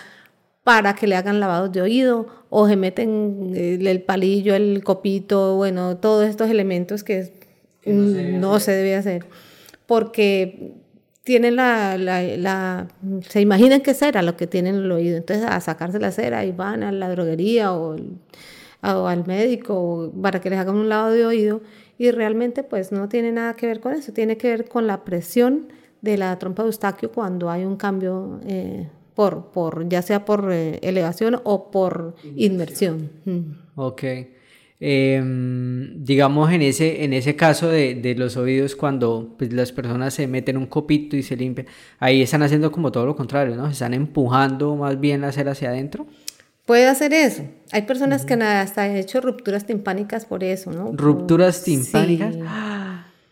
para 0.62 0.94
que 0.94 1.06
le 1.06 1.16
hagan 1.16 1.38
lavados 1.38 1.70
de 1.72 1.82
oído 1.82 2.26
o 2.48 2.66
se 2.66 2.76
meten 2.76 3.52
el, 3.54 4.02
palillo, 4.02 4.54
el 4.54 4.82
copito, 4.82 5.56
bueno, 5.56 5.98
todos 5.98 6.26
estos 6.26 6.48
elementos 6.48 7.04
que 7.04 7.43
no, 7.86 8.60
se, 8.60 8.72
debe 8.72 8.96
hacer. 8.96 9.26
Porque 9.86 10.72
tienen 11.22 11.56
la, 11.56 11.96
la, 11.98 12.88
se 13.28 13.40
imaginan 13.40 13.80
que 13.80 13.94
cera 13.94 14.22
lo 14.22 14.36
que 14.36 14.46
tienen 14.46 14.76
en 14.76 14.84
el 14.84 14.92
oído. 14.92 15.16
Entonces 15.16 15.46
a 15.48 15.60
sacarse 15.60 15.98
la 15.98 16.12
cera 16.12 16.44
y 16.44 16.52
van 16.52 16.82
a 16.82 16.92
la 16.92 17.08
droguería 17.08 17.72
o, 17.72 17.96
o 18.82 19.06
al 19.06 19.26
médico 19.26 20.12
para 20.20 20.40
que 20.40 20.50
les 20.50 20.58
hagan 20.58 20.76
un 20.76 20.88
lavado 20.88 21.12
de 21.12 21.26
oído 21.26 21.62
y 21.96 22.10
realmente 22.10 22.62
pues 22.62 22.92
no 22.92 23.08
tiene 23.08 23.32
nada 23.32 23.54
que 23.54 23.66
ver 23.66 23.80
con 23.80 23.92
eso, 23.92 24.12
tiene 24.12 24.36
que 24.36 24.48
ver 24.48 24.68
con 24.68 24.86
la 24.86 25.04
presión 25.04 25.68
de 26.02 26.18
la 26.18 26.38
trompa 26.38 26.62
de 26.62 26.68
Eustaquio 26.68 27.10
cuando 27.10 27.50
hay 27.50 27.64
un 27.64 27.76
cambio 27.76 28.40
eh, 28.46 28.88
por, 29.14 29.52
por, 29.52 29.88
ya 29.88 30.02
sea 30.02 30.24
por 30.24 30.50
eh, 30.52 30.78
elevación 30.82 31.40
o 31.44 31.70
por 31.70 32.16
inmersión. 32.36 33.10
Ok. 33.76 34.02
Em, 34.86 36.04
digamos 36.04 36.52
en 36.52 36.60
ese, 36.60 37.04
en 37.04 37.14
ese 37.14 37.36
caso 37.36 37.68
de, 37.68 37.94
de 37.94 38.14
los 38.16 38.36
oídos, 38.36 38.76
cuando 38.76 39.34
pues, 39.38 39.50
las 39.50 39.72
personas 39.72 40.12
se 40.12 40.26
meten 40.26 40.58
un 40.58 40.66
copito 40.66 41.16
y 41.16 41.22
se 41.22 41.36
limpian, 41.36 41.68
ahí 41.98 42.20
están 42.20 42.42
haciendo 42.42 42.70
como 42.70 42.92
todo 42.92 43.06
lo 43.06 43.16
contrario, 43.16 43.56
¿no? 43.56 43.64
Se 43.68 43.72
están 43.72 43.94
empujando 43.94 44.76
más 44.76 45.00
bien 45.00 45.22
la 45.22 45.32
cera 45.32 45.52
hacia 45.52 45.70
adentro. 45.70 46.06
Puede 46.66 46.86
hacer 46.86 47.14
eso. 47.14 47.44
Hay 47.72 47.82
personas 47.82 48.26
que 48.26 48.34
hasta 48.34 48.82
han 48.82 48.96
hecho 48.96 49.22
rupturas 49.22 49.64
timpánicas 49.64 50.26
por 50.26 50.44
eso, 50.44 50.70
¿no? 50.70 50.92
¿Rupturas 50.92 51.64
timpánicas? 51.64 52.36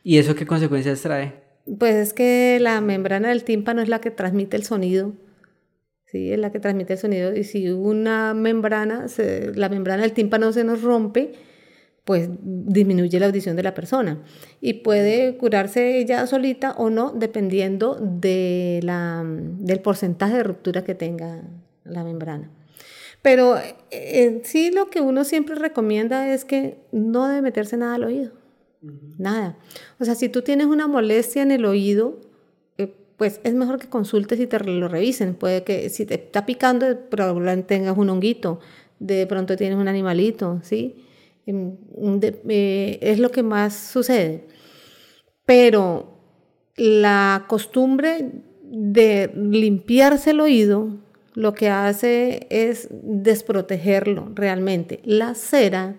¿Y 0.03 0.17
eso 0.17 0.35
qué 0.35 0.47
consecuencias 0.47 1.03
trae? 1.03 1.35
Pues 1.79 1.97
es 1.97 2.15
que 2.15 2.57
la 2.63 2.81
membrana 2.81 3.29
del 3.29 3.45
tímpano 3.45 3.83
es 3.83 3.91
la 3.91 4.01
que 4.01 4.11
transmite 4.11 4.57
el 4.57 4.65
sonido 4.65 5.13
¿sí? 6.13 6.33
es 6.33 6.39
la 6.39 6.53
que 6.53 6.61
transmite 6.61 6.93
el 6.93 6.99
sonido. 6.99 7.35
Y 7.35 7.45
si 7.45 7.71
una 7.71 8.35
membrana, 8.35 9.07
la 9.55 9.69
membrana 9.69 10.03
del 10.03 10.13
tímpano 10.13 10.53
se 10.53 10.63
nos 10.63 10.83
rompe, 10.83 11.33
pues 12.05 12.29
disminuye 12.43 13.19
la 13.19 13.27
audición 13.27 13.57
de 13.57 13.63
la 13.63 13.75
persona. 13.75 14.23
Y 14.61 14.75
puede 14.75 15.37
curarse 15.37 15.99
ella 15.99 16.27
solita 16.27 16.73
o 16.73 16.91
no, 16.91 17.13
dependiendo 17.13 17.97
de 18.01 18.81
la, 18.83 19.25
del 19.25 19.81
porcentaje 19.81 20.37
de 20.37 20.43
ruptura 20.43 20.85
que 20.85 20.95
tenga 20.95 21.43
la 21.85 22.05
membrana. 22.05 22.51
Pero 23.23 23.57
en 23.91 24.45
sí 24.45 24.73
lo 24.73 24.91
que 24.91 25.01
uno 25.01 25.25
siempre 25.25 25.55
recomienda 25.55 26.33
es 26.35 26.45
que 26.45 26.79
no 26.91 27.29
debe 27.29 27.43
meterse 27.43 27.77
nada 27.77 27.95
al 27.95 28.05
oído. 28.05 28.33
Nada. 29.17 29.57
O 30.01 30.05
sea, 30.05 30.17
si 30.17 30.29
tú 30.29 30.43
tienes 30.43 30.67
una 30.67 30.89
molestia 30.89 31.43
en 31.43 31.53
el 31.53 31.65
oído, 31.65 32.19
pues 33.17 33.41
es 33.45 33.55
mejor 33.55 33.79
que 33.79 33.89
consultes 33.89 34.41
y 34.41 34.47
te 34.47 34.59
lo 34.61 34.89
revisen. 34.89 35.35
Puede 35.35 35.65
que 35.65 35.89
si 35.91 36.07
te 36.07 36.15
está 36.15 36.47
picando, 36.47 36.87
probablemente 37.09 37.77
tengas 37.77 37.97
un 37.97 38.11
honguito, 38.11 38.61
de 38.99 39.27
pronto 39.27 39.57
tienes 39.57 39.79
un 39.79 39.89
animalito, 39.89 40.61
¿sí? 40.63 41.05
Em, 41.47 41.77
eh, 42.49 42.99
es 43.01 43.19
lo 43.19 43.31
que 43.31 43.43
más 43.43 43.75
sucede. 43.75 44.47
Pero 45.45 46.19
la 46.77 47.45
costumbre 47.49 48.31
de 48.63 49.31
limpiarse 49.35 50.31
el 50.31 50.41
oído 50.41 50.89
lo 51.35 51.55
que 51.55 51.69
hace 51.69 52.47
es 52.51 52.89
desprotegerlo 52.91 54.31
realmente. 54.35 55.01
La 55.05 55.35
cera 55.35 55.97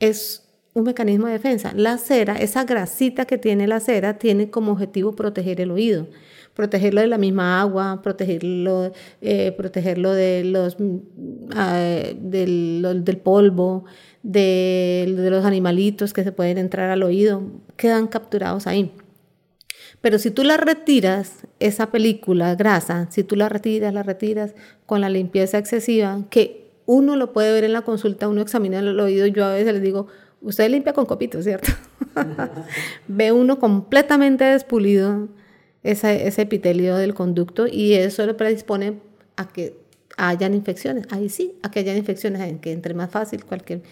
es 0.00 0.48
un 0.74 0.84
mecanismo 0.84 1.26
de 1.26 1.34
defensa. 1.34 1.72
La 1.74 1.98
cera, 1.98 2.36
esa 2.36 2.64
grasita 2.64 3.24
que 3.24 3.38
tiene 3.38 3.66
la 3.66 3.80
cera, 3.80 4.18
tiene 4.18 4.50
como 4.50 4.72
objetivo 4.72 5.12
proteger 5.12 5.60
el 5.60 5.70
oído 5.70 6.08
protegerlo 6.54 7.00
de 7.00 7.08
la 7.08 7.18
misma 7.18 7.60
agua, 7.60 8.00
protegerlo, 8.02 8.92
eh, 9.20 9.52
protegerlo 9.52 10.12
de 10.12 10.44
los, 10.44 10.76
ah, 11.54 11.76
del, 12.16 13.20
polvo, 13.22 13.84
de, 14.22 15.14
los 15.30 15.44
animalitos 15.44 16.12
que 16.12 16.24
se 16.24 16.32
pueden 16.32 16.58
entrar 16.58 16.90
al 16.90 17.02
oído, 17.02 17.42
quedan 17.76 18.06
capturados 18.06 18.66
ahí. 18.66 18.92
Pero 20.00 20.18
si 20.18 20.30
tú 20.30 20.44
la 20.44 20.56
retiras, 20.56 21.46
esa 21.60 21.90
película 21.90 22.54
grasa, 22.54 23.08
si 23.10 23.24
tú 23.24 23.36
la 23.36 23.48
retiras, 23.48 23.92
la 23.92 24.02
retiras 24.02 24.54
con 24.86 25.00
la 25.00 25.08
limpieza 25.08 25.58
excesiva, 25.58 26.24
que 26.30 26.72
uno 26.86 27.16
lo 27.16 27.32
puede 27.32 27.52
ver 27.52 27.64
en 27.64 27.72
la 27.72 27.82
consulta, 27.82 28.28
uno 28.28 28.42
examina 28.42 28.78
el 28.78 29.00
oído, 29.00 29.26
yo 29.26 29.44
a 29.44 29.54
veces 29.54 29.72
les 29.72 29.82
digo, 29.82 30.06
usted 30.42 30.68
limpia 30.70 30.92
con 30.92 31.06
copito, 31.06 31.42
¿cierto? 31.42 31.72
Ve 33.08 33.32
uno 33.32 33.58
completamente 33.58 34.44
despulido, 34.44 35.28
ese 35.84 36.42
epitelio 36.42 36.96
del 36.96 37.14
conducto 37.14 37.66
y 37.66 37.92
eso 37.92 38.26
le 38.26 38.34
predispone 38.34 38.98
a 39.36 39.48
que 39.48 39.76
hayan 40.16 40.54
infecciones. 40.54 41.06
Ahí 41.10 41.28
sí, 41.28 41.54
a 41.62 41.70
que 41.70 41.80
hayan 41.80 41.96
infecciones, 41.96 42.40
a 42.40 42.60
que 42.60 42.72
entre 42.72 42.94
más 42.94 43.10
fácil 43.10 43.44
cualquier 43.44 43.82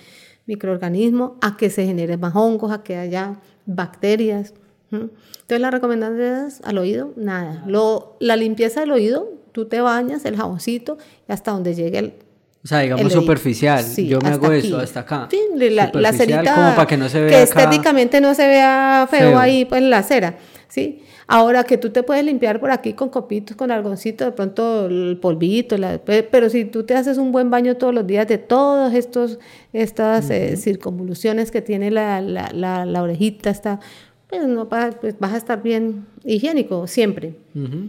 microorganismo, 0.47 1.37
a 1.41 1.57
que 1.57 1.71
se 1.71 1.85
generen 1.85 2.19
más 2.19 2.35
hongos, 2.35 2.73
a 2.73 2.83
que 2.83 2.97
haya 2.97 3.41
bacterias. 3.67 4.55
Entonces 4.91 5.61
la 5.61 5.71
recomendación 5.71 6.47
es 6.47 6.61
al 6.65 6.79
oído, 6.79 7.13
nada. 7.17 7.63
Lo, 7.67 8.17
la 8.21 8.37
limpieza 8.37 8.81
del 8.81 8.91
oído, 8.91 9.31
tú 9.53 9.67
te 9.67 9.81
bañas, 9.81 10.25
el 10.25 10.37
jaboncito, 10.37 10.99
y 11.29 11.33
hasta 11.33 11.53
donde 11.53 11.75
llegue 11.75 11.99
el... 11.99 12.15
O 12.65 12.69
sea, 12.69 12.81
digamos 12.81 13.13
superficial. 13.13 13.85
Yo 13.97 14.21
me 14.21 14.29
hago 14.29 14.53
eso 14.53 14.79
hasta 14.79 15.01
acá. 15.01 15.29
Sí, 15.31 15.41
la, 15.57 15.91
la 15.93 16.13
cerita 16.13 16.55
como 16.55 16.77
para 16.77 16.87
que 16.87 16.97
no 16.97 17.09
se 17.09 17.21
vea 17.21 17.31
Que 17.31 17.43
estéticamente 17.43 18.21
no 18.21 18.35
se 18.35 18.47
vea 18.47 19.09
feo, 19.11 19.39
ahí 19.39 19.65
pues 19.65 19.83
la 19.83 20.03
cera, 20.03 20.37
¿sí? 20.73 21.03
Ahora 21.27 21.65
que 21.65 21.77
tú 21.77 21.91
te 21.91 22.03
puedes 22.03 22.25
limpiar 22.25 22.59
por 22.59 22.71
aquí 22.71 22.95
con 22.95 23.11
copitos, 23.11 23.55
con 23.59 23.71
algoncito, 23.71 24.25
de 24.25 24.33
pronto 24.33 24.87
el 24.87 25.19
polvito, 25.21 25.77
pero 26.07 26.49
si 26.49 26.65
tú 26.65 26.85
te 26.85 26.95
haces 26.95 27.19
un 27.19 27.31
buen 27.31 27.51
baño 27.51 27.77
todos 27.77 27.95
los 27.95 28.07
días 28.07 28.27
de 28.27 28.39
todas 28.39 28.95
estas 28.95 30.31
eh, 30.31 30.57
circunvoluciones 30.57 31.51
que 31.51 31.61
tiene 31.61 31.91
la, 31.91 32.23
la, 32.23 32.87
la, 32.87 33.03
orejita, 33.03 33.51
está, 33.51 33.81
pues, 34.31 34.47
no, 34.47 34.67
pues 34.67 35.19
vas 35.19 35.35
a 35.35 35.37
estar 35.37 35.63
bien 35.63 36.07
higiénico 36.25 36.87
siempre. 36.87 37.35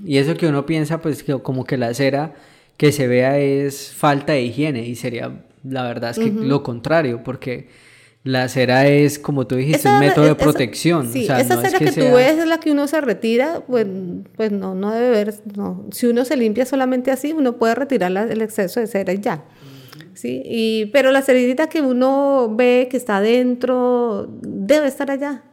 Y 0.06 0.18
eso 0.18 0.36
que 0.36 0.48
uno 0.48 0.66
piensa, 0.66 1.02
pues 1.02 1.24
que 1.24 1.40
como 1.40 1.64
que 1.64 1.78
la 1.78 1.94
cera 1.94 2.34
que 2.76 2.92
se 2.92 3.08
vea 3.08 3.40
es 3.40 3.94
falta 3.94 4.34
de 4.34 4.42
higiene 4.42 4.86
y 4.86 4.96
sería, 4.96 5.32
la 5.64 5.84
verdad 5.84 6.12
es 6.12 6.20
que 6.20 6.30
lo 6.30 6.64
contrario, 6.64 7.22
porque 7.24 7.70
la 8.24 8.48
cera 8.48 8.88
es, 8.88 9.20
como 9.20 9.48
tú 9.48 9.56
dijiste, 9.56 9.90
un 9.90 10.00
método 10.00 10.26
de 10.26 10.36
protección. 10.36 11.12
Sí, 11.12 11.26
esa 11.26 11.62
cera 11.62 11.78
que, 11.78 11.92
tú 11.92 12.16
ves 12.16 12.40
es 12.40 12.48
la 12.48 12.58
que 12.60 12.72
uno 12.72 12.88
se 12.88 13.02
retira, 13.02 13.64
pues, 13.68 13.86
pues 14.38 14.52
no, 14.52 14.76
no 14.76 14.92
debe 14.92 15.10
ver. 15.10 15.36
No. 15.56 15.86
Si 15.92 16.06
uno 16.08 16.24
se 16.24 16.38
limpia 16.38 16.66
solamente 16.66 17.12
así, 17.12 17.34
uno 17.34 17.58
puede 17.58 17.76
retirar 17.76 18.16
el 18.16 18.42
exceso 18.42 18.80
de 18.80 18.88
cera 18.88 19.12
y 19.12 19.20
ya. 19.20 19.44
¿sí? 20.14 20.42
Y, 20.46 20.86
pero 20.88 21.12
la 21.12 21.22
ceridita 21.22 21.68
que 21.68 21.82
uno 21.82 22.54
ve 22.56 22.88
que 22.90 22.98
está 22.98 23.18
adentro 23.18 24.30
debe 24.42 24.88
estar 24.88 25.12
allá. 25.12 25.44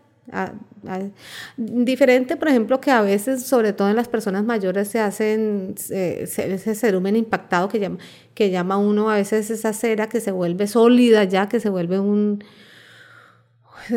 Diferente, 1.57 2.37
por 2.37 2.49
ejemplo, 2.49 2.81
que 2.81 2.91
a 2.91 3.03
veces, 3.03 3.43
sobre 3.45 3.73
todo 3.73 3.91
en 3.91 3.97
las 3.97 4.09
personas 4.09 4.45
mayores, 4.45 4.89
se 4.89 5.01
hacen 5.01 5.75
ese 5.91 6.75
cerumen 6.75 7.17
impactado 7.17 7.69
que 7.69 7.79
llama, 7.81 7.99
que 8.35 8.51
llama 8.51 8.77
uno 8.79 9.11
a 9.11 9.17
veces 9.17 9.51
esa 9.51 9.73
cera 9.73 10.09
que 10.09 10.21
se 10.21 10.33
vuelve 10.33 10.67
sólida 10.67 11.25
ya, 11.25 11.49
que 11.49 11.61
se 11.61 11.69
vuelve 11.69 11.99
un 12.01 12.43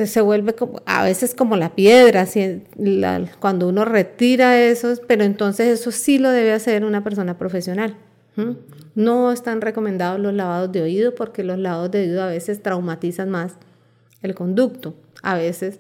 se 0.06 0.22
vuelve 0.22 0.54
como, 0.56 0.82
a 0.86 1.04
veces 1.04 1.36
como 1.36 1.58
la 1.58 1.76
piedra, 1.76 2.22
así, 2.22 2.64
la- 2.78 3.26
cuando 3.40 3.68
uno 3.68 3.86
retira 3.86 4.60
eso, 4.62 4.94
pero 5.08 5.24
entonces 5.24 5.68
eso 5.80 5.92
sí 5.92 6.18
lo 6.18 6.30
debe 6.30 6.54
hacer 6.54 6.86
una 6.86 7.04
persona 7.04 7.38
profesional. 7.38 7.96
¿m? 8.38 8.56
No 8.96 9.32
están 9.32 9.62
recomendados 9.62 10.20
los 10.20 10.34
lavados 10.34 10.72
de 10.72 10.82
oído 10.82 11.16
porque 11.16 11.44
los 11.44 11.58
lavados 11.60 11.92
de 11.92 12.00
oído 12.02 12.24
a 12.24 12.28
veces 12.28 12.62
traumatizan 12.64 13.30
más 13.30 13.54
el 14.22 14.36
conducto, 14.36 14.96
a 15.22 15.36
veces 15.36 15.80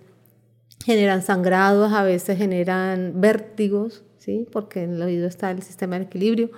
generan 0.83 1.21
sangrados, 1.21 1.93
a 1.93 2.03
veces 2.03 2.37
generan 2.37 3.13
vértigos, 3.15 4.03
¿sí? 4.17 4.47
porque 4.51 4.83
en 4.83 4.95
el 4.95 5.01
oído 5.01 5.27
está 5.27 5.51
el 5.51 5.61
sistema 5.61 5.97
de 5.97 6.05
equilibrio. 6.05 6.51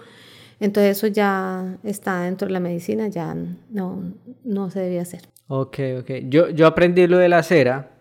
Entonces 0.59 0.97
eso 0.97 1.07
ya 1.07 1.77
está 1.83 2.21
dentro 2.21 2.47
de 2.47 2.53
la 2.53 2.59
medicina, 2.59 3.07
ya 3.07 3.35
no, 3.69 4.13
no 4.43 4.69
se 4.71 4.79
debe 4.79 4.99
hacer. 4.99 5.21
Ok, 5.47 5.79
ok. 5.99 6.11
Yo, 6.29 6.49
yo 6.49 6.65
aprendí 6.65 7.05
lo 7.07 7.17
de 7.17 7.29
la 7.29 7.43
cera, 7.43 7.91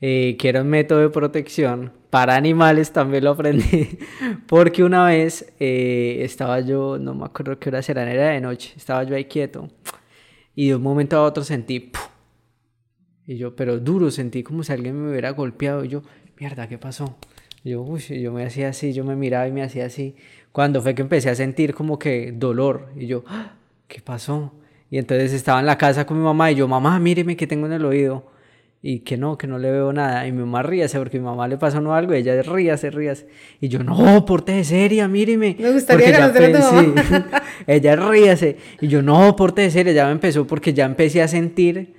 eh, 0.00 0.36
que 0.38 0.48
era 0.48 0.62
un 0.62 0.68
método 0.68 1.00
de 1.00 1.08
protección. 1.08 1.92
Para 2.10 2.36
animales 2.36 2.92
también 2.92 3.24
lo 3.24 3.30
aprendí, 3.30 3.98
porque 4.46 4.84
una 4.84 5.06
vez 5.06 5.52
eh, 5.58 6.18
estaba 6.20 6.60
yo, 6.60 6.98
no 6.98 7.14
me 7.14 7.24
acuerdo 7.24 7.58
qué 7.58 7.70
hora 7.70 7.82
será, 7.82 8.10
era 8.10 8.28
de 8.28 8.40
noche, 8.40 8.72
estaba 8.76 9.02
yo 9.04 9.16
ahí 9.16 9.24
quieto 9.24 9.68
y 10.56 10.68
de 10.68 10.74
un 10.74 10.82
momento 10.82 11.16
a 11.16 11.22
otro 11.22 11.44
sentí. 11.44 11.92
Y 13.26 13.36
yo, 13.36 13.56
pero 13.56 13.78
duro, 13.78 14.10
sentí 14.10 14.42
como 14.42 14.62
si 14.62 14.72
alguien 14.72 15.02
me 15.02 15.10
hubiera 15.10 15.30
golpeado 15.30 15.84
y 15.84 15.88
yo, 15.88 16.02
mierda, 16.38 16.68
¿qué 16.68 16.78
pasó? 16.78 17.16
Y 17.64 17.70
yo, 17.70 17.82
uy, 17.82 18.00
yo 18.00 18.32
me 18.32 18.44
hacía 18.44 18.68
así, 18.68 18.92
yo 18.92 19.04
me 19.04 19.16
miraba 19.16 19.48
y 19.48 19.52
me 19.52 19.62
hacía 19.62 19.86
así. 19.86 20.14
Cuando 20.52 20.80
fue 20.80 20.94
que 20.94 21.02
empecé 21.02 21.30
a 21.30 21.34
sentir 21.34 21.74
como 21.74 21.98
que 21.98 22.32
dolor 22.32 22.90
y 22.96 23.06
yo, 23.08 23.24
¡ah! 23.26 23.54
¿qué 23.88 24.00
pasó? 24.00 24.52
Y 24.90 24.98
entonces 24.98 25.32
estaba 25.32 25.58
en 25.58 25.66
la 25.66 25.76
casa 25.76 26.06
con 26.06 26.16
mi 26.16 26.24
mamá 26.24 26.52
y 26.52 26.54
yo, 26.54 26.68
mamá, 26.68 26.98
míreme 27.00 27.36
que 27.36 27.48
tengo 27.48 27.66
en 27.66 27.72
el 27.72 27.84
oído. 27.84 28.30
Y 28.82 29.00
que 29.00 29.16
no, 29.16 29.36
que 29.36 29.48
no 29.48 29.58
le 29.58 29.72
veo 29.72 29.92
nada. 29.92 30.28
Y 30.28 30.32
mi 30.32 30.40
mamá 30.40 30.62
ríase 30.62 30.96
porque 30.98 31.18
mi 31.18 31.24
mamá 31.24 31.48
le 31.48 31.56
pasó 31.56 31.80
no 31.80 31.92
algo 31.92 32.14
y 32.14 32.18
ella 32.18 32.40
ríase, 32.42 32.90
ríase. 32.90 33.26
Y 33.60 33.66
yo, 33.66 33.82
no, 33.82 34.24
porte 34.24 34.62
seria, 34.62 35.08
míreme. 35.08 35.56
Me 35.58 35.72
gustaría 35.72 36.14
conocer 36.14 36.54
a 36.54 36.60
tu 36.60 36.78
sí. 36.78 36.94
ella 37.66 37.96
ríase. 37.96 38.58
Y 38.80 38.86
yo, 38.86 39.02
no, 39.02 39.34
porte 39.34 39.68
seria, 39.72 39.92
ya 39.92 40.06
me 40.06 40.12
empezó 40.12 40.46
porque 40.46 40.72
ya 40.72 40.84
empecé 40.84 41.20
a 41.20 41.26
sentir 41.26 41.95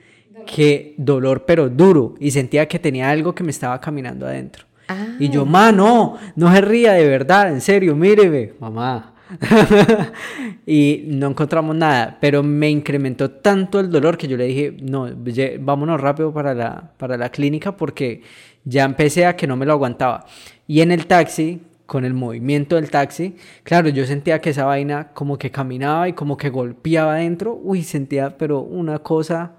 que 0.47 0.95
dolor, 0.97 1.45
pero 1.45 1.69
duro. 1.69 2.15
Y 2.19 2.31
sentía 2.31 2.67
que 2.67 2.79
tenía 2.79 3.09
algo 3.09 3.35
que 3.35 3.43
me 3.43 3.51
estaba 3.51 3.79
caminando 3.79 4.25
adentro. 4.25 4.65
Ah. 4.87 5.15
Y 5.19 5.29
yo, 5.29 5.45
ma, 5.45 5.71
no, 5.71 6.17
no 6.35 6.51
se 6.51 6.61
ría 6.61 6.93
de 6.93 7.07
verdad, 7.07 7.51
en 7.51 7.61
serio, 7.61 7.95
míreme, 7.95 8.53
mamá. 8.59 9.13
y 10.65 11.03
no 11.07 11.27
encontramos 11.27 11.75
nada, 11.75 12.17
pero 12.21 12.43
me 12.43 12.69
incrementó 12.69 13.29
tanto 13.29 13.79
el 13.79 13.89
dolor 13.89 14.17
que 14.17 14.27
yo 14.27 14.37
le 14.37 14.45
dije, 14.45 14.77
no, 14.81 15.09
vámonos 15.59 15.99
rápido 15.99 16.33
para 16.33 16.53
la, 16.53 16.91
para 16.97 17.17
la 17.17 17.29
clínica 17.29 17.75
porque 17.75 18.21
ya 18.63 18.85
empecé 18.85 19.25
a 19.25 19.35
que 19.35 19.47
no 19.47 19.57
me 19.57 19.65
lo 19.65 19.73
aguantaba. 19.73 20.25
Y 20.65 20.79
en 20.79 20.91
el 20.91 21.07
taxi, 21.07 21.61
con 21.85 22.05
el 22.05 22.13
movimiento 22.13 22.77
del 22.77 22.89
taxi, 22.89 23.35
claro, 23.63 23.89
yo 23.89 24.05
sentía 24.05 24.39
que 24.39 24.51
esa 24.51 24.65
vaina 24.65 25.09
como 25.13 25.37
que 25.37 25.51
caminaba 25.51 26.07
y 26.07 26.13
como 26.13 26.37
que 26.37 26.49
golpeaba 26.49 27.13
adentro, 27.13 27.59
uy, 27.61 27.83
sentía 27.83 28.37
pero 28.37 28.61
una 28.61 28.99
cosa 28.99 29.53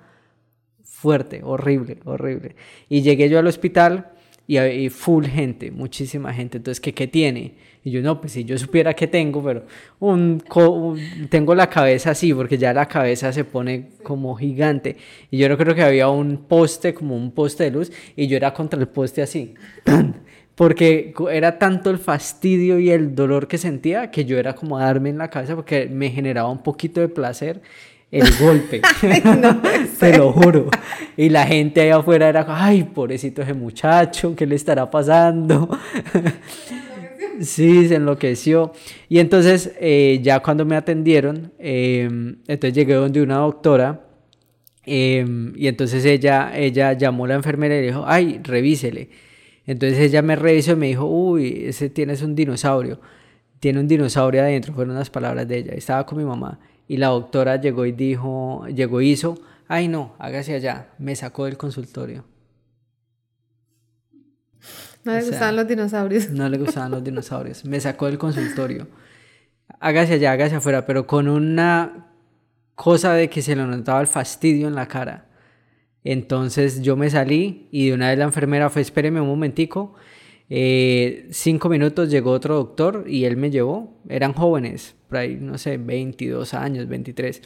fuerte, 1.00 1.40
horrible, 1.44 1.98
horrible. 2.04 2.54
Y 2.88 3.02
llegué 3.02 3.28
yo 3.28 3.38
al 3.38 3.46
hospital 3.46 4.10
y, 4.46 4.58
y 4.58 4.88
full 4.90 5.24
gente, 5.26 5.70
muchísima 5.70 6.32
gente. 6.32 6.56
Entonces, 6.58 6.80
¿qué, 6.80 6.92
qué 6.94 7.06
tiene? 7.06 7.54
Y 7.84 7.90
yo, 7.90 8.02
no, 8.02 8.20
pues 8.20 8.32
si 8.32 8.44
yo 8.44 8.58
supiera 8.58 8.92
qué 8.94 9.06
tengo, 9.06 9.42
pero 9.42 9.64
un, 10.00 10.42
un- 10.56 11.28
tengo 11.30 11.54
la 11.54 11.68
cabeza 11.70 12.10
así, 12.10 12.34
porque 12.34 12.58
ya 12.58 12.72
la 12.74 12.86
cabeza 12.86 13.32
se 13.32 13.44
pone 13.44 13.90
como 14.02 14.34
gigante. 14.34 14.96
Y 15.30 15.38
yo 15.38 15.48
no 15.48 15.56
creo 15.56 15.74
que 15.74 15.82
había 15.82 16.08
un 16.08 16.36
poste, 16.48 16.92
como 16.94 17.16
un 17.16 17.30
poste 17.30 17.64
de 17.64 17.70
luz, 17.70 17.92
y 18.16 18.26
yo 18.26 18.36
era 18.36 18.52
contra 18.52 18.78
el 18.80 18.88
poste 18.88 19.22
así. 19.22 19.54
Porque 20.54 21.14
era 21.30 21.58
tanto 21.58 21.88
el 21.90 21.98
fastidio 21.98 22.80
y 22.80 22.90
el 22.90 23.14
dolor 23.14 23.46
que 23.46 23.58
sentía 23.58 24.10
que 24.10 24.24
yo 24.24 24.38
era 24.38 24.54
como 24.54 24.78
darme 24.78 25.10
en 25.10 25.18
la 25.18 25.30
cabeza 25.30 25.54
porque 25.54 25.86
me 25.86 26.10
generaba 26.10 26.50
un 26.50 26.62
poquito 26.64 27.00
de 27.00 27.08
placer 27.08 27.62
el 28.10 28.26
golpe. 28.40 28.80
Te 30.00 30.16
lo 30.16 30.32
juro. 30.32 30.68
Y 31.16 31.28
la 31.28 31.46
gente 31.46 31.80
ahí 31.80 31.90
afuera 31.90 32.28
era, 32.28 32.46
ay, 32.48 32.84
pobrecito 32.84 33.42
ese 33.42 33.54
muchacho, 33.54 34.34
¿qué 34.36 34.46
le 34.46 34.54
estará 34.56 34.90
pasando? 34.90 35.68
Sí, 37.40 37.86
se 37.88 37.96
enloqueció. 37.96 38.72
Y 39.08 39.18
entonces, 39.20 39.72
eh, 39.80 40.20
ya 40.22 40.40
cuando 40.40 40.64
me 40.64 40.76
atendieron, 40.76 41.52
eh, 41.58 42.08
entonces 42.48 42.74
llegué 42.74 42.94
donde 42.94 43.22
una 43.22 43.36
doctora. 43.38 44.04
eh, 44.86 45.24
y 45.56 45.68
entonces 45.68 46.04
ella, 46.04 46.52
ella 46.56 46.94
llamó 46.94 47.26
a 47.26 47.28
la 47.28 47.34
enfermera 47.34 47.76
y 47.76 47.80
le 47.80 47.86
dijo, 47.88 48.04
ay, 48.06 48.40
revísele. 48.42 49.10
Entonces 49.66 49.98
ella 49.98 50.22
me 50.22 50.34
revisó 50.34 50.72
y 50.72 50.76
me 50.76 50.86
dijo, 50.88 51.04
uy, 51.06 51.64
ese 51.66 51.90
tienes 51.90 52.22
un 52.22 52.34
dinosaurio. 52.34 53.00
Tiene 53.60 53.80
un 53.80 53.88
dinosaurio 53.88 54.42
adentro, 54.42 54.72
fueron 54.74 54.94
las 54.94 55.10
palabras 55.10 55.46
de 55.46 55.58
ella. 55.58 55.72
Estaba 55.74 56.06
con 56.06 56.18
mi 56.18 56.24
mamá. 56.24 56.58
Y 56.88 56.96
la 56.96 57.08
doctora 57.08 57.60
llegó 57.60 57.84
y 57.84 57.92
dijo, 57.92 58.66
llegó 58.66 59.00
y 59.02 59.10
hizo, 59.10 59.38
ay 59.68 59.88
no, 59.88 60.14
hágase 60.18 60.54
allá. 60.54 60.88
Me 60.98 61.14
sacó 61.14 61.44
del 61.44 61.58
consultorio. 61.58 62.24
No 65.04 65.12
le 65.12 65.18
O 65.18 65.20
sea, 65.20 65.30
gustaban 65.30 65.56
los 65.56 65.68
dinosaurios. 65.68 66.30
No 66.30 66.48
le 66.48 66.58
gustaban 66.64 66.90
los 66.90 67.04
dinosaurios. 67.04 67.64
Me 67.64 67.78
sacó 67.78 68.06
del 68.06 68.18
consultorio. 68.18 68.88
Hágase 69.80 70.14
allá, 70.14 70.32
hágase 70.32 70.56
afuera, 70.56 70.86
pero 70.86 71.06
con 71.06 71.28
una 71.28 72.08
cosa 72.74 73.12
de 73.12 73.28
que 73.28 73.42
se 73.42 73.54
le 73.54 73.64
notaba 73.64 74.00
el 74.00 74.06
fastidio 74.06 74.66
en 74.66 74.74
la 74.74 74.88
cara. 74.88 75.28
Entonces 76.04 76.80
yo 76.80 76.96
me 76.96 77.10
salí 77.10 77.68
y 77.70 77.88
de 77.88 77.94
una 77.94 78.08
vez 78.08 78.18
la 78.18 78.24
enfermera 78.24 78.70
fue, 78.70 78.82
espéreme 78.82 79.20
un 79.20 79.28
momentico. 79.28 79.94
Eh, 80.48 81.28
cinco 81.32 81.68
minutos 81.68 82.08
llegó 82.08 82.30
otro 82.30 82.54
doctor 82.54 83.04
y 83.06 83.24
él 83.24 83.36
me 83.36 83.50
llevó. 83.50 84.00
Eran 84.08 84.32
jóvenes, 84.32 84.94
por 85.08 85.18
ahí, 85.18 85.36
no 85.40 85.58
sé, 85.58 85.76
22 85.76 86.54
años, 86.54 86.86
23. 86.86 87.42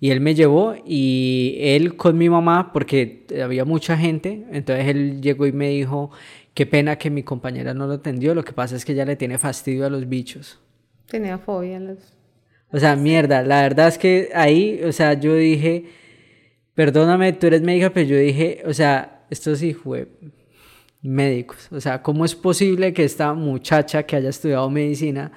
Y 0.00 0.10
él 0.10 0.20
me 0.20 0.34
llevó 0.34 0.76
y 0.86 1.56
él 1.60 1.96
con 1.96 2.16
mi 2.16 2.28
mamá, 2.28 2.72
porque 2.72 3.26
había 3.42 3.64
mucha 3.64 3.96
gente, 3.96 4.46
entonces 4.52 4.86
él 4.86 5.20
llegó 5.20 5.46
y 5.46 5.52
me 5.52 5.70
dijo, 5.70 6.10
qué 6.54 6.66
pena 6.66 6.96
que 6.96 7.10
mi 7.10 7.24
compañera 7.24 7.74
no 7.74 7.86
lo 7.86 7.94
atendió, 7.94 8.34
lo 8.34 8.44
que 8.44 8.52
pasa 8.52 8.76
es 8.76 8.84
que 8.84 8.92
ella 8.92 9.04
le 9.04 9.16
tiene 9.16 9.38
fastidio 9.38 9.86
a 9.86 9.90
los 9.90 10.08
bichos. 10.08 10.60
Tenía 11.06 11.38
fobia 11.38 11.78
a 11.78 11.80
los... 11.80 12.14
O 12.70 12.78
sea, 12.78 12.94
mierda, 12.96 13.42
la 13.42 13.62
verdad 13.62 13.88
es 13.88 13.98
que 13.98 14.28
ahí, 14.34 14.80
o 14.84 14.92
sea, 14.92 15.14
yo 15.14 15.34
dije, 15.34 15.86
perdóname, 16.74 17.32
tú 17.32 17.46
eres 17.46 17.62
médica, 17.62 17.90
pero 17.90 18.06
yo 18.06 18.18
dije, 18.18 18.62
o 18.66 18.74
sea, 18.74 19.24
esto 19.30 19.56
sí 19.56 19.72
fue 19.72 20.08
médicos. 21.02 21.68
O 21.72 21.80
sea, 21.80 22.02
¿cómo 22.02 22.24
es 22.24 22.34
posible 22.34 22.92
que 22.92 23.04
esta 23.04 23.32
muchacha 23.34 24.04
que 24.04 24.16
haya 24.16 24.28
estudiado 24.28 24.68
medicina 24.70 25.32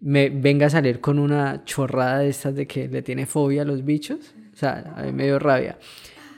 me 0.00 0.28
venga 0.30 0.66
a 0.66 0.70
salir 0.70 1.00
con 1.00 1.18
una 1.18 1.64
chorrada 1.64 2.18
de 2.20 2.28
estas 2.28 2.54
de 2.54 2.66
que 2.66 2.88
le 2.88 3.02
tiene 3.02 3.26
fobia 3.26 3.62
a 3.62 3.64
los 3.64 3.84
bichos? 3.84 4.34
O 4.52 4.56
sea, 4.56 4.94
a 4.96 5.02
mí 5.02 5.12
me 5.12 5.24
dio 5.24 5.38
rabia. 5.38 5.78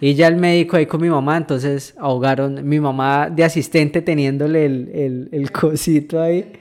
Y 0.01 0.15
ya 0.15 0.29
el 0.29 0.37
médico 0.37 0.77
ahí 0.77 0.87
con 0.87 1.01
mi 1.03 1.11
mamá, 1.11 1.37
entonces 1.37 1.95
ahogaron, 1.99 2.67
mi 2.67 2.81
mamá 2.81 3.29
de 3.31 3.45
asistente 3.45 4.01
teniéndole 4.01 4.65
el, 4.65 4.89
el, 4.95 5.29
el 5.33 5.53
cosito 5.53 6.21
ahí. 6.23 6.53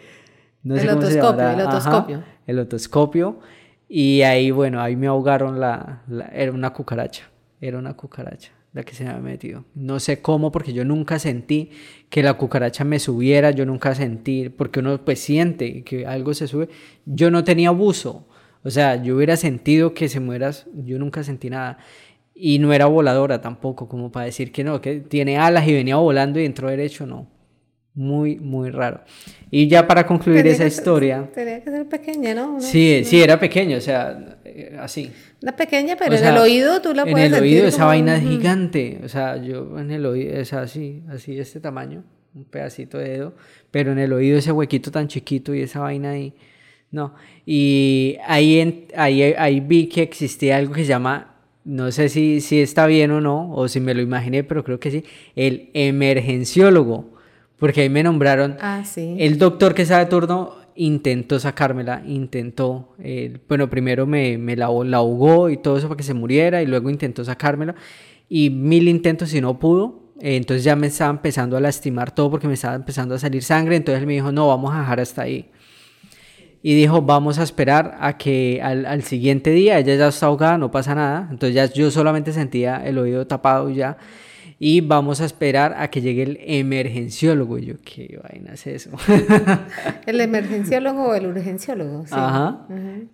No 0.64 0.76
El 0.76 0.82
sé 0.82 0.88
cómo 0.88 1.00
otoscopio, 1.00 1.50
el 1.52 1.60
Ajá, 1.62 1.70
otoscopio. 1.70 2.24
el 2.48 2.60
otoscopio. 2.60 3.40
Y 3.88 4.22
ahí, 4.24 4.52
bueno, 4.52 4.82
ahí 4.82 4.96
me 4.98 5.08
ahogaron 5.08 5.60
la, 5.60 6.04
la- 6.10 6.28
Era 6.28 6.52
una 6.52 6.72
cucaracha. 6.74 7.24
Era 7.62 7.78
una 7.80 7.94
cucaracha 7.96 8.52
la 8.74 8.84
que 8.84 8.94
se 8.94 9.04
me 9.04 9.10
había 9.10 9.22
metido. 9.22 9.66
No 9.76 10.00
sé 10.00 10.22
cómo, 10.22 10.52
porque 10.52 10.74
yo 10.74 10.86
nunca 10.86 11.20
sentí 11.20 11.72
que 12.10 12.22
la 12.24 12.36
cucaracha 12.36 12.84
me 12.84 13.00
subiera. 13.00 13.52
Yo 13.52 13.66
nunca 13.66 13.96
sentí, 13.96 14.50
porque 14.50 14.80
uno 14.80 15.04
pues 15.04 15.20
siente 15.20 15.84
que 15.84 16.06
algo 16.06 16.34
se 16.34 16.48
sube. 16.48 16.70
Yo 17.06 17.32
no 17.32 17.44
tenía 17.44 17.72
buzo. 17.72 18.28
O 18.64 18.70
sea, 18.70 19.02
yo 19.02 19.16
hubiera 19.16 19.38
sentido 19.38 19.94
que 19.94 20.10
se 20.10 20.20
mueras. 20.20 20.68
Yo 20.74 21.00
nunca 21.00 21.24
sentí 21.24 21.50
nada. 21.50 21.80
Y 22.36 22.60
no 22.60 22.72
era 22.72 22.86
voladora 22.86 23.42
tampoco, 23.42 23.90
como 23.90 24.12
para 24.12 24.26
decir 24.26 24.52
que 24.52 24.64
no, 24.64 24.80
que 24.82 25.00
tiene 25.00 25.38
alas 25.38 25.68
y 25.68 25.74
venía 25.74 25.98
volando 25.98 26.40
y 26.40 26.46
entró 26.46 26.70
derecho, 26.70 27.06
no. 27.06 27.28
Muy, 27.96 28.38
muy 28.40 28.70
raro. 28.70 29.02
Y 29.52 29.68
ya 29.68 29.86
para 29.86 30.06
concluir 30.06 30.38
Tenía 30.40 30.52
esa 30.54 30.64
que 30.64 30.70
historia. 30.70 31.30
Tenía 31.34 31.62
que 31.62 31.70
ser 31.72 31.86
pequeña, 31.90 32.34
¿no? 32.34 32.62
Sí, 32.62 33.02
sí, 33.04 33.22
era 33.22 33.40
pequeño, 33.40 33.78
o 33.78 33.82
sea, 33.82 34.38
eh, 34.46 34.78
así. 34.80 35.12
Una 35.42 35.56
pequeña, 35.56 35.96
pero 35.98 36.12
O 36.12 36.14
en 36.14 36.20
sea, 36.20 36.30
el 36.32 36.38
oído 36.38 36.82
tú 36.82 36.94
la 36.94 37.02
En 37.04 37.12
puedes 37.12 37.28
el 37.28 37.34
sentir 37.40 37.54
oído 37.56 37.68
esa 37.68 37.78
como- 37.80 37.88
vaina 37.88 38.16
es 38.16 38.22
gigante, 38.24 39.02
o 39.04 39.10
sea, 39.10 39.38
yo 39.42 39.78
en 39.80 39.92
el 39.92 40.06
oído 40.06 40.34
es 40.38 40.54
así, 40.54 41.04
así 41.10 41.36
de 41.36 41.42
este 41.42 41.60
tamaño, 41.60 42.04
un 42.36 42.46
pedacito 42.46 42.98
de 43.00 43.10
dedo, 43.10 43.34
pero 43.72 43.92
en 43.92 44.00
el 44.00 44.14
oído 44.14 44.38
ese 44.38 44.52
huequito 44.52 44.92
tan 44.92 45.08
chiquito 45.08 45.54
y 45.54 45.62
esa 45.62 45.80
vaina 45.80 46.12
ahí, 46.12 46.34
no. 46.92 47.16
Y 47.46 48.18
ahí, 48.28 48.60
en- 48.60 48.86
ahí, 48.96 49.24
ahí 49.24 49.60
vi 49.60 49.88
que 49.88 50.04
existía 50.04 50.58
algo 50.58 50.74
que 50.74 50.82
se 50.84 50.88
llama, 50.90 51.36
no 51.66 51.92
sé 51.92 52.08
si, 52.08 52.40
si 52.40 52.62
está 52.62 52.86
bien 52.86 53.12
o 53.12 53.20
no, 53.20 53.52
o 53.54 53.68
si 53.68 53.80
me 53.82 53.94
lo 53.94 54.02
imaginé, 54.02 54.44
pero 54.44 54.64
creo 54.64 54.80
que 54.80 54.92
sí, 54.92 55.04
el 55.36 55.70
emergenciólogo, 55.74 57.18
porque 57.60 57.82
ahí 57.82 57.90
me 57.90 58.04
nombraron. 58.04 58.58
Ah, 58.62 58.84
sí. 58.86 59.16
el 59.20 59.38
doctor 59.38 59.74
que 59.74 59.84
estaba 59.84 60.04
de 60.04 60.10
turno 60.10 60.56
intentó 60.76 61.40
sacármela, 61.40 62.02
intentó, 62.06 62.96
eh, 63.00 63.38
bueno, 63.50 63.70
primero 63.70 64.08
me, 64.08 64.38
me 64.38 64.56
la, 64.56 64.70
la 64.86 64.98
ahogó 64.98 65.50
y 65.50 65.58
todo 65.58 65.78
eso 65.78 65.90
para 65.90 65.98
que 65.98 66.04
se 66.04 66.14
muriera 66.14 66.62
y 66.62 66.66
luego 66.66 66.90
intentó 66.90 67.24
sacármela 67.26 67.76
y 68.30 68.50
mil 68.50 68.88
intentos 68.88 69.34
y 69.34 69.42
no 69.42 69.60
pudo. 69.60 70.14
Eh, 70.22 70.38
entonces 70.38 70.64
ya 70.64 70.76
me 70.76 70.88
estaba 70.88 71.12
empezando 71.12 71.58
a 71.58 71.60
lastimar 71.60 72.16
todo 72.16 72.32
porque 72.32 72.48
me 72.48 72.54
estaba 72.54 72.76
empezando 72.76 73.16
a 73.16 73.20
salir 73.20 73.44
sangre, 73.44 73.76
entonces 73.76 74.00
él 74.02 74.08
me 74.08 74.14
dijo, 74.14 74.32
no, 74.32 74.48
vamos 74.48 74.74
a 74.74 74.80
dejar 74.80 75.02
hasta 75.02 75.24
ahí. 75.24 75.50
Y 76.62 76.76
dijo, 76.76 77.02
vamos 77.02 77.40
a 77.40 77.44
esperar 77.44 77.98
a 78.00 78.18
que 78.18 78.62
al, 78.62 78.86
al 78.86 79.04
siguiente 79.04 79.52
día, 79.52 79.80
ella 79.80 79.96
ya 79.96 80.08
está 80.10 80.26
ahogada, 80.26 80.58
no 80.58 80.72
pasa 80.72 80.94
nada, 80.94 81.28
entonces 81.32 81.56
ya 81.56 81.66
yo 81.66 81.90
solamente 81.90 82.34
sentía 82.34 82.86
el 82.86 82.98
oído 82.98 83.28
tapado 83.28 83.70
ya 83.70 83.98
y 84.60 84.82
vamos 84.82 85.22
a 85.22 85.26
esperar 85.26 85.74
a 85.78 85.90
que 85.90 86.02
llegue 86.02 86.24
el 86.24 86.40
emergenciólogo. 86.42 87.58
Y 87.58 87.66
yo, 87.68 87.76
¿qué 87.84 88.20
vaina 88.22 88.54
es 88.54 88.68
eso? 88.68 88.92
el 90.06 90.20
emergenciólogo 90.20 91.08
o 91.08 91.16
el 91.16 91.28
urgenciólogo. 91.28 92.06
Sí. 92.06 92.14
Ajá. 92.16 92.68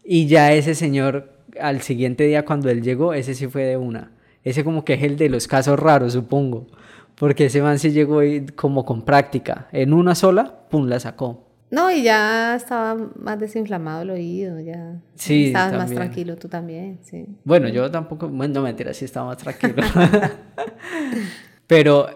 Y 0.03 0.25
ya 0.25 0.51
ese 0.53 0.73
señor, 0.73 1.31
al 1.61 1.81
siguiente 1.81 2.25
día 2.25 2.45
cuando 2.45 2.69
él 2.71 2.81
llegó, 2.81 3.13
ese 3.13 3.35
sí 3.35 3.45
fue 3.45 3.63
de 3.63 3.77
una. 3.77 4.11
Ese 4.43 4.63
como 4.63 4.83
que 4.83 4.95
es 4.95 5.03
el 5.03 5.17
de 5.17 5.29
los 5.29 5.47
casos 5.47 5.79
raros, 5.79 6.13
supongo. 6.13 6.65
Porque 7.13 7.45
ese 7.45 7.61
man 7.61 7.77
sí 7.77 7.91
llegó 7.91 8.21
como 8.55 8.83
con 8.83 9.03
práctica. 9.05 9.67
En 9.71 9.93
una 9.93 10.15
sola, 10.15 10.61
pum, 10.69 10.87
la 10.87 10.99
sacó. 10.99 11.44
No, 11.71 11.91
y 11.91 12.03
ya 12.03 12.55
estaba 12.55 12.95
más 13.19 13.39
desinflamado 13.39 14.03
el 14.03 14.11
oído, 14.11 14.59
ya. 14.59 15.01
Sí, 15.15 15.47
Estabas 15.47 15.73
más 15.73 15.91
tranquilo 15.91 16.35
tú 16.37 16.47
también, 16.47 16.99
sí. 17.01 17.25
Bueno, 17.43 17.67
yo 17.69 17.89
tampoco, 17.89 18.29
bueno, 18.29 18.53
no 18.53 18.61
mentira, 18.61 18.93
sí 18.93 19.05
estaba 19.05 19.27
más 19.27 19.37
tranquilo. 19.37 19.83
Pero, 21.67 22.07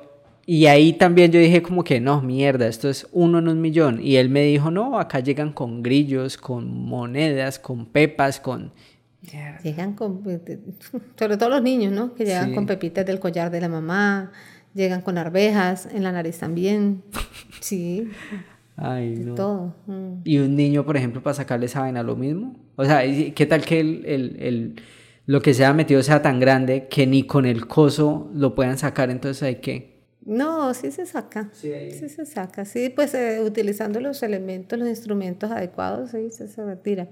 y 0.45 0.67
ahí 0.67 0.93
también 0.93 1.31
yo 1.31 1.39
dije 1.39 1.63
como 1.63 1.83
que 1.83 1.99
no, 1.99 2.21
mierda, 2.21 2.67
esto 2.67 2.89
es 2.89 3.07
uno 3.11 3.39
en 3.39 3.47
un 3.47 3.59
millón. 3.59 3.99
Y 4.01 4.17
él 4.17 4.29
me 4.29 4.43
dijo, 4.43 4.69
no, 4.69 4.99
acá 4.99 5.19
llegan 5.19 5.51
con 5.51 5.81
grillos, 5.81 6.37
con 6.37 6.85
monedas, 6.85 7.57
con 7.59 7.87
pepas, 7.87 8.39
con... 8.39 8.71
Llegan 9.63 9.93
con, 9.95 10.23
sobre 11.19 11.37
todo 11.37 11.49
los 11.49 11.61
niños, 11.61 11.91
¿no? 11.91 12.13
Que 12.13 12.23
llegan 12.23 12.53
con 12.53 12.65
pepitas 12.65 13.05
del 13.05 13.19
collar 13.19 13.51
de 13.51 13.61
la 13.61 13.67
mamá, 13.67 14.31
llegan 14.73 15.01
con 15.01 15.17
arvejas 15.17 15.87
en 15.91 16.03
la 16.03 16.11
nariz 16.11 16.37
también. 16.37 17.03
Sí. 17.61 18.09
Ay, 18.81 19.15
no. 19.17 19.35
Todo. 19.35 19.75
Mm. 19.87 20.21
Y 20.23 20.39
un 20.39 20.55
niño, 20.55 20.85
por 20.85 20.95
ejemplo, 20.95 21.21
para 21.21 21.33
sacarle 21.33 21.65
esa 21.65 21.81
vaina 21.81 22.01
lo 22.01 22.15
mismo. 22.15 22.55
O 22.77 22.85
sea, 22.85 23.01
¿qué 23.03 23.45
tal 23.45 23.65
que 23.65 23.81
el, 23.81 24.05
el, 24.05 24.37
el, 24.39 24.81
lo 25.25 25.41
que 25.41 25.53
se 25.53 25.65
ha 25.65 25.73
metido 25.73 26.01
sea 26.01 26.21
tan 26.21 26.39
grande 26.39 26.87
que 26.87 27.05
ni 27.05 27.23
con 27.23 27.45
el 27.45 27.67
coso 27.67 28.31
lo 28.33 28.55
puedan 28.55 28.77
sacar? 28.77 29.09
Entonces, 29.09 29.43
¿hay 29.43 29.55
qué? 29.55 29.99
No, 30.21 30.73
sí 30.73 30.91
se 30.91 31.05
saca. 31.05 31.49
Sí, 31.51 31.71
sí 31.91 32.07
se 32.07 32.25
saca. 32.25 32.63
Sí, 32.63 32.89
pues 32.89 33.13
eh, 33.15 33.41
utilizando 33.41 33.99
los 33.99 34.23
elementos, 34.23 34.79
los 34.79 34.87
instrumentos 34.87 35.51
adecuados, 35.51 36.11
sí, 36.11 36.29
se, 36.31 36.47
se 36.47 36.63
retira. 36.63 37.09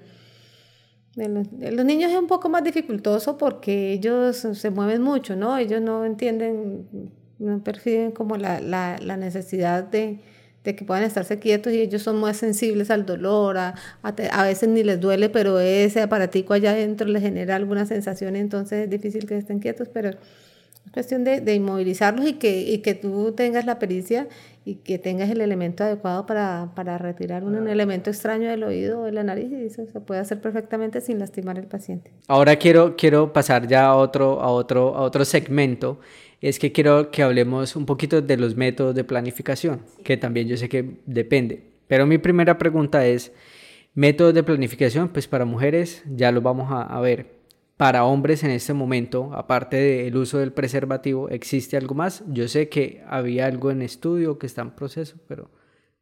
De 1.15 1.27
los, 1.27 1.59
de 1.59 1.71
los, 1.71 1.83
niños 1.83 2.11
es 2.11 2.17
un 2.17 2.27
poco 2.27 2.47
más 2.47 2.63
dificultoso 2.63 3.37
porque 3.37 3.91
ellos 3.91 4.37
se 4.37 4.69
mueven 4.69 5.01
mucho, 5.01 5.35
¿no? 5.35 5.57
Ellos 5.57 5.81
no 5.81 6.05
entienden, 6.05 7.11
no 7.39 7.63
perciben 7.63 8.11
como 8.11 8.37
la, 8.37 8.61
la, 8.61 8.97
la 9.01 9.17
necesidad 9.17 9.83
de 9.83 10.19
de 10.67 10.75
que 10.75 10.83
puedan 10.83 11.05
estarse 11.05 11.39
quietos 11.39 11.71
y 11.71 11.79
ellos 11.79 12.01
son 12.01 12.19
más 12.19 12.35
sensibles 12.35 12.91
al 12.91 13.05
dolor, 13.05 13.57
a, 13.57 13.75
a, 14.03 14.09
a, 14.09 14.43
veces 14.43 14.67
ni 14.67 14.83
les 14.83 14.99
duele, 14.99 15.29
pero 15.29 15.61
ese 15.61 16.01
aparatico 16.01 16.53
allá 16.53 16.71
adentro 16.71 17.07
les 17.07 17.21
genera 17.21 17.55
alguna 17.55 17.85
sensación, 17.85 18.35
entonces 18.35 18.83
es 18.83 18.89
difícil 18.89 19.25
que 19.25 19.37
estén 19.37 19.59
quietos, 19.59 19.87
pero 19.93 20.09
es 20.09 20.17
cuestión 20.91 21.23
de, 21.23 21.39
de 21.39 21.55
inmovilizarlos 21.55 22.27
y 22.27 22.33
que, 22.33 22.63
y 22.63 22.79
que 22.79 22.95
tú 22.95 23.31
tengas 23.31 23.65
la 23.65 23.79
pericia 23.79 24.27
y 24.65 24.75
que 24.75 24.99
tengas 24.99 25.29
el 25.29 25.39
elemento 25.39 25.85
adecuado 25.85 26.25
para, 26.25 26.71
para 26.75 26.97
retirar 26.97 27.45
un, 27.45 27.55
un, 27.55 27.69
elemento 27.69 28.09
extraño 28.09 28.49
del 28.49 28.65
oído 28.65 28.99
o 28.99 29.03
de 29.05 29.13
la 29.13 29.23
nariz 29.23 29.49
y 29.49 29.67
eso 29.67 29.85
se 29.85 30.01
puede 30.01 30.19
hacer 30.19 30.41
perfectamente 30.41 30.99
sin 30.99 31.17
lastimar 31.17 31.57
al 31.57 31.67
paciente. 31.67 32.11
Ahora 32.27 32.57
quiero, 32.57 32.97
quiero 32.97 33.31
pasar 33.31 33.67
ya 33.67 33.85
a 33.85 33.95
otro, 33.95 34.41
a 34.41 34.49
otro, 34.49 34.95
a 34.97 35.01
otro 35.03 35.23
segmento 35.23 36.01
es 36.41 36.59
que 36.59 36.71
quiero 36.71 37.11
que 37.11 37.23
hablemos 37.23 37.75
un 37.75 37.85
poquito 37.85 38.21
de 38.21 38.37
los 38.37 38.55
métodos 38.55 38.95
de 38.95 39.03
planificación, 39.03 39.81
que 40.03 40.17
también 40.17 40.47
yo 40.47 40.57
sé 40.57 40.69
que 40.69 40.99
depende. 41.05 41.63
Pero 41.87 42.05
mi 42.05 42.17
primera 42.17 42.57
pregunta 42.57 43.05
es, 43.05 43.31
métodos 43.93 44.33
de 44.33 44.43
planificación, 44.43 45.09
pues 45.09 45.27
para 45.27 45.45
mujeres 45.45 46.03
ya 46.15 46.31
lo 46.31 46.41
vamos 46.41 46.71
a, 46.71 46.81
a 46.83 46.99
ver. 47.01 47.37
Para 47.77 48.05
hombres 48.05 48.43
en 48.43 48.49
este 48.49 48.73
momento, 48.73 49.31
aparte 49.33 49.77
del 49.77 50.15
uso 50.17 50.39
del 50.39 50.51
preservativo, 50.51 51.29
¿existe 51.29 51.77
algo 51.77 51.93
más? 51.93 52.23
Yo 52.27 52.47
sé 52.47 52.69
que 52.69 53.03
había 53.07 53.45
algo 53.45 53.69
en 53.69 53.83
estudio 53.83 54.39
que 54.39 54.47
está 54.47 54.63
en 54.63 54.71
proceso, 54.71 55.17
pero 55.27 55.51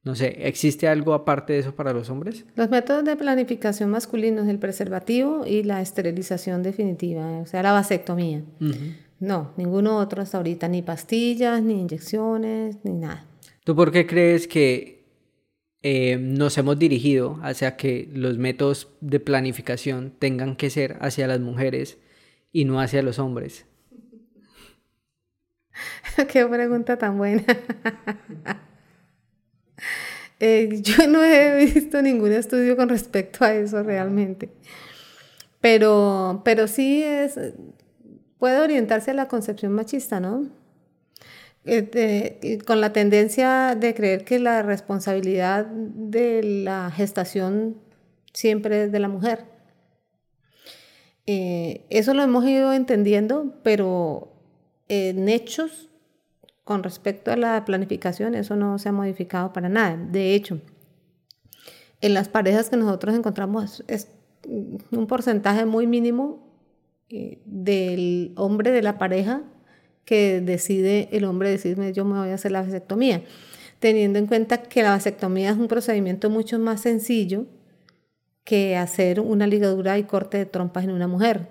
no 0.05 0.15
sé, 0.15 0.47
¿existe 0.47 0.87
algo 0.87 1.13
aparte 1.13 1.53
de 1.53 1.59
eso 1.59 1.75
para 1.75 1.91
los 1.91 2.09
hombres? 2.09 2.45
Los 2.55 2.69
métodos 2.69 3.03
de 3.03 3.15
planificación 3.15 3.89
masculinos, 3.89 4.47
el 4.47 4.59
preservativo 4.59 5.45
y 5.45 5.63
la 5.63 5.81
esterilización 5.81 6.63
definitiva, 6.63 7.39
o 7.39 7.45
sea, 7.45 7.63
la 7.63 7.71
vasectomía. 7.73 8.43
Uh 8.61 8.65
-huh. 8.65 8.95
No, 9.19 9.53
ninguno 9.57 9.97
otro 9.97 10.21
hasta 10.21 10.37
ahorita, 10.37 10.67
ni 10.67 10.81
pastillas, 10.81 11.61
ni 11.61 11.79
inyecciones, 11.79 12.77
ni 12.83 12.93
nada. 12.93 13.25
¿Tú 13.63 13.75
por 13.75 13.91
qué 13.91 14.05
crees 14.05 14.47
que 14.47 15.05
eh, 15.81 16.17
nos 16.17 16.57
hemos 16.57 16.77
dirigido 16.77 17.39
hacia 17.41 17.77
que 17.77 18.09
los 18.13 18.37
métodos 18.37 18.89
de 19.01 19.19
planificación 19.19 20.13
tengan 20.19 20.55
que 20.55 20.69
ser 20.69 20.97
hacia 20.99 21.27
las 21.27 21.39
mujeres 21.39 21.97
y 22.51 22.65
no 22.65 22.81
hacia 22.81 23.01
los 23.01 23.19
hombres? 23.19 23.65
qué 26.31 26.45
pregunta 26.45 26.97
tan 26.97 27.17
buena. 27.17 27.43
eh, 30.39 30.81
yo 30.81 31.07
no 31.07 31.23
he 31.23 31.65
visto 31.65 32.01
ningún 32.01 32.33
estudio 32.33 32.75
con 32.75 32.89
respecto 32.89 33.45
a 33.45 33.53
eso 33.53 33.81
realmente. 33.83 34.49
Pero, 35.61 36.41
pero 36.45 36.67
sí 36.67 37.01
es, 37.01 37.39
puede 38.45 38.59
orientarse 38.59 39.09
a 39.09 39.15
la 39.15 39.27
concepción 39.27 39.71
machista, 39.71 40.19
¿no? 40.19 40.45
Eh, 41.65 42.59
con 42.67 42.79
la 42.79 42.93
tendencia 42.93 43.73
de 43.73 43.95
creer 43.95 44.23
que 44.23 44.37
la 44.37 44.61
responsabilidad 44.61 45.65
de 45.65 46.43
la 46.43 46.91
gestación 46.91 47.75
siempre 48.33 48.83
es 48.83 48.91
de 48.91 48.99
la 48.99 49.07
mujer. 49.07 49.45
Eh, 51.25 51.87
eso 51.89 52.13
lo 52.13 52.21
hemos 52.21 52.45
ido 52.45 52.71
entendiendo, 52.71 53.55
pero 53.63 54.31
en 54.89 55.27
hechos 55.27 55.89
con 56.63 56.83
respecto 56.83 57.31
a 57.31 57.37
la 57.37 57.65
planificación, 57.65 58.35
eso 58.35 58.55
no 58.55 58.77
se 58.77 58.89
ha 58.89 58.91
modificado 58.91 59.53
para 59.53 59.69
nada. 59.69 59.97
De 59.97 60.35
hecho, 60.35 60.61
en 61.99 62.13
las 62.13 62.29
parejas 62.29 62.69
que 62.69 62.77
nosotros 62.77 63.15
encontramos 63.15 63.83
es 63.87 64.09
un 64.91 65.07
porcentaje 65.07 65.65
muy 65.65 65.87
mínimo 65.87 66.44
eh, 67.09 67.39
del 67.45 68.33
hombre 68.35 68.71
de 68.71 68.81
la 68.81 68.97
pareja 68.97 69.43
que 70.05 70.41
decide, 70.41 71.09
el 71.11 71.25
hombre 71.25 71.49
decide, 71.49 71.93
yo 71.93 72.05
me 72.05 72.17
voy 72.17 72.29
a 72.29 72.35
hacer 72.35 72.51
la 72.51 72.61
vasectomía, 72.61 73.23
teniendo 73.79 74.19
en 74.19 74.27
cuenta 74.27 74.61
que 74.61 74.83
la 74.83 74.91
vasectomía 74.91 75.51
es 75.51 75.57
un 75.57 75.67
procedimiento 75.67 76.29
mucho 76.29 76.57
más 76.59 76.81
sencillo 76.81 77.45
que 78.43 78.77
hacer 78.77 79.19
una 79.19 79.47
ligadura 79.47 79.97
y 79.97 80.03
corte 80.03 80.37
de 80.37 80.45
trompas 80.45 80.83
en 80.83 80.91
una 80.91 81.07
mujer. 81.07 81.49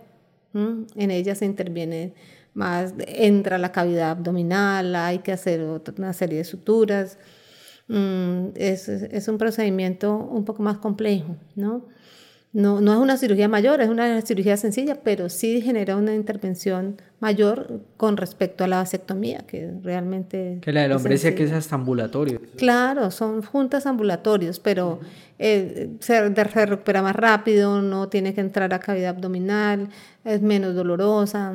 En 0.55 1.11
ella 1.11 1.35
se 1.35 1.45
interviene 1.45 2.15
más, 2.55 2.95
entra 3.07 3.59
la 3.59 3.73
cavidad 3.73 4.13
abdominal, 4.13 4.95
hay 4.95 5.19
que 5.19 5.33
hacer 5.33 5.61
una 5.99 6.13
serie 6.13 6.39
de 6.39 6.45
suturas. 6.45 7.19
Es, 8.55 8.89
es, 8.89 9.29
un 9.29 9.37
procedimiento 9.37 10.17
un 10.17 10.45
poco 10.45 10.63
más 10.63 10.79
complejo, 10.79 11.37
¿no? 11.57 11.87
No, 12.55 12.81
no 12.81 12.93
es 12.93 12.99
una 13.01 13.17
cirugía 13.17 13.49
mayor, 13.49 13.81
es 13.81 13.89
una 13.89 14.21
cirugía 14.23 14.57
sencilla, 14.57 15.01
pero 15.03 15.29
sí 15.29 15.61
genera 15.61 15.97
una 15.97 16.15
intervención 16.15 17.03
mayor 17.19 17.81
con 17.97 18.17
respecto 18.17 18.63
a 18.63 18.69
la 18.69 18.77
vasectomía, 18.77 19.41
que 19.41 19.73
realmente... 19.83 20.59
Que 20.63 20.73
la 20.73 20.83
del 20.83 20.93
hombre 20.93 21.15
dice 21.15 21.35
que 21.35 21.43
es 21.43 21.53
hasta 21.53 21.75
ambulatorio. 21.75 22.41
Claro, 22.57 23.11
son 23.11 23.43
juntas 23.43 23.87
ambulatorios, 23.87 24.61
pero 24.61 25.01
eh, 25.41 25.91
se, 25.99 26.33
se, 26.33 26.67
recupera 26.67 27.03
más 27.03 27.17
rápido, 27.17 27.83
no 27.83 28.09
tiene 28.09 28.35
que 28.35 28.41
entrar 28.41 28.73
a 28.73 28.79
cavidad 28.79 29.17
abdominal, 29.17 29.89
es 30.25 30.41
menos 30.41 30.77
dolorosa. 30.77 31.55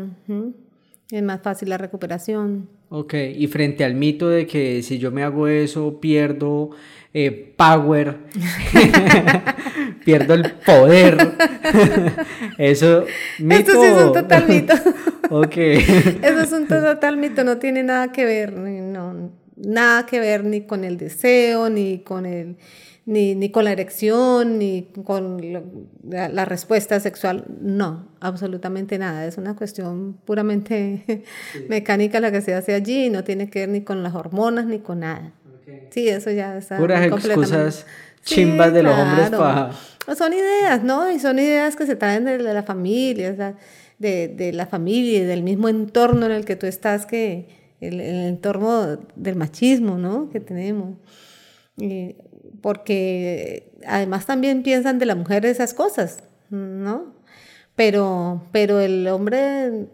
Es 1.11 1.23
más 1.23 1.41
fácil 1.41 1.69
la 1.69 1.77
recuperación. 1.77 2.69
Ok, 2.89 3.13
y 3.35 3.47
frente 3.47 3.83
al 3.83 3.95
mito 3.95 4.29
de 4.29 4.45
que 4.47 4.83
si 4.83 4.99
yo 4.99 5.11
me 5.11 5.23
hago 5.23 5.47
eso 5.47 5.99
pierdo 5.99 6.71
eh, 7.13 7.53
power, 7.55 8.17
pierdo 10.05 10.35
el 10.35 10.51
poder. 10.65 11.17
Eso, 12.57 13.05
mito. 13.39 13.71
Esto 13.71 13.81
sí 13.81 13.87
es 13.87 14.03
un 14.03 14.13
total 14.13 14.47
mito. 14.47 14.73
ok. 15.29 15.57
Eso 15.57 16.39
es 16.41 16.51
un 16.51 16.67
total 16.67 17.17
mito, 17.17 17.43
no 17.43 17.57
tiene 17.57 17.83
nada 17.83 18.11
que 18.11 18.25
ver, 18.25 18.53
no, 18.53 19.31
nada 19.55 20.05
que 20.05 20.19
ver 20.19 20.43
ni 20.43 20.61
con 20.61 20.83
el 20.83 20.97
deseo, 20.97 21.69
ni 21.69 21.99
con 21.99 22.25
el 22.25 22.57
ni, 23.09 23.33
ni 23.33 23.49
con 23.49 23.65
la 23.65 23.71
erección, 23.71 24.59
ni 24.59 24.83
con 25.03 25.41
la, 26.03 26.29
la, 26.29 26.45
respuesta 26.45 26.99
sexual, 26.99 27.45
no, 27.59 28.07
absolutamente 28.19 28.99
nada. 28.99 29.25
Es 29.25 29.39
una 29.39 29.55
cuestión 29.55 30.13
puramente 30.25 31.03
sí. 31.07 31.65
mecánica 31.69 32.19
la 32.19 32.31
que 32.31 32.41
se 32.41 32.53
hace 32.53 32.75
allí, 32.75 33.09
no 33.09 33.23
tiene 33.23 33.49
que 33.49 33.61
ver 33.61 33.69
ni 33.69 33.81
con 33.81 34.03
las 34.03 34.13
hormonas 34.13 34.67
ni 34.67 34.77
con 34.77 34.99
nada. 34.99 35.33
Okay. 35.61 35.87
Sí, 35.89 36.07
eso 36.07 36.29
ya 36.29 36.55
está. 36.55 36.77
Puras 36.77 37.03
excusas 37.03 37.87
chimbas 38.21 38.67
sí, 38.67 38.73
de 38.75 38.83
los 38.83 38.93
claro. 38.93 39.09
hombres 39.09 39.29
para. 39.31 40.15
Son 40.15 40.31
ideas, 40.31 40.83
¿no? 40.83 41.11
Y 41.11 41.19
son 41.19 41.39
ideas 41.39 41.75
que 41.75 41.87
se 41.87 41.95
traen 41.95 42.25
de, 42.25 42.37
de 42.37 42.53
la 42.53 42.61
familia, 42.61 43.31
o 43.31 43.35
sea, 43.35 43.55
de, 43.97 44.27
de, 44.27 44.53
la 44.53 44.67
familia 44.67 45.19
y 45.19 45.23
del 45.23 45.41
mismo 45.41 45.67
entorno 45.67 46.27
en 46.27 46.31
el 46.31 46.45
que 46.45 46.55
tú 46.55 46.67
estás 46.67 47.07
que, 47.07 47.47
el, 47.81 47.99
entorno 48.01 48.99
del 49.15 49.35
machismo, 49.35 49.97
¿no? 49.97 50.29
Que 50.29 50.39
tenemos. 50.39 50.97
Porque 52.61 53.71
además 53.85 54.25
también 54.25 54.63
piensan 54.63 54.99
de 54.99 55.05
la 55.05 55.15
mujer 55.15 55.45
esas 55.45 55.73
cosas, 55.73 56.19
¿no? 56.49 57.13
Pero, 57.75 58.43
pero 58.51 58.79
el 58.79 59.07
hombre 59.07 59.87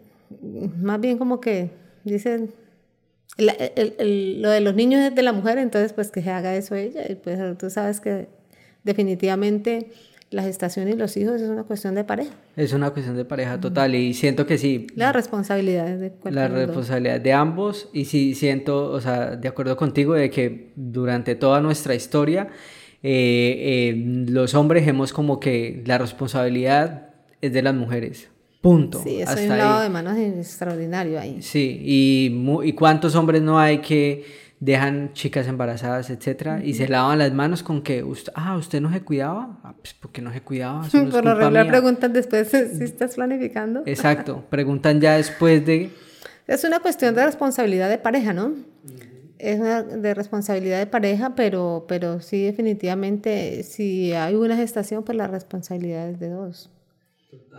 más 0.80 1.00
bien 1.00 1.18
como 1.18 1.40
que 1.40 1.70
dicen 2.04 2.52
lo 3.38 4.50
de 4.50 4.60
los 4.60 4.74
niños 4.74 5.02
es 5.02 5.14
de 5.14 5.22
la 5.22 5.32
mujer, 5.32 5.58
entonces 5.58 5.92
pues 5.92 6.10
que 6.10 6.22
se 6.22 6.30
haga 6.30 6.54
eso 6.54 6.74
ella. 6.74 7.02
Y 7.08 7.16
pues 7.16 7.38
tú 7.58 7.68
sabes 7.70 8.00
que 8.00 8.28
definitivamente 8.82 9.90
la 10.36 10.42
gestación 10.42 10.86
y 10.88 10.92
los 10.92 11.16
hijos 11.16 11.40
es 11.40 11.48
una 11.48 11.64
cuestión 11.64 11.94
de 11.94 12.04
pareja. 12.04 12.30
Es 12.56 12.74
una 12.74 12.90
cuestión 12.90 13.16
de 13.16 13.24
pareja 13.24 13.58
total 13.58 13.94
y 13.94 14.12
siento 14.12 14.46
que 14.46 14.58
sí. 14.58 14.86
La 14.94 15.10
responsabilidad 15.10 15.86
de 15.86 16.12
La 16.30 16.46
responsabilidad 16.46 17.20
de 17.22 17.32
ambos 17.32 17.88
y 17.94 18.04
sí 18.04 18.34
siento, 18.34 18.90
o 18.90 19.00
sea, 19.00 19.36
de 19.36 19.48
acuerdo 19.48 19.78
contigo 19.78 20.12
de 20.12 20.28
que 20.28 20.72
durante 20.76 21.36
toda 21.36 21.62
nuestra 21.62 21.94
historia 21.94 22.48
eh, 23.02 23.94
eh, 23.94 24.26
los 24.28 24.54
hombres 24.54 24.86
hemos 24.86 25.14
como 25.14 25.40
que 25.40 25.82
la 25.86 25.96
responsabilidad 25.96 27.14
es 27.40 27.54
de 27.54 27.62
las 27.62 27.74
mujeres. 27.74 28.28
Punto. 28.60 29.02
Sí, 29.02 29.22
eso 29.22 29.32
es 29.32 29.50
un 29.50 29.56
lado 29.56 29.80
de 29.80 29.88
manos 29.88 30.18
extraordinario 30.18 31.18
ahí. 31.18 31.40
Sí, 31.40 31.80
y, 31.82 32.44
y 32.62 32.72
cuántos 32.74 33.14
hombres 33.14 33.40
no 33.40 33.58
hay 33.58 33.78
que 33.78 34.24
dejan 34.60 35.12
chicas 35.12 35.46
embarazadas, 35.48 36.08
etcétera, 36.10 36.64
y 36.64 36.74
se 36.74 36.88
lavan 36.88 37.18
las 37.18 37.32
manos 37.32 37.62
con 37.62 37.82
que, 37.82 38.04
ah, 38.34 38.56
¿usted 38.56 38.80
no 38.80 38.92
se 38.92 39.02
cuidaba? 39.02 39.58
Ah, 39.62 39.74
pues 39.76 39.94
porque 39.94 40.22
no 40.22 40.32
se 40.32 40.40
cuidaba. 40.40 40.86
Por 40.88 41.24
lo 41.24 41.34
regular 41.34 41.66
preguntan 41.68 42.12
después 42.12 42.48
si 42.48 42.84
estás 42.84 43.14
planificando. 43.14 43.82
Exacto, 43.86 44.44
preguntan 44.48 45.00
ya 45.00 45.16
después 45.16 45.64
de... 45.66 45.90
Es 46.46 46.64
una 46.64 46.80
cuestión 46.80 47.14
de 47.14 47.24
responsabilidad 47.24 47.90
de 47.90 47.98
pareja, 47.98 48.32
¿no? 48.32 48.54
Es 49.38 49.60
una 49.60 49.82
de 49.82 50.14
responsabilidad 50.14 50.78
de 50.78 50.86
pareja, 50.86 51.34
pero, 51.34 51.84
pero 51.88 52.20
sí, 52.20 52.44
definitivamente, 52.44 53.62
si 53.64 54.12
hay 54.12 54.34
una 54.34 54.56
gestación, 54.56 55.02
pues 55.02 55.18
la 55.18 55.26
responsabilidad 55.26 56.08
es 56.08 56.20
de 56.20 56.30
dos. 56.30 56.70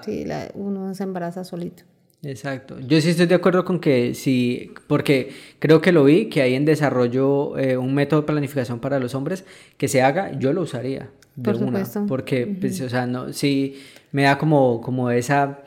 Sí, 0.03 0.25
la, 0.25 0.49
uno 0.55 0.95
se 0.95 1.03
embaraza 1.03 1.43
solito. 1.43 1.83
Exacto. 2.23 2.79
Yo 2.79 2.99
sí 2.99 3.09
estoy 3.09 3.27
de 3.27 3.35
acuerdo 3.35 3.63
con 3.63 3.79
que 3.79 4.13
sí, 4.13 4.73
porque 4.87 5.31
creo 5.59 5.81
que 5.81 5.91
lo 5.91 6.03
vi, 6.03 6.25
que 6.29 6.41
hay 6.41 6.55
en 6.55 6.65
desarrollo 6.65 7.57
eh, 7.57 7.77
un 7.77 7.93
método 7.93 8.21
de 8.21 8.27
planificación 8.27 8.79
para 8.79 8.99
los 8.99 9.13
hombres 9.13 9.45
que 9.77 9.87
se 9.87 10.01
haga, 10.01 10.37
yo 10.37 10.51
lo 10.51 10.61
usaría. 10.61 11.09
De 11.35 11.43
Por 11.43 11.55
una, 11.57 11.85
supuesto. 11.85 12.05
Porque, 12.07 12.47
pues, 12.47 12.81
o 12.81 12.89
sea, 12.89 13.05
no, 13.05 13.31
sí 13.31 13.79
me 14.11 14.23
da 14.23 14.37
como, 14.37 14.81
como 14.81 15.11
esa, 15.11 15.59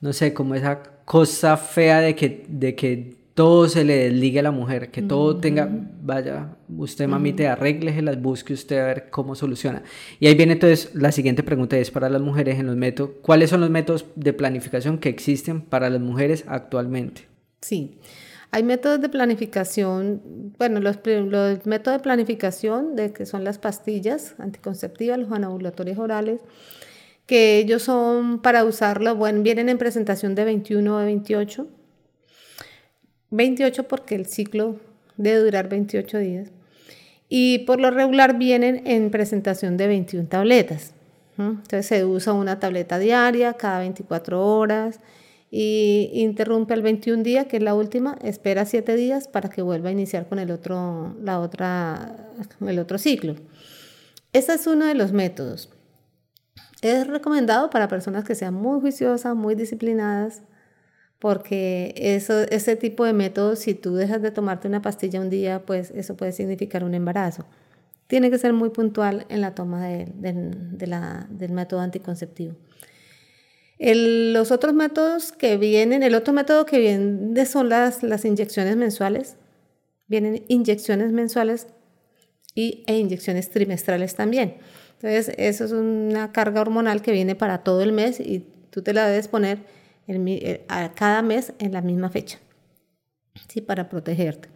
no 0.00 0.12
sé, 0.12 0.32
como 0.32 0.54
esa 0.54 0.80
cosa 1.04 1.56
fea 1.56 2.00
de 2.00 2.14
que, 2.14 2.44
de 2.48 2.76
que 2.76 3.15
todo 3.36 3.68
se 3.68 3.84
le 3.84 3.96
desligue 3.96 4.38
a 4.38 4.42
la 4.42 4.50
mujer, 4.50 4.90
que 4.90 5.02
todo 5.02 5.36
tenga, 5.36 5.68
vaya, 6.00 6.56
usted 6.74 7.06
mamita, 7.06 7.52
arréglese 7.52 8.00
las 8.00 8.18
busque 8.18 8.54
usted 8.54 8.78
a 8.78 8.86
ver 8.86 9.10
cómo 9.10 9.34
soluciona. 9.34 9.82
Y 10.18 10.26
ahí 10.26 10.34
viene 10.34 10.54
entonces 10.54 10.94
la 10.94 11.12
siguiente 11.12 11.42
pregunta 11.42 11.76
es 11.76 11.90
para 11.90 12.08
las 12.08 12.22
mujeres 12.22 12.58
en 12.58 12.66
los 12.66 12.76
métodos, 12.76 13.10
¿cuáles 13.20 13.50
son 13.50 13.60
los 13.60 13.68
métodos 13.68 14.06
de 14.14 14.32
planificación 14.32 14.96
que 14.96 15.10
existen 15.10 15.60
para 15.60 15.90
las 15.90 16.00
mujeres 16.00 16.46
actualmente? 16.48 17.28
Sí. 17.60 17.98
Hay 18.52 18.62
métodos 18.62 19.02
de 19.02 19.10
planificación, 19.10 20.54
bueno, 20.56 20.80
los, 20.80 20.96
los 21.04 21.66
métodos 21.66 21.98
de 21.98 22.02
planificación 22.02 22.96
de 22.96 23.12
que 23.12 23.26
son 23.26 23.44
las 23.44 23.58
pastillas 23.58 24.34
anticonceptivas, 24.38 25.18
los 25.18 25.30
anovulatorios 25.30 25.98
orales, 25.98 26.40
que 27.26 27.58
ellos 27.58 27.82
son 27.82 28.40
para 28.40 28.64
usarlo, 28.64 29.14
bueno, 29.14 29.42
vienen 29.42 29.68
en 29.68 29.76
presentación 29.76 30.34
de 30.34 30.46
21 30.46 30.96
o 30.96 30.98
de 31.00 31.04
28 31.04 31.66
28 33.36 33.86
porque 33.86 34.14
el 34.14 34.26
ciclo 34.26 34.76
debe 35.16 35.40
durar 35.40 35.68
28 35.68 36.18
días. 36.18 36.50
Y 37.28 37.60
por 37.60 37.80
lo 37.80 37.90
regular 37.90 38.38
vienen 38.38 38.86
en 38.86 39.10
presentación 39.10 39.76
de 39.76 39.88
21 39.88 40.28
tabletas. 40.28 40.92
Entonces 41.38 41.86
se 41.86 42.04
usa 42.04 42.32
una 42.32 42.58
tableta 42.58 42.98
diaria 42.98 43.52
cada 43.54 43.80
24 43.80 44.42
horas 44.42 45.00
y 45.50 46.10
interrumpe 46.14 46.72
el 46.72 46.82
21 46.82 47.22
día, 47.22 47.46
que 47.46 47.58
es 47.58 47.62
la 47.62 47.74
última, 47.74 48.16
espera 48.22 48.64
7 48.64 48.96
días 48.96 49.28
para 49.28 49.50
que 49.50 49.60
vuelva 49.60 49.90
a 49.90 49.92
iniciar 49.92 50.28
con 50.28 50.38
el 50.38 50.50
otro, 50.50 51.14
la 51.22 51.40
otra, 51.40 52.16
el 52.66 52.78
otro 52.78 52.96
ciclo. 52.96 53.36
Ese 54.32 54.54
es 54.54 54.66
uno 54.66 54.86
de 54.86 54.94
los 54.94 55.12
métodos. 55.12 55.70
Es 56.80 57.06
recomendado 57.06 57.70
para 57.70 57.88
personas 57.88 58.24
que 58.24 58.34
sean 58.34 58.54
muy 58.54 58.80
juiciosas, 58.80 59.34
muy 59.34 59.54
disciplinadas, 59.54 60.42
porque 61.18 61.94
eso, 61.96 62.42
ese 62.42 62.76
tipo 62.76 63.04
de 63.04 63.12
métodos, 63.12 63.60
si 63.60 63.74
tú 63.74 63.94
dejas 63.94 64.22
de 64.22 64.30
tomarte 64.30 64.68
una 64.68 64.82
pastilla 64.82 65.20
un 65.20 65.30
día, 65.30 65.64
pues 65.64 65.90
eso 65.92 66.16
puede 66.16 66.32
significar 66.32 66.84
un 66.84 66.94
embarazo. 66.94 67.46
Tiene 68.06 68.30
que 68.30 68.38
ser 68.38 68.52
muy 68.52 68.70
puntual 68.70 69.26
en 69.28 69.40
la 69.40 69.54
toma 69.54 69.86
de, 69.86 70.06
del 70.14 71.52
método 71.52 71.80
anticonceptivo. 71.80 72.54
los 73.78 74.50
otros 74.52 74.74
métodos 74.74 75.32
que 75.32 75.56
vienen, 75.56 76.02
el 76.02 76.14
otro 76.14 76.32
método 76.32 76.66
que 76.66 76.78
viene 76.78 77.46
son 77.46 77.68
las, 77.68 78.02
las 78.02 78.24
inyecciones 78.24 78.76
mensuales. 78.76 79.36
Vienen 80.06 80.44
inyecciones 80.48 81.10
mensuales 81.12 81.66
y, 82.54 82.84
e 82.86 82.98
inyecciones 82.98 83.50
trimestrales 83.50 84.14
también. 84.14 84.58
Entonces, 85.00 85.34
eso 85.36 85.64
es 85.64 85.72
una 85.72 86.30
carga 86.32 86.60
hormonal 86.60 87.02
que 87.02 87.12
viene 87.12 87.34
para 87.34 87.64
todo 87.64 87.82
el 87.82 87.92
mes 87.92 88.20
y 88.20 88.46
tú 88.70 88.82
te 88.82 88.92
la 88.92 89.08
debes 89.08 89.28
poner 89.28 89.58
eh, 90.08 90.64
a 90.68 90.92
cada 90.92 91.22
mes 91.22 91.52
en 91.58 91.72
la 91.72 91.82
misma 91.82 92.10
fecha, 92.10 92.38
¿sí? 93.48 93.60
para 93.60 93.88
protegerte. 93.88 94.48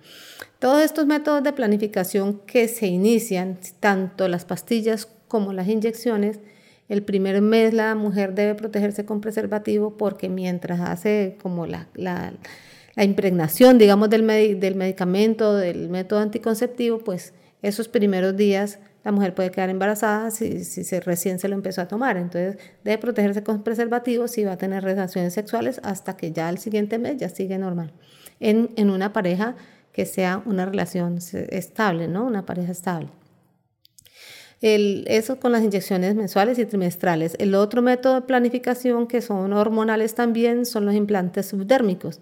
Todos 0.58 0.82
estos 0.82 1.06
métodos 1.06 1.42
de 1.42 1.52
planificación 1.52 2.40
que 2.46 2.68
se 2.68 2.86
inician, 2.86 3.58
tanto 3.80 4.28
las 4.28 4.44
pastillas 4.44 5.08
como 5.26 5.52
las 5.52 5.68
inyecciones, 5.68 6.40
el 6.88 7.02
primer 7.02 7.40
mes 7.40 7.72
la 7.72 7.94
mujer 7.94 8.34
debe 8.34 8.54
protegerse 8.54 9.04
con 9.04 9.20
preservativo 9.20 9.96
porque 9.96 10.28
mientras 10.28 10.80
hace 10.80 11.36
como 11.40 11.66
la, 11.66 11.88
la, 11.94 12.32
la 12.96 13.04
impregnación, 13.04 13.78
digamos, 13.78 14.10
del, 14.10 14.26
del 14.60 14.74
medicamento, 14.74 15.54
del 15.54 15.88
método 15.88 16.18
anticonceptivo, 16.18 16.98
pues 16.98 17.32
esos 17.62 17.88
primeros 17.88 18.36
días 18.36 18.80
la 19.04 19.12
mujer 19.12 19.34
puede 19.34 19.50
quedar 19.50 19.70
embarazada 19.70 20.30
si, 20.30 20.64
si 20.64 20.84
se, 20.84 21.00
recién 21.00 21.38
se 21.38 21.48
lo 21.48 21.54
empezó 21.54 21.80
a 21.80 21.88
tomar. 21.88 22.16
Entonces 22.16 22.58
debe 22.84 22.98
protegerse 22.98 23.42
con 23.42 23.62
preservativos 23.62 24.30
si 24.32 24.44
va 24.44 24.52
a 24.52 24.56
tener 24.58 24.84
relaciones 24.84 25.32
sexuales 25.32 25.80
hasta 25.82 26.16
que 26.16 26.32
ya 26.32 26.50
el 26.50 26.58
siguiente 26.58 26.98
mes 26.98 27.16
ya 27.16 27.28
sigue 27.28 27.58
normal. 27.58 27.92
En, 28.40 28.70
en 28.76 28.90
una 28.90 29.12
pareja 29.12 29.56
que 29.92 30.06
sea 30.06 30.42
una 30.44 30.66
relación 30.66 31.18
estable, 31.32 32.08
¿no? 32.08 32.24
Una 32.24 32.46
pareja 32.46 32.72
estable. 32.72 33.08
El, 34.60 35.04
eso 35.08 35.40
con 35.40 35.52
las 35.52 35.62
inyecciones 35.62 36.14
mensuales 36.14 36.58
y 36.58 36.66
trimestrales. 36.66 37.34
El 37.38 37.54
otro 37.54 37.80
método 37.80 38.16
de 38.16 38.20
planificación 38.22 39.06
que 39.06 39.22
son 39.22 39.54
hormonales 39.54 40.14
también 40.14 40.66
son 40.66 40.84
los 40.84 40.94
implantes 40.94 41.46
subdérmicos. 41.46 42.20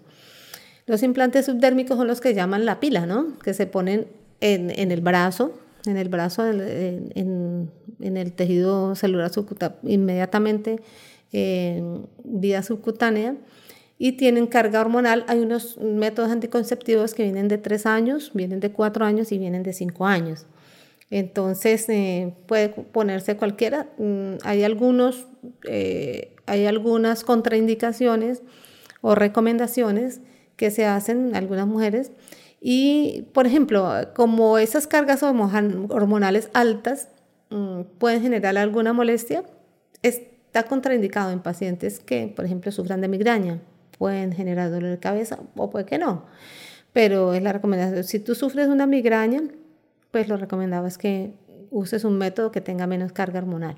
Los 0.85 1.03
implantes 1.03 1.45
subdérmicos 1.45 1.97
son 1.97 2.07
los 2.07 2.21
que 2.21 2.33
llaman 2.33 2.65
la 2.65 2.79
pila, 2.79 3.05
¿no? 3.05 3.37
Que 3.39 3.53
se 3.53 3.67
ponen 3.67 4.07
en, 4.39 4.71
en 4.71 4.91
el 4.91 5.01
brazo, 5.01 5.59
en 5.85 5.97
el 5.97 6.09
brazo, 6.09 6.45
en, 6.47 7.71
el 7.99 8.33
tejido 8.33 8.95
celular 8.95 9.31
subcutáneo, 9.31 9.77
inmediatamente 9.83 10.79
en 11.31 12.07
vía 12.23 12.63
subcutánea 12.63 13.35
y 13.97 14.13
tienen 14.13 14.47
carga 14.47 14.81
hormonal. 14.81 15.25
Hay 15.27 15.39
unos 15.39 15.77
métodos 15.77 16.31
anticonceptivos 16.31 17.13
que 17.13 17.23
vienen 17.23 17.47
de 17.47 17.57
3 17.57 17.85
años, 17.85 18.31
vienen 18.33 18.59
de 18.61 18.71
4 18.71 19.05
años 19.05 19.31
y 19.31 19.37
vienen 19.37 19.63
de 19.63 19.73
5 19.73 20.05
años. 20.05 20.45
Entonces 21.11 21.87
eh, 21.89 22.33
puede 22.47 22.69
ponerse 22.69 23.35
cualquiera. 23.35 23.89
Mm, 23.97 24.35
hay 24.43 24.63
algunos, 24.63 25.27
eh, 25.67 26.33
hay 26.45 26.65
algunas 26.65 27.23
contraindicaciones 27.23 28.41
o 29.01 29.15
recomendaciones 29.15 30.21
que 30.55 30.71
se 30.71 30.85
hacen 30.85 31.35
algunas 31.35 31.67
mujeres 31.67 32.11
y, 32.61 33.27
por 33.33 33.47
ejemplo, 33.47 33.89
como 34.15 34.57
esas 34.57 34.87
cargas 34.87 35.23
hormonales 35.23 36.49
altas 36.53 37.09
mm, 37.49 37.81
pueden 37.97 38.21
generar 38.21 38.57
alguna 38.57 38.91
molestia, 38.93 39.43
está 40.01 40.63
contraindicado 40.63 41.31
en 41.31 41.39
pacientes 41.39 41.99
que, 41.99 42.27
por 42.27 42.45
ejemplo, 42.45 42.71
sufran 42.71 43.01
de 43.01 43.07
migraña. 43.07 43.59
Pueden 43.97 44.33
generar 44.33 44.71
dolor 44.71 44.91
de 44.91 44.99
cabeza 44.99 45.39
o 45.55 45.69
puede 45.69 45.85
que 45.85 45.97
no. 45.97 46.25
Pero 46.91 47.33
es 47.33 47.41
la 47.41 47.53
recomendación. 47.53 48.03
Si 48.03 48.19
tú 48.19 48.35
sufres 48.35 48.67
una 48.67 48.87
migraña, 48.87 49.41
pues 50.11 50.27
lo 50.27 50.37
recomendado 50.37 50.87
es 50.87 50.97
que 50.97 51.33
uses 51.69 52.03
un 52.03 52.17
método 52.17 52.51
que 52.51 52.61
tenga 52.61 52.87
menos 52.87 53.11
carga 53.11 53.39
hormonal. 53.39 53.75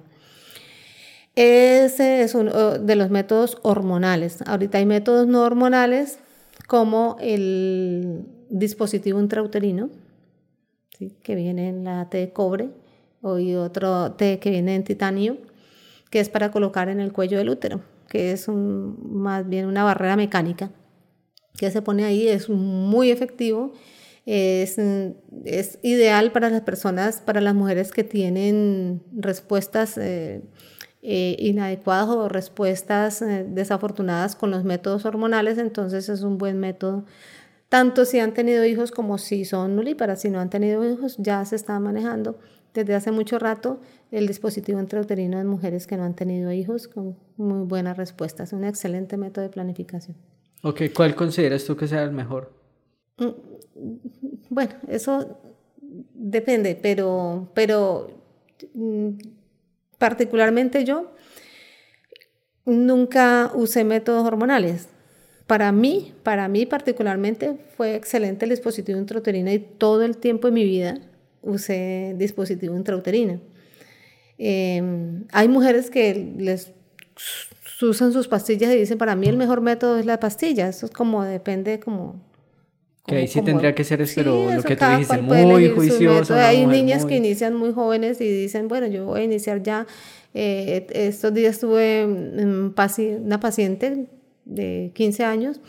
Ese 1.36 2.21
es 2.23 2.36
uno 2.36 2.77
de 2.77 2.95
los 2.95 3.09
métodos 3.09 3.57
hormonales. 3.61 4.41
Ahorita 4.45 4.79
hay 4.79 4.86
métodos 4.86 5.27
no 5.27 5.43
hormonales 5.43 6.19
como 6.67 7.17
el 7.19 8.25
dispositivo 8.52 9.20
intrauterino, 9.20 9.89
que 11.24 11.36
viene 11.36 11.70
en 11.70 11.84
la 11.84 12.10
T 12.10 12.18
de 12.20 12.32
cobre, 12.32 12.70
y 13.39 13.56
otro 13.56 14.14
T 14.14 14.39
que 14.39 14.52
viene 14.52 14.76
en 14.76 14.84
titanio, 14.84 15.38
que 16.10 16.20
es 16.20 16.30
para 16.30 16.52
colocar 16.52 16.89
en 16.89 16.99
el 16.99 17.12
cuello 17.12 17.38
del 17.38 17.49
útero, 17.49 17.82
que 18.08 18.32
es 18.32 18.47
más 18.49 19.47
bien 19.47 19.66
una 19.66 19.84
barrera 19.84 20.16
mecánica 20.16 20.72
que 21.58 21.72
se 21.72 21.82
pone 21.82 22.06
ahí 22.06 22.28
es 22.28 22.49
muy 22.49 23.12
efectivo. 23.12 23.74
Es, 24.26 24.78
es 25.45 25.80
ideal 25.82 26.32
para 26.32 26.49
las 26.49 26.62
personas, 26.62 27.22
para 27.22 27.41
las 27.41 27.56
mujeres 27.56 27.91
que 27.91 28.04
tienen 28.04 29.02
respuestas 29.12 29.97
eh, 29.97 30.41
eh, 31.02 31.36
inadecuadas 31.39 32.08
o 32.10 32.30
respuestas 32.30 33.24
eh, 33.24 33.45
desafortunadas 33.49 34.36
con 34.36 34.52
los 34.52 34.64
métodos 34.64 35.06
hormonales, 35.06 35.58
entonces 35.58 36.08
es 36.08 36.22
un 36.22 36.38
buen 36.38 36.60
método. 36.60 37.06
Tanto 37.72 38.03
si 38.03 38.19
han 38.19 38.34
tenido 38.34 38.65
hijos 38.65 38.91
como 38.91 39.17
si 39.17 39.45
son 39.45 39.78
nulíparas, 39.78 40.19
si 40.19 40.30
no 40.30 40.41
han 40.41 40.49
tenido 40.49 40.84
hijos, 40.84 41.15
ya 41.17 41.45
se 41.45 41.55
está 41.55 41.80
manejando 41.80 42.38
desde 42.74 42.95
hace 42.95 43.13
mucho 43.13 43.39
rato 43.39 43.80
el 44.11 44.28
dispositivo 44.28 44.78
intrauterino 44.82 45.39
en 45.39 45.47
mujeres 45.47 45.88
que 45.88 45.95
no 45.95 46.03
han 46.03 46.13
tenido 46.13 46.51
hijos 46.51 46.89
con 46.89 47.15
muy 47.38 47.65
buenas 47.65 47.95
respuestas. 47.95 48.49
Es 48.49 48.53
un 48.53 48.65
excelente 48.65 49.15
método 49.15 49.43
de 49.43 49.51
planificación. 49.51 50.17
Ok, 50.63 50.82
¿cuál 50.93 51.15
consideras 51.15 51.63
tú 51.63 51.78
que 51.78 51.88
sea 51.88 52.03
el 52.03 52.11
mejor? 52.11 52.51
Mm, 53.17 53.30
bueno, 54.49 54.74
eso 54.89 55.39
depende, 56.13 56.76
pero, 56.76 57.51
pero 57.53 58.09
mm, 58.74 59.11
particularmente 59.97 60.84
yo 60.84 61.13
nunca 62.65 63.49
usé 63.55 63.86
métodos 63.86 64.28
hormonales. 64.28 64.89
Para 65.52 65.74
mí, 65.74 66.14
para 66.24 66.47
mí 66.47 66.66
particularmente 66.66 67.58
fue 67.76 67.95
excelente 67.95 68.45
el 68.45 68.52
dispositivo 68.52 68.97
intrauterino 68.97 69.52
y 69.52 69.60
todo 69.60 70.04
el 70.04 70.16
tiempo 70.16 70.47
de 70.47 70.54
mi 70.54 70.64
vida 70.64 71.02
usé 71.41 72.16
dispositivo 72.16 72.74
intrauterino. 72.78 73.41
Em, 74.38 75.26
hay 75.30 75.49
mujeres 75.49 75.89
que 75.89 76.36
les 76.38 76.72
usan 77.82 78.14
sus 78.14 78.30
pastillas 78.30 78.74
y 78.74 78.78
dicen, 78.78 78.97
para 78.97 79.18
mí 79.18 79.28
el 79.28 79.36
mejor 79.36 79.60
método 79.60 79.97
es 79.97 80.06
la 80.06 80.22
pastilla. 80.22 80.70
Eso 80.70 80.86
es 80.86 80.91
como, 80.93 81.22
depende 81.26 81.82
como... 81.82 82.22
que 83.06 83.18
ahí 83.18 83.28
sí 83.28 83.41
tendría 83.41 83.76
que 83.76 83.84
ser, 83.84 84.08
pero 84.16 84.54
lo 84.56 84.64
que 84.64 84.78
tú 84.78 84.86
dijiste, 84.86 85.22
muy 85.22 85.68
juicioso. 85.68 86.34
Hay 86.34 86.66
niñas 86.66 87.04
que 87.04 87.18
inician 87.18 87.58
muy 87.58 87.74
jóvenes 87.74 88.22
y 88.22 88.30
dicen, 88.30 88.70
bueno, 88.70 88.88
yo 88.88 89.04
voy 89.04 89.20
a 89.20 89.24
iniciar 89.26 89.62
ya. 89.62 89.86
Eh, 90.34 90.88
estos 90.91 91.34
días 91.34 91.60
tuve 91.60 92.06
una 92.06 93.38
paciente 93.41 94.08
de 94.45 94.91
15 94.95 95.23
años 95.23 95.61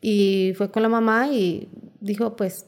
y 0.00 0.52
fue 0.56 0.70
con 0.70 0.82
la 0.82 0.88
mamá 0.88 1.28
y 1.28 1.68
dijo, 2.00 2.36
pues 2.36 2.66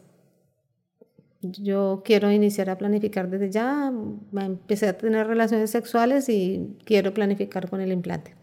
yo 1.42 2.02
quiero 2.04 2.30
iniciar 2.32 2.70
a 2.70 2.78
planificar 2.78 3.28
desde 3.28 3.50
ya, 3.50 3.92
empecé 4.32 4.88
a 4.88 4.96
tener 4.96 5.26
relaciones 5.26 5.70
sexuales 5.70 6.28
y 6.28 6.76
quiero 6.84 7.12
planificar 7.12 7.68
con 7.68 7.80
el 7.80 7.92
implante. 7.92 8.34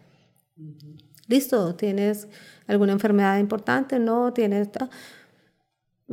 Listo, 1.28 1.76
¿tienes 1.76 2.28
alguna 2.68 2.94
enfermedad 2.94 3.40
importante? 3.40 4.00
No, 4.00 4.34
tienes... 4.34 4.70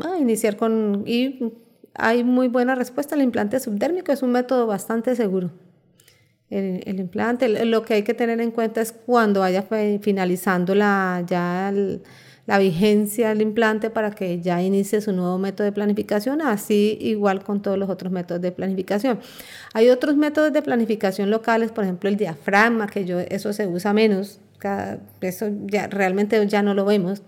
Ah, 0.00 0.16
iniciar 0.18 0.56
con... 0.56 1.04
Y 1.06 1.52
hay 1.94 2.24
muy 2.24 2.48
buena 2.48 2.74
respuesta. 2.74 3.14
El 3.14 3.22
implante 3.22 3.60
subdérmico 3.60 4.12
es 4.12 4.22
un 4.22 4.32
método 4.32 4.66
bastante 4.66 5.14
seguro. 5.16 5.50
El, 6.51 6.98
implante, 6.98 7.64
lo 7.64 7.82
que 7.82 7.94
hay 7.94 8.03
que 8.03 8.12
tener 8.12 8.40
en 8.40 8.51
cuenta 8.51 8.80
es 8.80 8.90
cuando 8.92 9.40
vaya 9.40 9.64
finalizando 10.03 10.74
la, 10.74 11.22
ya 11.24 11.72
la 12.51 12.59
vigencia 12.59 13.28
del 13.28 13.42
implante 13.42 13.90
para 13.90 14.11
que 14.11 14.40
ya 14.40 14.61
inicie 14.61 15.01
su 15.01 15.12
nuevo 15.12 15.38
método 15.38 15.66
de 15.66 15.70
planificación, 15.70 16.42
así 16.42 16.98
igual 17.01 17.44
con 17.44 17.62
todos 17.62 17.78
los 17.78 17.88
otros 17.88 18.11
métodos 18.11 18.42
de 18.42 18.51
planificación. 18.51 19.20
Hay 19.72 19.88
otros 19.90 20.16
métodos 20.16 20.53
de 20.53 20.61
planificación 20.61 21.30
locales, 21.30 21.70
por 21.70 21.84
ejemplo 21.84 22.11
el 22.11 22.16
diafragma, 22.16 22.88
que 22.88 23.05
yo, 23.05 23.20
eso 23.20 23.53
se 23.53 23.68
usa 23.68 23.92
menos, 23.92 24.40
eso 25.20 25.46
ya 25.66 25.86
realmente 25.86 26.44
ya 26.48 26.62
no 26.62 26.74
lo 26.74 26.84
vemos, 26.84 27.22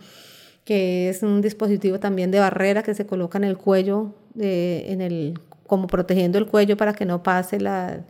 que 0.64 1.08
es 1.08 1.22
un 1.22 1.40
dispositivo 1.40 2.00
también 2.00 2.32
de 2.32 2.40
barrera 2.40 2.82
que 2.82 2.94
se 2.94 3.06
coloca 3.06 3.38
en 3.38 3.44
el 3.44 3.56
cuello, 3.56 4.16
en 4.36 5.00
el, 5.00 5.38
como 5.68 5.86
protegiendo 5.86 6.38
el 6.38 6.46
cuello 6.46 6.76
para 6.76 6.94
que 6.94 7.04
no 7.04 7.22
pase 7.22 7.60
la, 7.60 8.00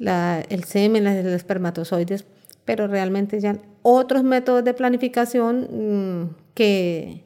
el 0.00 0.64
semen, 0.64 1.04
los 1.04 1.32
espermatozoides 1.34 2.24
pero 2.70 2.86
realmente 2.86 3.40
ya 3.40 3.56
otros 3.82 4.22
métodos 4.22 4.62
de 4.62 4.74
planificación 4.74 6.22
mm, 6.22 6.34
que 6.54 7.24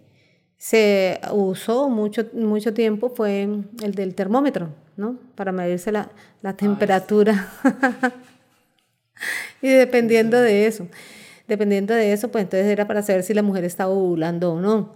se 0.57 1.21
usó 1.33 1.91
mucho, 1.91 2.27
mucho 2.33 2.73
tiempo 2.73 3.11
fue 3.11 3.43
el 3.83 3.95
del 3.95 4.15
termómetro, 4.15 4.71
¿no? 4.97 5.19
Para 5.35 5.53
medirse 5.53 5.93
la, 5.93 6.11
la 6.41 6.51
ah, 6.51 6.57
temperatura. 6.57 7.51
y 9.61 9.69
dependiendo 9.69 10.41
de 10.41 10.67
eso, 10.67 10.89
dependiendo 11.47 11.93
de 11.93 12.15
eso, 12.15 12.29
pues 12.29 12.45
entonces 12.45 12.67
era 12.69 12.87
para 12.87 13.03
saber 13.03 13.23
si 13.23 13.35
la 13.35 13.43
mujer 13.43 13.65
estaba 13.65 13.91
ovulando 13.91 14.55
o 14.55 14.61
no. 14.63 14.95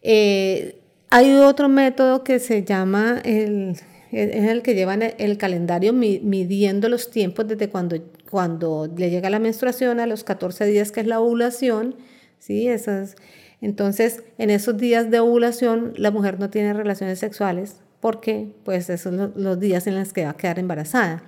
Eh, 0.00 0.80
hay 1.10 1.34
otro 1.34 1.68
método 1.68 2.24
que 2.24 2.38
se 2.38 2.64
llama 2.64 3.20
el, 3.24 3.76
es 4.12 4.48
el 4.48 4.62
que 4.62 4.74
llevan 4.74 5.02
el 5.02 5.38
calendario 5.38 5.92
midiendo 5.92 6.88
los 6.88 7.10
tiempos 7.10 7.48
desde 7.48 7.68
cuando, 7.68 7.96
cuando 8.30 8.92
le 8.96 9.10
llega 9.10 9.30
la 9.30 9.38
menstruación 9.38 10.00
a 10.00 10.06
los 10.06 10.24
14 10.24 10.66
días 10.66 10.92
que 10.92 11.00
es 11.00 11.06
la 11.06 11.20
ovulación, 11.20 11.96
¿sí? 12.38 12.68
Esas, 12.68 13.16
entonces, 13.60 14.22
en 14.38 14.50
esos 14.50 14.76
días 14.76 15.10
de 15.10 15.20
ovulación 15.20 15.92
la 15.96 16.10
mujer 16.10 16.38
no 16.38 16.50
tiene 16.50 16.72
relaciones 16.72 17.18
sexuales 17.18 17.80
porque 18.00 18.54
pues 18.64 18.88
esos 18.90 19.14
son 19.14 19.32
los 19.36 19.58
días 19.58 19.86
en 19.86 19.98
los 19.98 20.12
que 20.12 20.24
va 20.24 20.30
a 20.30 20.36
quedar 20.36 20.58
embarazada. 20.58 21.24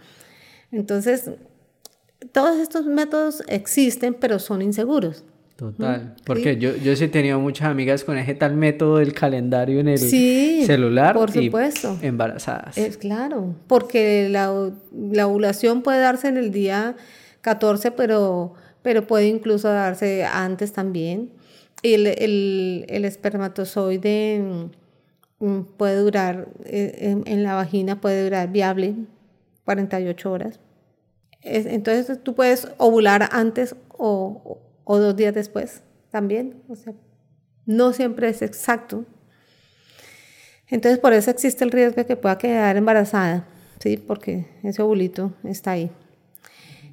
Entonces, 0.71 1.31
todos 2.33 2.59
estos 2.59 2.87
métodos 2.87 3.43
existen, 3.49 4.15
pero 4.15 4.39
son 4.39 4.63
inseguros. 4.63 5.25
Total, 5.59 6.15
porque 6.25 6.57
yo, 6.57 6.77
yo 6.77 6.95
sí 6.95 7.07
he 7.07 7.09
tenido 7.09 7.41
muchas 7.41 7.67
amigas 7.67 8.05
con 8.05 8.17
ese 8.17 8.33
tal 8.37 8.55
método 8.55 8.99
del 8.99 9.13
calendario 9.13 9.81
en 9.81 9.89
el 9.89 9.99
celular 9.99 11.17
por 11.17 11.33
supuesto. 11.33 11.99
y 12.01 12.07
embarazadas. 12.07 12.79
Es 12.79 12.97
claro, 12.97 13.57
porque 13.67 14.29
la, 14.29 14.53
ovulación 14.53 15.83
puede 15.83 15.99
darse 15.99 16.29
en 16.29 16.37
el 16.37 16.53
día 16.53 16.95
14, 17.41 17.91
pero, 17.91 18.55
pero 18.83 19.09
puede 19.09 19.27
incluso 19.27 19.69
darse 19.69 20.25
antes 20.25 20.73
también. 20.73 21.33
Y 21.83 21.95
el, 21.95 22.07
el, 22.07 23.05
espermatozoide 23.05 24.69
mm, 25.41 25.63
puede 25.77 25.97
durar, 25.97 26.51
eh, 26.67 27.21
en, 27.27 27.43
la 27.43 27.57
vagina 27.57 28.01
puede 28.01 28.23
durar 28.23 28.53
viable 28.53 28.95
48 29.65 30.31
horas. 30.31 30.61
entonces 31.43 32.23
tú 32.23 32.37
puedes 32.37 32.69
ovular 32.79 33.29
antes 33.33 33.75
o 33.89 34.61
o 34.91 34.99
dos 34.99 35.15
días 35.15 35.35
después 35.35 35.83
también. 36.11 36.63
O 36.69 36.75
sea, 36.75 36.95
no 37.67 37.93
siempre 37.93 38.31
es 38.31 38.41
exacto. 38.41 39.05
Entonces, 40.67 40.99
por 40.99 41.13
eso 41.13 41.31
existe 41.31 41.63
el 41.63 41.71
riesgo 41.71 41.97
de 41.97 42.07
que 42.07 42.17
pueda 42.17 42.39
quedar 42.39 42.77
embarazada, 42.77 43.47
¿sí? 43.81 43.99
Porque 43.99 44.47
ese 44.63 44.81
ovulito 44.81 45.35
está 45.45 45.73
ahí, 45.73 45.91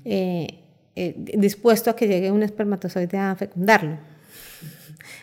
eh, 0.04 0.60
eh, 0.96 1.16
dispuesto 1.38 1.90
a 1.90 1.96
que 1.96 2.08
llegue 2.08 2.32
un 2.32 2.44
espermatozoide 2.44 3.18
a 3.18 3.36
fecundarlo. 3.36 3.98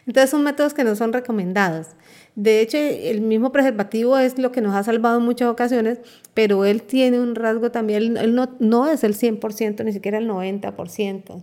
Entonces, 0.06 0.30
son 0.30 0.42
métodos 0.42 0.72
que 0.72 0.84
no 0.84 0.96
son 0.96 1.12
recomendados. 1.12 1.88
De 2.34 2.62
hecho, 2.62 2.78
el 2.78 3.20
mismo 3.20 3.52
preservativo 3.52 4.16
es 4.16 4.38
lo 4.38 4.50
que 4.50 4.62
nos 4.62 4.74
ha 4.74 4.82
salvado 4.82 5.18
en 5.18 5.24
muchas 5.24 5.48
ocasiones, 5.48 6.00
pero 6.32 6.64
él 6.64 6.82
tiene 6.82 7.20
un 7.20 7.34
rasgo 7.34 7.70
también, 7.70 8.16
él 8.16 8.34
no, 8.34 8.56
no 8.60 8.88
es 8.88 9.04
el 9.04 9.14
100%, 9.14 9.84
ni 9.84 9.92
siquiera 9.92 10.16
el 10.16 10.28
90% 10.28 11.42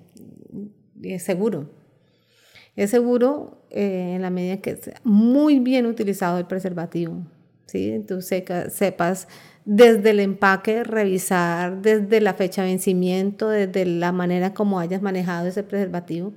es 1.04 1.24
seguro. 1.24 1.70
Es 2.76 2.92
seguro 2.92 3.64
eh, 3.72 4.14
en 4.16 4.22
la 4.22 4.30
medida 4.30 4.58
que 4.58 4.76
sea 4.78 5.02
muy 5.04 5.60
bien 5.60 5.86
utilizado 5.86 6.38
el 6.38 6.46
preservativo. 6.46 7.26
¿sí? 7.66 8.04
Tú 8.08 8.22
sepas 8.22 9.28
desde 9.66 10.12
el 10.12 10.20
empaque, 10.20 10.84
revisar 10.84 11.82
desde 11.82 12.22
la 12.22 12.34
fecha 12.34 12.64
de 12.64 12.70
vencimiento, 12.70 13.50
desde 13.50 13.86
la 13.86 14.12
manera 14.12 14.54
como 14.54 14.80
hayas 14.80 15.02
manejado 15.02 15.48
ese 15.48 15.64
preservativo. 15.64 16.34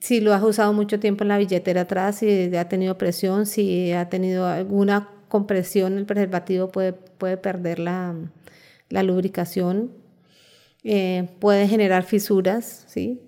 Si 0.00 0.20
lo 0.20 0.32
has 0.32 0.42
usado 0.42 0.72
mucho 0.72 0.98
tiempo 0.98 1.24
en 1.24 1.28
la 1.28 1.38
billetera 1.38 1.82
atrás, 1.82 2.16
si 2.16 2.56
ha 2.56 2.68
tenido 2.68 2.96
presión, 2.96 3.46
si 3.46 3.92
ha 3.92 4.08
tenido 4.08 4.46
alguna 4.46 5.10
compresión, 5.28 5.98
el 5.98 6.06
preservativo 6.06 6.68
puede, 6.68 6.94
puede 6.94 7.36
perder 7.36 7.78
la, 7.78 8.14
la 8.88 9.02
lubricación, 9.02 9.92
eh, 10.82 11.28
puede 11.38 11.68
generar 11.68 12.04
fisuras, 12.04 12.84
¿sí? 12.88 13.20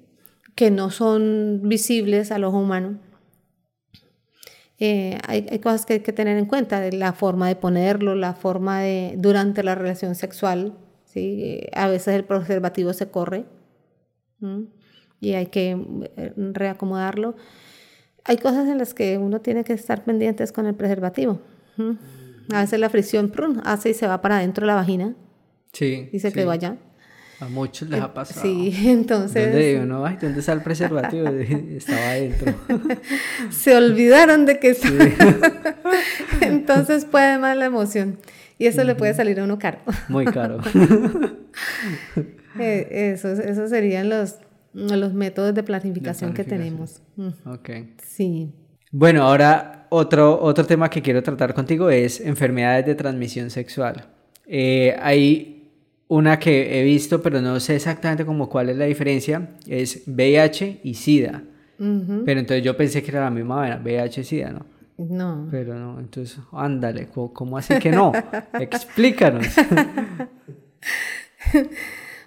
Que 0.57 0.71
no 0.73 0.91
son 0.91 1.61
visibles 1.65 2.33
a 2.33 2.39
los 2.39 2.53
humanos. 2.53 2.97
Eh, 4.79 5.19
hay, 5.27 5.59
cosas 5.61 5.87
que 5.87 5.95
hay 5.95 6.01
que 6.01 6.13
tener 6.13 6.37
en 6.37 6.47
cuenta, 6.47 6.81
de 6.81 6.93
la 6.93 7.13
forma 7.13 7.47
de 7.47 7.57
ponerlo, 7.57 8.15
la 8.15 8.35
forma 8.35 8.81
de 8.81 9.15
durante 9.19 9.63
la 9.63 9.75
relación 9.75 10.15
sexual. 10.15 10.75
¿sí? 11.05 11.61
A 11.73 11.89
veces 11.89 12.15
el 12.15 12.25
preservativo 12.25 12.93
se 12.95 13.09
corre 13.11 13.45
y 15.21 15.35
hay 15.35 15.47
que 15.47 15.79
eh, 16.17 16.33
reacomodarlo. 16.37 17.37
Hay 18.25 18.39
cosas 18.39 18.67
en 18.69 18.79
las 18.79 18.95
que 18.95 19.19
uno 19.19 19.41
tiene 19.41 19.63
que 19.63 19.75
estar 19.75 20.05
pendientes 20.05 20.53
con 20.53 20.67
el 20.67 20.75
preservativo. 20.75 21.41
A 22.53 22.61
veces 22.63 22.81
la 22.81 22.89
fricción 22.89 23.31
hace 23.65 23.91
y 23.91 23.95
se 23.95 24.07
va 24.07 24.23
para 24.23 24.39
adentro 24.39 24.63
de 24.63 24.69
la 24.69 24.75
vagina. 24.75 25.15
Sí. 25.73 26.09
Y 26.13 26.19
se 26.21 26.33
quedó 26.33 26.51
allá. 26.51 26.79
A 27.41 27.49
muchos 27.49 27.89
les 27.89 28.01
ha 28.01 28.15
pasado. 28.15 28.43
Sí, 28.43 28.73
entonces... 28.89 29.53
¿Dónde, 29.53 29.81
uno, 29.83 30.07
ay, 30.07 30.17
¿dónde 30.21 30.41
está 30.41 30.53
el 30.53 30.63
preservativo? 30.63 31.29
Estaba 31.29 32.11
adentro. 32.11 32.55
Se 33.51 33.77
olvidaron 33.77 34.47
de 34.47 34.59
que 34.59 34.75
sí. 34.75 34.89
entonces 36.41 37.05
puede 37.05 37.39
más 37.39 37.57
la 37.57 37.67
emoción. 37.67 38.19
Y 38.59 38.67
eso 38.67 38.85
le 38.85 38.95
puede 38.95 39.13
salir 39.13 39.39
a 39.41 39.45
uno 39.45 39.59
caro. 39.59 39.81
Muy 40.09 40.25
caro. 40.25 40.61
Eh, 42.59 43.13
esos, 43.13 43.39
esos 43.39 43.69
serían 43.69 44.09
los, 44.09 44.37
los 44.73 45.13
métodos 45.13 45.55
de 45.55 45.63
planificación, 45.63 46.33
que 46.33 46.43
tenemos. 46.43 47.03
Ok. 47.45 47.71
Sí. 48.03 48.55
Bueno, 48.93 49.25
ahora 49.25 49.87
otro, 49.91 50.41
otro 50.41 50.65
tema 50.65 50.89
que 50.89 51.03
quiero 51.03 51.23
tratar 51.23 51.53
contigo 51.53 51.91
es 51.91 52.19
enfermedades 52.19 52.87
de 52.87 52.95
transmisión 52.95 53.51
sexual. 53.51 54.07
Eh, 54.47 54.97
hay 55.01 55.56
una 56.09 56.39
que 56.39 56.79
he 56.79 56.85
visto, 56.85 57.21
pero 57.21 57.41
no 57.41 57.59
sé 57.61 57.77
exactamente 57.77 58.25
como 58.25 58.49
cuál 58.49 58.71
es 58.71 58.77
la 58.77 58.85
diferencia, 58.85 59.51
es 59.67 60.05
VIH 60.07 60.81
y 60.85 60.95
SIDA. 60.95 61.43
Pero 61.79 62.41
entonces 62.41 62.65
yo 62.65 62.75
pensé 62.75 63.03
que 63.03 63.11
era 63.11 63.21
la 63.21 63.31
misma 63.31 63.79
VIH 63.83 64.21
y 64.21 64.25
SIDA, 64.25 64.51
¿no? 64.51 64.67
No. 64.97 65.49
Pero 65.51 65.75
no, 65.75 66.01
entonces, 66.01 66.39
ándale, 66.53 67.09
¿cómo, 67.09 67.59
así 67.59 67.79
que 67.79 67.91
no? 67.91 68.13
Explícanos. 68.59 69.47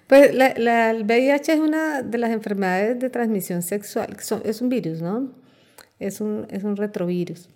pues 0.06 0.34
la, 0.34 0.90
el 0.90 1.02
VIH 1.04 1.54
es 1.54 1.58
una 1.58 2.02
de 2.02 2.18
las 2.18 2.30
enfermedades 2.30 3.00
de 3.00 3.10
transmisión 3.10 3.62
sexual, 3.62 4.16
es 4.44 4.60
un 4.60 4.68
virus, 4.68 5.02
¿no? 5.02 5.32
Es 5.98 6.20
un, 6.20 6.46
es 6.50 6.62
un 6.62 6.76
retrovirus. 6.76 7.48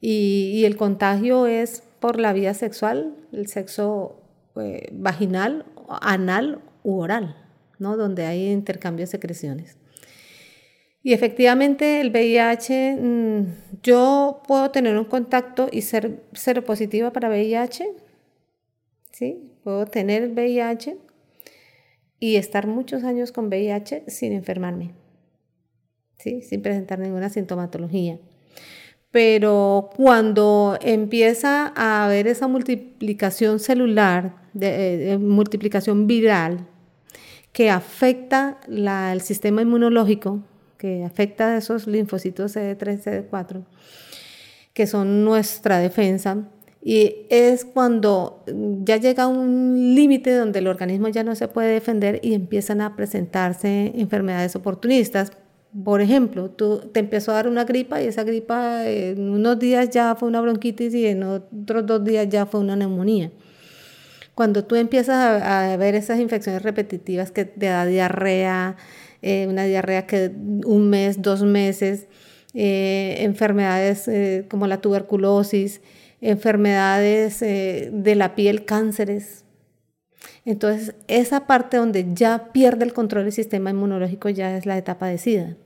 Y, 0.00 0.52
y, 0.54 0.64
el 0.64 0.76
contagio 0.76 1.46
es 1.46 1.82
por 1.98 2.20
la 2.20 2.32
vía 2.32 2.54
sexual, 2.54 3.16
el 3.32 3.48
sexo 3.48 4.22
eh, 4.60 4.88
vaginal, 4.92 5.66
anal 6.00 6.62
u 6.82 7.00
oral, 7.00 7.36
¿no? 7.78 7.96
Donde 7.96 8.26
hay 8.26 8.50
intercambio 8.50 9.04
de 9.04 9.10
secreciones. 9.10 9.78
Y 11.02 11.12
efectivamente 11.12 12.00
el 12.00 12.10
VIH, 12.10 12.96
mm, 13.00 13.46
yo 13.82 14.42
puedo 14.46 14.70
tener 14.70 14.98
un 14.98 15.04
contacto 15.04 15.68
y 15.70 15.82
ser 15.82 16.22
seropositiva 16.32 17.12
para 17.12 17.28
VIH, 17.28 17.86
¿sí? 19.12 19.52
Puedo 19.64 19.86
tener 19.86 20.28
VIH 20.30 20.98
y 22.20 22.36
estar 22.36 22.66
muchos 22.66 23.04
años 23.04 23.32
con 23.32 23.46
VIH 23.46 24.04
sin 24.08 24.32
enfermarme, 24.32 24.94
¿sí? 26.18 26.42
Sin 26.42 26.62
presentar 26.62 26.98
ninguna 26.98 27.30
sintomatología. 27.30 28.18
Pero 29.10 29.90
cuando 29.96 30.78
empieza 30.82 31.72
a 31.74 32.04
haber 32.04 32.26
esa 32.26 32.46
multiplicación 32.46 33.58
celular, 33.58 34.36
de, 34.52 35.12
eh, 35.12 35.18
multiplicación 35.18 36.06
viral, 36.06 36.66
que 37.52 37.70
afecta 37.70 38.58
el 38.68 39.20
sistema 39.20 39.62
inmunológico, 39.62 40.42
que 40.76 41.04
afecta 41.04 41.54
a 41.54 41.56
esos 41.56 41.86
linfocitos 41.86 42.54
CD3, 42.54 43.02
CD4, 43.02 43.64
que 44.72 44.86
son 44.86 45.24
nuestra 45.24 45.78
defensa. 45.78 46.48
Y 46.80 47.26
es 47.28 47.64
cuando 47.64 48.44
ya 48.84 48.96
llega 48.96 49.26
un 49.26 49.94
límite 49.94 50.32
donde 50.34 50.60
el 50.60 50.68
organismo 50.68 51.08
ya 51.08 51.24
no 51.24 51.34
se 51.34 51.48
puede 51.48 51.72
defender 51.72 52.20
y 52.22 52.34
empiezan 52.34 52.80
a 52.80 52.94
presentarse 52.94 53.92
enfermedades 53.96 54.54
oportunistas. 54.54 55.32
Por 55.84 56.00
ejemplo, 56.00 56.50
tú 56.50 56.78
te 56.92 57.00
empezó 57.00 57.30
a 57.32 57.34
dar 57.34 57.48
una 57.48 57.64
gripa 57.64 58.00
y 58.02 58.06
esa 58.06 58.24
gripa 58.24 58.86
en 58.88 59.28
unos 59.28 59.58
días 59.58 59.90
ya 59.90 60.14
fue 60.14 60.28
una 60.28 60.40
bronquitis 60.40 60.94
y 60.94 61.06
en 61.06 61.22
otros 61.22 61.84
dos 61.84 62.02
días 62.04 62.28
ya 62.28 62.46
fue 62.46 62.60
una 62.60 62.74
neumonía. 62.74 63.30
Cuando 64.34 64.64
tú 64.64 64.76
empiezas 64.76 65.42
a, 65.42 65.76
ver 65.76 65.94
esas 65.94 66.20
infecciones 66.20 66.62
repetitivas 66.62 67.32
que 67.32 67.44
te 67.44 67.66
da 67.66 67.84
diarrea, 67.84 68.76
eh, 69.20 69.46
una 69.48 69.64
diarrea 69.64 70.06
que 70.06 70.32
un 70.64 70.88
mes, 70.88 71.20
dos 71.20 71.42
meses, 71.42 72.06
eh, 72.54 73.16
enfermedades 73.20 74.08
eh, 74.08 74.46
como 74.48 74.66
la 74.66 74.80
tuberculosis, 74.80 75.82
enfermedades 76.20 77.40
de 77.40 78.14
la 78.16 78.34
piel, 78.34 78.64
cánceres. 78.64 79.44
Entonces, 80.44 80.94
esa 81.06 81.46
parte 81.46 81.76
donde 81.76 82.06
ya 82.14 82.52
pierde 82.52 82.84
el 82.84 82.92
control 82.92 83.24
del 83.24 83.32
sistema 83.32 83.70
inmunológico 83.70 84.28
ya 84.28 84.56
es 84.56 84.66
la 84.66 84.78
etapa 84.78 85.06
de 85.06 85.18
SIDA. 85.18 85.56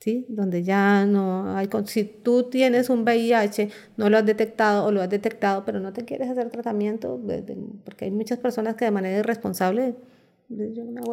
¿Sí? 0.00 0.26
Donde 0.28 0.64
ya 0.64 1.06
no 1.06 1.56
hay... 1.56 1.68
Si 1.86 2.02
tú 2.04 2.44
tienes 2.50 2.90
un 2.90 3.04
VIH, 3.04 3.70
no 3.96 4.10
lo 4.10 4.18
has 4.18 4.26
detectado 4.26 4.84
o 4.84 4.90
lo 4.90 5.00
has 5.00 5.08
detectado, 5.08 5.64
pero 5.64 5.78
no 5.78 5.92
te 5.92 6.04
quieres 6.04 6.28
hacer 6.28 6.50
tratamiento, 6.50 7.20
porque 7.84 8.06
hay 8.06 8.10
muchas 8.10 8.38
personas 8.38 8.74
que 8.74 8.84
de 8.84 8.90
manera 8.90 9.18
irresponsable 9.18 9.94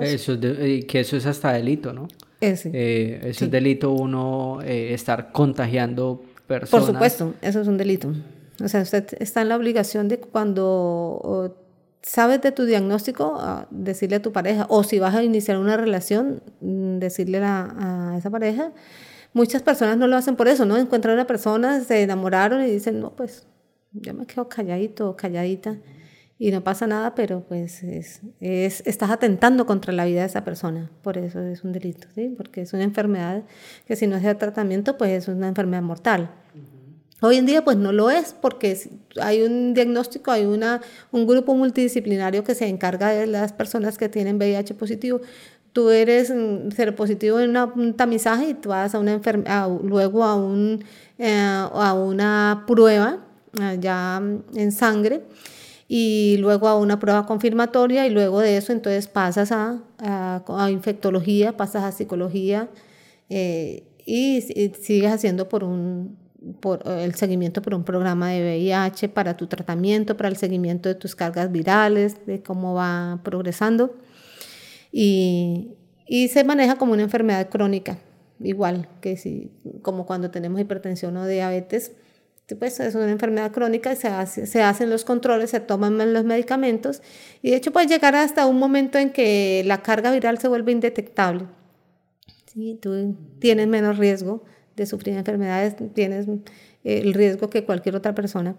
eso 0.01 0.34
es 0.34 0.86
que 0.86 0.99
eso 0.99 1.17
es 1.17 1.26
hasta 1.26 1.53
delito, 1.53 1.93
¿no? 1.93 2.07
Ese. 2.41 2.72
Eh, 2.74 3.20
eso 3.30 3.45
es 3.45 3.51
delito 3.51 3.91
uno 3.91 4.59
eh, 4.63 4.93
estar 4.93 5.32
contagiando 5.32 6.24
personas. 6.47 6.86
Por 6.86 6.93
supuesto, 6.93 7.34
eso 7.41 7.61
es 7.61 7.67
un 7.67 7.78
delito. 7.78 8.11
O 8.63 8.67
sea, 8.67 8.82
usted 8.82 9.07
está 9.20 9.41
en 9.41 9.49
la 9.49 9.55
obligación 9.55 10.07
de 10.07 10.20
cuando 10.20 11.55
sabes 12.02 12.41
de 12.41 12.52
tu 12.52 12.66
diagnóstico, 12.66 13.41
decirle 13.70 14.18
a 14.18 14.22
tu 14.22 14.32
pareja, 14.32 14.66
o 14.70 14.84
si 14.84 15.00
vas 15.00 15.16
a 15.16 15.24
iniciar 15.24 15.58
una 15.58 15.78
relación, 15.78 16.41
mm, 16.62 17.00
decirle 17.00 17.39
a, 17.43 18.16
esa 18.18 18.30
pareja. 18.30 18.72
Muchas 19.34 19.62
personas 19.62 19.97
no 19.97 20.08
lo 20.08 20.16
hacen 20.16 20.36
por 20.36 20.47
eso, 20.47 20.66
¿no? 20.66 20.78
Encuentran 20.78 21.14
a 21.14 21.16
una 21.16 21.28
persona, 21.28 21.82
se 21.82 22.02
enamoraron 22.02 22.64
y 22.64 22.72
dicen, 22.72 23.00
no, 23.00 23.16
pues 23.16 23.47
yo 23.91 24.14
me 24.14 24.26
quedo 24.26 24.50
calladito, 24.50 25.16
calladita 25.16 25.78
y 26.39 26.52
no 26.52 26.64
pasa 26.64 26.88
nada, 26.88 27.16
pero 27.16 27.41
pues 27.41 27.84
es, 27.84 28.22
es, 28.39 28.82
estás 28.86 29.12
atentando 29.12 29.66
contra 29.66 29.91
la 29.91 30.06
vida 30.06 30.22
de 30.22 30.28
esa 30.28 30.45
persona, 30.45 30.89
por 31.04 31.18
eso 31.18 31.41
es 31.41 31.66
un 31.66 31.74
delito, 31.74 32.08
¿sí? 32.16 32.34
porque 32.36 32.62
es 32.62 32.72
una 32.72 32.84
enfermedad 32.84 33.43
que 33.86 33.97
si 33.97 34.08
no 34.08 34.16
es 34.16 34.24
de 34.24 34.34
tratamiento, 34.36 34.97
pues 34.97 35.12
es 35.12 35.28
una 35.28 35.50
enfermedad 35.50 35.84
mortal. 35.84 36.32
Hoy 37.22 37.38
en 37.38 37.45
día 37.45 37.63
pues 37.63 37.76
no 37.78 37.91
lo 37.91 38.09
es 38.09 38.34
porque 38.39 38.78
hay 39.20 39.41
un 39.41 39.74
diagnóstico, 39.74 40.32
hay 40.32 40.45
una, 40.45 40.82
un 41.11 41.28
grupo 41.28 41.53
multidisciplinario 41.53 42.43
que 42.43 42.55
se 42.55 42.67
encarga 42.67 43.09
de 43.09 43.28
las 43.28 43.51
personas 43.51 43.97
que 43.97 44.07
tienen 44.07 44.38
VIH 44.38 44.74
positivo. 44.76 45.20
Tú 45.74 45.89
eres 45.89 46.34
positivo 46.95 47.39
en 47.39 47.55
un 47.57 47.93
tamizaje 47.93 48.49
y 48.49 48.53
tú 48.53 48.70
vas 48.70 48.95
a 48.95 48.99
una 48.99 49.20
luego 49.84 50.24
a, 50.24 50.36
un, 50.36 50.84
eh, 51.17 51.30
a 51.38 51.93
una 51.93 52.63
prueba 52.65 53.20
eh, 53.61 53.78
ya 53.80 54.22
en 54.55 54.72
sangre 54.72 55.22
y 55.88 56.38
luego 56.38 56.67
a 56.67 56.78
una 56.78 56.99
prueba 56.99 57.26
confirmatoria 57.26 58.05
y 58.05 58.11
luego 58.11 58.39
de 58.39 58.57
eso 58.57 58.72
entonces 58.72 59.07
pasas 59.07 59.51
a, 59.51 59.82
a, 59.97 60.72
infectología, 60.72 61.57
pasas 61.57 61.84
a 61.84 61.91
psicología 61.91 62.70
eh, 63.30 63.84
y, 64.05 64.41
sigues 64.80 65.11
haciendo 65.11 65.49
por 65.49 65.63
un 65.63 66.15
por 66.60 66.84
el 66.88 67.16
seguimiento 67.16 67.62
por 67.62 67.74
un 67.74 67.84
programa 67.84 68.30
de 68.30 68.42
VIH 68.42 69.10
para 69.10 69.36
tu 69.36 69.48
tratamiento, 69.48 70.16
para 70.16 70.30
el 70.30 70.38
seguimiento 70.38 70.90
de 70.90 70.96
tus 70.96 71.16
cargas 71.16 71.52
virales, 71.52 72.26
de 72.26 72.42
cómo 72.42 72.74
va 72.74 73.20
progresando 73.24 73.96
y, 74.92 75.72
y 76.08 76.30
se 76.30 76.44
maneja 76.44 76.78
como 76.78 76.94
una 76.94 77.04
enfermedad 77.04 77.50
crónica, 77.50 77.98
igual 78.40 78.88
que 79.02 79.18
si 79.18 79.52
como 79.82 80.06
cuando 80.06 80.32
tenemos 80.32 80.60
hipertensión 80.62 81.18
o 81.18 81.28
diabetes 81.28 81.92
pues 82.56 82.80
es 82.80 82.96
una 82.96 83.12
enfermedad 83.12 83.52
crónica, 83.52 83.96
se, 83.96 84.08
hace, 84.08 84.46
se 84.48 84.64
hacen 84.64 84.90
los 84.90 85.06
controles, 85.06 85.52
se 85.52 85.60
toman 85.60 86.14
los 86.14 86.24
medicamentos 86.24 87.02
y 87.42 87.52
de 87.52 87.58
hecho 87.58 87.72
puede 87.72 87.88
llegar 87.88 88.16
hasta 88.16 88.46
un 88.46 88.58
momento 88.58 88.98
en 88.98 89.12
que 89.12 89.64
la 89.66 89.82
carga 89.82 90.12
viral 90.12 90.38
se 90.40 90.48
vuelve 90.48 90.72
indetectable. 90.72 91.46
¿sí? 92.48 92.78
Tú 92.82 93.16
tienes 93.40 93.68
menos 93.68 93.98
riesgo 93.98 94.44
de 94.80 94.85
sufrir 94.85 95.15
enfermedades, 95.15 95.76
tienes 95.93 96.27
el 96.84 97.14
riesgo 97.14 97.49
que 97.49 97.65
cualquier 97.65 97.95
otra 97.95 98.15
persona 98.15 98.56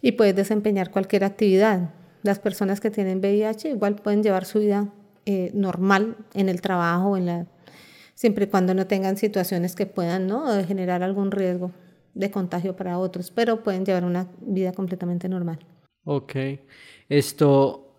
y 0.00 0.12
puedes 0.12 0.36
desempeñar 0.36 0.90
cualquier 0.90 1.24
actividad. 1.24 1.90
Las 2.22 2.38
personas 2.38 2.80
que 2.80 2.90
tienen 2.90 3.18
VIH 3.18 3.70
igual 3.70 3.96
pueden 3.96 4.22
llevar 4.22 4.44
su 4.44 4.60
vida 4.60 4.92
eh, 5.24 5.50
normal 5.54 6.16
en 6.34 6.48
el 6.48 6.60
trabajo, 6.60 7.16
en 7.16 7.26
la, 7.26 7.46
siempre 8.14 8.44
y 8.44 8.48
cuando 8.48 8.74
no 8.74 8.86
tengan 8.86 9.16
situaciones 9.16 9.74
que 9.74 9.86
puedan 9.86 10.26
¿no? 10.26 10.62
generar 10.64 11.02
algún 11.02 11.30
riesgo 11.30 11.72
de 12.14 12.30
contagio 12.30 12.76
para 12.76 12.98
otros, 12.98 13.30
pero 13.30 13.62
pueden 13.62 13.84
llevar 13.86 14.04
una 14.04 14.28
vida 14.40 14.72
completamente 14.72 15.28
normal. 15.28 15.58
Ok. 16.04 16.34
Esto, 17.08 17.94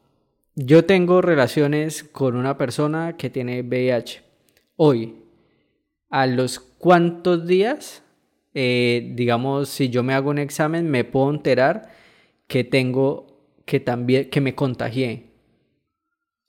yo 0.55 0.85
tengo 0.85 1.21
relaciones 1.21 2.03
con 2.03 2.35
una 2.35 2.57
persona 2.57 3.15
que 3.17 3.29
tiene 3.29 3.61
VIH. 3.61 4.21
Hoy, 4.75 5.23
¿a 6.09 6.27
los 6.27 6.59
cuántos 6.83 7.47
días, 7.47 8.03
eh, 8.53 9.13
digamos, 9.15 9.69
si 9.69 9.87
yo 9.87 10.03
me 10.03 10.13
hago 10.13 10.31
un 10.31 10.37
examen, 10.37 10.91
me 10.91 11.05
puedo 11.05 11.29
enterar 11.29 11.87
que 12.45 12.65
tengo, 12.65 13.25
que 13.63 13.79
también, 13.79 14.29
que 14.29 14.41
me 14.41 14.53
contagié? 14.53 15.29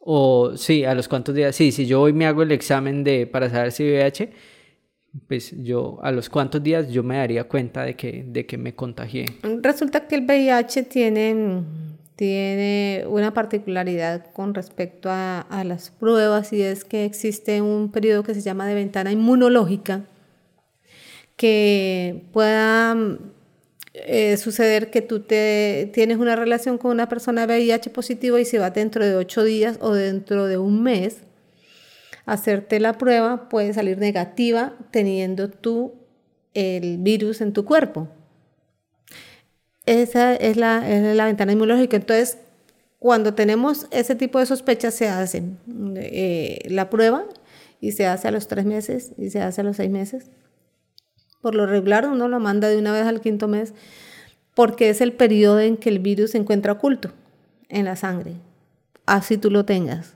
O 0.01 0.57
sí, 0.57 0.85
a 0.85 0.97
los 0.97 1.07
cuántos 1.07 1.37
días, 1.37 1.55
sí, 1.55 1.71
si 1.71 1.87
yo 1.87 2.01
hoy 2.01 2.13
me 2.13 2.27
hago 2.27 2.43
el 2.43 2.51
examen 2.51 3.05
de, 3.05 3.29
para 3.29 3.49
saber 3.49 3.71
si 3.71 3.85
VIH, 3.85 4.33
pues 5.29 5.55
yo 5.63 6.01
a 6.03 6.11
los 6.11 6.29
cuantos 6.29 6.61
días 6.61 6.91
yo 6.91 7.05
me 7.05 7.19
daría 7.19 7.45
cuenta 7.45 7.85
de 7.85 7.95
que, 7.95 8.25
de 8.27 8.45
que 8.45 8.59
me 8.59 8.75
contagié. 8.75 9.27
Resulta 9.63 10.09
que 10.09 10.17
el 10.17 10.23
VIH 10.23 10.83
tiene, 10.83 11.63
tiene 12.17 13.05
una 13.07 13.33
particularidad 13.33 14.33
con 14.33 14.53
respecto 14.53 15.11
a, 15.11 15.43
a, 15.43 15.63
las 15.63 15.91
pruebas 15.91 16.53
y 16.53 16.61
es 16.61 16.85
que 16.85 17.05
existe 17.05 17.63
un 17.63 17.93
periodo 17.93 18.25
que 18.25 18.35
se 18.35 18.41
llama 18.41 18.67
de 18.67 18.75
ventana 18.75 19.13
inmunológica 19.13 20.09
que 21.37 22.25
pueda 22.33 22.97
eh, 23.95 24.37
suceder 24.37 24.91
que 24.91 25.03
tú 25.03 25.21
te, 25.21 25.91
tienes 25.93 26.19
una 26.19 26.37
relación 26.37 26.79
con 26.79 26.91
una 26.91 27.09
persona 27.09 27.45
VIH 27.47 27.91
positivo 27.91 28.39
y 28.39 28.45
se 28.45 28.59
va 28.59 28.71
dentro 28.71 29.05
de 29.05 29.15
ocho 29.15 29.45
días 29.45 29.79
o 29.81 29.93
dentro 29.95 30.47
de 30.47 30.59
un 30.59 30.83
mes, 30.83 31.19
hacerte 32.27 32.81
la 32.81 32.99
prueba 32.99 33.49
puede 33.49 33.73
salir 33.73 33.99
negativa 33.99 34.75
teniendo 34.91 35.49
tú 35.49 35.95
el 36.55 36.99
virus 36.99 37.41
en 37.41 37.53
tu 37.53 37.65
cuerpo. 37.65 38.09
Esa 39.87 40.35
es 40.35 40.57
la, 40.57 40.89
es 40.89 41.15
la 41.17 41.27
ventana 41.27 41.53
inmunológica. 41.53 41.97
Entonces, 41.97 42.39
cuando 42.99 43.35
tenemos 43.35 43.87
ese 43.91 44.15
tipo 44.15 44.39
de 44.39 44.47
sospechas, 44.47 44.95
se 44.95 45.09
hace 45.09 45.43
eh, 45.97 46.61
la 46.69 46.89
prueba 46.89 47.27
y 47.81 47.93
se 47.93 48.07
hace 48.07 48.29
a 48.29 48.31
los 48.31 48.49
tres 48.49 48.65
meses 48.65 49.13
y 49.19 49.31
se 49.31 49.43
hace 49.43 49.61
a 49.61 49.65
los 49.65 49.77
seis 49.77 49.91
meses. 49.91 50.31
Por 51.45 51.55
lo 51.55 51.67
regular 51.67 52.09
uno 52.09 52.27
lo 52.27 52.41
manda 52.41 52.69
de 52.69 52.79
una 52.79 52.91
vez 52.91 53.05
al 53.05 53.21
quinto 53.21 53.49
mes 53.49 53.75
porque 54.55 54.89
es 54.89 55.03
el 55.03 55.13
periodo 55.13 55.61
en 55.61 55.77
que 55.77 55.91
el 55.91 55.99
virus 55.99 56.31
se 56.31 56.39
encuentra 56.39 56.73
oculto 56.73 57.11
en 57.69 57.85
la 57.85 57.97
sangre. 57.97 58.37
Así 59.05 59.37
tú 59.37 59.51
lo 59.51 59.67
tengas. 59.67 60.15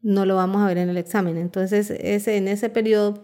No 0.00 0.24
lo 0.24 0.36
vamos 0.36 0.62
a 0.62 0.66
ver 0.66 0.78
en 0.78 0.88
el 0.88 0.96
examen. 0.96 1.36
Entonces, 1.36 1.90
ese, 1.90 2.38
en 2.38 2.48
ese 2.48 2.70
periodo, 2.70 3.22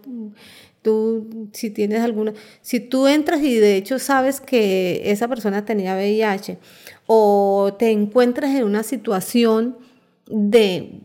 tú, 0.83 1.49
si 1.51 1.71
tienes 1.71 2.01
alguna, 2.01 2.33
si 2.61 2.79
tú 2.79 3.07
entras 3.07 3.41
y 3.41 3.55
de 3.55 3.75
hecho 3.75 3.97
sabes 3.97 4.39
que 4.39 5.01
esa 5.05 5.27
persona 5.27 5.65
tenía 5.65 5.95
VIH 5.95 6.59
o 7.07 7.75
te 7.79 7.89
encuentras 7.89 8.51
en 8.51 8.65
una 8.65 8.83
situación 8.83 9.77
de 10.27 11.01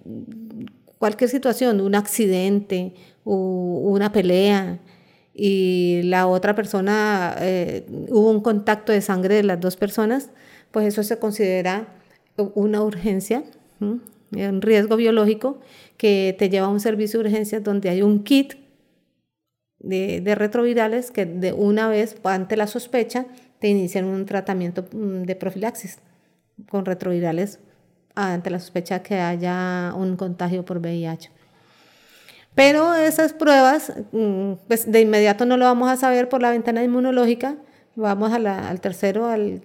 cualquier 0.98 1.30
situación, 1.30 1.80
un 1.80 1.94
accidente 1.94 2.92
o 3.24 3.80
una 3.84 4.12
pelea, 4.12 4.80
y 5.38 6.00
la 6.04 6.26
otra 6.26 6.54
persona, 6.54 7.36
eh, 7.40 7.84
hubo 8.08 8.30
un 8.30 8.40
contacto 8.40 8.90
de 8.90 9.02
sangre 9.02 9.34
de 9.34 9.42
las 9.42 9.60
dos 9.60 9.76
personas, 9.76 10.30
pues 10.70 10.86
eso 10.86 11.02
se 11.02 11.18
considera 11.18 11.88
una 12.36 12.82
urgencia, 12.82 13.44
un 13.78 14.62
riesgo 14.62 14.96
biológico 14.96 15.60
que 15.98 16.34
te 16.38 16.48
lleva 16.48 16.66
a 16.66 16.70
un 16.70 16.80
servicio 16.80 17.20
de 17.20 17.28
urgencias 17.28 17.62
donde 17.62 17.90
hay 17.90 18.00
un 18.00 18.24
kit 18.24 18.54
de, 19.78 20.22
de, 20.22 20.34
retrovirales 20.34 21.10
que 21.10 21.26
de 21.26 21.52
una 21.52 21.88
vez, 21.88 22.16
ante 22.24 22.56
la 22.56 22.66
sospecha, 22.66 23.26
te 23.58 23.68
inician 23.68 24.06
un 24.06 24.24
tratamiento 24.24 24.86
mm, 24.90 25.24
de 25.24 25.36
profilaxis 25.36 25.98
con 26.70 26.86
retrovirales 26.86 27.60
ante 28.14 28.48
la 28.48 28.58
sospecha 28.58 29.02
que 29.02 29.20
haya 29.20 29.92
un 29.94 30.16
contagio 30.16 30.64
por 30.64 30.78
VIH. 30.78 31.30
Pero 32.56 32.94
esas 32.94 33.34
pruebas, 33.34 33.92
mm, 34.12 34.52
pues 34.66 34.90
de 34.90 35.02
inmediato 35.02 35.44
no 35.44 35.58
lo 35.58 35.66
vamos 35.66 35.90
a 35.90 35.96
saber 35.96 36.30
por 36.30 36.40
la 36.40 36.50
ventana 36.50 36.82
inmunológica, 36.82 37.58
vamos 37.94 38.32
al 38.32 38.80
tercero, 38.80 39.26
al 39.26 39.60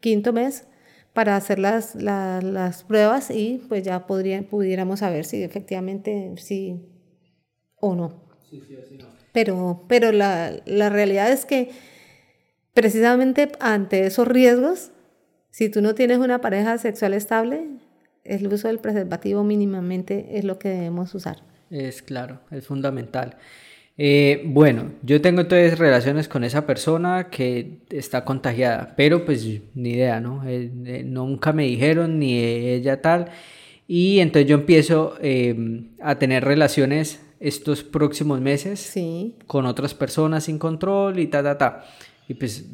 quinto 0.00 0.32
mes 0.32 0.64
para 1.12 1.36
hacer 1.36 1.58
las, 1.58 1.94
las, 1.96 2.82
pruebas 2.84 3.30
y 3.30 3.62
pues 3.68 3.82
ya 3.82 4.06
podría, 4.06 4.42
pudiéramos 4.42 5.00
saber 5.00 5.26
si 5.26 5.42
efectivamente 5.42 6.32
sí 6.38 6.80
o 7.76 7.94
no. 7.94 8.24
Sí, 8.48 8.62
sí, 8.66 8.96
no. 8.96 9.04
Pero, 9.32 9.84
pero 9.86 10.10
la, 10.10 10.62
la 10.64 10.88
realidad 10.88 11.30
es 11.30 11.44
que 11.44 11.70
precisamente 12.72 13.52
ante 13.60 14.06
esos 14.06 14.26
riesgos, 14.26 14.92
si 15.50 15.68
tú 15.68 15.82
no 15.82 15.94
tienes 15.94 16.16
una 16.16 16.40
pareja 16.40 16.78
sexual 16.78 17.12
estable, 17.12 17.66
el 18.24 18.46
uso 18.46 18.68
del 18.68 18.78
preservativo 18.78 19.44
mínimamente 19.44 20.38
es 20.38 20.44
lo 20.44 20.58
que 20.58 20.70
debemos 20.70 21.14
usar. 21.14 21.49
Es 21.70 22.02
claro, 22.02 22.40
es 22.50 22.66
fundamental. 22.66 23.36
Eh, 24.02 24.42
bueno, 24.46 24.92
yo 25.02 25.20
tengo 25.20 25.42
entonces 25.42 25.78
relaciones 25.78 26.26
con 26.26 26.42
esa 26.42 26.66
persona 26.66 27.28
que 27.30 27.80
está 27.90 28.24
contagiada, 28.24 28.94
pero 28.96 29.26
pues 29.26 29.46
ni 29.74 29.90
idea, 29.90 30.20
¿no? 30.20 30.42
Eh, 30.48 30.70
eh, 30.86 31.02
nunca 31.04 31.52
me 31.52 31.64
dijeron 31.64 32.18
ni 32.18 32.38
ella 32.38 33.02
tal. 33.02 33.26
Y 33.86 34.20
entonces 34.20 34.48
yo 34.48 34.54
empiezo 34.56 35.16
a 36.00 36.14
tener 36.18 36.44
relaciones 36.44 37.20
estos 37.40 37.82
próximos 37.82 38.40
meses 38.40 38.94
con 39.46 39.66
otras 39.66 39.94
personas 39.94 40.44
sin 40.44 40.58
control 40.58 41.18
y 41.18 41.26
ta, 41.26 41.42
ta, 41.42 41.58
ta. 41.58 41.84
Y 42.28 42.34
pues 42.34 42.70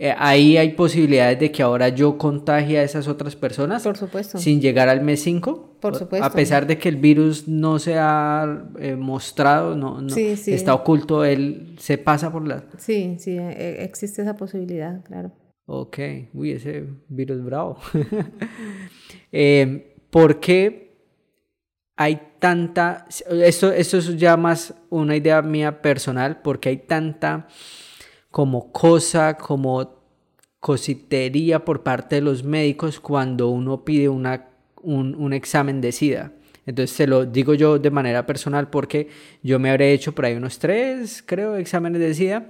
eh, 0.00 0.14
ahí 0.16 0.56
hay 0.56 0.74
posibilidades 0.74 1.40
de 1.40 1.50
que 1.50 1.60
ahora 1.60 1.88
yo 1.88 2.16
contagie 2.16 2.78
a 2.78 2.84
esas 2.84 3.08
otras 3.08 3.34
personas. 3.34 3.82
Por 3.82 3.96
supuesto. 3.96 4.38
Sin 4.38 4.60
llegar 4.60 4.88
al 4.88 5.00
mes 5.00 5.20
5. 5.22 5.78
Por 5.80 5.96
supuesto. 5.96 6.24
A 6.24 6.30
pesar 6.30 6.68
de 6.68 6.78
que 6.78 6.88
el 6.88 6.96
virus 6.96 7.48
no 7.48 7.80
se 7.80 7.98
ha 7.98 8.64
eh, 8.78 8.94
mostrado, 8.94 9.74
no, 9.74 10.06
está 10.06 10.74
oculto, 10.74 11.24
él 11.24 11.74
se 11.78 11.98
pasa 11.98 12.30
por 12.30 12.46
la... 12.46 12.64
Sí, 12.76 13.16
sí, 13.18 13.38
e, 13.38 13.82
existe 13.82 14.22
esa 14.22 14.36
posibilidad, 14.36 15.02
claro. 15.02 15.32
Ok, 15.66 15.98
uy, 16.32 16.52
ese 16.52 16.84
virus 17.08 17.44
bravo. 17.44 17.78
eh, 19.32 19.96
¿Por 20.10 20.38
qué 20.38 20.96
hay 21.96 22.20
tanta... 22.38 23.06
Esto, 23.30 23.72
esto 23.72 23.98
es 23.98 24.16
ya 24.16 24.36
más 24.36 24.74
una 24.90 25.16
idea 25.16 25.42
mía 25.42 25.82
personal, 25.82 26.40
porque 26.40 26.68
hay 26.68 26.76
tanta 26.76 27.48
como 28.38 28.70
cosa, 28.70 29.36
como 29.36 29.96
cositería 30.60 31.64
por 31.64 31.82
parte 31.82 32.14
de 32.14 32.20
los 32.20 32.44
médicos 32.44 33.00
cuando 33.00 33.48
uno 33.48 33.84
pide 33.84 34.08
una, 34.08 34.50
un, 34.80 35.32
examen 35.32 35.80
de 35.80 35.90
SIDA. 35.90 36.30
Entonces 36.64 36.96
se 36.96 37.08
lo 37.08 37.26
digo 37.26 37.54
yo 37.54 37.80
de 37.80 37.90
manera 37.90 38.26
personal 38.26 38.70
porque 38.70 39.08
yo 39.42 39.58
me 39.58 39.70
habré 39.70 39.92
hecho 39.92 40.14
por 40.14 40.24
ahí 40.24 40.36
unos 40.36 40.60
tres, 40.60 41.20
creo, 41.26 41.56
exámenes 41.56 42.00
de 42.00 42.14
SIDA, 42.14 42.48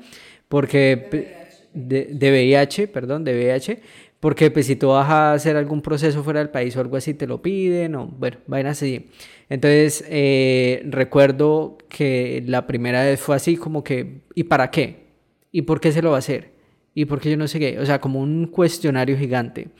porque 0.50 1.48
de, 1.72 2.10
de 2.12 2.30
VIH, 2.32 2.88
perdón, 2.88 3.24
de 3.24 3.32
VIH, 3.32 3.80
porque 4.20 4.50
pues 4.50 4.66
si 4.66 4.76
tú 4.76 4.88
vas 4.88 5.08
a 5.08 5.32
hacer 5.32 5.56
algún 5.56 5.80
proceso 5.80 6.22
fuera 6.22 6.40
del 6.40 6.50
país 6.50 6.76
o 6.76 6.80
algo 6.80 6.98
así, 6.98 7.14
te 7.14 7.26
lo 7.26 7.40
piden, 7.40 7.94
o 7.94 8.08
bueno, 8.08 8.36
vayan 8.46 8.66
así. 8.66 9.08
Entonces 9.48 10.04
eh, 10.10 10.82
recuerdo 10.84 11.78
que 11.88 12.44
la 12.46 12.66
primera 12.66 13.04
vez 13.04 13.18
fue 13.18 13.36
así 13.36 13.56
como 13.56 13.82
que, 13.82 14.20
¿y 14.34 14.44
para 14.44 14.70
qué? 14.70 15.07
¿Y 15.58 15.62
por 15.62 15.80
qué 15.80 15.90
se 15.90 16.02
lo 16.02 16.10
va 16.10 16.16
a 16.16 16.20
hacer? 16.20 16.52
¿Y 16.94 17.06
por 17.06 17.18
qué 17.18 17.32
yo 17.32 17.36
no 17.36 17.48
sé 17.48 17.58
qué? 17.58 17.80
O 17.80 17.84
sea, 17.84 18.00
como 18.00 18.20
un 18.20 18.46
cuestionario 18.46 19.18
gigante. 19.18 19.70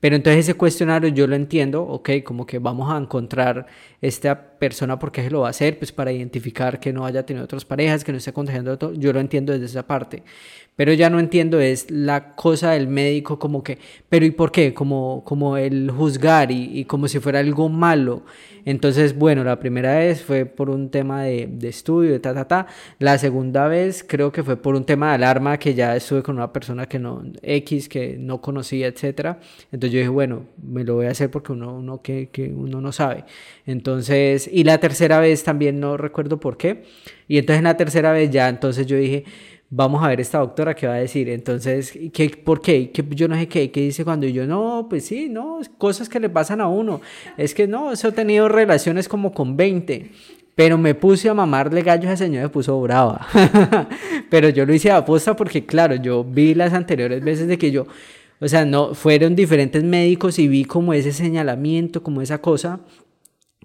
Pero 0.00 0.16
entonces 0.16 0.46
ese 0.46 0.54
cuestionario 0.54 1.10
yo 1.10 1.26
lo 1.26 1.36
entiendo, 1.36 1.82
ok, 1.82 2.22
como 2.24 2.46
que 2.46 2.58
vamos 2.58 2.90
a 2.90 2.96
encontrar 2.96 3.66
esta 4.00 4.57
persona 4.58 4.98
por 4.98 5.12
qué 5.12 5.30
lo 5.30 5.40
va 5.40 5.48
a 5.48 5.50
hacer, 5.50 5.78
pues 5.78 5.92
para 5.92 6.12
identificar 6.12 6.80
que 6.80 6.92
no 6.92 7.06
haya 7.06 7.24
tenido 7.24 7.44
otras 7.44 7.64
parejas, 7.64 8.04
que 8.04 8.12
no 8.12 8.18
esté 8.18 8.32
contagiando 8.32 8.78
todo, 8.78 8.92
yo 8.94 9.12
lo 9.12 9.20
entiendo 9.20 9.52
desde 9.52 9.66
esa 9.66 9.86
parte. 9.86 10.22
Pero 10.76 10.92
ya 10.92 11.10
no 11.10 11.18
entiendo 11.18 11.58
es 11.58 11.90
la 11.90 12.36
cosa 12.36 12.70
del 12.70 12.86
médico 12.86 13.38
como 13.38 13.64
que, 13.64 13.78
pero 14.08 14.24
¿y 14.24 14.30
por 14.30 14.52
qué? 14.52 14.72
Como, 14.74 15.24
como 15.24 15.56
el 15.56 15.90
juzgar 15.90 16.52
y, 16.52 16.78
y 16.78 16.84
como 16.84 17.08
si 17.08 17.18
fuera 17.18 17.40
algo 17.40 17.68
malo. 17.68 18.22
Entonces, 18.64 19.16
bueno, 19.16 19.44
la 19.44 19.58
primera 19.58 19.96
vez 19.98 20.22
fue 20.22 20.44
por 20.44 20.68
un 20.68 20.90
tema 20.90 21.22
de, 21.22 21.48
de 21.50 21.68
estudio, 21.68 22.12
de 22.12 22.20
ta, 22.20 22.34
ta, 22.34 22.46
ta. 22.46 22.66
La 22.98 23.16
segunda 23.16 23.66
vez 23.66 24.04
creo 24.06 24.30
que 24.30 24.42
fue 24.42 24.56
por 24.56 24.74
un 24.74 24.84
tema 24.84 25.08
de 25.08 25.14
alarma 25.14 25.58
que 25.58 25.72
ya 25.72 25.96
estuve 25.96 26.22
con 26.22 26.36
una 26.36 26.52
persona 26.52 26.86
que 26.86 26.98
no, 26.98 27.22
X, 27.40 27.88
que 27.88 28.16
no 28.18 28.42
conocía, 28.42 28.86
etcétera. 28.88 29.40
Entonces 29.72 29.92
yo 29.92 29.98
dije, 30.00 30.10
bueno, 30.10 30.44
me 30.62 30.84
lo 30.84 30.96
voy 30.96 31.06
a 31.06 31.12
hacer 31.12 31.30
porque 31.30 31.52
uno, 31.52 31.78
uno 31.78 32.02
que, 32.02 32.28
que 32.28 32.52
uno 32.52 32.82
no 32.82 32.92
sabe. 32.92 33.24
Entonces, 33.64 34.47
y 34.52 34.64
la 34.64 34.78
tercera 34.78 35.20
vez 35.20 35.44
también 35.44 35.80
no 35.80 35.96
recuerdo 35.96 36.40
por 36.40 36.56
qué. 36.56 36.84
Y 37.26 37.38
entonces 37.38 37.58
en 37.58 37.64
la 37.64 37.76
tercera 37.76 38.12
vez 38.12 38.30
ya, 38.30 38.48
entonces 38.48 38.86
yo 38.86 38.96
dije, 38.96 39.24
vamos 39.70 40.02
a 40.02 40.08
ver 40.08 40.20
esta 40.20 40.38
doctora 40.38 40.74
qué 40.74 40.86
va 40.86 40.94
a 40.94 40.98
decir. 40.98 41.28
Entonces, 41.28 41.92
¿qué, 42.12 42.30
¿por 42.30 42.60
qué? 42.60 42.90
¿Qué? 42.90 43.04
Yo 43.10 43.28
no 43.28 43.36
sé 43.36 43.48
qué, 43.48 43.70
qué 43.70 43.80
dice 43.80 44.04
cuando 44.04 44.26
yo, 44.26 44.46
no, 44.46 44.86
pues 44.88 45.06
sí, 45.06 45.28
no, 45.28 45.60
cosas 45.78 46.08
que 46.08 46.20
le 46.20 46.30
pasan 46.30 46.60
a 46.60 46.68
uno. 46.68 47.00
Es 47.36 47.54
que 47.54 47.66
no, 47.66 47.92
eso 47.92 48.08
he 48.08 48.12
tenido 48.12 48.48
relaciones 48.48 49.08
como 49.08 49.32
con 49.32 49.56
20. 49.56 50.10
Pero 50.54 50.76
me 50.76 50.94
puse 50.94 51.28
a 51.28 51.34
mamarle 51.34 51.82
gallo 51.82 52.08
a 52.08 52.14
ese 52.14 52.24
señor, 52.24 52.42
me 52.42 52.48
puso 52.48 52.80
brava. 52.80 53.26
pero 54.30 54.48
yo 54.48 54.66
lo 54.66 54.74
hice 54.74 54.90
a 54.90 54.98
aposta 54.98 55.36
porque, 55.36 55.64
claro, 55.64 55.94
yo 55.94 56.24
vi 56.24 56.54
las 56.54 56.72
anteriores 56.72 57.22
veces 57.22 57.46
de 57.46 57.58
que 57.58 57.70
yo, 57.70 57.86
o 58.40 58.48
sea, 58.48 58.64
no, 58.64 58.94
fueron 58.94 59.36
diferentes 59.36 59.84
médicos 59.84 60.38
y 60.40 60.48
vi 60.48 60.64
como 60.64 60.94
ese 60.94 61.12
señalamiento, 61.12 62.02
como 62.02 62.22
esa 62.22 62.38
cosa, 62.38 62.80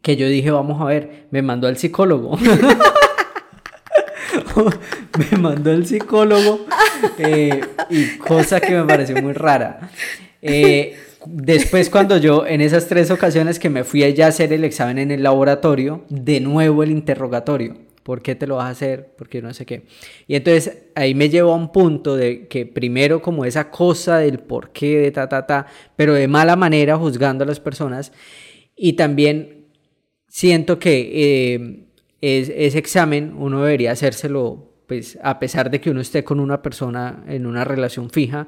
que 0.04 0.16
yo 0.18 0.28
dije, 0.28 0.52
vamos 0.52 0.80
a 0.82 0.86
ver, 0.86 1.28
me 1.32 1.42
mandó 1.42 1.68
al 1.68 1.78
psicólogo. 1.78 2.38
me 5.18 5.38
mandó 5.38 5.72
el 5.72 5.88
psicólogo 5.88 6.66
eh, 7.18 7.62
y 7.90 8.18
cosa 8.18 8.60
que 8.60 8.76
me 8.76 8.84
pareció 8.84 9.16
muy 9.22 9.32
rara. 9.32 9.90
Eh, 10.42 10.98
después 11.26 11.90
cuando 11.90 12.18
yo 12.18 12.46
en 12.46 12.60
esas 12.60 12.88
tres 12.88 13.12
ocasiones 13.12 13.60
que 13.60 13.70
me 13.70 13.86
fui 13.86 14.04
allá 14.04 14.26
a 14.26 14.30
hacer 14.30 14.52
el 14.52 14.66
examen 14.66 15.00
en 15.00 15.10
el 15.10 15.24
laboratorio, 15.24 16.04
de 16.10 16.42
nuevo 16.42 16.84
el 16.84 16.92
interrogatorio. 16.92 17.78
¿Por 18.04 18.22
qué 18.22 18.36
te 18.36 18.46
lo 18.46 18.58
vas 18.58 18.66
a 18.66 18.72
hacer? 18.72 19.14
Porque 19.18 19.42
no 19.42 19.54
sé 19.54 19.66
qué. 19.66 19.86
Y 20.28 20.36
entonces 20.36 20.80
ahí 20.96 21.16
me 21.16 21.30
llevó 21.30 21.54
a 21.54 21.56
un 21.56 21.72
punto 21.72 22.18
de 22.18 22.50
que 22.50 22.66
primero 22.66 23.22
como 23.22 23.46
esa 23.46 23.72
cosa 23.72 24.18
del 24.18 24.40
por 24.40 24.72
qué, 24.72 24.98
de 24.98 25.12
ta, 25.12 25.30
ta, 25.30 25.48
ta, 25.48 25.68
pero 25.96 26.14
de 26.14 26.28
mala 26.28 26.58
manera 26.58 26.98
juzgando 26.98 27.46
a 27.46 27.48
las 27.48 27.62
personas. 27.62 28.12
Y 28.76 28.94
también 28.94 29.63
siento 30.34 30.80
que 30.80 31.12
eh, 31.14 31.86
ese 32.20 32.80
examen 32.80 33.36
uno 33.38 33.62
debería 33.62 33.92
hacérselo, 33.92 34.74
pues 34.88 35.20
a 35.22 35.38
pesar 35.38 35.70
de 35.70 35.80
que 35.80 35.92
uno 35.92 36.02
esté 36.02 36.24
con 36.24 36.40
una 36.40 36.64
persona 36.64 37.24
en 37.28 37.46
una 37.46 37.64
relación 37.64 38.10
fija, 38.10 38.48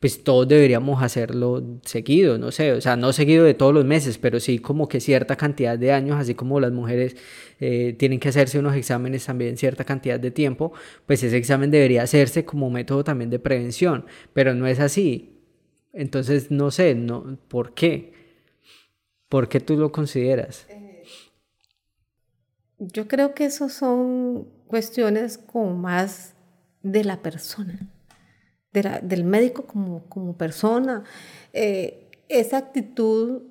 pues 0.00 0.24
todos 0.24 0.48
deberíamos 0.48 1.04
hacerlo 1.04 1.78
seguido, 1.84 2.36
no 2.36 2.50
sé, 2.50 2.72
o 2.72 2.80
sea, 2.80 2.96
no 2.96 3.12
seguido 3.12 3.44
de 3.44 3.54
todos 3.54 3.72
los 3.72 3.84
meses, 3.84 4.18
pero 4.18 4.40
sí 4.40 4.58
como 4.58 4.88
que 4.88 4.98
cierta 4.98 5.36
cantidad 5.36 5.78
de 5.78 5.92
años, 5.92 6.18
así 6.18 6.34
como 6.34 6.58
las 6.58 6.72
mujeres 6.72 7.16
eh, 7.60 7.94
tienen 7.96 8.18
que 8.18 8.30
hacerse 8.30 8.58
unos 8.58 8.74
exámenes 8.74 9.24
también 9.24 9.56
cierta 9.56 9.84
cantidad 9.84 10.18
de 10.18 10.32
tiempo, 10.32 10.72
pues 11.06 11.22
ese 11.22 11.36
examen 11.36 11.70
debería 11.70 12.02
hacerse 12.02 12.44
como 12.44 12.70
método 12.70 13.04
también 13.04 13.30
de 13.30 13.38
prevención, 13.38 14.04
pero 14.32 14.52
no 14.54 14.66
es 14.66 14.80
así. 14.80 15.36
Entonces, 15.92 16.50
no 16.50 16.72
sé, 16.72 16.96
no, 16.96 17.38
¿por 17.46 17.72
qué? 17.72 18.14
¿Por 19.28 19.48
qué 19.48 19.60
tú 19.60 19.76
lo 19.76 19.92
consideras? 19.92 20.66
Yo 22.80 23.06
creo 23.06 23.34
que 23.34 23.44
eso 23.44 23.68
son 23.68 24.48
cuestiones 24.66 25.38
como 25.38 25.74
más 25.74 26.34
de 26.82 27.04
la 27.04 27.22
persona 27.22 27.78
del 28.72 29.24
médico 29.24 29.66
como, 29.66 30.04
como 30.08 30.36
persona. 30.36 31.04
Eh, 31.52 32.08
esa 32.28 32.58
actitud 32.58 33.42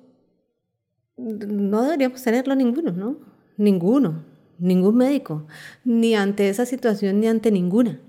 no 1.16 1.82
deberíamos 1.82 2.22
tenerlo 2.22 2.54
ninguno, 2.54 2.92
¿no? 2.92 3.16
Ninguno, 3.58 4.24
ningún 4.58 4.96
médico, 4.96 5.46
ni 5.84 6.14
ante 6.14 6.48
esa 6.48 6.64
situación 6.64 7.20
ni 7.20 7.26
ante 7.26 7.50
ninguna, 7.50 8.00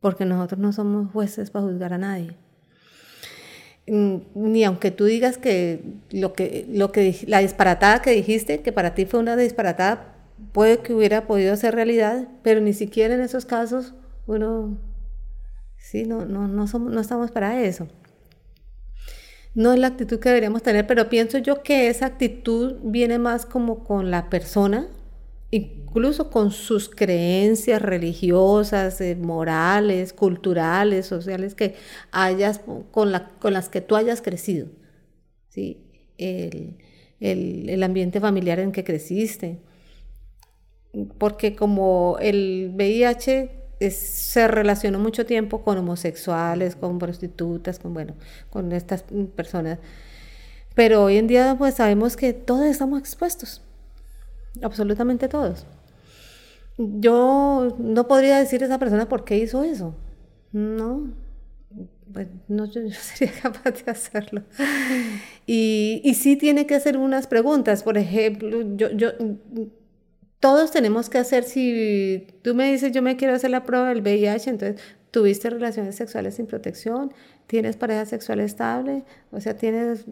porque 0.00 0.26
nosotros 0.26 0.60
no 0.60 0.72
somos 0.72 1.10
jueces 1.12 1.50
para 1.50 1.64
juzgar 1.64 1.94
a 1.94 1.98
nadie. 1.98 2.36
Mm, 3.86 4.16
ni 4.34 4.64
aunque 4.64 4.90
tú 4.90 5.06
digas 5.06 5.38
que 5.38 5.82
lo 6.10 6.34
que, 6.34 6.66
lo 6.70 6.92
que 6.92 7.16
la 7.26 7.38
disparatada 7.38 8.02
que 8.02 8.10
dijiste, 8.10 8.60
que 8.60 8.72
para 8.72 8.94
ti 8.94 9.06
fue 9.06 9.18
una 9.18 9.34
disparatada, 9.34 10.11
puede 10.52 10.78
que 10.78 10.94
hubiera 10.94 11.26
podido 11.26 11.56
ser 11.56 11.74
realidad, 11.74 12.28
pero 12.42 12.60
ni 12.60 12.72
siquiera 12.72 13.14
en 13.14 13.20
esos 13.20 13.46
casos 13.46 13.94
uno 14.26 14.78
¿sí? 15.82 16.04
No, 16.04 16.24
no, 16.24 16.48
no, 16.48 16.66
somos, 16.66 16.92
no 16.92 17.00
estamos 17.00 17.30
para 17.30 17.60
eso. 17.62 17.88
No 19.54 19.74
es 19.74 19.78
la 19.78 19.88
actitud 19.88 20.18
que 20.18 20.30
deberíamos 20.30 20.62
tener, 20.62 20.86
pero 20.86 21.10
pienso 21.10 21.38
yo 21.38 21.62
que 21.62 21.88
esa 21.88 22.06
actitud 22.06 22.76
viene 22.82 23.18
más 23.18 23.44
como 23.44 23.84
con 23.84 24.10
la 24.10 24.30
persona, 24.30 24.88
incluso 25.50 26.30
con 26.30 26.50
sus 26.52 26.88
creencias 26.88 27.82
religiosas, 27.82 28.98
eh, 29.02 29.14
morales, 29.14 30.14
culturales, 30.14 31.04
sociales 31.04 31.54
que 31.54 31.74
hayas, 32.12 32.62
con, 32.90 33.12
la, 33.12 33.28
con 33.40 33.52
las 33.52 33.68
que 33.68 33.82
tú 33.82 33.96
hayas 33.96 34.22
crecido. 34.22 34.68
¿sí? 35.50 35.84
El, 36.16 36.76
el 37.20 37.82
ambiente 37.82 38.20
familiar 38.20 38.58
en 38.58 38.72
que 38.72 38.84
creciste. 38.84 39.58
Porque 41.18 41.56
como 41.56 42.16
el 42.20 42.72
VIH 42.74 43.62
se 43.90 44.48
relacionó 44.48 44.98
mucho 44.98 45.26
tiempo 45.26 45.62
con 45.62 45.78
homosexuales, 45.78 46.76
con 46.76 46.98
prostitutas, 46.98 47.78
con, 47.78 47.94
bueno, 47.94 48.14
con 48.50 48.72
estas 48.72 49.04
personas. 49.34 49.78
Pero 50.74 51.04
hoy 51.04 51.16
en 51.16 51.26
día 51.26 51.56
pues 51.58 51.74
sabemos 51.74 52.16
que 52.16 52.32
todos 52.32 52.66
estamos 52.66 53.00
expuestos, 53.00 53.62
absolutamente 54.62 55.28
todos. 55.28 55.66
Yo 56.78 57.76
no 57.78 58.08
podría 58.08 58.38
decir 58.38 58.62
a 58.62 58.66
esa 58.66 58.78
persona 58.78 59.08
por 59.08 59.24
qué 59.24 59.36
hizo 59.36 59.62
eso, 59.62 59.94
no, 60.52 61.12
pues 62.12 62.28
no, 62.48 62.64
yo, 62.66 62.80
sería 62.90 63.34
capaz 63.40 63.84
de 63.84 63.90
hacerlo. 63.90 64.42
Y, 65.46 66.00
y 66.04 66.14
sí 66.14 66.36
tiene 66.36 66.66
que 66.66 66.74
hacer 66.74 66.96
unas 66.96 67.26
preguntas, 67.26 67.82
por 67.82 67.98
ejemplo, 67.98 68.76
yo, 68.76 68.90
yo 68.92 69.12
todos 70.42 70.72
tenemos 70.72 71.08
que 71.08 71.18
hacer, 71.18 71.44
si 71.44 72.26
tú 72.42 72.56
me 72.56 72.72
dices 72.72 72.90
yo 72.90 73.00
me 73.00 73.16
quiero 73.16 73.32
hacer 73.32 73.50
la 73.50 73.62
prueba 73.62 73.90
del 73.90 74.02
VIH, 74.02 74.50
entonces 74.50 74.82
tuviste 75.12 75.48
relaciones 75.48 75.94
sexuales 75.94 76.34
sin 76.34 76.46
protección, 76.46 77.14
tienes 77.46 77.76
pareja 77.76 78.06
sexual 78.06 78.40
estable, 78.40 79.04
o 79.30 79.40
sea, 79.40 79.56
tienes... 79.56 80.04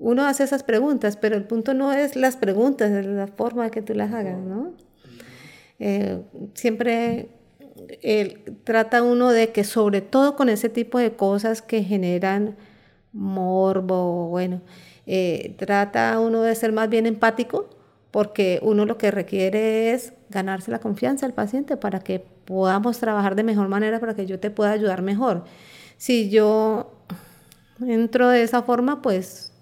Uno 0.00 0.24
hace 0.26 0.42
esas 0.42 0.64
preguntas, 0.64 1.16
pero 1.16 1.36
el 1.36 1.44
punto 1.44 1.74
no 1.74 1.92
es 1.92 2.16
las 2.16 2.36
preguntas, 2.36 2.90
es 2.90 3.06
la 3.06 3.28
forma 3.28 3.70
que 3.70 3.82
tú 3.82 3.94
las 3.94 4.12
hagas, 4.12 4.40
¿no? 4.40 4.74
Eh, 5.78 6.22
siempre 6.54 7.28
trata 8.64 9.04
uno 9.04 9.30
de 9.30 9.52
que 9.52 9.62
sobre 9.62 10.00
todo 10.00 10.34
con 10.34 10.48
ese 10.48 10.70
tipo 10.70 10.98
de 10.98 11.12
cosas 11.12 11.62
que 11.62 11.84
generan 11.84 12.56
morbo, 13.12 14.28
bueno, 14.28 14.60
eh, 15.06 15.54
trata 15.56 16.18
uno 16.18 16.42
de 16.42 16.52
ser 16.56 16.72
más 16.72 16.88
bien 16.90 17.06
empático, 17.06 17.79
porque 18.10 18.58
uno 18.62 18.84
lo 18.84 18.98
que 18.98 19.10
requiere 19.10 19.92
es 19.92 20.12
ganarse 20.28 20.70
la 20.70 20.80
confianza 20.80 21.26
del 21.26 21.34
paciente 21.34 21.76
para 21.76 22.00
que 22.00 22.24
podamos 22.44 22.98
trabajar 22.98 23.36
de 23.36 23.44
mejor 23.44 23.68
manera, 23.68 24.00
para 24.00 24.14
que 24.14 24.26
yo 24.26 24.40
te 24.40 24.50
pueda 24.50 24.72
ayudar 24.72 25.02
mejor. 25.02 25.44
Si 25.96 26.30
yo 26.30 26.92
entro 27.80 28.28
de 28.28 28.42
esa 28.42 28.62
forma, 28.62 29.02
pues 29.02 29.52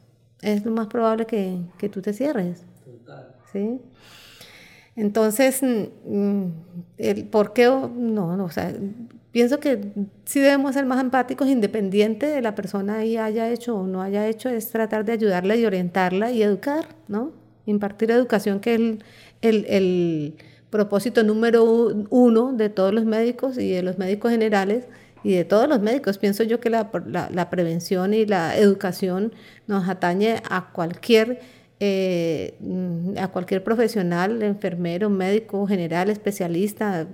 es 0.40 0.64
lo 0.64 0.72
más 0.72 0.86
probable 0.86 1.26
que, 1.26 1.58
que 1.78 1.88
tú 1.88 2.00
te 2.00 2.12
cierres. 2.12 2.64
¿Sí? 3.52 3.80
Entonces, 4.96 5.62
mm, 5.62 6.46
el 6.98 7.24
¿por 7.28 7.52
qué? 7.52 7.66
No, 7.66 8.36
no, 8.36 8.44
o 8.44 8.50
sea, 8.50 8.72
pienso 9.30 9.60
que 9.60 9.92
sí 10.24 10.40
debemos 10.40 10.74
ser 10.74 10.86
más 10.86 11.00
empáticos, 11.00 11.48
independiente 11.48 12.26
de 12.26 12.42
la 12.42 12.54
persona 12.54 12.96
ahí 12.96 13.16
haya 13.16 13.48
hecho 13.48 13.76
o 13.76 13.86
no 13.86 14.02
haya 14.02 14.26
hecho, 14.26 14.48
es 14.48 14.70
tratar 14.70 15.04
de 15.04 15.12
ayudarla 15.12 15.56
y 15.56 15.64
orientarla 15.64 16.32
y 16.32 16.42
educar, 16.42 16.96
¿no? 17.06 17.32
Impartir 17.68 18.10
educación, 18.10 18.60
que 18.60 18.74
es 18.74 18.80
el, 19.42 19.64
el, 19.68 20.34
propósito 20.70 21.22
número 21.22 21.64
uno 22.10 22.52
de 22.52 22.68
todos 22.68 22.92
los 22.92 23.06
médicos 23.06 23.56
y 23.56 23.70
de 23.70 23.82
los 23.82 23.96
médicos 23.96 24.30
generales 24.30 24.84
y 25.24 25.32
de 25.32 25.44
todos 25.46 25.66
los 25.66 25.80
médicos. 25.80 26.18
Pienso 26.18 26.44
yo 26.44 26.60
que 26.60 26.68
la, 26.68 26.90
la, 27.32 27.50
prevención 27.50 28.12
y 28.12 28.26
la 28.26 28.54
educación 28.54 29.32
nos 29.66 29.88
atañe 29.88 30.42
a 30.50 30.70
cualquier, 30.70 31.40
eh, 31.80 32.58
a 33.18 33.28
cualquier 33.28 33.64
profesional, 33.64 34.42
enfermero, 34.42 35.08
médico, 35.08 35.66
general, 35.66 36.10
especialista, 36.10 37.06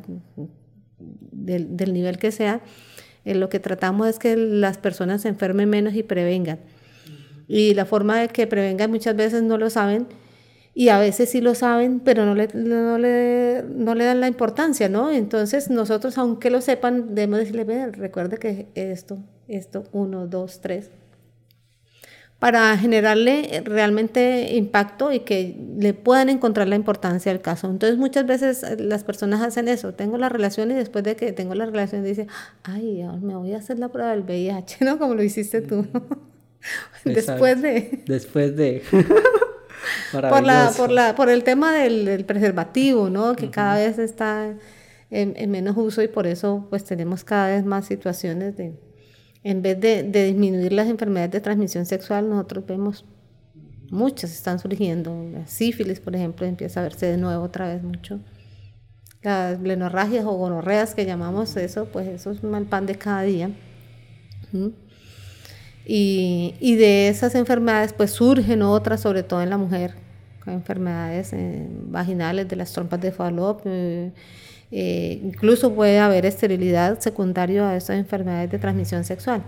del, 1.31 1.77
del 1.77 1.93
nivel 1.93 2.19
que 2.19 2.33
sea. 2.33 2.61
Eh, 3.25 3.35
lo 3.35 3.49
que 3.49 3.61
tratamos 3.61 4.09
es 4.09 4.19
que 4.19 4.37
las 4.37 4.79
personas 4.79 5.23
se 5.23 5.29
enfermen 5.29 5.71
menos 5.71 5.95
y 5.95 6.03
prevengan. 6.03 6.59
Y 7.47 7.75
la 7.75 7.85
forma 7.85 8.19
de 8.19 8.29
que 8.29 8.47
prevengan 8.47 8.91
muchas 8.91 9.15
veces 9.15 9.43
no 9.43 9.59
lo 9.59 9.71
saben 9.71 10.09
y 10.75 10.89
a 10.89 10.99
veces 10.99 11.31
sí 11.31 11.41
lo 11.41 11.55
saben, 11.55 12.01
pero 12.01 12.27
no 12.27 12.35
le, 12.35 12.49
no 12.53 12.99
le, 12.99 13.65
no 13.69 13.95
le 13.95 14.05
dan 14.05 14.21
la 14.21 14.27
importancia, 14.27 14.89
¿no? 14.89 15.13
Entonces 15.13 15.71
nosotros, 15.71 16.19
aunque 16.19 16.51
lo 16.51 16.61
sepan, 16.61 17.15
debemos 17.15 17.39
decirle, 17.39 17.93
recuerde 17.93 18.39
que 18.39 18.67
esto, 18.75 19.19
esto, 19.47 19.85
uno, 19.93 20.27
dos, 20.27 20.61
tres, 20.61 20.91
para 22.41 22.77
generarle 22.77 23.63
realmente 23.65 24.57
impacto 24.57 25.13
y 25.13 25.21
que 25.21 25.57
le 25.79 25.95
puedan 25.95 26.29
encontrar 26.29 26.67
la 26.67 26.75
importancia 26.75 27.31
del 27.31 27.41
caso. 27.41 27.71
Entonces 27.71 27.97
muchas 27.97 28.27
veces 28.27 28.65
eh, 28.65 28.77
las 28.77 29.05
personas 29.05 29.43
hacen 29.43 29.69
eso, 29.69 29.95
tengo 29.95 30.19
la 30.19 30.29
relación 30.29 30.73
y 30.73 30.75
después 30.75 31.05
de 31.05 31.15
que 31.15 31.33
tengo 31.33 31.55
la 31.55 31.67
relación 31.67 32.03
dice, 32.03 32.27
ay, 32.65 33.05
me 33.23 33.37
voy 33.37 33.55
a 33.55 33.59
hacer 33.59 33.79
la 33.79 33.91
prueba 33.91 34.11
del 34.11 34.23
VIH, 34.23 34.79
¿no? 34.85 34.99
Como 34.99 35.15
lo 35.15 35.23
hiciste 35.23 35.61
tú. 35.61 35.87
después 37.05 37.63
de... 37.63 38.03
Después 38.07 38.57
de... 38.57 38.83
por, 40.13 40.43
la, 40.43 40.73
por, 40.77 40.91
la, 40.91 41.15
por 41.15 41.31
el 41.31 41.45
tema 41.45 41.73
del, 41.73 42.25
preservativo, 42.25 43.11
¿no? 43.11 43.35
Que 43.37 43.51
cada 43.51 43.77
vez 43.77 43.99
está 43.99 44.55
en, 45.11 45.51
menos 45.51 45.77
uso 45.77 46.03
y 46.03 46.09
por 46.09 46.27
eso 46.27 46.67
pues 46.71 46.85
tenemos 46.85 47.25
cada 47.25 47.49
vez 47.49 47.65
más 47.65 47.87
situaciones 47.87 48.57
de, 48.57 48.75
en 49.43 49.63
vez 49.63 49.81
de, 49.81 50.03
de, 50.03 50.25
disminuir 50.25 50.73
las 50.73 50.89
enfermedades 50.89 51.33
de 51.33 51.41
transmisión 51.41 51.87
sexual, 51.87 52.29
nosotros 52.29 52.65
vemos 52.67 53.05
muchas 53.91 54.33
están 54.33 54.59
surgiendo. 54.59 55.25
La 55.33 55.47
sífilis, 55.47 56.01
por 56.01 56.15
ejemplo, 56.15 56.47
empieza 56.47 56.81
a 56.81 56.83
verse 56.83 57.07
de 57.07 57.17
nuevo 57.17 57.45
otra 57.45 57.69
vez 57.69 57.83
mucho. 57.83 58.21
Las 59.23 59.61
blenorragias 59.61 60.25
o 60.27 60.33
gonorreas 60.33 60.95
que 60.95 61.07
llamamos 61.07 61.57
eso, 61.57 61.87
pues 61.87 62.07
eso 62.09 62.33
es 62.33 62.43
un 62.43 62.51
mal 62.51 62.65
pan 62.67 62.87
de 62.87 62.97
cada 62.97 63.23
día. 63.23 63.51
Y, 65.87 66.55
y, 66.61 66.77
de 66.77 67.09
esas 67.09 67.35
enfermedades 67.35 67.93
pues 67.93 68.13
surgen 68.13 68.63
otras, 68.63 69.03
sobre 69.03 69.23
todo 69.23 69.43
en 69.43 69.51
la 69.51 69.59
mujer, 69.59 69.95
enfermedades 70.47 71.33
eh, 71.33 71.67
vaginales 71.69 72.49
de 72.49 72.57
las 72.57 72.73
trompas 72.73 73.01
de 73.01 73.13
Fallope. 73.13 73.63
Eh, 73.67 74.13
eh, 74.71 75.21
incluso 75.23 75.75
puede 75.75 75.99
haber 75.99 76.27
esterilidad 76.27 76.99
secundaria 77.01 77.69
a 77.69 77.77
esas 77.77 77.99
enfermedades 77.99 78.51
de 78.51 78.59
transmisión 78.59 79.05
sexual. 79.05 79.43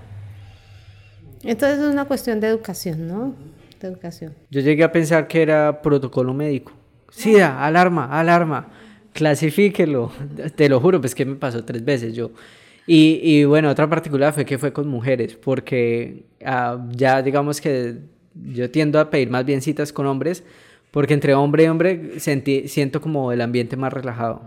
Entonces 1.43 1.79
es 1.79 1.85
una 1.85 2.05
cuestión 2.05 2.41
de 2.41 2.49
educación, 2.49 3.07
¿no? 3.09 3.35
De 3.81 3.89
educación. 3.89 4.35
Yo 4.51 4.61
llegué 4.61 4.85
a 4.85 4.93
pensar 4.93 5.27
que 5.27 5.43
era 5.43 5.83
protocolo 5.83 6.33
médico. 6.33 6.73
SIDA, 7.11 7.65
alarma, 7.65 8.07
alarma. 8.07 8.69
Clasifíquelo, 9.13 10.13
te 10.57 10.69
lo 10.69 10.81
juro, 10.81 11.01
pues 11.01 11.15
que 11.15 11.25
me 11.25 11.37
pasó 11.37 11.65
tres 11.65 11.85
veces 11.85 12.15
yo. 12.15 12.31
Y, 12.87 13.21
y 13.23 13.45
bueno, 13.45 13.71
otra 13.71 13.89
particular 13.89 14.33
fue 14.33 14.45
que 14.45 14.59
fue 14.59 14.73
con 14.73 14.87
mujeres, 14.89 15.35
porque 15.37 16.25
ah, 16.45 16.87
ya 16.93 17.21
digamos 17.23 17.61
que 17.61 17.97
yo 18.35 18.71
tiendo 18.71 19.01
a 19.01 19.11
pedir 19.11 19.31
más 19.31 19.45
bien 19.45 19.61
citas 19.61 19.93
con 19.93 20.07
hombres, 20.07 20.45
porque 20.93 21.15
entre 21.15 21.35
hombre 21.35 21.65
y 21.65 21.67
hombre 21.67 22.21
sentí, 22.21 22.69
siento 22.69 23.01
como 23.01 23.33
el 23.33 23.41
ambiente 23.41 23.77
más 23.77 23.93
relajado. 23.93 24.43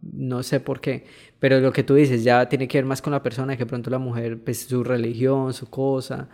No 0.00 0.42
sé 0.42 0.58
por 0.58 0.80
qué, 0.80 1.04
pero 1.38 1.60
lo 1.60 1.72
que 1.72 1.84
tú 1.84 1.94
dices 1.94 2.24
ya 2.24 2.48
tiene 2.48 2.66
que 2.66 2.78
ver 2.78 2.86
más 2.86 3.02
con 3.02 3.12
la 3.12 3.22
persona 3.22 3.56
que 3.56 3.66
pronto 3.66 3.90
la 3.90 3.98
mujer, 3.98 4.38
pues 4.42 4.60
su 4.60 4.82
religión, 4.82 5.52
su 5.52 5.66
cosa, 5.68 6.28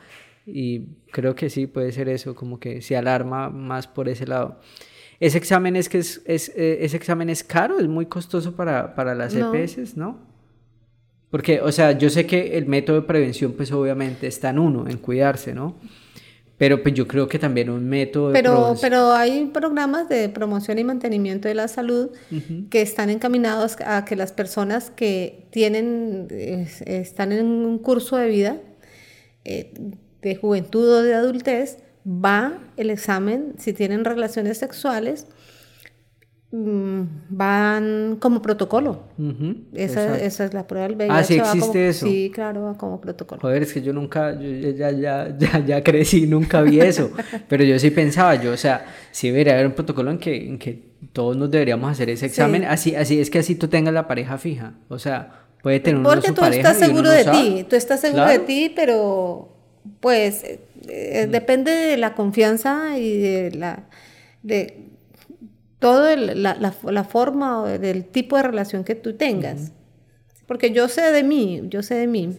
y 0.46 0.82
creo 1.10 1.34
que 1.34 1.50
sí 1.50 1.66
puede 1.66 1.92
ser 1.92 2.08
eso, 2.08 2.34
como 2.34 2.58
que 2.58 2.80
se 2.80 2.96
alarma 2.96 3.50
más 3.50 3.86
por 3.86 4.08
ese 4.08 4.26
lado. 4.26 4.60
Ese 5.20 5.36
examen 5.36 5.76
es 5.76 5.88
que 5.88 5.98
es, 5.98 6.22
es 6.24 6.50
eh, 6.56 6.78
ese 6.82 6.96
examen 6.96 7.28
es 7.28 7.42
caro, 7.42 7.78
es 7.78 7.88
muy 7.88 8.06
costoso 8.06 8.54
para, 8.54 8.94
para 8.94 9.14
las 9.14 9.34
No. 9.34 9.52
EPS, 9.52 9.96
¿no? 9.96 10.27
Porque, 11.30 11.60
o 11.60 11.70
sea, 11.72 11.92
yo 11.92 12.08
sé 12.10 12.26
que 12.26 12.56
el 12.56 12.66
método 12.66 13.00
de 13.00 13.06
prevención, 13.06 13.52
pues 13.52 13.70
obviamente 13.72 14.26
está 14.26 14.50
en 14.50 14.58
uno, 14.58 14.88
en 14.88 14.96
cuidarse, 14.98 15.54
¿no? 15.54 15.76
Pero 16.56 16.82
pues 16.82 16.94
yo 16.94 17.06
creo 17.06 17.28
que 17.28 17.38
también 17.38 17.70
un 17.70 17.88
método 17.88 18.28
de 18.28 18.32
Pero, 18.32 18.52
prevención- 18.54 18.78
pero 18.80 19.12
hay 19.12 19.46
programas 19.52 20.08
de 20.08 20.28
promoción 20.28 20.78
y 20.78 20.84
mantenimiento 20.84 21.46
de 21.46 21.54
la 21.54 21.68
salud 21.68 22.08
que 22.70 22.82
están 22.82 23.10
encaminados 23.10 23.76
a 23.84 24.04
que 24.04 24.16
las 24.16 24.32
personas 24.32 24.90
que 24.90 25.46
tienen, 25.50 26.26
están 26.86 27.30
en 27.32 27.46
un 27.46 27.78
curso 27.78 28.16
de 28.16 28.28
vida, 28.28 28.56
eh, 29.44 29.72
de 30.22 30.34
juventud 30.34 30.88
o 30.90 31.02
de 31.02 31.14
adultez, 31.14 31.78
va 32.04 32.58
el 32.76 32.90
examen, 32.90 33.52
si 33.58 33.72
tienen 33.72 34.04
relaciones 34.04 34.58
sexuales, 34.58 35.26
van 36.50 38.16
como 38.20 38.40
protocolo. 38.42 39.02
Esa, 39.74 40.18
esa 40.18 40.44
es 40.44 40.54
la 40.54 40.66
prueba 40.66 40.88
del 40.88 40.96
VIH. 40.96 41.12
Ah, 41.12 41.22
sí 41.24 41.38
como- 41.38 41.50
existe 41.54 41.88
eso. 41.88 42.06
Sí, 42.06 42.30
claro, 42.34 42.62
va 42.64 42.74
como 42.76 43.00
protocolo. 43.00 43.40
Joder, 43.40 43.62
es 43.62 43.72
que 43.72 43.82
yo 43.82 43.92
nunca, 43.92 44.32
yo 44.40 44.70
ya, 44.70 44.90
ya, 44.90 45.36
ya, 45.38 45.64
ya 45.64 45.82
crecí, 45.84 46.26
nunca 46.26 46.62
vi 46.62 46.80
eso. 46.80 47.10
Pero 47.48 47.64
yo 47.64 47.78
sí 47.78 47.90
pensaba, 47.90 48.34
yo, 48.36 48.52
o 48.52 48.56
sea, 48.56 48.86
sí 49.10 49.28
debería 49.30 49.54
haber 49.54 49.66
un 49.66 49.72
protocolo 49.72 50.10
en 50.10 50.18
que, 50.18 50.46
en 50.48 50.58
que 50.58 50.82
todos 51.12 51.36
nos 51.36 51.50
deberíamos 51.50 51.90
hacer 51.90 52.10
ese 52.10 52.26
examen. 52.26 52.62
Sí. 52.62 52.66
Así, 52.68 52.94
así 52.96 53.20
es 53.20 53.30
que 53.30 53.38
así 53.40 53.54
tú 53.54 53.68
tengas 53.68 53.92
la 53.94 54.06
pareja 54.08 54.38
fija. 54.38 54.74
O 54.88 54.98
sea, 54.98 55.44
puede 55.62 55.80
tener 55.80 56.00
uno 56.00 56.08
Porque 56.10 56.28
su 56.28 56.34
tú 56.34 56.40
pareja 56.40 56.70
estás 56.72 56.76
uno 56.78 56.86
seguro 56.86 57.08
no 57.10 57.14
de 57.14 57.24
sabe. 57.24 57.42
ti, 57.42 57.64
tú 57.68 57.76
estás 57.76 58.00
seguro 58.00 58.26
de 58.26 58.38
ti, 58.40 58.72
pero 58.74 59.54
pues 60.00 60.44
eh, 60.44 60.60
eh, 60.88 61.26
Mm. 61.26 61.30
depende 61.30 61.70
de 61.72 61.96
la 61.98 62.14
confianza 62.14 62.98
y 62.98 63.18
de 63.18 63.50
la 63.52 63.84
de 64.42 64.77
todo 65.78 66.08
el- 66.08 66.42
la, 66.42 66.54
la- 66.54 66.74
la 66.90 67.04
forma 67.04 67.62
o 67.62 67.66
del 67.66 68.04
tipo 68.04 68.36
de 68.36 68.42
relación 68.42 68.84
que 68.84 68.94
tú 68.94 69.14
tengas. 69.14 69.72
Porque 70.46 70.72
yo 70.72 70.88
sé 70.88 71.12
de 71.12 71.22
mí, 71.22 71.62
yo 71.68 71.82
sé 71.82 71.94
de 71.94 72.06
mí. 72.06 72.36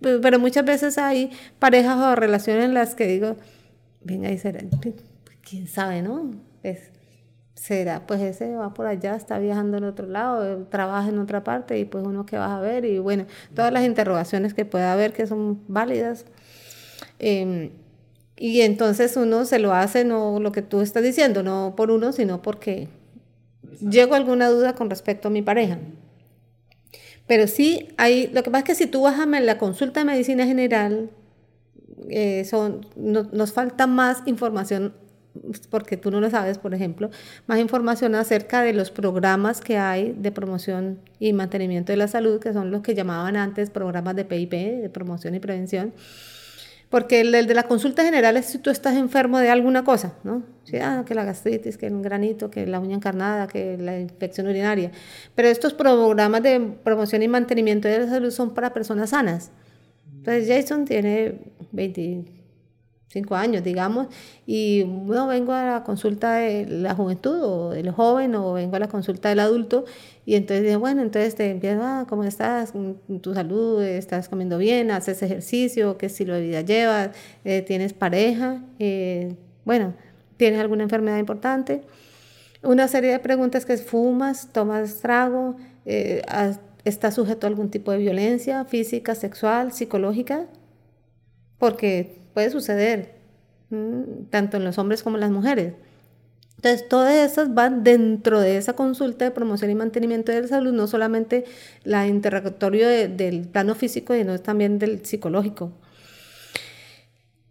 Pe- 0.00 0.18
Pero 0.18 0.38
muchas 0.38 0.64
veces 0.64 0.96
hay 0.98 1.30
parejas 1.58 1.98
o 1.98 2.14
relaciones 2.16 2.64
en 2.64 2.74
las 2.74 2.94
que 2.94 3.06
digo, 3.06 3.36
venga, 4.02 4.30
y 4.30 4.38
será, 4.38 4.60
quién 5.42 5.66
sabe, 5.68 6.00
¿no? 6.02 6.30
Es, 6.62 6.90
será, 7.54 8.06
pues 8.06 8.20
ese 8.22 8.54
va 8.56 8.72
por 8.72 8.86
allá, 8.86 9.14
está 9.14 9.38
viajando 9.38 9.76
en 9.76 9.84
otro 9.84 10.06
lado, 10.06 10.46
eh, 10.62 10.64
trabaja 10.70 11.10
en 11.10 11.18
otra 11.18 11.44
parte 11.44 11.78
y 11.78 11.84
pues 11.84 12.04
uno 12.06 12.24
que 12.24 12.38
vas 12.38 12.50
a 12.50 12.60
ver 12.60 12.86
y 12.86 12.98
bueno, 12.98 13.26
todas 13.54 13.70
las 13.72 13.84
interrogaciones 13.84 14.54
que 14.54 14.64
pueda 14.64 14.92
haber 14.94 15.12
que 15.12 15.26
son 15.26 15.60
válidas. 15.68 16.24
Em, 17.18 17.70
y 18.42 18.62
entonces 18.62 19.18
uno 19.18 19.44
se 19.44 19.58
lo 19.58 19.74
hace, 19.74 20.02
no 20.02 20.40
lo 20.40 20.50
que 20.50 20.62
tú 20.62 20.80
estás 20.80 21.02
diciendo, 21.02 21.42
no 21.42 21.74
por 21.76 21.90
uno, 21.90 22.10
sino 22.10 22.40
porque 22.40 22.88
llego 23.86 24.14
a 24.14 24.16
alguna 24.16 24.48
duda 24.48 24.74
con 24.74 24.88
respecto 24.88 25.28
a 25.28 25.30
mi 25.30 25.42
pareja. 25.42 25.78
Pero 27.26 27.46
sí, 27.46 27.88
hay, 27.98 28.28
lo 28.28 28.42
que 28.42 28.50
pasa 28.50 28.60
es 28.60 28.64
que 28.64 28.74
si 28.74 28.86
tú 28.86 29.02
vas 29.02 29.20
a 29.20 29.26
la 29.26 29.58
consulta 29.58 30.00
de 30.00 30.06
medicina 30.06 30.46
general, 30.46 31.10
eh, 32.08 32.48
nos 32.96 33.52
falta 33.52 33.86
más 33.86 34.22
información, 34.24 34.94
porque 35.68 35.98
tú 35.98 36.10
no 36.10 36.18
lo 36.18 36.30
sabes, 36.30 36.56
por 36.56 36.72
ejemplo, 36.72 37.10
más 37.46 37.58
información 37.58 38.14
acerca 38.14 38.62
de 38.62 38.72
los 38.72 38.90
programas 38.90 39.60
que 39.60 39.76
hay 39.76 40.14
de 40.16 40.32
promoción 40.32 40.98
y 41.18 41.34
mantenimiento 41.34 41.92
de 41.92 41.98
la 41.98 42.08
salud, 42.08 42.40
que 42.40 42.54
son 42.54 42.70
los 42.70 42.80
que 42.80 42.94
llamaban 42.94 43.36
antes 43.36 43.68
programas 43.68 44.16
de 44.16 44.24
PIP, 44.24 44.52
de 44.52 44.88
promoción 44.88 45.34
y 45.34 45.40
prevención. 45.40 45.92
Porque 46.90 47.20
el, 47.20 47.34
el 47.34 47.46
de 47.46 47.54
la 47.54 47.62
consulta 47.62 48.04
general 48.04 48.36
es 48.36 48.46
si 48.46 48.58
tú 48.58 48.68
estás 48.68 48.96
enfermo 48.96 49.38
de 49.38 49.48
alguna 49.48 49.84
cosa, 49.84 50.14
¿no? 50.24 50.42
Sí, 50.64 50.76
ah, 50.78 51.04
que 51.06 51.14
la 51.14 51.24
gastritis, 51.24 51.78
que 51.78 51.86
un 51.86 52.02
granito, 52.02 52.50
que 52.50 52.66
la 52.66 52.80
uña 52.80 52.96
encarnada, 52.96 53.46
que 53.46 53.78
la 53.78 53.98
infección 53.98 54.48
urinaria. 54.48 54.90
Pero 55.34 55.48
estos 55.48 55.72
programas 55.72 56.42
de 56.42 56.60
promoción 56.82 57.22
y 57.22 57.28
mantenimiento 57.28 57.88
de 57.88 58.00
la 58.00 58.08
salud 58.08 58.30
son 58.30 58.54
para 58.54 58.72
personas 58.74 59.10
sanas. 59.10 59.52
Entonces 60.16 60.48
Jason 60.48 60.84
tiene 60.84 61.38
25 63.12 63.34
años, 63.34 63.64
digamos, 63.64 64.06
y 64.46 64.84
no 64.86 65.26
vengo 65.26 65.52
a 65.52 65.64
la 65.64 65.82
consulta 65.82 66.34
de 66.34 66.66
la 66.66 66.94
juventud 66.94 67.42
o 67.42 67.70
del 67.70 67.90
joven 67.90 68.36
o 68.36 68.52
vengo 68.52 68.76
a 68.76 68.78
la 68.78 68.88
consulta 68.88 69.30
del 69.30 69.40
adulto 69.40 69.84
y 70.24 70.36
entonces 70.36 70.64
digo, 70.64 70.78
bueno, 70.78 71.02
entonces 71.02 71.34
te 71.34 71.50
empiezo, 71.50 71.82
ah, 71.82 72.06
¿cómo 72.08 72.22
estás? 72.22 72.72
¿Tu 73.20 73.34
salud? 73.34 73.82
¿Estás 73.82 74.28
comiendo 74.28 74.58
bien? 74.58 74.92
¿Haces 74.92 75.22
ejercicio? 75.24 75.98
¿Qué 75.98 76.06
estilo 76.06 76.34
de 76.34 76.42
vida 76.42 76.60
llevas? 76.60 77.10
Eh, 77.44 77.62
¿Tienes 77.62 77.92
pareja? 77.94 78.62
Eh, 78.78 79.34
bueno, 79.64 79.94
¿tienes 80.36 80.60
alguna 80.60 80.84
enfermedad 80.84 81.18
importante? 81.18 81.82
Una 82.62 82.86
serie 82.86 83.10
de 83.10 83.18
preguntas 83.18 83.66
que 83.66 83.72
es, 83.72 83.82
¿fumas? 83.82 84.52
¿Tomas 84.52 85.00
trago? 85.00 85.56
Eh, 85.84 86.22
¿Estás 86.84 87.14
sujeto 87.14 87.46
a 87.46 87.50
algún 87.50 87.70
tipo 87.70 87.90
de 87.90 87.98
violencia 87.98 88.64
física, 88.66 89.16
sexual, 89.16 89.72
psicológica? 89.72 90.46
Porque 91.58 92.19
puede 92.40 92.50
suceder, 92.50 93.10
mm, 93.68 94.30
tanto 94.30 94.56
en 94.56 94.64
los 94.64 94.78
hombres 94.78 95.02
como 95.02 95.16
en 95.18 95.20
las 95.20 95.30
mujeres. 95.30 95.74
Entonces, 96.56 96.88
todas 96.88 97.14
esas 97.14 97.52
van 97.54 97.84
dentro 97.84 98.40
de 98.40 98.56
esa 98.56 98.72
consulta 98.74 99.24
de 99.26 99.30
promoción 99.30 99.70
y 99.70 99.74
mantenimiento 99.74 100.32
de 100.32 100.42
la 100.42 100.48
salud, 100.48 100.72
no 100.72 100.86
solamente 100.86 101.44
la 101.84 102.06
interrogatorio 102.06 102.88
de- 102.88 103.08
del 103.08 103.42
plano 103.48 103.74
físico, 103.74 104.14
sino 104.14 104.38
también 104.38 104.78
del 104.78 105.04
psicológico. 105.04 105.72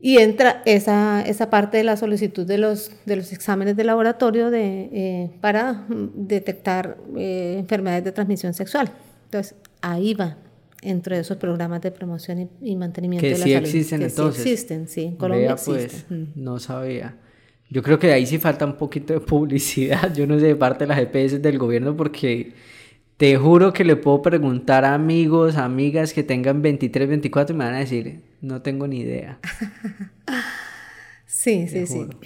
Y 0.01 0.17
entra 0.19 0.61
esa, 0.65 1.21
esa 1.21 1.49
parte 1.49 1.77
de 1.77 1.83
la 1.83 1.97
solicitud 1.97 2.45
de 2.47 2.57
los, 2.57 2.91
de 3.05 3.15
los 3.17 3.33
exámenes 3.33 3.75
de 3.75 3.83
laboratorio 3.83 4.49
de, 4.49 4.89
eh, 4.93 5.31
para 5.41 5.73
mm, 5.73 6.09
detectar 6.15 6.97
eh, 7.17 7.57
enfermedades 7.59 8.05
de 8.05 8.11
transmisión 8.13 8.53
sexual. 8.53 8.91
Entonces, 9.25 9.55
ahí 9.81 10.13
va, 10.13 10.37
entre 10.81 11.19
esos 11.19 11.38
programas 11.38 11.81
de 11.81 11.91
promoción 11.91 12.39
y, 12.39 12.72
y 12.72 12.76
mantenimiento 12.76 13.23
Que 13.23 13.34
de 13.34 13.38
la 13.39 13.45
sí 13.45 13.51
salud. 13.53 13.65
existen 13.68 13.99
que 13.99 14.06
entonces. 14.06 14.43
Sí 14.43 14.49
existen, 14.51 14.88
sí, 14.88 15.03
en 15.06 15.15
Colombia 15.18 15.56
Vea, 15.56 15.56
pues. 15.65 16.06
Mm. 16.10 16.23
no 16.35 16.60
sabía. 16.60 17.18
Yo 17.69 17.84
creo 17.84 17.99
que 17.99 18.11
ahí 18.11 18.26
sí 18.26 18.38
falta 18.39 18.65
un 18.65 18.77
poquito 18.77 19.14
de 19.14 19.19
publicidad, 19.22 20.14
yo 20.14 20.26
no 20.26 20.39
sé, 20.39 20.47
de 20.47 20.56
parte 20.56 20.85
de 20.85 20.88
las 20.88 20.99
EPS 20.99 21.41
del 21.41 21.57
gobierno, 21.57 21.95
porque 21.97 22.53
te 23.18 23.35
juro 23.38 23.73
que 23.73 23.84
le 23.84 23.97
puedo 23.97 24.22
preguntar 24.22 24.85
a 24.85 24.93
amigos, 24.93 25.57
amigas 25.57 26.14
que 26.14 26.23
tengan 26.23 26.61
23, 26.61 27.10
24 27.10 27.53
y 27.53 27.57
me 27.60 27.65
van 27.65 27.73
a 27.76 27.80
decir, 27.80 28.22
no 28.41 28.61
tengo 28.61 28.88
ni 28.88 29.01
idea. 29.01 29.39
Sí, 31.26 31.68
sí, 31.68 31.85
sí. 31.85 31.93
juro. 31.97 32.19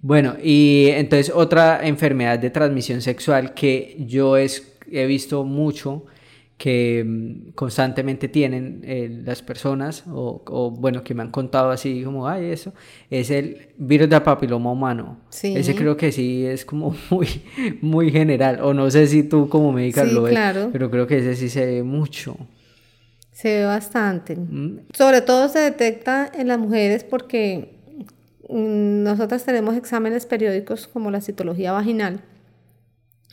Bueno, 0.00 0.36
y 0.42 0.86
entonces 0.92 1.32
otra 1.34 1.86
enfermedad 1.86 2.38
de 2.38 2.50
transmisión 2.50 3.02
sexual 3.02 3.52
que 3.54 3.96
yo 4.06 4.36
es- 4.36 4.76
he 4.90 5.06
visto 5.06 5.44
mucho 5.44 6.06
que 6.58 7.04
mm, 7.06 7.52
constantemente 7.52 8.28
tienen 8.28 8.82
eh, 8.84 9.08
las 9.24 9.42
personas, 9.42 10.04
o, 10.10 10.42
o, 10.46 10.70
bueno, 10.72 11.04
que 11.04 11.14
me 11.14 11.22
han 11.22 11.30
contado 11.30 11.70
así 11.70 12.02
como, 12.02 12.28
ay, 12.28 12.46
eso, 12.50 12.74
es 13.08 13.30
el 13.30 13.68
virus 13.78 14.10
del 14.10 14.22
papiloma 14.22 14.72
humano. 14.72 15.20
Sí. 15.30 15.54
Ese 15.56 15.74
creo 15.76 15.96
que 15.96 16.10
sí 16.10 16.44
es 16.44 16.64
como 16.64 16.94
muy, 17.10 17.28
muy 17.80 18.10
general, 18.10 18.58
o 18.60 18.74
no 18.74 18.90
sé 18.90 19.06
si 19.06 19.22
tú 19.22 19.48
como 19.48 19.72
médica 19.72 20.04
Sí, 20.04 20.12
lo 20.12 20.22
ves, 20.22 20.32
claro. 20.32 20.70
pero 20.72 20.90
creo 20.90 21.06
que 21.06 21.18
ese 21.18 21.36
sí 21.36 21.48
se 21.48 21.64
ve 21.64 21.82
mucho. 21.84 22.36
Se 23.30 23.60
ve 23.60 23.64
bastante. 23.64 24.34
Mm, 24.34 24.80
Sobre 24.92 25.20
todo 25.20 25.48
se 25.48 25.60
detecta 25.60 26.28
en 26.34 26.48
las 26.48 26.58
mujeres 26.58 27.04
porque 27.04 27.76
mm, 28.48 29.04
nosotras 29.04 29.44
tenemos 29.44 29.76
exámenes 29.76 30.26
periódicos 30.26 30.88
como 30.88 31.12
la 31.12 31.20
citología 31.20 31.70
vaginal 31.70 32.20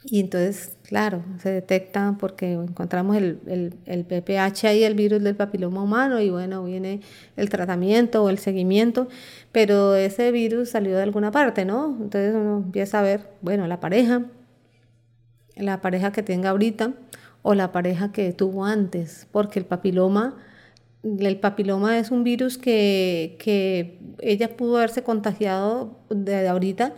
y 0.07 0.19
entonces, 0.19 0.77
claro, 0.83 1.23
se 1.39 1.49
detecta 1.49 2.15
porque 2.19 2.53
encontramos 2.53 3.17
el, 3.17 3.39
el, 3.47 3.73
el 3.85 4.05
PPH 4.05 4.65
ahí, 4.67 4.83
el 4.83 4.93
virus 4.93 5.23
del 5.23 5.35
papiloma 5.35 5.81
humano 5.81 6.19
y 6.21 6.29
bueno, 6.29 6.63
viene 6.63 7.01
el 7.35 7.49
tratamiento 7.49 8.23
o 8.23 8.29
el 8.29 8.37
seguimiento, 8.37 9.07
pero 9.51 9.95
ese 9.95 10.31
virus 10.31 10.69
salió 10.69 10.95
de 10.95 11.03
alguna 11.03 11.31
parte, 11.31 11.65
¿no? 11.65 11.97
Entonces 11.99 12.35
uno 12.35 12.57
empieza 12.57 12.99
a 12.99 13.01
ver, 13.01 13.29
bueno, 13.41 13.65
la 13.67 13.79
pareja, 13.79 14.25
la 15.55 15.81
pareja 15.81 16.11
que 16.11 16.23
tenga 16.23 16.49
ahorita 16.51 16.93
o 17.41 17.53
la 17.55 17.71
pareja 17.71 18.11
que 18.11 18.31
tuvo 18.33 18.65
antes, 18.65 19.27
porque 19.31 19.59
el 19.59 19.65
papiloma, 19.65 20.37
el 21.03 21.39
papiloma 21.39 21.97
es 21.97 22.11
un 22.11 22.23
virus 22.23 22.57
que, 22.57 23.37
que 23.39 23.99
ella 24.19 24.55
pudo 24.57 24.77
haberse 24.77 25.03
contagiado 25.03 25.99
de 26.09 26.47
ahorita, 26.47 26.93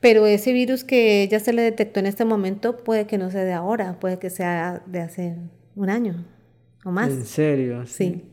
Pero 0.00 0.26
ese 0.26 0.52
virus 0.52 0.84
que 0.84 1.22
ella 1.22 1.40
se 1.40 1.52
le 1.52 1.62
detectó 1.62 2.00
en 2.00 2.06
este 2.06 2.24
momento 2.24 2.76
puede 2.76 3.06
que 3.06 3.18
no 3.18 3.30
sea 3.30 3.44
de 3.44 3.52
ahora, 3.52 3.98
puede 3.98 4.18
que 4.18 4.30
sea 4.30 4.82
de 4.86 5.00
hace 5.00 5.36
un 5.74 5.90
año 5.90 6.24
o 6.84 6.90
más. 6.90 7.10
¿En 7.10 7.26
serio? 7.26 7.84
Sí. 7.86 8.24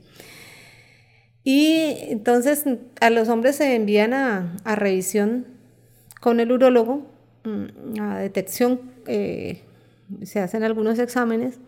Y 1.44 1.96
entonces 2.10 2.66
a 3.02 3.10
los 3.10 3.30
hombres 3.30 3.56
se 3.56 3.76
envían 3.76 4.14
a, 4.14 4.58
a 4.64 4.76
revisión 4.76 5.48
con 6.20 6.40
el 6.40 6.52
urólogo, 6.52 7.08
mm, 7.44 8.00
a 8.02 8.20
detección, 8.20 8.82
eh, 9.08 9.62
se 10.24 10.40
hacen 10.40 10.64
algunos 10.64 11.00
exámenes, 11.00 11.60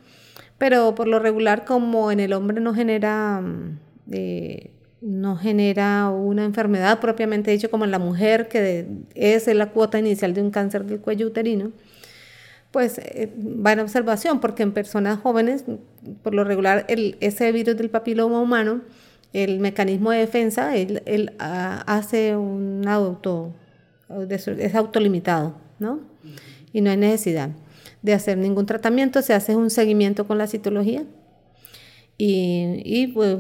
pero 0.57 0.95
por 0.95 1.07
lo 1.07 1.19
regular 1.19 1.65
como 1.65 2.11
en 2.11 2.19
el 2.19 2.33
hombre 2.33 2.59
no 2.61 2.73
genera... 2.73 3.41
Mm, 3.41 3.79
eh, 4.11 4.71
no 5.01 5.37
genera 5.37 6.09
una 6.09 6.43
enfermedad 6.43 6.99
propiamente 6.99 7.51
dicho 7.51 7.69
como 7.69 7.85
en 7.85 7.91
la 7.91 7.99
mujer, 7.99 8.47
que 8.47 8.87
es 9.13 9.47
la 9.47 9.71
cuota 9.71 9.99
inicial 9.99 10.33
de 10.33 10.41
un 10.41 10.51
cáncer 10.51 10.85
del 10.85 10.99
cuello 10.99 11.27
uterino, 11.27 11.71
pues 12.71 12.97
eh, 12.97 13.31
va 13.37 13.73
en 13.73 13.79
observación, 13.79 14.39
porque 14.39 14.63
en 14.63 14.71
personas 14.71 15.19
jóvenes, 15.19 15.65
por 16.23 16.33
lo 16.33 16.43
regular, 16.43 16.85
el, 16.89 17.17
ese 17.21 17.51
virus 17.51 17.77
del 17.77 17.89
papiloma 17.89 18.39
humano, 18.41 18.81
el 19.33 19.59
mecanismo 19.59 20.11
de 20.11 20.19
defensa, 20.19 20.75
él, 20.75 21.33
ah, 21.39 21.83
hace 21.85 22.35
un 22.35 22.87
auto, 22.87 23.53
es 24.29 24.75
autolimitado, 24.75 25.55
¿no? 25.79 25.99
Y 26.73 26.81
no 26.81 26.89
hay 26.89 26.97
necesidad 26.97 27.49
de 28.01 28.13
hacer 28.13 28.37
ningún 28.37 28.65
tratamiento, 28.65 29.21
se 29.21 29.33
hace 29.33 29.55
un 29.55 29.69
seguimiento 29.69 30.27
con 30.27 30.37
la 30.37 30.47
citología 30.47 31.03
y, 32.17 32.81
y 32.85 33.07
pues, 33.07 33.37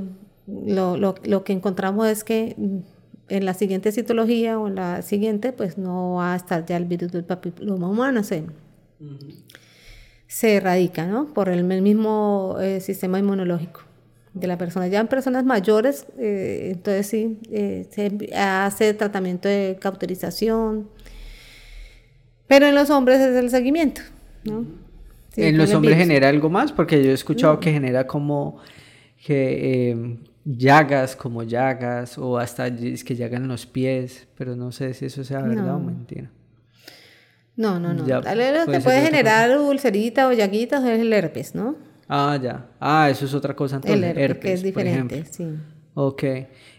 lo, 0.47 0.97
lo, 0.97 1.15
lo, 1.23 1.43
que 1.43 1.53
encontramos 1.53 2.07
es 2.07 2.23
que 2.23 2.55
en 3.29 3.45
la 3.45 3.53
siguiente 3.53 3.91
citología 3.91 4.57
o 4.57 4.67
en 4.67 4.75
la 4.75 5.01
siguiente, 5.01 5.51
pues 5.51 5.77
no 5.77 6.15
va 6.15 6.33
a 6.33 6.35
estar 6.35 6.65
ya 6.65 6.77
el 6.77 6.85
virus 6.85 7.11
del 7.11 7.23
papiloma 7.23 7.89
humano, 7.89 8.23
se, 8.23 8.43
se 10.27 10.55
erradica, 10.55 11.05
¿no? 11.05 11.33
Por 11.33 11.49
el 11.49 11.63
mismo 11.63 12.57
eh, 12.61 12.79
sistema 12.79 13.19
inmunológico 13.19 13.81
de 14.33 14.47
la 14.47 14.57
persona. 14.57 14.87
Ya 14.87 14.99
en 14.99 15.07
personas 15.07 15.43
mayores, 15.43 16.05
eh, 16.17 16.69
entonces 16.71 17.07
sí, 17.07 17.39
eh, 17.51 17.87
se 17.89 18.33
hace 18.35 18.93
tratamiento 18.93 19.49
de 19.49 19.77
cauterización, 19.79 20.89
pero 22.47 22.65
en 22.65 22.75
los 22.75 22.89
hombres 22.89 23.19
es 23.19 23.35
el 23.35 23.49
seguimiento, 23.49 24.01
¿no? 24.43 24.65
en 25.35 25.57
los 25.57 25.71
hombres 25.71 25.97
genera 25.97 26.29
algo 26.29 26.49
más, 26.49 26.71
porque 26.71 27.03
yo 27.03 27.11
he 27.11 27.13
escuchado 27.13 27.59
que 27.59 27.71
genera 27.71 28.07
como 28.07 28.57
que 29.23 30.17
llagas 30.47 31.15
como 31.15 31.43
llagas 31.43 32.17
o 32.17 32.37
hasta 32.37 32.67
es 32.67 33.03
que 33.03 33.15
llagan 33.15 33.47
los 33.47 33.65
pies, 33.65 34.27
pero 34.37 34.55
no 34.55 34.71
sé 34.71 34.93
si 34.93 35.05
eso 35.05 35.23
sea 35.23 35.41
verdad 35.41 35.75
o 35.75 35.79
mentira. 35.79 36.31
No, 37.57 37.79
no, 37.79 37.93
no. 37.93 38.05
lo 38.05 38.71
que 38.71 38.79
puede 38.79 39.01
generar 39.01 39.57
ulcerita 39.59 40.27
o 40.27 40.31
llaguitas 40.31 40.83
es 40.85 40.99
el 40.99 41.11
herpes, 41.11 41.55
¿no? 41.55 41.75
Ah, 42.07 42.39
ya. 42.41 42.67
Ah, 42.79 43.09
eso 43.09 43.25
es 43.25 43.33
otra 43.33 43.55
cosa 43.55 43.77
entonces. 43.77 43.97
El 43.97 44.17
herpes, 44.17 44.39
que 44.39 44.53
es 44.53 44.63
diferente, 44.63 45.25
sí. 45.29 45.45
Ok. 45.95 46.23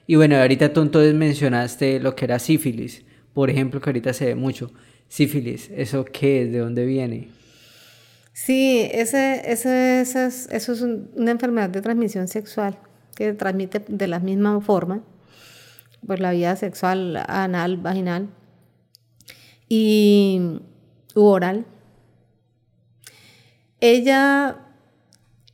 Y 0.07 0.15
bueno, 0.15 0.37
ahorita 0.37 0.73
tú 0.73 0.81
entonces 0.81 1.15
mencionaste 1.15 2.01
lo 2.01 2.15
que 2.15 2.25
era 2.25 2.39
sífilis, 2.39 3.05
por 3.35 3.51
ejemplo, 3.51 3.81
que 3.81 3.91
ahorita 3.91 4.13
se 4.13 4.27
ve 4.27 4.35
mucho. 4.35 4.73
Sífilis, 5.09 5.71
¿eso 5.75 6.05
qué 6.05 6.43
es? 6.43 6.53
¿De 6.53 6.59
dónde 6.59 6.87
viene? 6.87 7.33
Sí, 8.33 8.89
ese, 8.93 9.43
ese, 9.51 10.01
eso 10.01 10.27
es 10.73 10.81
una 10.81 11.33
enfermedad 11.33 11.69
de 11.69 11.83
transmisión 11.83 12.29
sexual 12.29 12.79
que 13.19 13.33
transmite 13.33 13.85
de 13.89 14.07
la 14.07 14.21
misma 14.21 14.61
forma, 14.61 15.03
pues 16.07 16.21
la 16.21 16.31
vida 16.31 16.55
sexual 16.55 17.21
anal, 17.27 17.77
vaginal 17.77 18.29
y 19.69 20.61
oral. 21.17 21.67
Ella, 23.81 24.59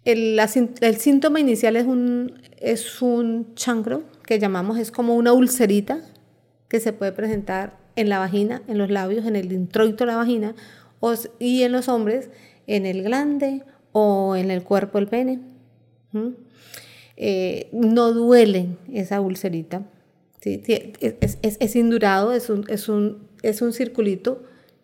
el, 0.04 0.38
el, 0.82 0.96
síntoma 0.96 1.40
inicial 1.40 1.76
es 1.76 1.86
un, 1.86 2.38
es 2.58 3.00
un 3.00 3.54
chancro 3.54 4.02
que 4.26 4.38
llamamos, 4.38 4.76
es 4.76 4.90
como 4.90 5.14
una 5.14 5.32
ulcerita 5.32 6.02
que 6.68 6.80
se 6.80 6.92
puede 6.92 7.12
presentar 7.12 7.78
en 7.96 8.10
la 8.10 8.18
vagina, 8.18 8.60
en 8.68 8.76
los 8.76 8.90
labios, 8.90 9.24
en 9.24 9.36
el 9.36 9.52
introito 9.52 10.04
de 10.04 10.10
la 10.12 10.18
vagina 10.18 10.54
y 11.38 11.62
en 11.62 11.72
los 11.72 11.88
hombres 11.88 12.28
en 12.66 12.84
el 12.84 13.02
glande 13.02 13.64
o 13.92 14.36
en 14.36 14.50
el 14.50 14.62
cuerpo 14.62 14.98
del 14.98 15.08
pene. 15.08 15.40
Eh, 17.16 17.68
no 17.72 18.12
duele 18.12 18.76
esa 18.92 19.20
ulcerita. 19.20 19.84
Es, 20.42 21.76
indurado, 21.76 22.32
es 22.32 22.50
un, 22.50 22.64
es, 22.68 22.88
un, 22.88 23.28
es 23.42 23.62
un 23.62 23.72
circulito 23.72 24.42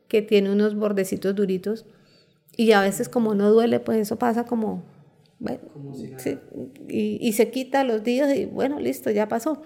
que 0.09 0.23
tiene 0.23 0.51
unos 0.51 0.75
bordecitos 0.75 1.35
duritos 1.35 1.85
y 2.57 2.73
a 2.73 2.81
veces 2.81 3.09
como 3.09 3.35
no 3.35 3.51
duele, 3.51 3.79
pues 3.79 3.99
eso 3.99 4.19
pasa 4.19 4.45
como, 4.45 4.83
bueno, 5.39 5.61
y, 6.89 7.19
y, 7.21 7.33
se 7.35 7.51
quita 7.51 7.85
los 7.85 8.03
días 8.03 8.35
y 8.37 8.47
bueno, 8.47 8.81
listo, 8.81 9.11
ya 9.11 9.29
pasó. 9.29 9.63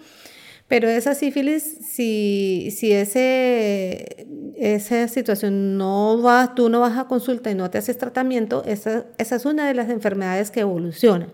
Pero 0.66 0.89
esa 0.89 1.15
sífilis, 1.15 1.62
si, 1.62 2.70
si 2.74 2.93
ese, 2.93 4.27
esa 4.57 5.07
situación 5.09 5.77
no 5.77 6.20
va, 6.23 6.55
tú 6.55 6.70
no 6.70 6.81
vas 6.81 6.99
a 6.99 7.07
consulta 7.07 7.51
y 7.51 7.55
no 7.55 7.70
te 7.70 7.78
haces 7.78 7.99
tratamiento, 7.99 8.65
esa, 8.65 9.07
esa 9.19 9.36
es 9.36 9.45
una 9.45 9.69
de 9.69 9.74
las 9.74 9.91
enfermedades 9.91 10.51
que 10.51 10.61
evolucionan 10.61 11.32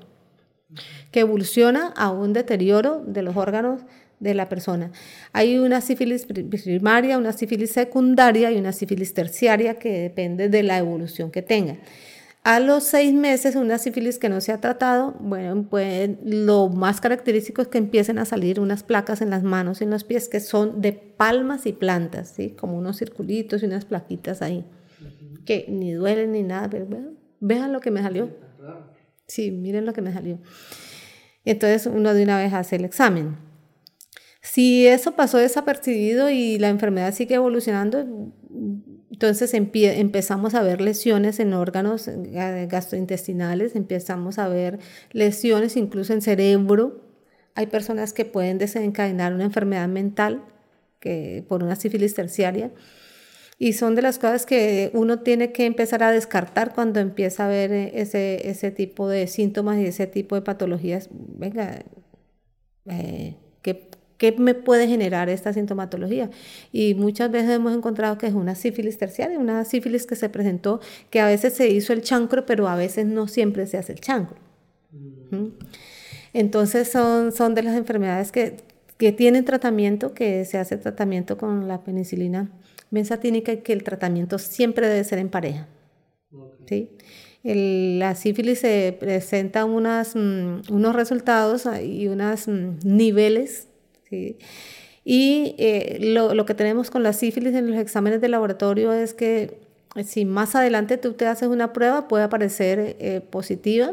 que 1.11 1.21
evoluciona 1.21 1.89
a 1.97 2.11
un 2.11 2.33
deterioro 2.33 3.03
de 3.07 3.23
los 3.23 3.37
órganos 3.37 3.83
de 4.21 4.35
la 4.35 4.49
persona. 4.49 4.93
Hay 5.33 5.59
una 5.59 5.81
sífilis 5.81 6.27
primaria, 6.27 7.19
una 7.19 7.33
sífilis 7.33 7.73
secundaria 7.73 8.53
y 8.53 8.59
una 8.59 8.73
sífilis 8.73 9.15
terciaria 9.15 9.79
que 9.79 10.03
depende 10.03 10.49
de 10.49 10.63
la 10.63 10.79
evolución 10.79 11.31
que 11.31 11.43
tenga. 11.43 11.79
A 12.43 12.59
los 12.59 12.85
seis 12.85 13.13
meses, 13.13 13.55
una 13.55 13.77
sífilis 13.77 14.19
que 14.19 14.31
no 14.31 14.41
se 14.41 14.53
ha 14.53 14.61
tratado, 14.61 15.15
bueno, 15.21 15.67
pues 15.69 16.11
lo 16.25 16.69
más 16.69 17.01
característico 17.01 17.61
es 17.61 17.69
que 17.69 17.77
empiecen 17.77 18.19
a 18.19 18.25
salir 18.25 18.61
unas 18.61 18.83
placas 18.83 19.21
en 19.21 19.29
las 19.29 19.43
manos 19.43 19.81
y 19.81 19.85
en 19.85 19.91
los 19.91 20.05
pies 20.05 20.29
que 20.29 20.41
son 20.41 20.81
de 20.81 20.93
palmas 20.93 21.67
y 21.67 21.73
plantas, 21.73 22.31
¿sí? 22.31 22.51
como 22.51 22.79
unos 22.79 22.97
circulitos 22.99 23.63
y 23.63 23.67
unas 23.67 23.85
plaquitas 23.85 24.41
ahí, 24.41 24.65
que 25.45 25.67
ni 25.69 25.93
duelen 25.93 26.33
ni 26.33 26.43
nada, 26.43 26.71
pero 26.71 26.87
vean 27.41 27.75
lo 27.75 27.81
que 27.81 27.91
me 27.91 28.01
salió. 28.01 28.31
Sí, 29.27 29.51
miren 29.51 29.85
lo 29.85 29.93
que 29.93 30.01
me 30.01 30.13
salió. 30.13 30.39
Entonces 31.45 31.87
uno 31.87 32.15
de 32.15 32.23
una 32.23 32.39
vez 32.39 32.53
hace 32.53 32.77
el 32.77 32.85
examen. 32.85 33.37
Si 34.43 34.87
eso 34.87 35.17
pasó 35.17 35.39
desapercibido 35.39 36.31
y 36.31 36.59
la 36.59 36.69
enfermedad 36.69 37.13
sigue 37.15 37.35
evolucionando, 37.35 38.33
entonces 39.11 39.53
empezamos 39.53 40.55
a 40.55 40.63
ver 40.63 40.81
lesiones 40.81 41.41
en 41.41 41.53
órganos 41.53 42.09
gastrointestinales, 42.09 43.77
empezamos 43.77 44.39
a 44.39 44.49
ver 44.49 44.79
lesiones 45.13 45.77
incluso 45.77 46.15
en 46.15 46.23
cerebro. 46.23 47.05
Hay 47.55 47.67
personas 47.67 48.15
que 48.15 48.25
pueden 48.25 48.57
desencadenar 48.57 49.35
una 49.35 49.45
enfermedad 49.45 49.89
mental 49.89 50.43
que, 51.01 51.45
por 51.47 51.63
una 51.63 51.77
sífilis 51.77 52.15
terciaria. 52.15 52.71
Y 53.63 53.75
son 53.75 53.95
de 53.95 54.01
las 54.01 54.19
cosas 54.19 54.47
que 54.47 54.91
uno 54.95 55.19
tiene 55.19 55.53
que 55.53 55.67
empezar 55.67 56.03
a 56.03 56.11
descartar 56.11 56.75
cuando 56.75 56.99
empieza 56.99 57.45
a 57.45 57.49
ver 57.49 57.71
eh, 57.73 57.93
ese, 57.95 58.49
ese 58.49 58.71
tipo 58.71 59.07
de 59.07 59.27
síntomas 59.27 59.79
y 59.79 59.85
ese 59.85 60.07
tipo 60.07 60.35
de 60.35 60.41
patologías. 60.41 61.11
Venga, 61.13 61.83
eh, 62.87 63.37
¿qué, 63.61 63.91
¿qué, 64.17 64.33
me 64.33 64.55
puede 64.55 64.89
generar 64.89 65.29
esta 65.29 65.53
sintomatología? 65.53 66.31
Y 66.73 66.95
muchas 66.95 67.31
veces 67.31 67.51
hemos 67.51 67.77
encontrado 67.77 68.17
que 68.17 68.29
es 68.29 68.33
una 68.33 68.55
sífilis 68.55 68.97
terciaria, 68.97 69.39
una 69.39 69.67
sífilis 69.67 70.07
que 70.07 70.17
se 70.17 70.31
presentó, 70.31 70.81
que 71.11 71.21
a 71.21 71.27
veces 71.27 71.53
se 71.53 71.69
hizo 71.69 71.93
el 71.93 72.01
chancro, 72.01 72.47
pero 72.47 72.67
a 72.67 72.77
veces 72.77 73.05
no 73.05 73.29
siempre 73.29 73.67
se 73.67 73.77
hace 73.77 73.93
el 73.93 74.01
chancro. 74.01 74.39
¿Mm? 75.33 75.49
Entonces 76.33 76.91
son, 76.91 77.31
son 77.31 77.55
de 77.55 77.63
las 77.63 77.77
enfermedades 77.77 78.33
que, 78.33 78.57
que 78.97 79.13
tienen 79.13 79.45
tratamiento, 79.45 80.15
que 80.15 80.47
se 80.47 80.57
hace 80.57 80.79
tratamiento 80.79 81.37
con 81.37 81.69
la 81.69 81.85
penicilina 81.85 82.51
benzatínica 82.91 83.53
y 83.53 83.59
que 83.59 83.73
el 83.73 83.83
tratamiento 83.83 84.39
siempre 84.39 84.89
debe 84.89 85.05
ser 85.05 85.19
en 85.19 85.29
pareja. 85.29 85.69
¿sí? 86.67 86.91
la 87.43 88.15
sífilis 88.15 88.61
se 88.61 88.95
presenta 89.01 89.65
unas, 89.65 90.15
mm, 90.15 90.71
unos 90.71 90.95
resultados 90.95 91.67
y 91.83 92.07
unos 92.09 92.47
mm, 92.49 92.79
niveles. 92.85 93.69
¿sí? 94.09 94.37
Y 95.05 95.55
eh, 95.59 95.99
lo, 96.01 96.35
lo, 96.35 96.45
que 96.45 96.55
tenemos 96.55 96.91
con 96.91 97.03
la 97.03 97.13
sífilis 97.13 97.55
en 97.55 97.71
los 97.71 97.81
exámenes 97.81 98.21
de 98.21 98.29
laboratorio 98.29 98.93
es 98.93 99.15
que 99.15 99.59
eh, 99.97 100.05
si 100.05 100.25
más 100.25 100.55
adelante 100.55 100.99
tú 100.99 101.15
te 101.15 101.27
haces 101.27 101.49
una 101.49 101.73
prueba 101.73 102.09
puede 102.09 102.25
aparecer 102.25 102.97
eh, 103.01 103.21
positiva, 103.21 103.91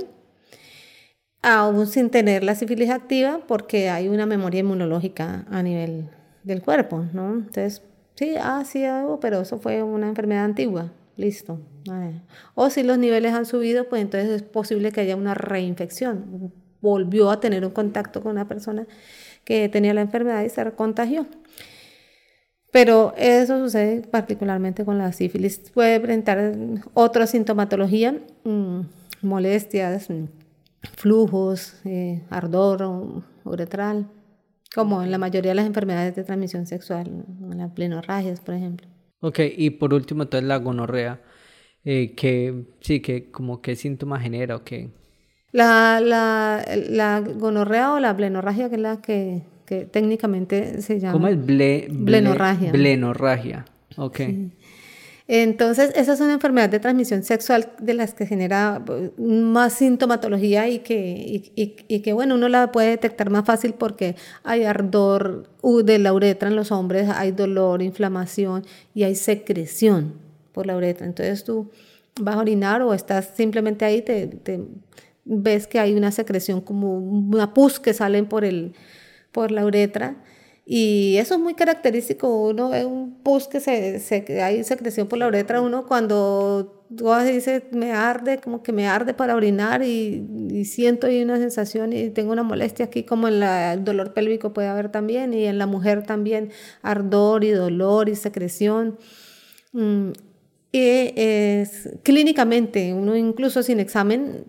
aún 1.42 1.88
sin 1.88 2.10
tener 2.10 2.44
la 2.44 2.56
sífilis 2.56 2.90
activa, 2.90 3.42
porque 3.48 3.90
hay 3.90 4.10
una 4.10 4.26
memoria 4.26 4.60
inmunológica 4.60 5.46
a 5.50 5.64
nivel 5.64 6.10
del 6.44 6.62
cuerpo, 6.62 7.06
¿no? 7.14 7.34
Entonces, 7.34 7.82
Sí, 8.18 8.36
ah, 8.40 8.64
sí, 8.66 8.84
algo, 8.84 9.20
pero 9.20 9.42
eso 9.42 9.60
fue 9.60 9.84
una 9.84 10.08
enfermedad 10.08 10.44
antigua. 10.44 10.92
Listo. 11.18 11.60
O 12.56 12.70
si 12.70 12.84
los 12.84 12.98
niveles 12.98 13.34
han 13.34 13.46
subido, 13.46 13.88
pues 13.90 14.02
entonces 14.02 14.30
es 14.30 14.44
posible 14.44 14.92
que 14.92 15.02
haya 15.02 15.16
una 15.16 15.36
reinfección. 15.36 16.52
Volvió 16.82 17.30
a 17.30 17.40
tener 17.40 17.64
un 17.64 17.72
contacto 17.72 18.22
con 18.22 18.32
una 18.32 18.48
persona 18.48 18.88
que 19.44 19.70
tenía 19.70 19.94
la 19.94 20.02
enfermedad 20.02 20.44
y 20.44 20.50
se 20.50 20.72
contagió. 20.72 21.28
Pero 22.72 23.14
eso 23.18 23.60
sucede 23.60 24.02
particularmente 24.02 24.84
con 24.84 24.98
la 24.98 25.12
sífilis. 25.14 25.60
Puede 25.74 26.00
presentar 26.00 26.54
otra 26.94 27.26
sintomatología, 27.28 28.20
mm, 28.44 28.82
molestias, 29.22 30.10
mm, 30.10 30.26
flujos, 30.96 31.76
eh, 31.86 32.24
ardor 32.30 33.24
uretral, 33.44 34.08
como 34.74 35.02
en 35.04 35.12
la 35.12 35.18
mayoría 35.18 35.52
de 35.52 35.56
las 35.56 35.66
enfermedades 35.66 36.16
de 36.16 36.24
transmisión 36.24 36.66
sexual, 36.68 37.26
las 37.56 37.72
plenorragias, 37.72 38.40
por 38.42 38.56
ejemplo. 38.56 38.88
Ok, 39.20 39.40
y 39.58 39.72
por 39.72 39.94
último, 39.94 40.24
entonces 40.24 40.48
la 40.48 40.58
gonorrea, 40.58 41.22
eh, 41.84 42.14
que 42.16 42.66
sí, 42.82 43.00
que 43.02 43.32
como 43.32 43.62
qué 43.62 43.76
síntoma 43.76 44.20
genera 44.20 44.56
o 44.56 44.64
qué. 44.64 44.90
La, 45.52 46.00
la, 46.02 46.64
la 46.90 47.22
gonorrea 47.22 47.94
o 47.94 48.00
la 48.00 48.14
blenorragia, 48.14 48.70
que 48.70 48.76
es 48.76 48.82
la 48.82 49.02
que, 49.02 49.42
que 49.66 49.86
técnicamente 49.86 50.82
se 50.82 51.00
llama. 51.00 51.14
¿Cómo 51.14 51.28
es 51.28 51.46
ble, 51.46 51.88
blenorragia? 51.90 52.72
Blenorragia, 52.72 53.66
ok. 53.96 54.20
Entonces, 55.30 55.92
esa 55.96 56.14
es 56.14 56.22
una 56.22 56.34
enfermedad 56.34 56.70
de 56.70 56.80
transmisión 56.80 57.22
sexual 57.24 57.74
de 57.80 57.94
las 57.94 58.14
que 58.14 58.26
genera 58.26 58.82
pues, 58.86 59.12
más 59.18 59.74
sintomatología 59.74 60.70
y 60.70 60.80
que, 60.80 62.14
bueno, 62.14 62.36
uno 62.36 62.48
la 62.48 62.72
puede 62.72 62.92
detectar 62.92 63.30
más 63.30 63.44
fácil 63.44 63.74
porque 63.74 64.16
hay 64.44 64.64
ardor 64.64 65.50
de 65.84 66.00
la 66.00 66.14
uretra 66.14 66.48
en 66.48 66.56
los 66.56 66.72
hombres, 66.72 67.10
hay 67.10 67.32
dolor, 67.32 67.82
inflamación 67.82 68.66
y 68.94 69.04
hay 69.04 69.16
secreción 69.16 70.14
por 70.54 70.66
la 70.66 70.78
uretra. 70.78 71.06
Entonces, 71.06 71.44
tú 71.44 71.72
vas 72.22 72.36
a 72.36 72.40
orinar 72.40 72.82
o 72.82 72.94
estás 72.94 73.32
simplemente 73.36 73.84
ahí, 73.84 74.02
te, 74.02 74.28
te 74.28 74.62
ves 75.26 75.68
que 75.68 75.80
hay 75.80 75.94
una 75.94 76.14
secreción 76.14 76.62
como 76.62 76.98
una 77.00 77.54
pus 77.54 77.82
que 77.82 77.94
salen 77.94 78.28
por, 78.28 78.46
el, 78.46 78.74
por 79.34 79.52
la 79.52 79.66
uretra 79.66 80.16
y 80.70 81.16
eso 81.16 81.36
es 81.36 81.40
muy 81.40 81.54
característico. 81.54 82.28
Uno 82.28 82.70
ve 82.70 82.84
un 82.84 83.24
pus 83.24 83.48
que 83.48 83.62
se, 83.62 84.02
se, 84.02 84.42
hay 84.42 84.66
secreción 84.66 85.08
por 85.08 85.18
la 85.18 85.28
uretra. 85.28 85.62
Uno 85.62 85.88
cuando 85.88 86.84
tú 86.94 87.10
dices 87.24 87.64
me 87.72 87.94
arde, 87.94 88.40
como 88.40 88.62
que 88.64 88.74
me 88.74 88.86
arde 88.86 89.14
para 89.14 89.36
orinar 89.36 89.82
y, 89.82 90.28
y, 90.52 90.66
siento 90.66 91.08
ahí 91.08 91.24
una 91.24 91.38
sensación 91.38 91.94
y 91.94 92.10
tengo 92.10 92.34
una 92.34 92.44
molestia 92.44 92.86
aquí, 92.86 93.04
como 93.04 93.30
en 93.30 93.40
la, 93.40 93.74
el 93.74 93.86
dolor 93.86 94.14
pélvico 94.14 94.52
puede 94.52 94.68
haber 94.68 94.92
también. 94.92 95.34
Y 95.34 95.46
en 95.46 95.58
la 95.58 95.68
mujer 95.68 96.04
también 96.04 96.52
ardor 96.82 97.46
y 97.46 97.52
dolor 97.52 98.10
y 98.10 98.16
secreción. 98.18 98.98
Mm, 99.72 100.10
y 100.74 101.14
es, 101.16 101.90
clínicamente, 102.04 102.94
uno 102.94 103.16
incluso 103.16 103.64
sin 103.64 103.80
examen, 103.80 104.44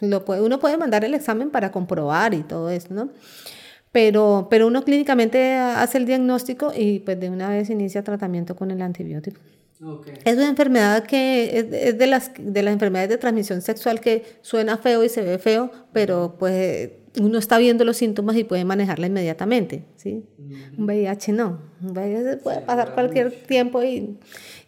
lo 0.00 0.24
puede, 0.24 0.42
uno 0.42 0.58
puede 0.58 0.76
mandar 0.76 1.04
el 1.04 1.14
examen 1.14 1.50
para 1.50 1.70
comprobar 1.70 2.34
y 2.34 2.42
todo 2.42 2.70
eso, 2.70 2.92
¿no? 2.92 3.10
Pero, 3.92 4.46
pero 4.50 4.68
uno 4.68 4.84
clínicamente 4.84 5.54
hace 5.54 5.98
el 5.98 6.06
diagnóstico 6.06 6.72
y 6.76 7.00
pues 7.00 7.18
de 7.18 7.28
una 7.28 7.48
vez 7.48 7.70
inicia 7.70 8.04
tratamiento 8.04 8.54
con 8.54 8.70
el 8.70 8.82
antibiótico. 8.82 9.40
Es 10.24 10.34
una 10.34 10.48
enfermedad 10.48 11.04
que 11.04 11.58
es, 11.58 11.98
de, 11.98 12.06
las, 12.06 12.32
de 12.38 12.62
las 12.62 12.74
enfermedades 12.74 13.08
de 13.08 13.16
transmisión 13.16 13.62
sexual 13.62 14.00
que 14.00 14.24
suena 14.42 14.76
feo 14.76 15.02
y 15.02 15.08
se 15.08 15.22
ve 15.22 15.38
feo, 15.38 15.70
pero 15.92 16.36
pues 16.38 16.90
uno 17.18 17.38
está 17.38 17.56
viendo 17.56 17.84
los 17.84 17.96
síntomas 17.96 18.36
y 18.36 18.44
puede 18.44 18.64
manejarla 18.66 19.06
inmediatamente. 19.06 19.84
¿sí? 19.96 20.22
Un 20.76 20.84
VIH 20.84 21.32
no. 21.32 21.60
Un 21.82 21.96
VIH 21.96 22.36
puede 22.38 22.60
pasar 22.60 22.92
cualquier 22.92 23.30
tiempo 23.30 23.82
y, 23.82 24.18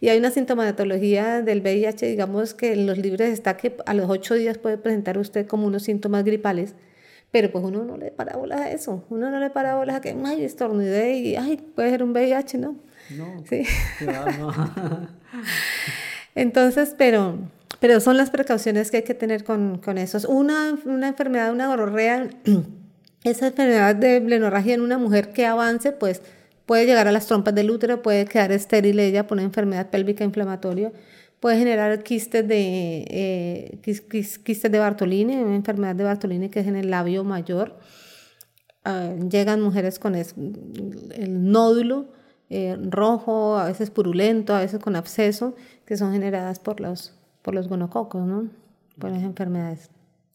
y, 0.01 0.09
hay 0.09 0.17
una 0.17 0.31
sintomatología 0.31 1.43
del 1.43 1.61
VIH, 1.61 2.07
digamos 2.07 2.55
que 2.55 2.73
en 2.73 2.87
los 2.87 2.97
libros 2.97 3.27
está 3.27 3.55
que 3.55 3.77
a 3.85 3.93
los 3.93 4.09
ocho 4.09 4.33
días 4.33 4.57
puede 4.57 4.79
presentar 4.79 5.19
usted 5.19 5.45
como 5.45 5.67
unos 5.67 5.83
síntomas 5.83 6.23
gripales 6.23 6.73
pero 7.33 7.51
pues 7.51 7.65
uno 7.65 7.83
no 7.83 7.97
le 7.97 8.11
para 8.11 8.37
bolas 8.37 8.61
a 8.61 8.69
eso, 8.69 9.03
uno 9.09 9.31
no 9.31 9.39
le 9.39 9.49
para 9.49 9.73
bolas 9.73 9.95
a 9.95 10.01
que, 10.01 10.15
ay, 10.23 10.43
estornudé 10.43 11.13
y, 11.13 11.35
ay, 11.35 11.57
puede 11.57 11.89
ser 11.89 12.03
un 12.03 12.11
VIH, 12.11 12.59
¿no? 12.59 12.75
No, 13.09 13.43
sí. 13.49 13.63
no. 14.05 14.51
Entonces, 16.35 16.93
pero, 16.95 17.39
pero 17.79 17.99
son 18.01 18.17
las 18.17 18.29
precauciones 18.29 18.91
que 18.91 18.97
hay 18.97 19.03
que 19.03 19.15
tener 19.15 19.43
con, 19.43 19.79
con 19.79 19.97
eso. 19.97 20.19
Una, 20.29 20.77
una 20.85 21.07
enfermedad, 21.07 21.51
una 21.51 21.65
gororrea, 21.65 22.29
esa 23.23 23.47
enfermedad 23.47 23.95
de 23.95 24.19
blenorragia 24.19 24.75
en 24.75 24.81
una 24.81 24.99
mujer 24.99 25.33
que 25.33 25.47
avance, 25.47 25.91
pues 25.91 26.21
puede 26.67 26.85
llegar 26.85 27.07
a 27.07 27.11
las 27.11 27.25
trompas 27.25 27.55
del 27.55 27.71
útero, 27.71 28.03
puede 28.03 28.25
quedar 28.25 28.51
estéril 28.51 28.99
ella 28.99 29.25
por 29.25 29.37
una 29.37 29.45
enfermedad 29.45 29.89
pélvica 29.89 30.23
inflamatoria 30.23 30.91
puede 31.43 31.57
generar 31.57 32.03
quistes 32.03 32.47
de, 32.47 33.05
eh, 33.09 33.79
quistes 33.83 34.71
de 34.71 34.79
Bartolini, 34.79 35.35
una 35.35 35.57
enfermedad 35.57 35.93
de 35.93 36.05
Bartolini 36.05 36.47
que 36.47 36.61
es 36.61 36.67
en 36.67 36.77
el 36.77 36.89
labio 36.89 37.25
mayor. 37.25 37.77
Ah, 38.85 39.13
llegan 39.29 39.59
mujeres 39.59 39.99
con 39.99 40.15
el 40.15 41.51
nódulo 41.51 42.05
eh, 42.49 42.77
rojo, 42.89 43.57
a 43.57 43.65
veces 43.65 43.89
purulento, 43.89 44.55
a 44.55 44.61
veces 44.61 44.79
con 44.79 44.95
absceso, 44.95 45.53
que 45.85 45.97
son 45.97 46.13
generadas 46.13 46.59
por 46.59 46.79
los, 46.79 47.13
por 47.41 47.53
los 47.53 47.67
gonococos, 47.67 48.25
¿no? 48.25 48.47
por 48.97 49.11
las 49.11 49.21
enfermedades 49.21 49.89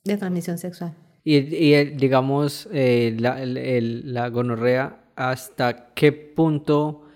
de 0.05 0.19
transmisión 0.19 0.59
sexual. 0.59 0.93
Y, 1.25 1.37
y 1.37 1.85
digamos, 1.97 2.69
eh, 2.71 3.17
la, 3.19 3.39
la 3.47 4.29
gonorrea, 4.29 4.99
¿hasta 5.17 5.87
qué 5.95 6.13
punto, 6.13 7.07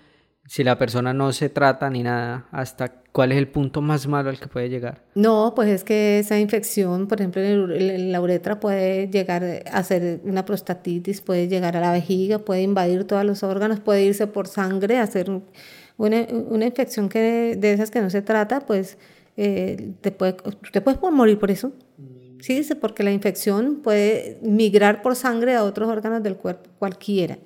si 0.47 0.63
la 0.63 0.79
persona 0.79 1.13
no 1.13 1.31
se 1.31 1.49
trata 1.49 1.91
ni 1.91 2.01
nada, 2.01 2.47
hasta 2.51 3.02
¿Cuál 3.13 3.31
es 3.31 3.37
el 3.37 3.47
punto 3.47 3.79
más 3.79 4.07
malo 4.07 4.31
al 4.31 4.39
que 4.39 4.47
puede 4.47 4.69
llegar? 4.69 5.03
No, 5.13 5.53
pues 5.55 5.69
es 5.69 5.83
que 5.83 6.17
esa 6.17 6.39
infección, 6.39 7.07
por 7.07 7.21
ejemplo, 7.21 7.43
en 7.43 8.11
la 8.11 8.19
uretra 8.19 8.59
puede 8.59 9.07
llegar 9.07 9.63
a 9.71 9.83
ser 9.83 10.19
una 10.23 10.45
prostatitis, 10.45 11.21
puede 11.21 11.47
llegar 11.47 11.77
a 11.77 11.79
la 11.79 11.91
vejiga, 11.91 12.39
puede 12.39 12.63
invadir 12.63 13.03
todos 13.03 13.23
los 13.23 13.43
órganos, 13.43 13.79
puede 13.79 14.03
irse 14.03 14.25
por 14.25 14.47
sangre, 14.47 14.97
hacer 14.97 15.29
una, 15.97 16.25
una 16.49 16.65
infección 16.65 17.07
que 17.07 17.55
de 17.55 17.73
esas 17.73 17.91
que 17.91 18.01
no 18.01 18.09
se 18.09 18.23
trata, 18.23 18.61
pues 18.61 18.97
eh, 19.37 19.91
te, 20.01 20.11
puede, 20.11 20.35
te 20.71 20.81
puedes 20.81 20.99
morir 20.99 21.37
por 21.37 21.51
eso. 21.51 21.71
Sí, 22.39 22.67
porque 22.81 23.03
la 23.03 23.11
infección 23.11 23.81
puede 23.83 24.39
migrar 24.41 25.03
por 25.03 25.15
sangre 25.15 25.53
a 25.53 25.63
otros 25.63 25.87
órganos 25.87 26.23
del 26.23 26.35
cuerpo, 26.35 26.71
cualquiera. 26.79 27.37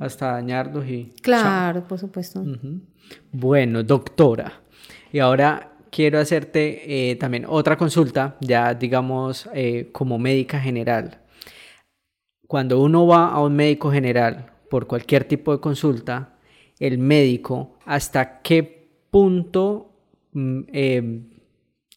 Hasta 0.00 0.32
dañarlos 0.32 0.86
y... 0.86 1.12
Claro, 1.22 1.86
por 1.86 1.98
supuesto. 1.98 2.44
Bueno, 3.30 3.82
doctora. 3.82 4.60
Y 5.12 5.20
ahora 5.20 5.72
quiero 5.90 6.18
hacerte 6.18 7.10
eh, 7.10 7.16
también 7.16 7.44
otra 7.46 7.76
consulta, 7.76 8.36
ya 8.40 8.74
digamos 8.74 9.48
eh, 9.54 9.90
como 9.92 10.18
médica 10.18 10.58
general. 10.58 11.20
Cuando 12.48 12.80
uno 12.80 13.06
va 13.06 13.28
a 13.28 13.42
un 13.42 13.54
médico 13.54 13.92
general 13.92 14.52
por 14.68 14.86
cualquier 14.86 15.24
tipo 15.24 15.52
de 15.52 15.60
consulta, 15.60 16.34
el 16.78 16.98
médico 16.98 17.78
hasta 17.84 18.40
qué 18.40 18.88
punto 19.10 19.92
mm, 20.32 20.60
em, 20.72 21.30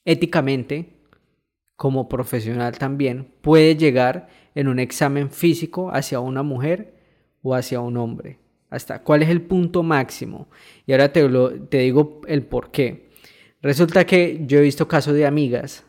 éticamente, 0.04 0.94
como 1.76 2.08
profesional 2.08 2.78
también, 2.78 3.28
puede 3.42 3.76
llegar 3.76 4.28
en 4.54 4.68
un 4.68 4.80
examen 4.80 5.30
físico 5.32 5.90
hacia 5.92 6.20
una 6.20 6.44
mujer 6.44 6.95
o 7.46 7.54
hacia 7.54 7.80
un 7.80 7.96
hombre 7.96 8.40
hasta 8.70 9.02
cuál 9.04 9.24
es 9.24 9.30
el 9.30 9.42
punto 9.42 9.84
máximo. 9.84 10.48
Y 10.86 10.92
ahora 10.92 11.12
te, 11.12 11.28
te 11.70 11.78
digo 11.80 12.22
el 12.28 12.44
por 12.44 12.72
qué. 12.72 13.10
Resulta 13.62 14.06
que 14.06 14.42
yo 14.46 14.60
he 14.60 14.62
visto 14.62 14.88
casos 14.88 15.14
de 15.14 15.26
amigas, 15.26 15.86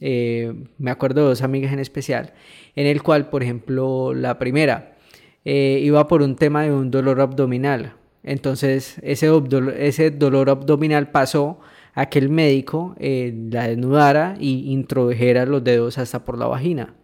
eh, 0.00 0.52
me 0.78 0.90
acuerdo 0.90 1.22
de 1.22 1.28
dos 1.28 1.42
amigas 1.42 1.72
en 1.72 1.78
especial, 1.78 2.34
en 2.74 2.86
el 2.86 3.02
cual, 3.02 3.30
por 3.30 3.42
ejemplo, 3.42 4.12
la 4.12 4.38
primera 4.38 4.96
eh, 5.44 5.80
iba 5.82 6.06
por 6.08 6.22
un 6.22 6.36
tema 6.36 6.62
de 6.62 6.72
un 6.72 6.90
dolor 6.90 7.20
abdominal. 7.20 7.94
Entonces, 8.22 8.98
ese, 9.02 9.30
ese 9.78 10.10
dolor 10.10 10.50
abdominal 10.50 11.10
pasó 11.10 11.60
a 11.94 12.06
que 12.06 12.18
el 12.18 12.28
médico 12.28 12.94
eh, 12.98 13.32
la 13.50 13.68
desnudara 13.68 14.36
y 14.38 14.72
introdujera 14.72 15.46
los 15.46 15.62
dedos 15.62 15.96
hasta 15.96 16.24
por 16.24 16.36
la 16.36 16.46
vagina. 16.46 16.94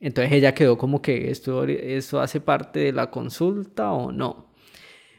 Entonces 0.00 0.32
ella 0.32 0.54
quedó 0.54 0.76
como 0.76 1.00
que 1.02 1.30
esto, 1.30 1.64
esto 1.64 2.20
hace 2.20 2.40
parte 2.40 2.80
de 2.80 2.92
la 2.92 3.10
consulta 3.10 3.92
o 3.92 4.12
no. 4.12 4.46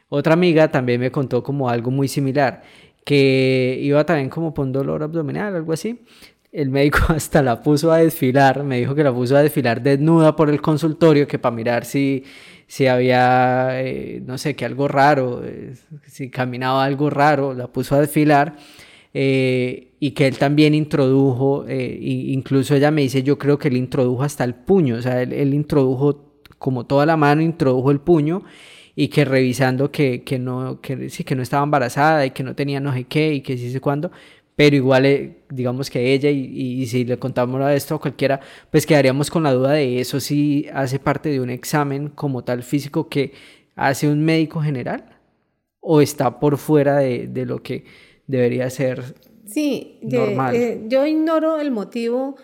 Otra 0.08 0.34
amiga 0.34 0.70
también 0.70 1.00
me 1.00 1.10
contó 1.10 1.42
como 1.42 1.68
algo 1.68 1.90
muy 1.90 2.08
similar, 2.08 2.62
que 3.04 3.78
iba 3.80 4.04
también 4.04 4.30
como 4.30 4.54
por 4.54 4.66
un 4.66 4.72
dolor 4.72 5.02
abdominal, 5.02 5.54
algo 5.54 5.72
así. 5.72 6.04
El 6.52 6.70
médico 6.70 6.98
hasta 7.08 7.42
la 7.42 7.62
puso 7.62 7.92
a 7.92 7.98
desfilar, 7.98 8.64
me 8.64 8.78
dijo 8.78 8.94
que 8.94 9.04
la 9.04 9.12
puso 9.12 9.36
a 9.36 9.42
desfilar 9.42 9.82
desnuda 9.82 10.34
por 10.36 10.50
el 10.50 10.60
consultorio, 10.62 11.26
que 11.26 11.38
para 11.38 11.54
mirar 11.54 11.84
si, 11.84 12.24
si 12.66 12.86
había, 12.86 13.80
eh, 13.82 14.22
no 14.24 14.38
sé, 14.38 14.56
que 14.56 14.64
algo 14.64 14.88
raro, 14.88 15.42
eh, 15.44 15.74
si 16.06 16.30
caminaba 16.30 16.84
algo 16.84 17.10
raro, 17.10 17.52
la 17.54 17.66
puso 17.68 17.94
a 17.96 18.00
desfilar. 18.00 18.56
Eh, 19.14 19.94
y 20.00 20.12
que 20.12 20.26
él 20.26 20.38
también 20.38 20.74
introdujo, 20.74 21.64
incluso 21.68 22.74
ella 22.74 22.90
me 22.90 23.02
dice, 23.02 23.22
yo 23.22 23.36
creo 23.38 23.58
que 23.58 23.68
él 23.68 23.76
introdujo 23.76 24.22
hasta 24.22 24.44
el 24.44 24.54
puño, 24.54 24.96
o 24.96 25.02
sea, 25.02 25.22
él, 25.22 25.32
él 25.32 25.54
introdujo 25.54 26.28
como 26.58 26.86
toda 26.86 27.06
la 27.06 27.16
mano, 27.16 27.42
introdujo 27.42 27.90
el 27.90 28.00
puño 28.00 28.42
y 28.94 29.08
que 29.08 29.24
revisando 29.24 29.90
que, 29.92 30.24
que, 30.24 30.38
no, 30.38 30.80
que, 30.80 31.08
sí, 31.08 31.24
que 31.24 31.36
no 31.36 31.42
estaba 31.42 31.62
embarazada 31.62 32.26
y 32.26 32.32
que 32.32 32.42
no 32.42 32.54
tenía 32.54 32.80
no 32.80 32.92
sé 32.92 33.04
qué 33.04 33.32
y 33.34 33.40
que 33.42 33.56
sí 33.56 33.70
sé 33.70 33.80
cuándo, 33.80 34.10
pero 34.56 34.74
igual 34.74 35.06
eh, 35.06 35.44
digamos 35.50 35.88
que 35.88 36.12
ella 36.12 36.30
y, 36.30 36.40
y, 36.82 36.86
si 36.86 37.04
le 37.04 37.16
contamos 37.16 37.62
esto 37.70 37.94
a 37.94 38.00
cualquiera, 38.00 38.40
pues 38.70 38.86
quedaríamos 38.86 39.30
con 39.30 39.44
la 39.44 39.52
duda 39.52 39.72
de 39.72 40.00
eso 40.00 40.18
si 40.20 40.66
hace 40.74 40.98
parte 40.98 41.28
de 41.28 41.40
un 41.40 41.50
examen 41.50 42.08
como 42.08 42.42
tal 42.42 42.64
físico 42.64 43.08
que 43.08 43.32
hace 43.76 44.08
un 44.08 44.24
médico 44.24 44.60
general. 44.60 45.04
o 45.80 46.00
está 46.00 46.40
por 46.40 46.58
fuera 46.58 46.98
de, 46.98 47.28
de 47.28 47.46
lo 47.46 47.62
que 47.62 47.84
debería 48.28 48.70
ser 48.70 49.02
Sí, 49.46 49.98
normal. 50.02 50.54
eh, 50.54 50.82
yo 50.86 51.04
ignoro 51.06 51.60
el 51.60 51.70
motivo 51.72 52.36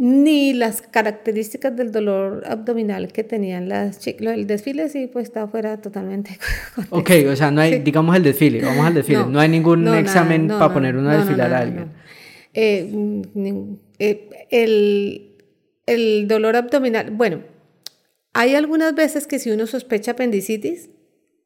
ni 0.00 0.52
las 0.52 0.80
características 0.80 1.74
del 1.76 1.90
dolor 1.90 2.44
abdominal 2.46 3.08
que 3.12 3.24
tenían 3.24 3.68
las 3.68 3.98
chicas. 3.98 4.28
El 4.34 4.46
desfile 4.46 4.88
sí, 4.88 5.08
pues 5.12 5.24
está 5.24 5.46
fuera 5.48 5.80
totalmente. 5.80 6.38
Ok, 6.90 7.10
o 7.30 7.34
sea, 7.36 7.50
no 7.50 7.60
hay, 7.60 7.74
Sí. 7.74 7.78
digamos 7.80 8.16
el 8.16 8.22
desfile, 8.22 8.62
vamos 8.62 8.86
al 8.86 8.94
desfile, 8.94 9.18
no, 9.20 9.26
No, 9.30 9.40
hay 9.40 9.48
ningún 9.48 9.82
no, 9.84 9.90
nada, 9.90 10.00
examen 10.00 10.46
no, 10.46 10.58
para 10.58 10.72
poner 10.72 10.96
uno 10.96 11.10
a 11.10 11.16
desfilar 11.18 11.52
a 11.52 11.58
alguien. 11.58 11.88
Eh, 12.54 12.88
mm, 12.92 13.72
eh, 13.98 14.28
el, 14.50 15.36
el 15.86 16.28
dolor 16.28 16.54
abdominal, 16.56 17.10
bueno, 17.10 17.42
hay 18.34 18.54
algunas 18.54 18.94
veces 18.94 19.26
que 19.26 19.38
si 19.40 19.50
uno 19.50 19.66
sospecha 19.66 20.12
apendicitis, 20.12 20.90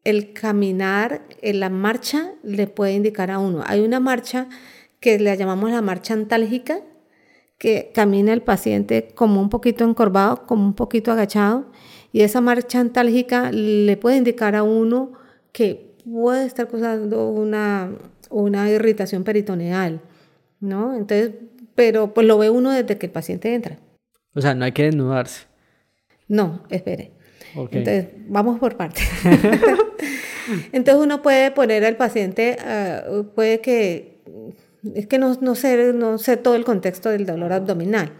el 0.04 0.32
caminar 0.32 1.22
en 1.40 1.60
la 1.60 1.68
marcha 1.68 2.32
le 2.42 2.66
puede 2.66 2.94
indicar 2.94 3.30
a 3.30 3.38
uno. 3.38 3.62
Hay 3.66 3.80
una 3.80 4.00
marcha 4.00 4.48
que 5.00 5.18
la 5.18 5.34
llamamos 5.34 5.70
la 5.70 5.82
marcha 5.82 6.14
antálgica, 6.14 6.80
que 7.58 7.92
camina 7.94 8.32
el 8.32 8.42
paciente 8.42 9.08
como 9.14 9.40
un 9.40 9.48
poquito 9.48 9.84
encorvado, 9.84 10.46
como 10.46 10.64
un 10.64 10.74
poquito 10.74 11.12
agachado, 11.12 11.70
y 12.12 12.22
esa 12.22 12.40
marcha 12.40 12.80
antálgica 12.80 13.52
le 13.52 13.96
puede 13.96 14.16
indicar 14.16 14.56
a 14.56 14.62
uno 14.62 15.12
que 15.52 15.94
puede 16.04 16.46
estar 16.46 16.68
causando 16.68 17.28
una, 17.28 17.92
una 18.30 18.70
irritación 18.70 19.22
peritoneal, 19.22 20.00
¿no? 20.60 20.94
Entonces, 20.94 21.32
pero 21.74 22.12
pues 22.12 22.26
lo 22.26 22.38
ve 22.38 22.50
uno 22.50 22.70
desde 22.70 22.98
que 22.98 23.06
el 23.06 23.12
paciente 23.12 23.54
entra. 23.54 23.78
O 24.34 24.40
sea, 24.40 24.54
no 24.54 24.64
hay 24.64 24.72
que 24.72 24.84
desnudarse. 24.84 25.46
No, 26.28 26.62
espere. 26.70 27.12
Entonces, 27.78 28.06
vamos 28.28 28.58
por 28.58 28.76
partes. 28.76 29.04
Entonces 30.72 31.02
uno 31.04 31.22
puede 31.22 31.50
poner 31.50 31.84
al 31.84 31.96
paciente, 31.96 32.56
ah, 32.64 33.02
puede 33.34 33.60
que, 33.60 34.18
es 34.94 35.06
que 35.06 35.18
no, 35.18 35.36
no, 35.40 35.54
sé, 35.54 35.92
no 35.92 36.18
sé 36.18 36.36
todo 36.36 36.54
el 36.56 36.64
contexto 36.64 37.08
del 37.10 37.26
dolor 37.26 37.52
abdominal, 37.52 38.10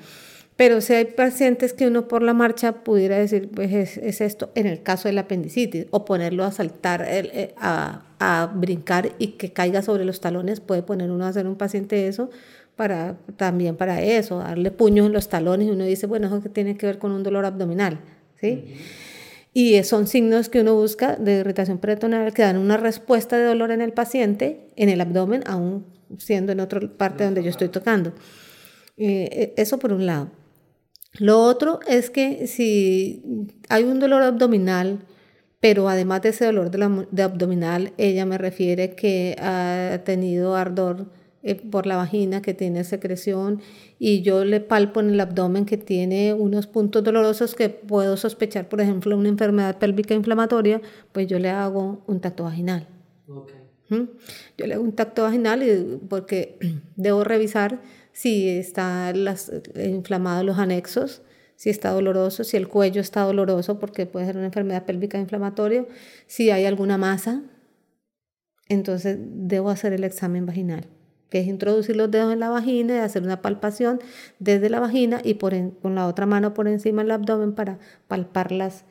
pero 0.57 0.81
si 0.81 0.93
hay 0.95 1.07
pacientes 1.07 1.73
que 1.73 1.87
uno 1.89 2.07
por 2.07 2.23
la 2.23 2.35
marcha 2.35 2.85
pudiera 2.85 3.19
decir, 3.19 3.51
pues 3.53 3.73
es, 3.73 3.97
es 3.97 4.21
esto 4.21 4.51
en 4.55 4.67
el 4.67 4.83
caso 4.83 5.09
del 5.09 5.19
apendicitis, 5.19 5.87
o 5.91 6.05
ponerlo 6.05 6.45
a 6.45 6.53
saltar, 6.53 7.03
el- 7.09 7.31
eh, 7.33 7.55
a, 7.57 8.03
a 8.21 8.47
brincar 8.55 9.11
y 9.19 9.29
que 9.33 9.53
caiga 9.53 9.83
sobre 9.83 10.05
los 10.05 10.21
talones, 10.21 10.61
puede 10.61 10.83
poner 10.83 11.11
uno 11.11 11.25
a 11.25 11.29
hacer 11.29 11.47
un 11.47 11.57
paciente 11.57 12.07
eso, 12.07 12.31
para, 12.77 13.17
también 13.37 13.77
para 13.77 14.01
eso, 14.01 14.39
darle 14.39 14.71
puños 14.71 15.07
en 15.07 15.13
los 15.13 15.29
talones 15.29 15.67
y 15.69 15.71
uno 15.73 15.85
dice, 15.85 16.07
bueno, 16.07 16.29
eso 16.29 16.41
que 16.41 16.49
tiene 16.49 16.77
que 16.77 16.87
ver 16.87 16.99
con 16.99 17.11
un 17.13 17.23
dolor 17.23 17.45
abdominal, 17.45 17.99
¿sí? 18.41 18.77
Y 19.55 19.83
son 19.85 20.07
signos 20.07 20.49
que 20.49 20.61
uno 20.61 20.75
busca 20.75 21.17
de 21.17 21.41
irritación 21.41 21.79
peritoneal 21.79 22.33
que 22.33 22.43
dan 22.43 22.57
una 22.57 22.77
respuesta 22.77 23.37
de 23.37 23.45
dolor 23.45 23.71
en 23.71 23.83
el 23.83 23.93
paciente, 23.93 24.69
en 24.77 24.89
el 24.89 25.01
abdomen, 25.01 25.43
aún 25.47 25.87
siendo 26.19 26.53
en 26.53 26.61
otra 26.61 26.81
parte 26.97 27.25
donde 27.25 27.43
yo 27.43 27.51
estoy 27.51 27.69
tocando. 27.69 28.13
Eh, 28.97 29.55
eso 29.57 29.79
por 29.79 29.93
un 29.93 30.07
lado. 30.07 30.31
Lo 31.19 31.41
otro 31.41 31.81
es 31.87 32.09
que 32.09 32.47
si 32.47 33.23
hay 33.69 33.85
un 33.85 34.01
dolor 34.01 34.23
abdominal, 34.23 35.01
pero 35.61 35.89
además 35.89 36.23
de 36.23 36.31
ese 36.31 36.47
dolor 36.47 36.71
de 36.71 37.23
abdominal, 37.23 37.93
ella 37.99 38.25
me 38.25 38.39
refiere 38.39 38.95
que 38.95 39.37
ha 39.39 40.01
tenido 40.05 40.57
ardor 40.57 41.11
eh, 41.43 41.55
por 41.57 41.87
la 41.87 41.97
vagina, 41.97 42.41
que 42.43 42.55
tiene 42.55 42.85
secreción, 42.85 43.61
y 43.99 44.23
yo 44.23 44.45
le 44.45 44.61
palpo 44.61 45.01
en 45.01 45.11
el 45.11 45.21
abdomen 45.21 45.65
que 45.65 45.77
tiene 45.77 46.35
unos 46.35 46.67
puntos 46.67 47.03
dolorosos 47.03 47.55
que 47.55 47.69
puedo 47.69 48.17
sospechar, 48.17 48.69
por 48.69 48.81
ejemplo, 48.81 49.17
una 49.17 49.29
enfermedad 49.29 49.79
pélvica 49.79 50.15
inflamatoria, 50.15 50.81
pues 51.13 51.27
yo 51.27 51.39
le 51.39 51.51
hago 51.51 52.03
un 52.07 52.21
tacto 52.21 52.45
vaginal. 52.45 52.87
¿Mm? 53.89 54.09
Yo 54.57 54.67
le 54.67 54.75
hago 54.75 54.83
un 54.85 54.93
tacto 54.93 55.23
vaginal 55.25 55.63
y- 55.63 55.99
porque 56.09 56.59
debo 56.97 57.25
revisar 57.25 57.81
si 58.13 58.49
está 58.49 59.13
las, 59.15 59.49
eh, 59.75 59.89
inflamado 59.91 60.45
los 60.45 60.59
anexos, 60.59 61.23
si 61.57 61.71
está 61.71 61.91
doloroso, 61.91 62.43
si 62.45 62.57
el 62.57 62.69
cuello 62.69 63.01
está 63.01 63.23
doloroso, 63.23 63.79
porque 63.79 64.07
puede 64.07 64.27
ser 64.27 64.37
una 64.37 64.47
enfermedad 64.47 64.85
pélvica 64.85 65.19
inflamatoria, 65.19 65.87
si 66.27 66.51
hay 66.51 66.65
alguna 66.67 66.99
masa. 66.99 67.43
Entonces 68.69 69.19
debo 69.21 69.71
hacer 69.71 69.93
el 69.93 70.05
examen 70.05 70.47
vaginal, 70.47 70.87
que 71.33 71.41
es 71.41 71.47
introducir 71.47 71.97
los 71.97 72.11
dedos 72.11 72.31
en 72.31 72.41
la 72.41 72.51
vagina 72.51 72.95
y 72.97 72.99
hacer 72.99 73.23
una 73.23 73.41
palpación 73.41 74.01
desde 74.39 74.69
la 74.69 74.81
vagina 74.81 75.23
y 75.25 75.33
por 75.35 75.55
en- 75.55 75.71
con 75.71 75.95
la 75.95 76.07
otra 76.07 76.27
mano 76.27 76.53
por 76.53 76.69
encima 76.69 77.01
del 77.01 77.11
abdomen 77.13 77.55
para 77.55 77.79
palpar 78.07 78.53
las, 78.53 78.85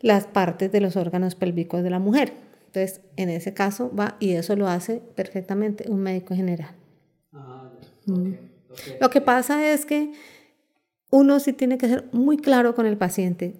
las 0.00 0.26
partes 0.26 0.72
de 0.72 0.80
los 0.80 0.96
órganos 0.96 1.36
pélvicos 1.36 1.84
de 1.84 1.90
la 1.90 2.00
mujer. 2.00 2.32
Entonces, 2.66 3.02
en 3.16 3.28
ese 3.28 3.54
caso 3.54 3.94
va 3.94 4.16
y 4.18 4.32
eso 4.32 4.56
lo 4.56 4.66
hace 4.66 5.00
perfectamente 5.14 5.84
un 5.88 6.00
médico 6.00 6.34
general. 6.34 6.74
Mm. 8.06 8.32
Lo 9.00 9.08
que 9.10 9.20
pasa 9.20 9.72
es 9.72 9.86
que 9.86 10.10
uno 11.12 11.38
sí 11.38 11.52
tiene 11.52 11.78
que 11.78 11.86
ser 11.88 12.04
muy 12.10 12.36
claro 12.36 12.74
con 12.74 12.84
el 12.86 12.96
paciente, 12.96 13.54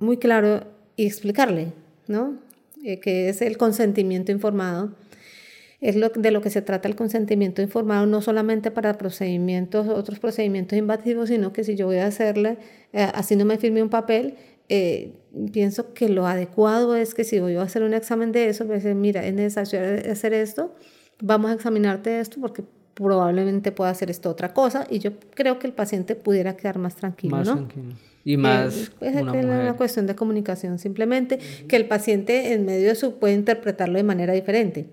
muy 0.00 0.16
claro 0.16 0.64
y 0.96 1.06
explicarle, 1.06 1.72
¿no? 2.08 2.38
Eh, 2.84 2.98
que 2.98 3.28
es 3.28 3.40
el 3.40 3.56
consentimiento 3.56 4.32
informado. 4.32 4.94
Es 5.80 5.94
lo, 5.94 6.08
de 6.08 6.30
lo 6.30 6.40
que 6.40 6.50
se 6.50 6.62
trata 6.62 6.88
el 6.88 6.96
consentimiento 6.96 7.60
informado, 7.60 8.06
no 8.06 8.22
solamente 8.22 8.70
para 8.70 8.96
procedimientos, 8.96 9.88
otros 9.88 10.18
procedimientos 10.18 10.78
invasivos, 10.78 11.28
sino 11.28 11.52
que 11.52 11.64
si 11.64 11.76
yo 11.76 11.86
voy 11.86 11.96
a 11.96 12.06
hacerle, 12.06 12.56
eh, 12.92 13.08
así 13.14 13.36
no 13.36 13.44
me 13.44 13.58
firme 13.58 13.82
un 13.82 13.90
papel, 13.90 14.34
eh, 14.68 15.12
pienso 15.52 15.92
que 15.92 16.08
lo 16.08 16.26
adecuado 16.26 16.96
es 16.96 17.14
que 17.14 17.24
si 17.24 17.38
voy 17.38 17.56
a 17.56 17.62
hacer 17.62 17.82
un 17.82 17.94
examen 17.94 18.32
de 18.32 18.48
eso, 18.48 18.64
me 18.64 18.76
dicen, 18.76 19.00
mira, 19.00 19.24
es 19.26 19.34
necesario 19.34 20.10
hacer 20.10 20.32
esto, 20.32 20.74
vamos 21.22 21.50
a 21.50 21.54
examinarte 21.54 22.20
esto 22.20 22.40
porque 22.40 22.64
probablemente 22.94 23.72
pueda 23.72 23.90
hacer 23.90 24.10
esto 24.10 24.30
otra 24.30 24.54
cosa 24.54 24.86
y 24.90 24.98
yo 25.00 25.12
creo 25.34 25.58
que 25.58 25.66
el 25.66 25.74
paciente 25.74 26.14
pudiera 26.14 26.56
quedar 26.56 26.78
más 26.78 26.96
tranquilo, 26.96 27.36
Más 27.36 27.46
¿no? 27.46 27.54
tranquilo. 27.54 27.94
Y 28.24 28.36
más 28.38 28.74
Eh, 28.76 28.88
pues, 28.98 29.14
una 29.22 29.38
es 29.38 29.44
una 29.44 29.76
cuestión 29.76 30.06
de 30.06 30.16
comunicación, 30.16 30.78
simplemente 30.78 31.38
que 31.68 31.76
el 31.76 31.86
paciente 31.86 32.54
en 32.54 32.64
medio 32.64 32.88
de 32.88 32.94
su 32.94 33.18
puede 33.18 33.34
interpretarlo 33.34 33.98
de 33.98 34.02
manera 34.02 34.32
diferente. 34.32 34.88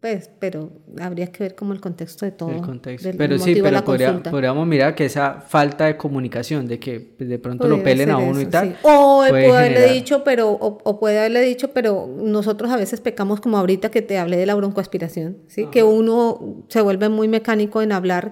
Pues, 0.00 0.30
pero 0.38 0.70
habría 1.00 1.26
que 1.32 1.42
ver 1.42 1.54
como 1.56 1.72
el 1.72 1.80
contexto 1.80 2.24
de 2.24 2.30
todo. 2.30 2.50
el 2.52 2.60
contexto. 2.60 3.08
del 3.08 3.16
Pero 3.16 3.36
sí, 3.36 3.58
pero 3.60 3.82
podría- 3.84 4.22
podríamos 4.22 4.64
mirar 4.64 4.94
que 4.94 5.04
esa 5.06 5.40
falta 5.40 5.86
de 5.86 5.96
comunicación, 5.96 6.68
de 6.68 6.78
que 6.78 7.00
pues, 7.00 7.28
de 7.28 7.38
pronto 7.40 7.66
lo 7.66 7.82
pelen 7.82 8.10
a 8.10 8.18
uno 8.18 8.40
y 8.40 8.46
tal. 8.46 8.68
sí. 8.68 8.74
O 8.82 9.24
puede 9.28 9.48
haberle 9.48 9.74
generar- 9.80 9.92
dicho, 9.94 10.22
pero, 10.22 10.50
o, 10.52 10.78
o 10.84 11.00
puede 11.00 11.18
haberle 11.18 11.40
dicho, 11.42 11.72
pero 11.72 12.06
nosotros 12.16 12.70
a 12.70 12.76
veces 12.76 13.00
pecamos 13.00 13.40
como 13.40 13.58
ahorita 13.58 13.90
que 13.90 14.00
te 14.00 14.18
hablé 14.18 14.36
de 14.36 14.46
la 14.46 14.54
broncoaspiración, 14.54 15.38
¿sí? 15.48 15.66
Que 15.66 15.82
uno 15.82 16.62
se 16.68 16.80
vuelve 16.80 17.08
muy 17.08 17.26
mecánico 17.26 17.82
en 17.82 17.90
hablar 17.90 18.30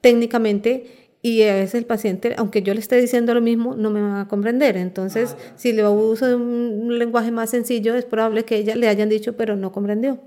técnicamente 0.00 0.86
y 1.20 1.42
a 1.42 1.54
veces 1.54 1.74
el 1.74 1.84
paciente, 1.84 2.34
aunque 2.38 2.62
yo 2.62 2.72
le 2.74 2.78
esté 2.80 2.94
diciendo 3.00 3.34
lo 3.34 3.40
mismo, 3.40 3.74
no 3.74 3.90
me 3.90 4.00
va 4.00 4.20
a 4.20 4.28
comprender. 4.28 4.76
Entonces, 4.76 5.36
si 5.56 5.72
le 5.72 5.84
uso 5.88 6.26
un 6.36 6.96
lenguaje 6.96 7.32
más 7.32 7.50
sencillo, 7.50 7.96
es 7.96 8.04
probable 8.04 8.44
que 8.44 8.54
ella 8.56 8.76
le 8.76 8.86
hayan 8.86 9.08
dicho, 9.08 9.36
pero 9.36 9.56
no 9.56 9.72
comprendió. 9.72 10.20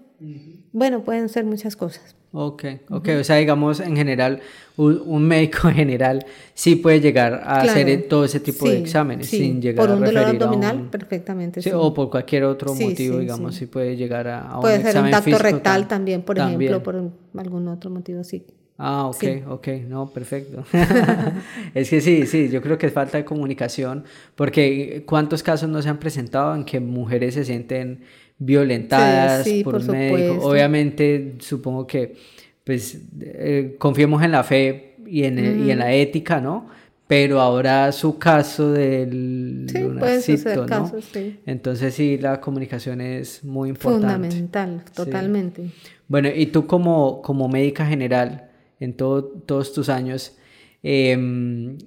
Bueno, 0.74 1.02
pueden 1.04 1.28
ser 1.30 1.44
muchas 1.46 1.76
cosas. 1.76 2.16
Ok, 2.34 2.64
ok, 2.90 3.10
o 3.20 3.24
sea, 3.26 3.36
digamos, 3.36 3.82
en 3.82 3.94
general, 3.98 4.40
un, 4.78 5.02
un 5.06 5.24
médico 5.28 5.68
en 5.68 5.76
general 5.76 6.26
sí 6.54 6.78
puede 6.78 7.02
llegar 7.02 7.34
a 7.44 7.60
hacer 7.62 7.86
Claro. 7.88 8.04
todo 8.08 8.24
ese 8.26 8.40
tipo 8.40 8.70
de 8.70 8.80
exámenes 8.80 9.28
sí. 9.28 9.38
sin 9.40 9.62
llegar 9.62 9.86
Por 9.86 9.98
un 9.98 10.04
a 10.04 10.06
dolor 10.08 10.24
referir 10.24 10.42
a 10.42 10.46
abdominal, 10.46 10.76
un- 10.78 10.88
perfectamente. 10.88 11.62
Sí, 11.62 11.70
sí. 11.70 11.76
o 11.78 11.94
por 11.94 12.10
cualquier 12.10 12.46
otro 12.46 12.74
motivo, 12.74 13.18
digamos, 13.18 13.56
sí. 13.56 13.66
puede 13.66 13.98
llegar 13.98 14.30
a, 14.30 14.50
a 14.54 14.62
Puede 14.62 14.78
un 14.78 14.84
ser 14.84 15.04
un 15.04 15.12
tacto 15.12 15.38
rectal 15.40 15.84
tam- 15.84 15.88
también, 15.90 16.22
por 16.22 16.38
también. 16.38 16.62
ejemplo, 16.62 16.84
por 16.84 16.96
un- 16.96 17.14
algún 17.38 17.68
otro 17.68 17.90
motivo, 17.90 18.24
sí. 18.24 18.46
Ah, 18.78 19.08
ok, 19.08 19.16
Sí. 19.20 19.44
ok, 19.48 19.68
no, 19.90 20.10
perfecto. 20.10 20.64
es 21.76 21.90
que 21.90 22.00
sí, 22.00 22.26
sí, 22.26 22.48
yo 22.50 22.62
creo 22.62 22.78
que 22.78 22.88
es 22.88 22.94
falta 22.94 23.18
de 23.18 23.26
comunicación, 23.26 24.06
porque 24.36 25.04
¿cuántos 25.06 25.44
casos 25.44 25.70
no 25.70 25.82
se 25.82 25.90
han 25.90 25.98
presentado 26.00 26.56
en 26.56 26.64
que 26.64 26.80
mujeres 26.80 27.34
se 27.36 27.44
sienten 27.46 28.04
violentadas 28.46 29.44
Sí, 29.44 29.58
sí, 29.58 29.64
por, 29.64 29.74
por 29.74 29.82
un 29.82 29.88
médico? 29.98 30.46
Obviamente, 30.48 31.36
supongo 31.40 31.86
que, 31.86 32.16
pues, 32.64 33.00
eh, 33.22 33.76
confiemos 33.78 34.24
en 34.24 34.32
la 34.32 34.44
fe 34.44 34.96
y 35.06 35.24
en, 35.24 35.38
el- 35.40 35.60
y 35.60 35.72
en 35.72 35.80
la 35.80 35.94
ética, 35.94 36.42
¿no? 36.42 36.68
Pero 37.08 37.40
ahora 37.42 37.92
su 37.92 38.18
caso 38.18 38.72
del 38.72 39.68
Sí, 39.70 39.80
lunarcito, 39.80 40.62
¿no? 40.62 40.66
casos, 40.66 41.06
sí. 41.14 41.40
Entonces 41.46 41.94
sí, 41.94 42.18
la 42.18 42.40
comunicación 42.40 43.02
es 43.02 43.44
muy 43.44 43.70
importante. 43.70 44.06
Fundamental, 44.30 44.84
totalmente. 44.96 45.70
Bueno, 46.08 46.30
y 46.34 46.46
tú 46.48 46.66
como, 46.66 47.22
como 47.22 47.48
médica 47.50 47.86
general, 47.86 48.50
en 48.80 48.94
todo- 48.96 49.24
todos 49.26 49.74
tus 49.74 49.90
años, 49.90 50.38
em, 50.84 51.78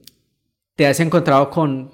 ¿te 0.77 0.87
has 0.87 1.01
encontrado 1.01 1.51
con 1.51 1.91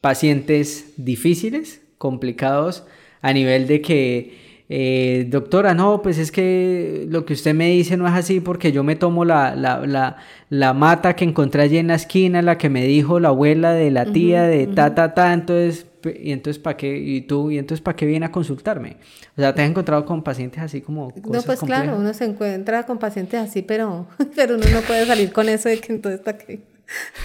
pacientes 0.00 0.94
difíciles, 0.96 1.82
complicados, 1.98 2.84
a 3.22 3.32
nivel 3.32 3.66
de 3.66 3.80
que 3.80 4.42
eh, 4.74 5.26
doctora, 5.28 5.74
no, 5.74 6.00
pues 6.00 6.16
es 6.16 6.32
que 6.32 7.04
lo 7.10 7.26
que 7.26 7.34
usted 7.34 7.54
me 7.54 7.68
dice 7.68 7.98
no 7.98 8.06
es 8.06 8.14
así 8.14 8.40
porque 8.40 8.72
yo 8.72 8.82
me 8.82 8.96
tomo 8.96 9.24
la, 9.26 9.54
la, 9.54 9.86
la, 9.86 10.16
la 10.48 10.72
mata 10.72 11.14
que 11.14 11.24
encontré 11.24 11.62
allí 11.62 11.76
en 11.76 11.88
la 11.88 11.96
esquina, 11.96 12.40
la 12.40 12.56
que 12.56 12.70
me 12.70 12.82
dijo 12.86 13.20
la 13.20 13.28
abuela 13.28 13.74
de 13.74 13.90
la 13.90 14.06
tía 14.06 14.44
de 14.44 14.66
ta, 14.66 14.94
ta, 14.94 15.12
ta, 15.12 15.34
entonces, 15.34 15.86
y 16.18 16.32
entonces 16.32 16.58
¿para 16.58 16.78
qué? 16.78 16.96
Y 16.96 17.20
tú, 17.20 17.50
y 17.50 17.58
entonces 17.58 17.82
¿para 17.82 17.96
qué 17.96 18.06
viene 18.06 18.24
a 18.24 18.32
consultarme? 18.32 18.96
O 19.36 19.42
sea, 19.42 19.54
¿te 19.54 19.60
has 19.60 19.68
encontrado 19.68 20.06
con 20.06 20.22
pacientes 20.22 20.60
así 20.60 20.80
como... 20.80 21.12
no, 21.22 21.42
pues 21.42 21.60
claro, 21.60 21.96
uno 21.98 22.14
se 22.14 22.24
encuentra 22.24 22.86
con 22.86 22.96
pacientes 22.96 23.40
así, 23.40 23.60
pero, 23.60 24.06
pero 24.34 24.54
uno 24.54 24.64
no 24.72 24.80
puede 24.80 25.04
salir 25.04 25.32
con 25.32 25.50
eso 25.50 25.68
de 25.68 25.80
que 25.80 25.92
entonces 25.92 26.20
¿para 26.22 26.38
qué? 26.38 26.60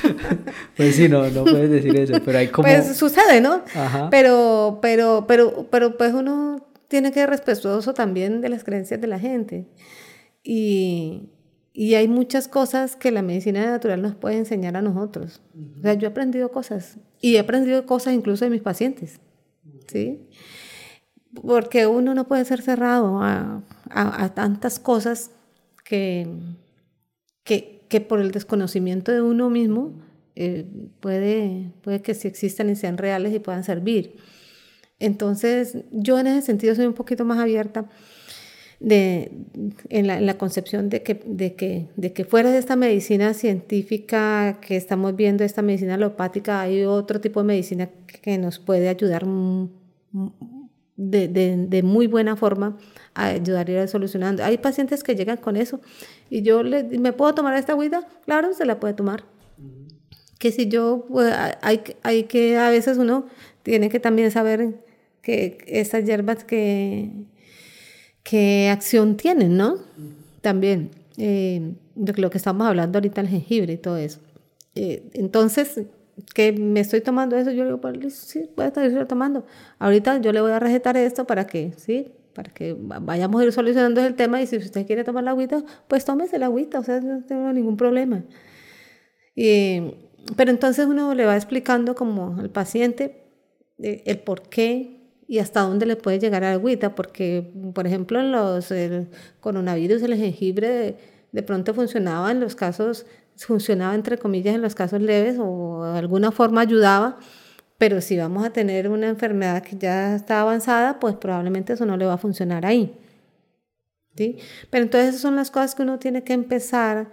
pues 0.77 0.95
sí, 0.95 1.09
no, 1.09 1.29
no 1.29 1.43
puedes 1.43 1.69
decir 1.69 1.95
eso, 1.97 2.21
pero 2.23 2.37
hay 2.39 2.47
como... 2.47 2.67
Pues 2.67 2.95
sucede, 2.95 3.41
¿no? 3.41 3.63
Ajá. 3.75 4.09
Pero, 4.09 4.79
pero, 4.81 5.25
pero, 5.27 5.67
pero 5.69 5.97
pues 5.97 6.13
uno 6.13 6.67
tiene 6.87 7.09
que 7.11 7.19
ser 7.19 7.29
respetuoso 7.29 7.93
también 7.93 8.41
de 8.41 8.49
las 8.49 8.63
creencias 8.63 8.99
de 9.01 9.07
la 9.07 9.19
gente. 9.19 9.67
Y, 10.43 11.29
y 11.73 11.95
hay 11.95 12.07
muchas 12.07 12.47
cosas 12.47 12.95
que 12.95 13.11
la 13.11 13.21
medicina 13.21 13.65
natural 13.65 14.01
nos 14.01 14.15
puede 14.15 14.37
enseñar 14.37 14.77
a 14.77 14.81
nosotros. 14.81 15.41
O 15.77 15.81
sea, 15.81 15.93
yo 15.93 16.07
he 16.07 16.11
aprendido 16.11 16.51
cosas 16.51 16.97
y 17.21 17.35
he 17.35 17.39
aprendido 17.39 17.85
cosas 17.85 18.13
incluso 18.13 18.45
de 18.45 18.51
mis 18.51 18.61
pacientes. 18.61 19.19
¿Sí? 19.87 20.27
Porque 21.45 21.85
uno 21.87 22.13
no 22.13 22.27
puede 22.27 22.45
ser 22.45 22.61
cerrado 22.61 23.21
a, 23.21 23.61
a, 23.89 24.33
tantas 24.33 24.79
cosas 24.79 25.31
que, 25.83 26.27
que, 27.43 27.76
que, 27.87 28.01
por 28.01 28.19
el 28.19 28.31
desconocimiento 28.31 29.11
de 29.11 29.21
uno 29.21 29.49
mismo 29.49 29.93
eh, 30.35 30.65
puede, 30.99 31.71
puede 31.81 32.01
que 32.01 32.13
sí 32.13 32.27
existan 32.27 32.69
y 32.69 32.75
sean 32.75 32.97
reales 32.97 33.33
y 33.33 33.39
puedan 33.39 33.63
servir. 33.63 34.17
Entonces, 34.99 35.77
yo 35.91 36.19
en 36.19 36.27
ese 36.27 36.41
sentido 36.41 36.75
soy 36.75 36.85
un 36.85 36.93
poquito 36.93 37.25
más 37.25 37.39
abierta 37.39 37.89
de, 38.79 39.31
en, 39.89 40.07
la, 40.07 40.17
en 40.17 40.25
la 40.25 40.37
concepción 40.37 40.89
de 40.89 41.03
que, 41.03 41.19
de, 41.25 41.55
que, 41.55 41.87
de 41.95 42.13
que 42.13 42.25
fuera 42.25 42.51
de 42.51 42.57
esta 42.59 42.75
medicina 42.75 43.33
científica 43.33 44.59
que 44.61 44.75
estamos 44.75 45.15
viendo, 45.15 45.43
esta 45.43 45.61
medicina 45.61 45.95
alopática, 45.95 46.61
hay 46.61 46.83
otro 46.83 47.19
tipo 47.21 47.41
de 47.41 47.47
medicina 47.47 47.89
que 48.21 48.37
nos 48.37 48.59
puede 48.59 48.89
ayudar 48.89 49.25
de, 50.95 51.27
de, 51.27 51.65
de 51.67 51.83
muy 51.83 52.07
buena 52.07 52.35
forma 52.35 52.77
a 53.17 53.29
ayudar 53.29 53.67
a 53.67 53.71
ir 53.71 53.87
solucionando. 53.87 54.43
Hay 54.43 54.59
pacientes 54.59 55.03
que 55.03 55.15
llegan 55.15 55.37
con 55.37 55.57
eso 55.57 55.81
y 56.29 56.43
yo 56.43 56.61
le, 56.61 56.83
me 56.83 57.13
puedo 57.13 57.33
tomar 57.33 57.57
esta 57.57 57.73
agüita, 57.73 58.07
claro, 58.25 58.53
se 58.53 58.65
la 58.65 58.79
puede 58.79 58.93
tomar. 58.93 59.23
Que 60.37 60.51
si 60.51 60.67
yo, 60.67 61.05
pues, 61.09 61.33
hay, 61.61 61.81
hay 62.03 62.23
que, 62.23 62.57
a 62.57 62.69
veces 62.69 62.99
uno 62.99 63.25
tiene 63.63 63.89
que 63.89 63.99
también 63.99 64.29
saber 64.29 64.75
que 65.23 65.57
esas 65.65 66.05
hierbas 66.05 66.43
que, 66.43 67.09
qué 68.21 68.69
acción 68.69 69.17
tienen, 69.17 69.57
¿no? 69.57 69.79
También, 70.41 70.91
eh, 71.17 71.73
de 71.95 72.21
lo 72.21 72.29
que 72.29 72.37
estamos 72.37 72.67
hablando 72.67 72.99
ahorita, 72.99 73.21
el 73.21 73.29
jengibre 73.29 73.73
y 73.73 73.77
todo 73.77 73.97
eso. 73.97 74.19
Eh, 74.75 75.09
entonces, 75.13 75.81
que 76.35 76.51
me 76.51 76.81
estoy 76.81 77.01
tomando 77.01 77.35
eso, 77.35 77.49
yo 77.49 77.65
digo, 77.65 77.81
pues 77.81 78.13
sí, 78.13 78.47
voy 78.55 78.65
a 78.65 78.67
estar 78.67 79.07
tomando. 79.07 79.43
Ahorita 79.79 80.19
yo 80.19 80.31
le 80.31 80.41
voy 80.41 80.51
a 80.51 80.59
recetar 80.59 80.97
esto 80.97 81.25
para 81.25 81.47
que, 81.47 81.73
sí, 81.77 82.11
para 82.37 82.53
que 82.53 82.75
vayamos 82.77 83.41
a 83.41 83.45
ir 83.45 83.51
solucionando 83.51 83.99
el 84.05 84.13
tema 84.13 84.39
y 84.39 84.45
si 84.45 84.57
usted 84.57 84.85
quiere 84.85 85.03
tomar 85.03 85.23
la 85.23 85.31
agüita, 85.31 85.63
pues 85.87 86.05
tómese 86.05 86.37
la 86.37 86.45
agüita, 86.45 86.77
o 86.77 86.83
sea, 86.83 87.01
no 87.01 87.23
tengo 87.23 87.51
ningún 87.51 87.77
problema. 87.77 88.23
pero 89.35 90.51
entonces 90.51 90.85
uno 90.85 91.15
le 91.15 91.25
va 91.25 91.35
explicando 91.35 91.95
como 91.95 92.37
al 92.39 92.51
paciente 92.51 93.25
eh, 93.79 94.03
el 94.05 94.19
por 94.19 94.43
qué 94.49 95.11
y 95.27 95.39
hasta 95.39 95.61
dónde 95.61 95.87
le 95.87 95.95
puede 95.95 96.19
llegar 96.19 96.43
a 96.43 96.51
agüita, 96.51 96.93
porque, 96.93 97.51
por 97.73 97.87
ejemplo, 97.87 98.21
los 98.21 98.69
el 98.69 99.07
coronavirus, 99.39 100.03
el 100.03 100.15
jengibre 100.15 100.95
de, 101.31 101.43
pronto 101.43 101.73
funcionaba 101.73 102.29
en 102.29 102.39
los 102.39 102.53
casos, 102.53 103.07
funcionaba 103.35 103.95
entre 103.95 104.19
comillas 104.19 104.53
en 104.53 104.61
los 104.61 104.75
casos 104.75 105.01
leves 105.01 105.37
o 105.39 105.91
de 105.91 105.97
alguna 105.97 106.31
forma 106.31 106.61
ayudaba, 106.61 107.17
pero 107.77 108.01
si 108.01 108.17
vamos 108.17 108.45
a 108.45 108.51
tener 108.51 108.89
una 108.89 109.07
enfermedad 109.07 109.63
que 109.63 109.77
ya 109.77 110.15
está 110.15 110.41
avanzada, 110.41 110.99
pues 110.99 111.15
probablemente 111.15 111.73
eso 111.73 111.85
no 111.85 111.97
le 111.97 112.05
va 112.05 112.13
a 112.13 112.17
funcionar 112.17 112.65
ahí. 112.65 112.93
¿sí? 114.15 114.37
Pero 114.69 114.83
entonces 114.83 115.09
esas 115.09 115.21
son 115.21 115.35
las 115.35 115.51
cosas 115.51 115.75
que 115.75 115.83
uno 115.83 115.99
tiene 115.99 116.23
que 116.23 116.33
empezar 116.33 117.09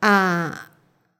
a, 0.00 0.70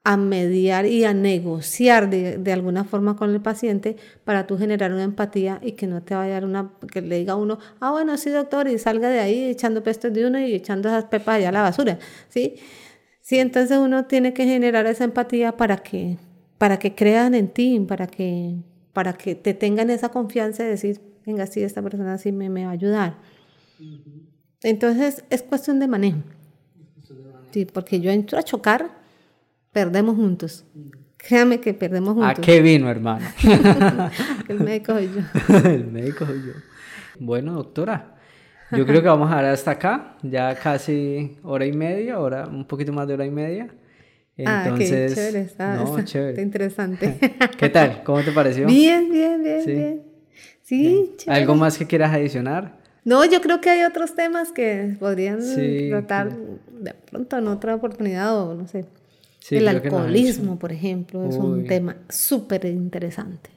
a 0.03 0.17
mediar 0.17 0.87
y 0.87 1.05
a 1.05 1.13
negociar 1.15 2.09
de, 2.09 2.39
de, 2.39 2.53
alguna 2.53 2.85
forma 2.85 3.17
con 3.17 3.31
el 3.35 3.41
paciente 3.41 3.97
para 4.25 4.47
tú 4.47 4.59
generar 4.59 4.93
una 4.93 5.05
empatía 5.05 5.59
y 5.63 5.73
que 5.73 5.87
no 5.87 6.03
te 6.03 6.15
vaya 6.15 6.33
a 6.33 6.35
dar 6.35 6.45
una, 6.45 6.71
que 6.91 7.03
le 7.03 7.19
diga 7.19 7.35
a 7.35 7.37
uno, 7.37 7.59
ah, 7.81 7.91
bueno, 7.91 8.17
sí, 8.17 8.31
doctor, 8.31 8.69
y 8.69 8.79
salga 8.79 9.09
de 9.11 9.21
ahí 9.21 9.45
echando 9.45 9.83
pestes 9.83 10.13
de 10.15 10.27
uno 10.27 10.39
y 10.39 10.55
echando 10.55 10.89
esas 10.89 11.05
pepas 11.05 11.37
allá 11.37 11.51
a 11.51 11.53
la 11.53 11.63
basura, 11.63 11.99
¿sí? 12.29 12.57
Sí, 13.21 13.39
entonces 13.41 13.77
uno 13.79 14.05
tiene 14.07 14.33
que 14.33 14.45
generar 14.45 14.87
esa 14.87 15.05
empatía 15.05 15.57
para 15.57 15.79
que, 15.79 16.17
para 16.59 16.79
que 16.79 16.95
crean 16.95 17.35
en 17.35 17.49
ti, 17.49 17.79
para 17.81 18.07
que, 18.07 18.55
para 18.97 19.13
que 19.13 19.35
te 19.35 19.53
tengan 19.53 19.91
esa 19.91 20.09
confianza 20.09 20.63
de 20.63 20.71
decir, 20.71 21.03
venga, 21.27 21.47
sí, 21.47 21.63
esta 21.63 21.83
persona 21.83 22.17
sí 22.17 22.33
me, 22.33 22.49
me 22.49 22.65
va 22.65 22.71
a 22.71 22.73
ayudar. 22.73 23.19
Entonces 24.63 25.23
es 25.29 25.43
cuestión 25.43 25.81
de 25.81 25.87
manejo. 25.87 26.21
Sí, 27.51 27.67
porque 27.67 28.01
yo 28.01 28.11
entro 28.11 28.39
a 28.39 28.43
chocar 28.43 28.89
perdemos 29.71 30.17
juntos. 30.17 30.65
Créame 31.19 31.61
que 31.61 31.75
perdemos 31.75 32.15
juntos. 32.15 32.39
¿A 32.39 32.41
qué 32.41 32.63
vino, 32.63 32.89
hermano? 32.89 33.27
el 34.49 34.61
médico 34.61 34.95
soy 34.95 35.11
yo. 35.15 35.59
el 35.69 35.87
médico 35.89 36.25
soy 36.25 36.47
yo. 36.47 36.53
Bueno, 37.19 37.53
doctora, 37.53 38.15
yo 38.73 38.87
creo 38.87 39.03
que 39.03 39.09
vamos 39.09 39.31
a 39.31 39.35
dar 39.35 39.45
hasta 39.45 39.73
acá, 39.73 40.17
ya 40.23 40.55
casi 40.55 41.37
hora 41.43 41.67
y 41.67 41.75
media, 41.75 42.19
hora, 42.19 42.47
un 42.47 42.65
poquito 42.65 42.95
más 42.95 43.07
de 43.07 43.13
hora 43.13 43.27
y 43.27 43.31
media. 43.31 43.69
Entonces, 44.37 44.67
ah, 44.67 44.75
qué 44.79 45.15
chévere, 45.15 45.41
está, 45.41 45.77
no, 45.77 46.05
chévere. 46.05 46.43
interesante. 46.43 47.19
¿Qué 47.59 47.69
tal? 47.69 48.03
¿Cómo 48.05 48.23
te 48.23 48.33
pareció? 48.33 48.67
Bien, 48.67 49.11
bien, 49.11 49.43
bien, 49.43 49.63
sí. 49.65 49.73
bien. 49.73 50.03
Sí, 50.63 51.15
chévere. 51.17 51.41
¿Algo 51.41 51.55
más 51.55 51.79
que 51.79 51.87
quieras 51.87 52.13
adicionar? 52.13 52.79
No, 53.05 53.25
yo 53.25 53.41
creo 53.41 53.61
que 53.61 53.71
hay 53.71 53.85
otros 53.85 54.15
temas 54.15 54.53
que 54.53 54.97
podrían 54.99 55.39
tratar 55.91 56.37
de 56.37 56.93
pronto 56.93 57.39
en 57.39 57.49
otra 57.49 57.75
oportunidad 57.75 58.37
o 58.37 58.55
no 58.55 58.67
sé 58.67 58.85
el 59.51 59.69
alcoholismo, 59.69 60.59
por 60.59 60.73
ejemplo, 60.73 61.25
es 61.25 61.37
un 61.37 61.67
tema 61.67 61.97
súper 62.09 62.65
interesante. 62.67 63.51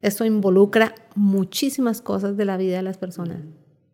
Esto 0.00 0.24
involucra 0.24 0.94
muchísimas 1.14 2.02
cosas 2.02 2.36
de 2.36 2.44
la 2.44 2.56
vida 2.56 2.76
de 2.76 2.82
las 2.82 2.98
personas. 2.98 3.38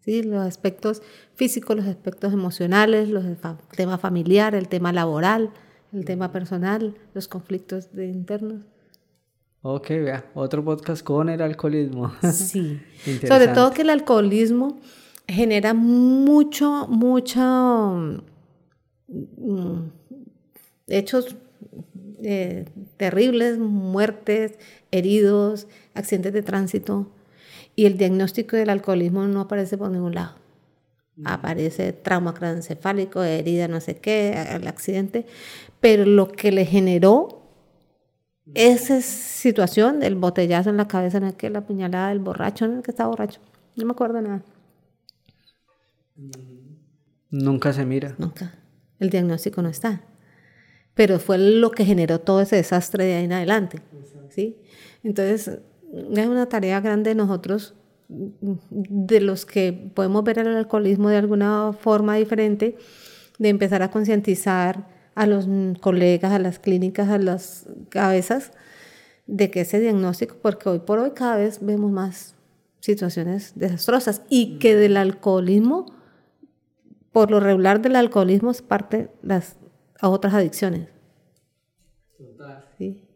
¿sí? 0.01 0.23
Los 0.23 0.45
aspectos 0.47 1.03
físicos, 1.35 1.77
los 1.77 1.87
aspectos 1.87 2.33
emocionales, 2.33 3.09
los 3.09 3.25
el 3.25 3.37
tema 3.77 3.99
familiar, 3.99 4.55
el 4.55 4.69
tema 4.69 4.93
laboral, 4.93 5.51
el 5.93 6.05
tema 6.05 6.33
personal, 6.33 6.95
los 7.15 7.29
conflictos 7.29 7.93
de 7.93 8.07
internos. 8.07 8.63
Ok, 9.63 9.89
vea, 9.91 10.25
otro 10.35 10.65
podcast 10.65 11.03
con 11.03 11.29
el 11.29 11.43
alcoholismo. 11.43 12.13
Sí, 12.33 12.81
sobre 13.27 13.49
todo 13.49 13.73
que 13.73 13.83
el 13.83 13.91
alcoholismo 13.91 14.79
genera 15.29 15.75
mucho, 15.75 16.87
mucho 16.89 18.23
mm, 19.09 19.81
hechos 20.89 21.37
eh, 22.23 22.65
terribles, 22.97 23.59
muertes, 23.59 24.59
heridos, 24.91 25.67
accidentes 25.95 26.33
de 26.33 26.43
tránsito. 26.43 27.11
Y 27.77 27.87
el 27.87 27.97
diagnóstico 27.97 28.57
del 28.57 28.71
alcoholismo 28.71 29.27
no 29.27 29.41
aparece 29.41 29.79
por 29.79 29.91
ningún 29.91 30.15
lado. 30.15 30.40
Aparece 31.25 31.93
trauma 31.93 32.35
craneoencefálico, 32.35 33.23
herida, 33.23 33.69
no 33.69 33.81
sé 33.81 33.97
qué, 33.97 34.33
el 34.51 34.67
accidente. 34.67 35.27
Pero 35.81 36.05
lo 36.05 36.29
que 36.29 36.53
le 36.53 36.65
generó 36.65 37.43
esa 38.55 39.01
situación, 39.01 40.03
el 40.03 40.17
botellazo 40.17 40.71
en 40.71 40.77
la 40.77 40.89
cabeza, 40.89 41.19
en 41.19 41.25
el 41.25 41.35
que 41.35 41.51
la 41.51 41.61
puñalada 41.61 42.09
del 42.09 42.19
borracho, 42.19 42.65
en 42.65 42.79
el 42.79 42.83
que 42.83 42.91
estaba 42.91 43.11
borracho. 43.11 43.41
No 43.77 43.85
me 43.87 43.93
acuerdo 43.93 44.21
nada. 44.21 44.43
Nunca 47.31 47.73
se 47.73 47.85
mira. 47.85 48.15
Nunca. 48.19 48.55
El 48.99 49.11
diagnóstico 49.11 49.63
no 49.63 49.69
está 49.69 50.03
pero 51.01 51.19
fue 51.19 51.39
lo 51.39 51.71
que 51.71 51.87
generó 51.87 52.21
todo 52.21 52.43
ese 52.43 52.57
desastre 52.57 53.05
de 53.05 53.15
ahí 53.15 53.25
en 53.25 53.33
adelante. 53.33 53.81
¿sí? 54.29 54.59
Entonces, 55.03 55.49
es 55.49 56.27
una 56.27 56.47
tarea 56.47 56.79
grande 56.81 57.09
de 57.09 57.15
nosotros, 57.15 57.75
de 58.11 59.21
los 59.21 59.47
que 59.47 59.73
podemos 59.95 60.25
ver 60.25 60.41
el 60.41 60.49
alcoholismo 60.49 61.09
de 61.09 61.17
alguna 61.17 61.73
forma 61.73 62.17
diferente, 62.17 62.77
de 63.39 63.49
empezar 63.49 63.83
a 63.83 63.91
concientizar 63.91 64.89
a 65.15 65.27
los 65.27 65.47
colegas, 65.81 66.33
a 66.33 66.39
las 66.39 66.59
clínicas, 66.59 67.09
a 67.09 67.19
las 67.19 67.69
cabezas, 67.89 68.53
de 69.27 69.51
que 69.51 69.61
ese 69.61 69.79
diagnóstico, 69.79 70.37
porque 70.43 70.69
hoy 70.69 70.81
por 70.81 70.99
hoy 70.99 71.13
cada 71.13 71.37
vez 71.37 71.65
vemos 71.65 71.93
más 71.93 72.35
situaciones 72.81 73.53
desastrosas 73.55 74.23
y 74.29 74.59
que 74.59 74.75
del 74.75 74.97
alcoholismo, 74.97 75.87
por 77.13 77.31
lo 77.31 77.39
regular 77.39 77.81
del 77.81 77.97
alcoholismo 77.97 78.51
es 78.51 78.63
parte 78.63 79.09
las 79.23 79.57
a 80.01 80.09
otras 80.09 80.35
adicciones. 80.35 80.89
Total. 82.17 82.65
Sí. 82.79 83.10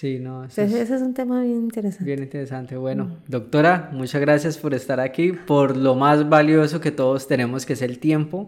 Sí, 0.00 0.18
no. 0.18 0.44
Entonces, 0.44 0.72
ese 0.72 0.94
es 0.94 1.02
un 1.02 1.12
tema 1.12 1.42
bien 1.42 1.58
interesante. 1.58 2.06
Bien 2.06 2.22
interesante. 2.22 2.74
Bueno, 2.74 3.18
doctora, 3.28 3.90
muchas 3.92 4.18
gracias 4.22 4.56
por 4.56 4.72
estar 4.72 4.98
aquí, 4.98 5.32
por 5.32 5.76
lo 5.76 5.94
más 5.94 6.26
valioso 6.26 6.80
que 6.80 6.90
todos 6.90 7.28
tenemos, 7.28 7.66
que 7.66 7.74
es 7.74 7.82
el 7.82 7.98
tiempo. 7.98 8.46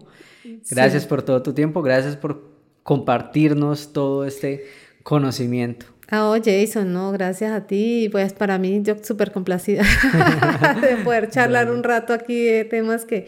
Gracias 0.70 1.04
por 1.04 1.22
todo 1.22 1.42
tu 1.42 1.52
tiempo, 1.52 1.82
gracias 1.82 2.16
por 2.16 2.42
compartirnos 2.82 3.92
todo 3.92 4.24
este 4.24 4.64
conocimiento. 5.02 5.84
Ah, 6.08 6.30
oh, 6.30 6.38
Jason, 6.42 6.90
no, 6.90 7.12
gracias 7.12 7.52
a 7.52 7.66
ti. 7.66 8.08
Pues 8.10 8.32
para 8.32 8.56
mí, 8.56 8.80
yo 8.82 8.96
súper 9.02 9.30
complacida 9.30 9.82
de 10.80 11.04
poder 11.04 11.28
charlar 11.28 11.70
un 11.70 11.82
rato 11.82 12.14
aquí 12.14 12.44
de 12.44 12.64
temas 12.64 13.04
que 13.04 13.26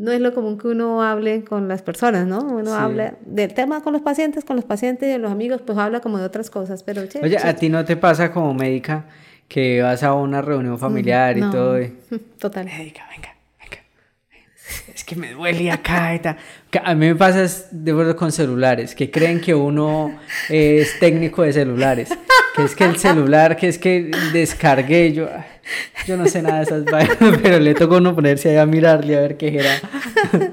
no 0.00 0.12
es 0.12 0.20
lo 0.22 0.32
común 0.32 0.56
que 0.56 0.66
uno 0.68 1.02
hable 1.02 1.44
con 1.44 1.68
las 1.68 1.82
personas, 1.82 2.26
¿no? 2.26 2.40
Uno 2.40 2.74
habla 2.74 3.16
del 3.20 3.52
tema 3.52 3.82
con 3.82 3.92
los 3.92 4.00
pacientes, 4.00 4.46
con 4.46 4.56
los 4.56 4.64
pacientes 4.64 5.14
y 5.14 5.18
los 5.18 5.30
amigos, 5.30 5.60
pues 5.60 5.76
habla 5.76 6.00
como 6.00 6.16
de 6.16 6.24
otras 6.24 6.48
cosas, 6.48 6.82
pero... 6.82 7.02
Oye, 7.22 7.36
¿a 7.36 7.54
ti 7.54 7.68
no 7.68 7.84
te 7.84 7.98
pasa 7.98 8.32
como 8.32 8.54
médica 8.54 9.04
que 9.46 9.82
vas 9.82 10.02
a 10.02 10.14
una 10.14 10.40
reunión 10.40 10.78
familiar 10.78 11.36
y 11.36 11.42
todo? 11.42 11.76
Total. 12.38 12.64
Médica, 12.64 13.06
venga, 13.10 13.36
venga. 13.60 13.82
Es 14.94 15.04
que 15.04 15.16
me 15.16 15.34
duele 15.34 15.70
acá 15.70 16.14
y 16.14 16.20
tal. 16.20 16.38
A 16.82 16.94
mí 16.94 17.06
me 17.06 17.14
pasa 17.14 17.68
de 17.70 17.92
verdad 17.92 18.16
con 18.16 18.32
celulares, 18.32 18.94
que 18.94 19.10
creen 19.10 19.38
que 19.38 19.54
uno 19.54 20.18
es 20.48 20.98
técnico 20.98 21.42
de 21.42 21.52
celulares, 21.52 22.08
que 22.56 22.64
es 22.64 22.74
que 22.74 22.84
el 22.84 22.96
celular, 22.96 23.54
que 23.54 23.68
es 23.68 23.76
que 23.76 24.10
descargué 24.32 25.12
yo... 25.12 25.28
Yo 26.06 26.16
no 26.16 26.26
sé 26.26 26.42
nada 26.42 26.58
de 26.58 26.62
esas 26.64 26.84
vainas, 26.84 27.16
pero 27.42 27.58
le 27.58 27.74
tocó 27.74 27.96
uno 27.96 28.14
ponerse 28.14 28.50
ahí 28.50 28.56
a 28.56 28.66
mirarle 28.66 29.16
a 29.16 29.20
ver 29.20 29.36
qué 29.36 29.58
era. 29.58 29.70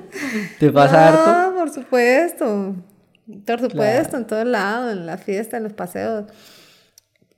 ¿Te 0.60 0.72
pasa 0.72 1.10
harto? 1.10 1.52
No, 1.52 1.58
por 1.60 1.70
supuesto. 1.70 2.76
Por 3.46 3.60
supuesto, 3.60 4.18
en 4.18 4.28
todo 4.28 4.44
lado, 4.46 4.92
en 4.92 5.06
la 5.06 5.18
fiesta, 5.18 5.58
en 5.58 5.64
los 5.64 5.74
paseos. 5.74 6.26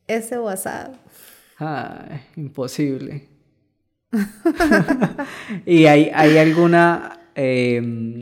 Ese 0.08 0.40
WhatsApp. 0.40 0.94
Ay, 1.58 2.22
imposible. 2.36 3.28
¿Y 5.66 5.86
hay, 5.86 6.12
hay 6.14 6.38
alguna 6.38 7.20
eh, 7.36 8.22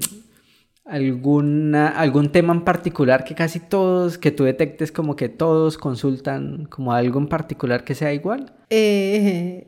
alguna, 0.88 1.90
algún 1.90 2.32
tema 2.32 2.54
en 2.54 2.62
particular 2.62 3.24
que 3.24 3.36
casi 3.36 3.60
todos, 3.60 4.18
que 4.18 4.32
tú 4.32 4.46
detectes 4.46 4.92
como 4.92 5.16
que 5.16 5.30
todos 5.30 5.78
consultan 5.78 6.66
como 6.66 6.94
algo 6.94 7.20
en 7.20 7.28
particular 7.28 7.84
que 7.84 7.94
sea 7.94 8.14
igual? 8.14 8.54
Eh, 8.70 9.68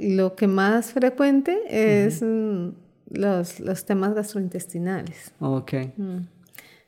lo 0.00 0.34
que 0.34 0.46
más 0.46 0.92
frecuente 0.92 1.58
es 1.68 2.22
mm, 2.22 2.70
los, 3.10 3.60
los, 3.60 3.84
temas 3.84 4.14
gastrointestinales. 4.14 5.32
Ok. 5.40 5.72
Mm. 5.96 6.18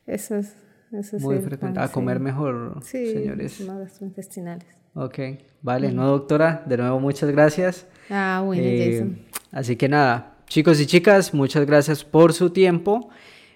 Eso 0.06 0.36
es... 0.36 0.56
Eso 0.92 1.18
Muy 1.20 1.38
frecuente. 1.38 1.80
A 1.80 1.88
comer 1.88 2.20
mejor, 2.20 2.78
sí, 2.82 3.12
señores. 3.14 3.56
temas 3.56 3.78
gastrointestinales. 3.78 4.66
Ok, 4.94 5.18
vale, 5.62 5.90
no 5.90 6.06
doctora, 6.06 6.62
de 6.66 6.76
nuevo 6.76 7.00
muchas 7.00 7.30
gracias. 7.30 7.86
Ah, 8.10 8.42
bueno, 8.44 8.62
eh, 8.62 8.90
Jason. 8.92 9.18
Así 9.50 9.76
que 9.76 9.88
nada, 9.88 10.31
Chicos 10.52 10.78
y 10.82 10.86
chicas, 10.86 11.32
muchas 11.32 11.64
gracias 11.64 12.04
por 12.04 12.34
su 12.34 12.50
tiempo. 12.50 13.08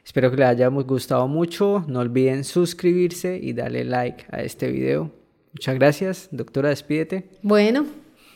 Espero 0.03 0.31
que 0.31 0.39
les 0.39 0.47
hayamos 0.47 0.87
gustado 0.87 1.29
mucho. 1.29 1.85
No 1.87 2.01
olviden 2.01 2.43
suscribirse 2.43 3.37
y 3.37 3.53
darle 3.53 3.85
like 3.85 4.25
a 4.31 4.41
este 4.41 4.71
video. 4.71 5.13
Muchas 5.53 5.75
gracias. 5.75 6.29
Doctora, 6.31 6.71
despídete. 6.71 7.29
Bueno, 7.43 7.85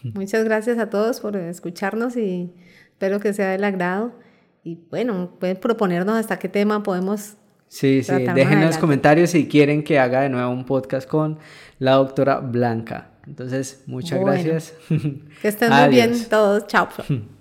muchas 0.03 0.45
gracias 0.45 0.77
a 0.77 0.91
todos 0.91 1.21
por 1.21 1.39
escucharnos 1.39 2.19
y 2.19 2.53
espero 2.91 3.19
que 3.19 3.33
sea 3.33 3.49
del 3.49 3.65
agrado. 3.65 4.13
Y 4.63 4.79
bueno, 4.91 5.39
pueden 5.41 5.57
proponernos 5.57 6.17
hasta 6.17 6.39
qué 6.39 6.51
tema 6.51 6.83
podemos. 6.83 7.37
Sí, 7.69 8.03
sí, 8.03 8.13
dejen 8.35 8.59
en 8.59 8.67
los 8.67 8.77
comentarios 8.77 9.31
si 9.31 9.49
quieren 9.49 9.83
que 9.83 9.99
haga 9.99 10.21
de 10.21 10.29
nuevo 10.29 10.51
un 10.51 10.67
podcast 10.67 11.09
con 11.09 11.39
la 11.79 11.93
doctora 11.93 12.41
Blanca. 12.41 13.13
Entonces, 13.27 13.85
muchas 13.87 14.21
gracias. 14.21 14.75
Que 15.41 15.49
estén 15.49 15.73
muy 15.73 15.89
bien 15.89 16.13
todos. 16.29 16.67
Chao. 16.67 16.91